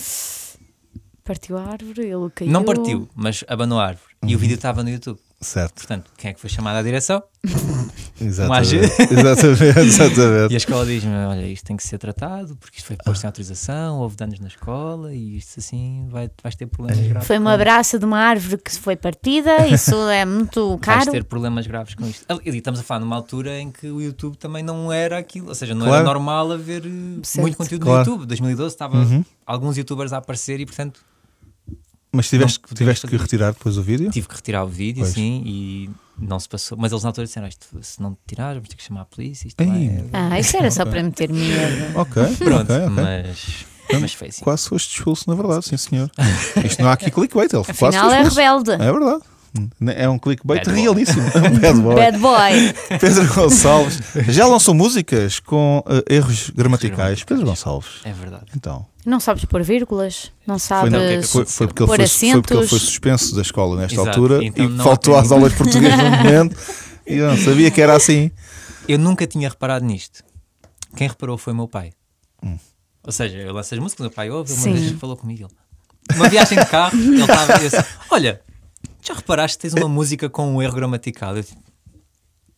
Partiu 1.25 1.57
a 1.57 1.63
árvore, 1.63 2.03
ele 2.03 2.31
caiu. 2.35 2.51
Não 2.51 2.65
partiu, 2.65 3.09
mas 3.15 3.45
abanou 3.49 3.81
a 3.81 3.87
árvore. 3.87 4.15
E 4.27 4.37
o 4.37 4.39
vídeo 4.39 4.57
estava 4.57 4.83
no 4.83 4.91
YouTube. 4.91 5.19
Certo. 5.41 5.75
Portanto, 5.75 6.11
quem 6.19 6.31
é 6.31 6.35
que 6.35 6.41
foi 6.41 6.51
chamado 6.51 6.77
à 6.77 6.83
direção? 6.83 7.23
Exatamente. 8.21 8.77
Exatamente. 9.13 9.79
exatamente. 9.81 10.53
E 10.53 10.55
a 10.55 10.57
escola 10.57 10.85
diz-me: 10.87 11.13
Olha, 11.15 11.47
isto 11.47 11.65
tem 11.65 11.77
que 11.77 11.83
ser 11.85 11.99
tratado 11.99 12.57
porque 12.57 12.79
isto 12.79 12.87
foi 12.87 12.97
posto 12.97 13.21
sem 13.21 13.29
autorização, 13.29 13.99
houve 14.01 14.17
danos 14.17 14.41
na 14.41 14.49
escola 14.49 15.15
e 15.15 15.37
isto 15.37 15.61
assim 15.61 16.07
vai, 16.11 16.31
vais 16.43 16.55
ter 16.57 16.67
problemas 16.67 17.07
graves. 17.07 17.27
Foi 17.27 17.39
uma 17.39 17.57
braça 17.57 17.99
de 17.99 18.05
uma 18.05 18.19
árvore 18.19 18.59
que 18.63 18.73
se 18.73 18.81
foi 18.81 18.97
partida, 18.97 19.67
isso 19.69 19.95
é 20.09 20.25
muito 20.25 20.79
Vais 20.79 20.81
caro. 21.05 21.11
ter 21.13 21.25
problemas 21.25 21.67
graves 21.67 21.95
com 21.95 22.07
isto. 22.07 22.25
Ali- 22.29 22.41
E 22.45 22.57
estamos 22.57 22.81
a 22.81 22.83
falar 22.83 23.01
numa 23.01 23.17
altura 23.17 23.59
em 23.61 23.71
que 23.71 23.89
o 23.91 24.01
YouTube 24.01 24.37
também 24.37 24.63
não 24.63 24.93
era 24.93 25.19
aquilo, 25.19 25.49
ou 25.49 25.55
seja, 25.55 25.75
não 25.75 25.87
Claro. 25.87 25.97
era 26.03 26.05
normal 26.05 26.53
haver 26.53 26.85
eh, 26.87 26.91
Certo. 27.23 27.43
muito 27.43 27.57
conteúdo 27.57 27.85
Claro. 27.85 28.05
no 28.05 28.11
YouTube. 28.13 28.27
2012 28.27 28.75
estava 28.75 28.97
Uhum. 28.99 29.25
alguns 29.47 29.77
youtubers 29.77 30.13
a 30.13 30.19
aparecer 30.19 30.61
e, 30.61 30.67
portanto, 30.67 31.01
Mas 32.11 32.29
tiveste, 32.29 32.61
Não 32.69 32.75
tiveste 32.77 33.07
que 33.07 33.17
retirar 33.17 33.53
depois 33.53 33.77
o 33.77 33.83
vídeo? 33.83 34.11
tive 34.11 34.27
que 34.29 34.35
retirar 34.35 34.65
o 34.65 34.69
vídeo, 34.69 35.03
Pois. 35.03 35.13
sim, 35.15 35.43
e 35.45 35.91
não 36.19 36.41
se 36.41 36.49
passou. 36.49 36.77
Mas 36.79 36.91
eles 36.91 37.05
na 37.05 37.11
altura 37.11 37.27
disseram: 37.27 37.47
"Isto, 37.47 37.67
se 37.83 38.01
não 38.01 38.13
te 38.15 38.19
tirares, 38.27 38.55
vamos 38.57 38.69
ter 38.71 38.77
que 38.77 38.83
chamar 38.83 39.03
a 39.03 39.05
polícia. 39.05 39.47
Isto 39.47 39.63
vai- 39.65 40.05
Ah, 40.13 40.41
isso 40.41 40.57
era 40.57 40.71
só 40.71 40.85
para 40.87 41.03
meter 41.03 41.31
medo. 41.31 41.49
Ok, 41.99 42.23
Pronto, 42.39 42.73
ok, 42.73 42.77
ok. 42.87 42.95
mas, 42.95 44.01
mas 44.01 44.13
foi 44.15 44.29
assim. 44.29 44.43
Quase 44.43 44.69
foste 44.69 44.97
expulso, 44.97 45.25
na 45.29 45.35
verdade, 45.37 45.65
sim 45.67 45.77
senhor. 45.77 46.11
Isto 46.65 46.83
não 46.83 46.89
há 46.89 46.95
aqui 46.95 47.11
clickbait, 47.11 47.53
ele 47.53 47.63
quase 47.65 47.97
Afinal 47.99 48.09
foi 48.11 48.19
é 48.19 48.23
expulso. 48.23 48.37
rebelde. 48.41 48.71
É 48.73 48.93
verdade. 48.93 49.23
É 49.87 50.09
um 50.09 50.19
clickbait 50.19 50.65
Bad 50.65 50.79
realíssimo. 50.79 51.23
Bad 51.61 51.81
boy. 51.81 51.95
Bad 51.95 52.19
boy. 52.19 52.99
Pedro 53.01 53.35
Gonçalves 53.35 54.01
já 54.29 54.47
lançou 54.47 54.75
músicas 54.75 55.41
com 55.41 55.83
eh, 55.89 56.17
erros 56.17 56.51
gramaticais. 56.51 57.25
Pedro 57.25 57.47
Gonçalves. 57.47 58.01
É 58.05 58.13
verdade. 58.13 58.47
Então, 58.55 58.87
Não 59.07 59.19
sabes 59.19 59.45
pôr 59.45 59.63
vírgulas, 59.63 60.31
não 60.47 60.59
foi, 60.59 60.69
sabes 60.69 60.93
não, 60.93 60.99
que 61.01 61.05
é 61.07 61.23
foi, 61.23 61.45
foi 61.47 61.67
porque 61.67 61.83
ele 61.83 61.89
pôr 61.89 61.97
foi, 61.97 62.07
foi 62.09 62.41
porque 62.41 62.53
ele 62.53 62.61
acentos. 62.61 62.71
foi 62.71 62.79
suspenso 62.79 63.35
da 63.35 63.43
escola 63.43 63.81
nesta 63.81 63.95
Exato. 63.95 64.09
altura 64.11 64.45
Então 64.45 64.65
e 64.65 64.69
não 64.69 64.85
faltou 64.85 65.17
às 65.17 65.33
aulas 65.33 65.53
de 65.53 65.59
português 65.59 65.97
no 65.97 66.05
momento 66.11 66.57
e 67.07 67.15
eu 67.17 67.29
não 67.29 67.37
sabia 67.39 67.71
que 67.71 67.81
era 67.81 67.97
assim. 67.97 68.31
Eu 68.87 68.99
nunca 68.99 69.27
tinha 69.27 69.49
reparado 69.49 69.85
nisto. 69.85 70.23
Quem 70.95 71.09
reparou 71.09 71.39
foi 71.39 71.53
o 71.53 71.57
meu 71.57 71.69
pai. 71.69 71.93
Hum. 72.43 72.59
Ou 73.03 73.13
seja, 73.13 73.39
eu 73.39 73.53
lanço 73.53 73.75
as 73.75 73.81
músicas, 73.81 74.01
o 74.01 74.03
meu 74.05 74.11
pai 74.11 74.31
ouve, 74.31 74.53
uma 74.53 74.63
Sim. 74.63 74.75
vez 74.75 74.93
falou 74.93 75.17
comigo. 75.17 75.49
Uma 76.15 76.29
viagem 76.29 76.59
de 76.59 76.67
carro, 76.67 76.99
ele 76.99 77.21
estava 77.21 77.53
eu 77.55 77.59
disse, 77.71 77.85
Olha, 78.11 78.41
já 79.03 79.15
reparaste 79.15 79.59
que 79.59 79.63
tens 79.63 79.75
uma 79.75 79.89
música 79.89 80.29
com 80.29 80.55
um 80.55 80.63
erro 80.63 80.75
gramatical? 80.75 81.37
Eu, 81.37 81.43
tipo, 81.45 81.63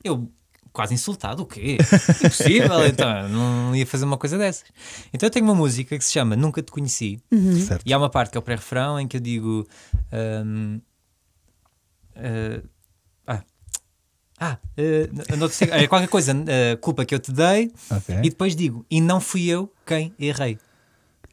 eu 0.03 0.31
quase 0.73 0.95
insultado, 0.95 1.43
o 1.43 1.47
quê? 1.47 1.79
Impossível, 2.25 2.87
então 2.87 3.29
não 3.29 3.75
ia 3.75 3.87
fazer 3.87 4.05
uma 4.05 4.17
coisa 4.17 4.39
dessas. 4.39 4.65
Então 5.13 5.27
eu 5.27 5.31
tenho 5.31 5.45
uma 5.45 5.55
música 5.55 5.97
que 5.99 6.05
se 6.05 6.13
chama 6.13 6.37
Nunca 6.37 6.63
Te 6.63 6.71
Conheci. 6.71 7.21
Certo. 7.67 7.83
E 7.85 7.93
há 7.93 7.99
uma 7.99 8.11
parte 8.11 8.31
que 8.33 8.39
é 8.39 8.41
o 8.41 8.43
pré-refrão 8.43 8.99
em 8.99 9.07
que 9.09 9.17
eu 9.17 9.21
digo. 9.21 9.67
hum, 10.13 10.81
eh, 12.15 12.63
ah, 14.41 14.59
não 15.37 15.49
sei, 15.51 15.69
é 15.71 15.87
qualquer 15.87 16.09
coisa, 16.09 16.33
eh, 16.47 16.77
culpa 16.77 17.05
que 17.05 17.15
eu 17.15 17.19
te 17.19 17.31
dei, 17.31 17.71
Ok. 17.91 18.17
e 18.23 18.31
depois 18.31 18.57
digo, 18.57 18.87
e 18.91 18.99
não 19.01 19.21
fui 19.21 19.47
eu 19.47 19.71
quem 19.85 20.15
errei, 20.19 20.59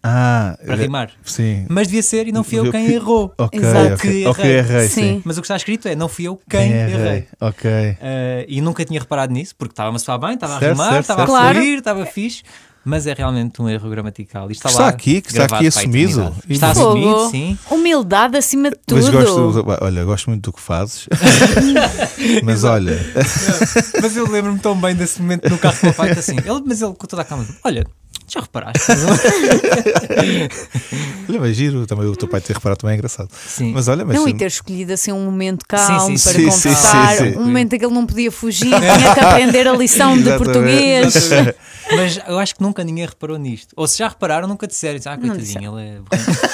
Ah, 0.03 0.57
para 0.65 0.75
rimar. 0.75 1.11
Sim. 1.23 1.65
Mas 1.69 1.87
devia 1.87 2.03
ser, 2.03 2.27
e 2.27 2.31
não 2.31 2.43
fui 2.43 2.59
eu 2.59 2.71
quem 2.71 2.85
que- 2.87 2.93
errou. 2.93 3.33
Ok, 3.37 3.59
Exato. 3.59 3.93
ok. 3.95 3.97
Que 4.11 4.27
Ok, 4.27 4.45
errei. 4.45 4.57
errei, 4.59 4.87
Sim. 4.87 5.01
sim. 5.01 5.21
Mas 5.25 5.37
o 5.37 5.41
que 5.41 5.45
está 5.45 5.55
escrito 5.57 5.87
é, 5.87 5.95
não 5.95 6.07
fui 6.07 6.25
eu 6.25 6.39
quem, 6.49 6.71
errei. 6.71 7.25
Ok. 7.41 7.69
Eh, 7.69 8.45
e 8.47 8.61
nunca 8.61 8.85
tinha 8.85 8.99
reparado 8.99 9.33
nisso, 9.33 9.53
porque 9.57 9.73
estava 9.73 9.93
a 9.95 9.99
soar 9.99 10.19
bem, 10.19 10.33
estava 10.35 10.55
a 10.55 10.59
rimar, 10.59 10.99
estava 11.01 11.23
a 11.23 11.53
fluir, 11.53 11.79
estava 11.79 12.05
fixe. 12.05 12.43
Mas 12.89 13.05
é 13.05 13.13
realmente 13.13 13.61
um 13.61 13.67
erro 13.67 13.89
gramatical. 13.89 14.49
Isto 14.49 14.59
está, 14.65 14.69
Está 14.69 14.83
lá 14.83 14.87
aqui, 14.89 15.19
que 15.21 15.27
está 15.27 15.43
aqui 15.43 15.67
assumido. 15.67 16.33
Está 16.47 16.73
Fogo. 16.73 16.87
assumido, 16.97 17.29
sim. 17.31 17.59
Humildade 17.69 18.37
acima 18.37 18.69
de 18.69 18.77
tudo. 18.85 19.01
Mas 19.01 19.09
gosto, 19.09 19.65
olha, 19.81 20.05
gosto 20.05 20.29
muito 20.29 20.43
do 20.49 20.53
que 20.53 20.61
fazes. 20.61 21.05
mas 22.43 22.63
olha, 22.63 22.97
Mas 24.01 24.15
eu 24.15 24.25
lembro-me 24.29 24.59
tão 24.59 24.73
bem 24.79 24.95
desse 24.95 25.21
momento 25.21 25.49
no 25.49 25.57
carro 25.57 25.77
com 25.81 25.87
o 25.89 25.93
pai, 25.93 26.11
assim, 26.11 26.37
ele, 26.37 26.61
mas 26.65 26.81
ele 26.81 26.93
com 26.93 27.05
toda 27.07 27.23
a 27.23 27.25
calma, 27.25 27.45
olha, 27.63 27.85
já 28.27 28.41
reparaste? 28.41 28.81
olha, 31.29 31.39
mas 31.39 31.55
giro, 31.55 31.85
também 31.87 32.05
o 32.07 32.15
teu 32.15 32.27
pai 32.27 32.41
ter 32.41 32.53
reparado 32.53 32.79
também 32.81 32.93
é 32.95 32.97
engraçado. 32.97 33.29
Sim. 33.47 33.71
Mas 33.73 33.87
olha, 33.87 34.03
mas 34.05 34.15
Não, 34.17 34.27
e 34.27 34.33
ter 34.33 34.47
escolhido 34.47 34.93
assim 34.93 35.11
um 35.11 35.23
momento 35.25 35.65
calmo 35.67 36.07
Sim, 36.07 36.17
sim, 36.17 36.23
para 36.23 36.39
sim, 36.39 36.45
conversar, 36.49 37.15
sim, 37.17 37.31
sim. 37.33 37.37
um 37.37 37.45
momento 37.45 37.73
em 37.73 37.79
que 37.79 37.85
ele 37.85 37.93
não 37.93 38.05
podia 38.05 38.31
fugir, 38.31 38.67
tinha 38.69 39.13
que 39.13 39.19
aprender 39.19 39.67
a 39.67 39.73
lição 39.73 40.17
de 40.17 40.31
português. 40.37 41.13
Mas 41.95 42.19
eu 42.27 42.37
acho 42.37 42.53
que 42.55 42.61
nunca 42.61 42.83
ninguém 42.83 43.05
reparou 43.05 43.37
nisto. 43.37 43.73
Ou 43.75 43.87
se 43.87 43.97
já 43.97 44.09
repararam, 44.09 44.45
nunca 44.47 44.67
disseram, 44.67 44.99
ah, 45.05 45.17
coitadinho, 45.17 45.79
ele 45.79 46.01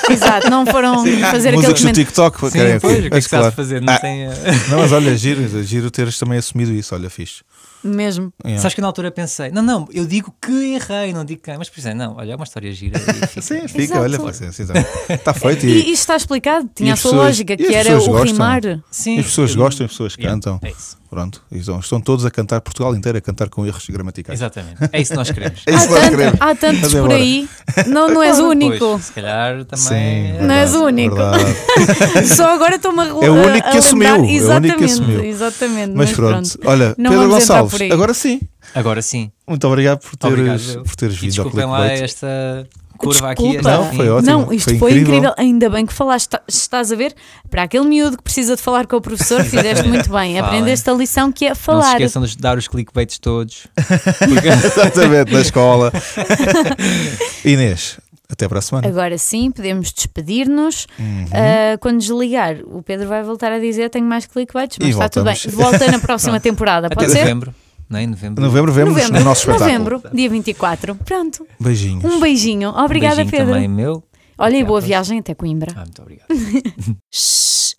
é. 0.07 0.13
Exato, 0.13 0.47
não 0.49 0.63
foram 0.65 0.97
fazer 1.31 1.49
aquele 1.49 1.55
músicos 1.55 1.81
do 1.81 1.85
comentário. 1.85 1.93
TikTok, 2.05 2.39
Sim, 2.39 2.51
querem 2.51 2.79
pois, 2.79 2.93
o 2.93 3.01
que 3.01 3.03
é 3.05 3.07
aqui. 3.07 3.09
que 3.09 3.15
Mas 3.15 3.25
estás 3.25 3.33
a 3.33 3.51
claro. 3.51 3.55
fazer? 3.55 3.81
Não 3.81 3.93
Ah, 3.93 3.99
tem. 3.99 4.25
eh, 4.25 4.33
Não, 4.69 4.77
mas 4.79 4.91
olha, 4.91 5.15
giro, 5.17 5.63
giro 5.63 5.89
teres 5.89 6.19
também 6.19 6.37
assumido 6.37 6.71
isso, 6.71 6.93
olha, 6.93 7.09
fixe. 7.09 7.41
Mesmo. 7.83 8.31
Yeah. 8.45 8.61
Sabes 8.61 8.75
que 8.75 8.81
na 8.81 8.87
altura 8.87 9.11
pensei, 9.11 9.51
não, 9.51 9.61
não, 9.61 9.87
eu 9.93 10.05
digo 10.05 10.33
que 10.41 10.73
errei, 10.75 11.11
não 11.13 11.25
digo 11.25 11.41
quem, 11.41 11.57
mas 11.57 11.69
pensei, 11.69 11.93
não, 11.93 12.15
olha, 12.15 12.31
é 12.31 12.35
uma 12.35 12.45
história 12.45 12.71
gira. 12.71 12.97
fica. 13.27 13.41
Sim, 13.41 13.67
fica, 13.67 13.83
Exato. 13.83 14.01
olha, 14.01 14.17
tá- 14.19 15.13
está 15.13 15.33
feito. 15.35 15.65
E 15.65 15.69
E, 15.69 15.79
isto 15.79 16.01
está 16.01 16.15
explicado, 16.15 16.69
tinha 16.73 16.89
e 16.89 16.93
a 16.93 16.95
sua 16.95 17.11
pessoas- 17.11 17.25
lógica, 17.27 17.57
que 17.57 17.73
era 17.75 17.97
o 17.97 18.05
gostam? 18.05 18.23
rimar. 18.23 18.61
Sim, 18.89 19.19
as 19.19 19.25
pessoas 19.25 19.51
eu- 19.51 19.57
gostam, 19.57 19.85
as 19.85 19.91
pessoas 19.91 20.13
Yeah, 20.15 20.33
cantam. 20.33 20.59
é 20.63 20.71
isso. 20.71 20.97
Pronto. 21.13 21.41
Estão, 21.51 21.79
estão 21.79 22.01
todos 22.01 22.25
a 22.25 22.31
cantar, 22.31 22.59
Portugal 22.61 22.95
inteiro 22.95 23.17
a 23.17 23.21
cantar 23.21 23.47
com 23.49 23.63
erros 23.67 23.85
gramaticais. 23.87 24.39
Exatamente. 24.39 24.77
É 24.91 24.99
isso 24.99 25.11
que 25.11 25.17
nós 25.17 25.29
queremos. 25.29 25.61
É 25.67 25.75
isso 25.75 25.85
há, 25.85 25.89
nós 25.89 25.99
tanto- 25.99 26.09
queremos. 26.17 26.37
há 26.41 26.55
tantos 26.55 26.91
por 26.91 26.97
embora. 26.97 27.15
aí. 27.15 27.49
Não, 27.87 28.07
não 28.09 28.23
és 28.23 28.39
o 28.39 28.47
único. 28.49 28.77
Pois, 28.79 29.03
se 29.05 29.11
calhar 29.13 29.63
também. 29.65 29.85
Sim, 29.85 29.95
é- 29.95 30.41
Não 30.41 30.55
és 30.55 30.69
o 30.73 30.85
verdade, 30.85 30.93
único. 30.93 31.15
verdade. 31.15 32.27
Só 32.35 32.53
agora 32.55 32.75
estou-me 32.77 32.99
a 33.01 33.05
É 33.05 33.29
o 33.29 33.33
único 33.33 33.69
que 33.71 33.77
assumiu, 33.77 34.07
é 34.07 34.11
o 34.13 34.15
único 34.17 34.27
que 34.29 34.35
Exatamente, 34.37 34.83
assumiu. 34.85 35.23
exatamente. 35.23 35.93
Mas 35.95 36.11
pronto, 36.13 36.59
olha, 36.65 36.95
Não 36.97 37.11
Pedro 37.11 37.29
Gonçalves, 37.29 37.71
por 37.73 37.81
aí. 37.83 37.91
agora 37.91 38.13
sim. 38.13 38.41
Agora 38.73 39.01
sim. 39.03 39.31
Muito 39.47 39.67
obrigado 39.67 39.99
por 39.99 40.15
teres, 40.15 40.39
Obrigado. 40.39 40.83
por 40.83 40.95
teres 40.95 41.15
vindo 41.15 41.39
ao 41.39 41.45
desculpem 41.45 41.69
lá 41.69 41.85
esta 41.91 42.67
curva 42.97 43.31
aqui. 43.31 43.43
Desculpa. 43.43 43.69
esta 43.69 43.83
Não, 43.83 43.93
foi 43.93 44.09
ótimo. 44.09 44.31
Não, 44.31 44.53
isto 44.53 44.69
foi 44.69 44.77
foi, 44.79 44.91
incrível. 44.91 45.13
incrível. 45.15 45.33
Ainda 45.37 45.69
bem 45.69 45.85
que 45.85 45.93
falaste. 45.93 46.29
Tá- 46.29 46.41
Estás 46.47 46.91
a 46.91 46.95
ver? 46.95 47.13
Para 47.49 47.63
aquele 47.63 47.85
miúdo 47.85 48.17
que 48.17 48.23
precisa 48.23 48.55
de 48.55 48.61
falar 48.61 48.87
com 48.87 48.95
o 48.97 49.01
professor, 49.01 49.43
fizeste 49.45 49.87
muito 49.87 50.09
bem. 50.11 50.39
Aprendeste 50.39 50.89
a 50.89 50.93
lição 50.93 51.31
que 51.31 51.45
é 51.45 51.49
Não 51.49 51.55
se 51.55 51.61
falar. 51.61 51.91
esqueçam 51.93 52.23
de 52.23 52.37
dar 52.37 52.57
os 52.57 52.67
clickbaits 52.67 53.17
todos. 53.19 53.67
Exatamente, 54.65 55.31
na 55.33 55.41
escola. 55.41 55.91
Inês, 57.45 57.99
até 58.29 58.47
para 58.47 58.59
a 58.59 58.61
semana. 58.61 58.87
Agora 58.87 59.17
sim, 59.17 59.51
podemos 59.51 59.91
despedir-nos. 59.91 60.87
Uhum. 60.97 61.25
Ah, 61.31 61.77
quando 61.79 61.99
desligar, 61.99 62.57
o 62.65 62.81
Pedro 62.81 63.07
vai 63.07 63.23
voltar 63.23 63.51
a 63.51 63.59
dizer: 63.59 63.89
Tenho 63.89 64.05
mais 64.05 64.25
clickbaits, 64.25 64.77
mas 64.79 64.87
E 64.87 64.91
está 64.91 65.09
tudo 65.09 65.25
bem. 65.25 65.33
voltamos. 65.35 65.55
Volta 65.79 65.91
na 65.91 65.99
próxima 65.99 66.39
temporada, 66.39 66.87
Até 66.87 66.95
pode 66.95 67.11
ser? 67.11 67.19
novembro. 67.19 67.53
Não 67.93 67.99
é? 67.99 68.03
Em 68.03 68.07
novembro. 68.07 68.43
Novembro 68.43 68.73
vemos 68.73 68.93
Novembro. 68.95 69.19
no 69.19 69.25
nosso 69.25 69.41
espetáculo. 69.41 69.69
Novembro, 69.71 70.01
dia 70.11 70.29
24. 70.29 70.95
Pronto. 70.95 71.45
Beijinhos. 71.59 72.03
Um 72.03 72.19
beijinho. 72.19 72.71
Um 72.71 72.83
Obrigada, 72.83 73.17
beijinho 73.17 73.31
Pedro. 73.37 73.53
também 73.53 73.67
meu. 73.67 74.03
Olha, 74.35 74.57
e 74.57 74.63
boa 74.63 74.81
viagem 74.81 75.19
até 75.19 75.35
Coimbra. 75.35 75.71
Ah, 75.75 75.81
muito 75.81 76.01
obrigado. 76.01 76.27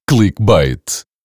Clickbait. 0.06 1.02